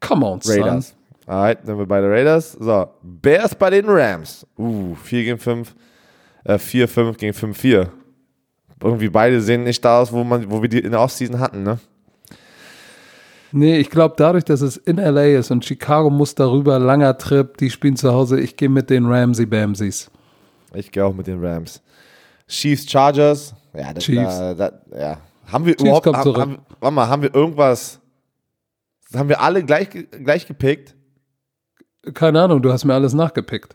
Come 0.00 0.24
on, 0.26 0.40
Raiders. 0.44 0.88
Son. 0.88 0.96
Alright, 1.26 1.58
dann 1.64 1.78
wir 1.78 1.86
bei 1.86 2.00
den 2.00 2.10
Raiders. 2.10 2.52
So, 2.52 2.88
Bears 3.02 3.54
bei 3.54 3.70
den 3.70 3.86
Rams. 3.88 4.46
Uh, 4.58 4.94
4 4.94 5.24
gegen 5.24 5.38
5. 5.38 5.74
Äh, 6.44 6.58
4, 6.58 6.88
5 6.88 7.16
gegen 7.16 7.32
5, 7.32 7.56
4. 7.56 7.88
Irgendwie 8.82 9.08
beide 9.08 9.40
sehen 9.40 9.64
nicht 9.64 9.82
da 9.84 10.00
aus, 10.00 10.12
wo, 10.12 10.22
man, 10.24 10.50
wo 10.50 10.60
wir 10.60 10.68
die 10.68 10.80
in 10.80 10.90
der 10.90 11.00
Offseason 11.00 11.40
hatten, 11.40 11.62
ne? 11.62 11.78
Nee, 13.52 13.78
ich 13.78 13.88
glaube, 13.88 14.14
dadurch, 14.18 14.44
dass 14.44 14.60
es 14.60 14.76
in 14.76 14.96
LA 14.96 15.38
ist 15.38 15.50
und 15.52 15.64
Chicago 15.64 16.10
muss 16.10 16.34
darüber, 16.34 16.78
langer 16.78 17.16
Trip, 17.16 17.56
die 17.56 17.70
spielen 17.70 17.96
zu 17.96 18.12
Hause, 18.12 18.40
ich 18.40 18.56
gehe 18.56 18.68
mit 18.68 18.90
den 18.90 19.06
Ramsey 19.06 19.46
Bamsies. 19.46 20.10
Ich 20.74 20.90
gehe 20.90 21.04
auch 21.04 21.14
mit 21.14 21.28
den 21.28 21.42
Rams. 21.42 21.80
Chiefs 22.48 22.90
Chargers. 22.90 23.54
Ja, 23.72 23.94
das, 23.94 24.04
Chiefs. 24.04 24.38
Da, 24.38 24.54
da, 24.54 24.72
ja. 24.90 25.18
Haben 25.46 25.66
wir 25.66 25.76
Chiefs 25.76 25.84
überhaupt, 25.84 26.06
haben, 26.06 26.36
haben, 26.36 26.58
warte 26.80 26.94
mal, 26.94 27.08
haben 27.08 27.22
wir 27.22 27.32
irgendwas, 27.32 28.00
haben 29.14 29.28
wir 29.28 29.40
alle 29.40 29.62
gleich, 29.62 29.88
gleich 29.88 30.46
gepickt? 30.46 30.96
Keine 32.12 32.42
Ahnung, 32.42 32.60
du 32.62 32.72
hast 32.72 32.84
mir 32.84 32.94
alles 32.94 33.14
nachgepickt. 33.14 33.74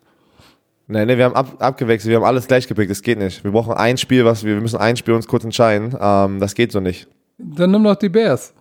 Nee, 0.88 1.06
nee, 1.06 1.18
wir 1.18 1.26
haben 1.26 1.36
ab, 1.36 1.48
abgewechselt, 1.60 2.10
wir 2.10 2.18
haben 2.18 2.24
alles 2.26 2.48
gleich 2.48 2.68
gepickt, 2.68 2.90
das 2.90 3.02
geht 3.02 3.20
nicht. 3.20 3.44
Wir 3.44 3.52
brauchen 3.52 3.74
ein 3.74 3.98
Spiel, 3.98 4.26
was 4.26 4.44
wir, 4.44 4.56
wir 4.56 4.62
müssen 4.62 4.78
ein 4.80 4.98
Spiel 4.98 5.14
uns 5.14 5.28
kurz 5.28 5.44
entscheiden, 5.44 5.96
ähm, 6.00 6.40
das 6.40 6.56
geht 6.56 6.72
so 6.72 6.80
nicht. 6.80 7.08
Dann 7.38 7.72
nimm 7.72 7.84
doch 7.84 7.96
die 7.96 8.10
Bears. 8.10 8.54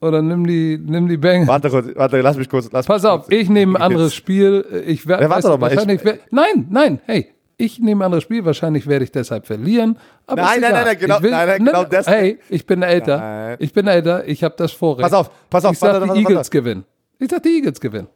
Oder 0.00 0.20
nimm 0.22 0.46
die, 0.46 0.78
nimm 0.82 1.08
die 1.08 1.16
Bengals. 1.16 1.48
Warte 1.48 1.70
kurz, 1.70 1.86
warte, 1.94 2.20
lass 2.20 2.36
mich 2.36 2.48
kurz, 2.48 2.68
lass 2.72 2.86
Pass 2.86 3.02
mich 3.02 3.10
auf, 3.10 3.22
kurz- 3.26 3.34
ich 3.34 3.48
nehme 3.48 3.78
ein 3.78 3.82
anderes 3.82 4.14
Spiel. 4.14 4.64
Ich 4.86 5.06
werde 5.06 5.24
Ja, 5.24 5.30
warte 5.30 5.48
doch 5.48 5.58
mal, 5.58 5.72
ich- 5.72 6.04
wer- 6.04 6.18
Nein, 6.30 6.66
nein, 6.70 7.00
hey, 7.06 7.28
ich 7.58 7.78
nehme 7.80 8.02
ein 8.02 8.06
anderes 8.06 8.24
Spiel. 8.24 8.44
Wahrscheinlich 8.44 8.86
werde 8.86 9.04
ich 9.04 9.12
deshalb 9.12 9.46
verlieren. 9.46 9.96
Aber 10.26 10.42
Nein, 10.42 10.60
nein, 10.60 10.72
nein, 10.72 10.84
nein, 10.84 10.98
genau- 10.98 11.22
will- 11.22 11.30
nein, 11.30 11.48
nein, 11.48 11.58
genau 11.64 11.80
nein, 11.82 11.90
das- 11.90 12.06
Hey, 12.06 12.38
ich 12.50 12.66
bin 12.66 12.82
älter. 12.82 13.18
Nein. 13.18 13.56
Ich 13.60 13.72
bin 13.72 13.86
älter. 13.86 14.26
Ich 14.28 14.44
habe 14.44 14.54
das 14.58 14.72
Vorrecht. 14.72 15.02
Pass 15.02 15.12
auf, 15.14 15.30
pass 15.48 15.64
auf, 15.64 15.72
Ich 15.72 15.78
sag, 15.78 15.88
warte, 15.92 16.00
die 16.04 16.08
warte, 16.08 16.20
Eagles 16.20 16.36
warte. 16.36 16.50
gewinnen. 16.50 16.84
Ich 17.18 17.30
sag, 17.30 17.42
die 17.42 17.48
Eagles 17.56 17.80
gewinnen. 17.80 18.08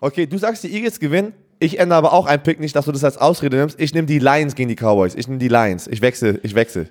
Okay, 0.00 0.26
du 0.26 0.38
sagst, 0.38 0.64
die 0.64 0.74
Eagles 0.74 1.00
gewinnen. 1.00 1.32
Ich 1.58 1.78
ändere 1.78 1.98
aber 1.98 2.12
auch 2.12 2.26
einen 2.26 2.42
Pick, 2.42 2.60
nicht, 2.60 2.76
dass 2.76 2.84
du 2.84 2.92
das 2.92 3.04
als 3.04 3.16
Ausrede 3.16 3.56
nimmst. 3.56 3.80
Ich 3.80 3.94
nehme 3.94 4.06
die 4.06 4.18
Lions 4.18 4.54
gegen 4.54 4.68
die 4.68 4.76
Cowboys. 4.76 5.14
Ich 5.14 5.28
nehme 5.28 5.38
die 5.38 5.48
Lions. 5.48 5.86
Ich 5.86 6.02
wechsle, 6.02 6.40
ich 6.42 6.54
wechsle. 6.54 6.88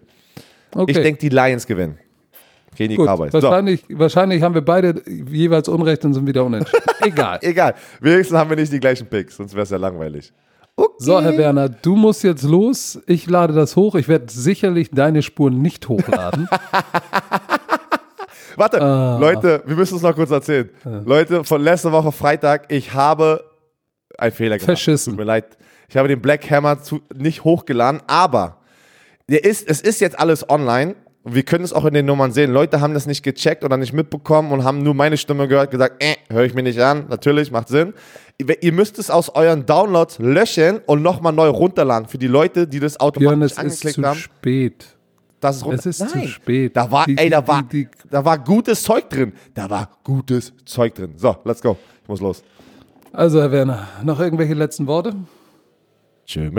Okay. 0.74 0.92
Ich 0.92 0.98
denke, 0.98 1.20
die 1.20 1.30
Lions 1.30 1.68
gewinnen. 1.68 1.98
Gegen 2.76 2.92
die 2.92 2.96
Gut, 2.96 3.08
Cowboys. 3.08 3.32
So, 3.32 3.42
wahrscheinlich, 3.42 3.84
wahrscheinlich 3.90 4.42
haben 4.42 4.56
wir 4.56 4.62
beide 4.62 5.02
jeweils 5.30 5.68
Unrecht 5.68 6.04
und 6.06 6.14
sind 6.14 6.26
wieder 6.26 6.44
unentschieden. 6.44 6.84
Egal. 7.02 7.40
egal. 7.42 7.76
Wenigstens 8.00 8.38
haben 8.38 8.50
wir 8.50 8.58
nicht 8.58 8.72
die 8.72 8.80
gleichen 8.80 9.06
Picks, 9.06 9.36
sonst 9.36 9.54
wäre 9.54 9.64
es 9.64 9.70
ja 9.70 9.78
langweilig. 9.78 10.34
So, 10.98 11.22
Herr 11.22 11.38
Werner, 11.38 11.70
du 11.70 11.96
musst 11.96 12.24
jetzt 12.24 12.44
los. 12.44 13.00
Ich 13.06 13.30
lade 13.30 13.54
das 13.54 13.76
hoch. 13.76 13.94
Ich 13.94 14.08
werde 14.08 14.32
sicherlich 14.32 14.90
deine 14.90 15.22
Spuren 15.22 15.62
nicht 15.62 15.88
hochladen. 15.88 16.48
Warte, 18.56 18.82
Ah. 18.82 19.18
Leute, 19.20 19.62
wir 19.66 19.76
müssen 19.76 19.96
es 19.98 20.02
noch 20.02 20.16
kurz 20.16 20.32
erzählen. 20.32 20.70
Leute, 21.06 21.44
von 21.44 21.62
letzter 21.62 21.92
Woche 21.92 22.12
Freitag, 22.12 22.66
ich 22.72 22.94
habe 22.94 23.44
einen 24.18 24.32
Fehler 24.32 24.58
gemacht. 24.58 24.66
Verschissen. 24.66 25.12
Tut 25.14 25.20
mir 25.20 25.26
leid. 25.26 25.58
Ich 25.90 25.98
habe 25.98 26.08
den 26.08 26.22
Black 26.22 26.50
Hammer 26.50 26.82
zu, 26.82 27.02
nicht 27.16 27.44
hochgeladen, 27.44 28.02
aber 28.08 28.58
der 29.30 29.44
ist, 29.44 29.68
es 29.68 29.82
ist 29.82 30.02
jetzt 30.02 30.18
alles 30.20 30.50
online. 30.50 30.96
Wir 31.26 31.44
können 31.44 31.64
es 31.64 31.72
auch 31.72 31.86
in 31.86 31.94
den 31.94 32.06
Nummern 32.06 32.34
sehen. 32.34 32.52
Leute 32.52 32.82
haben 32.82 32.94
das 32.94 33.06
nicht 33.06 33.24
gecheckt 33.24 33.64
oder 33.64 33.78
nicht 33.78 33.94
mitbekommen 33.94 34.52
und 34.52 34.66
haben 34.66 34.80
nur 34.80 34.94
meine 34.94 35.16
Stimme 35.16 35.48
gehört, 35.48 35.72
gesagt, 35.72 36.04
äh, 36.04 36.16
höre 36.30 36.44
ich 36.44 36.54
mir 36.54 36.64
nicht 36.64 36.82
an. 36.82 37.06
Natürlich, 37.10 37.50
macht 37.50 37.70
Sinn. 37.70 37.94
Ihr 38.60 38.74
müsst 38.74 39.00
es 39.00 39.10
aus 39.10 39.30
euren 39.30 39.66
Downloads 39.66 40.20
löschen 40.20 40.80
und 40.86 41.02
nochmal 41.02 41.32
neu 41.32 41.48
runterladen. 41.48 42.10
Für 42.10 42.18
die 42.18 42.28
Leute, 42.28 42.68
die 42.68 42.82
das 42.82 42.98
Björn, 42.98 43.08
automatisch 43.08 43.44
es 43.46 43.52
ist 43.52 43.60
angeklickt 43.60 43.96
zu 43.96 44.04
haben. 44.04 44.20
spät. 44.20 44.93
Das 45.44 45.58
ist 45.58 45.66
runter. 45.66 45.80
Es 45.80 45.86
ist 45.86 46.10
zu 46.10 46.18
Nein. 46.18 46.28
spät. 46.28 46.76
Da 46.76 46.90
war, 46.92 47.06
Die- 47.06 47.18
ey, 47.18 47.30
da 47.30 47.46
war, 47.48 47.64
die- 47.64 47.88
da 48.10 48.24
war 48.24 48.38
gutes 48.40 48.84
Zeug 48.84 49.10
drin. 49.10 49.34
Da 49.54 49.70
war 49.70 49.90
gutes 50.04 50.54
Zeug 50.66 50.96
drin. 50.96 51.14
So, 51.18 51.36
let's 51.44 51.62
go. 51.62 51.78
Ich 52.04 52.08
muss 52.10 52.22
los. 52.22 52.44
Also, 53.12 53.40
Herr 53.42 53.52
Werner, 53.52 53.88
noch 54.04 54.20
irgendwelche 54.20 54.54
letzten 54.54 54.88
Worte? 54.88 55.16
Tschö. 56.26 56.50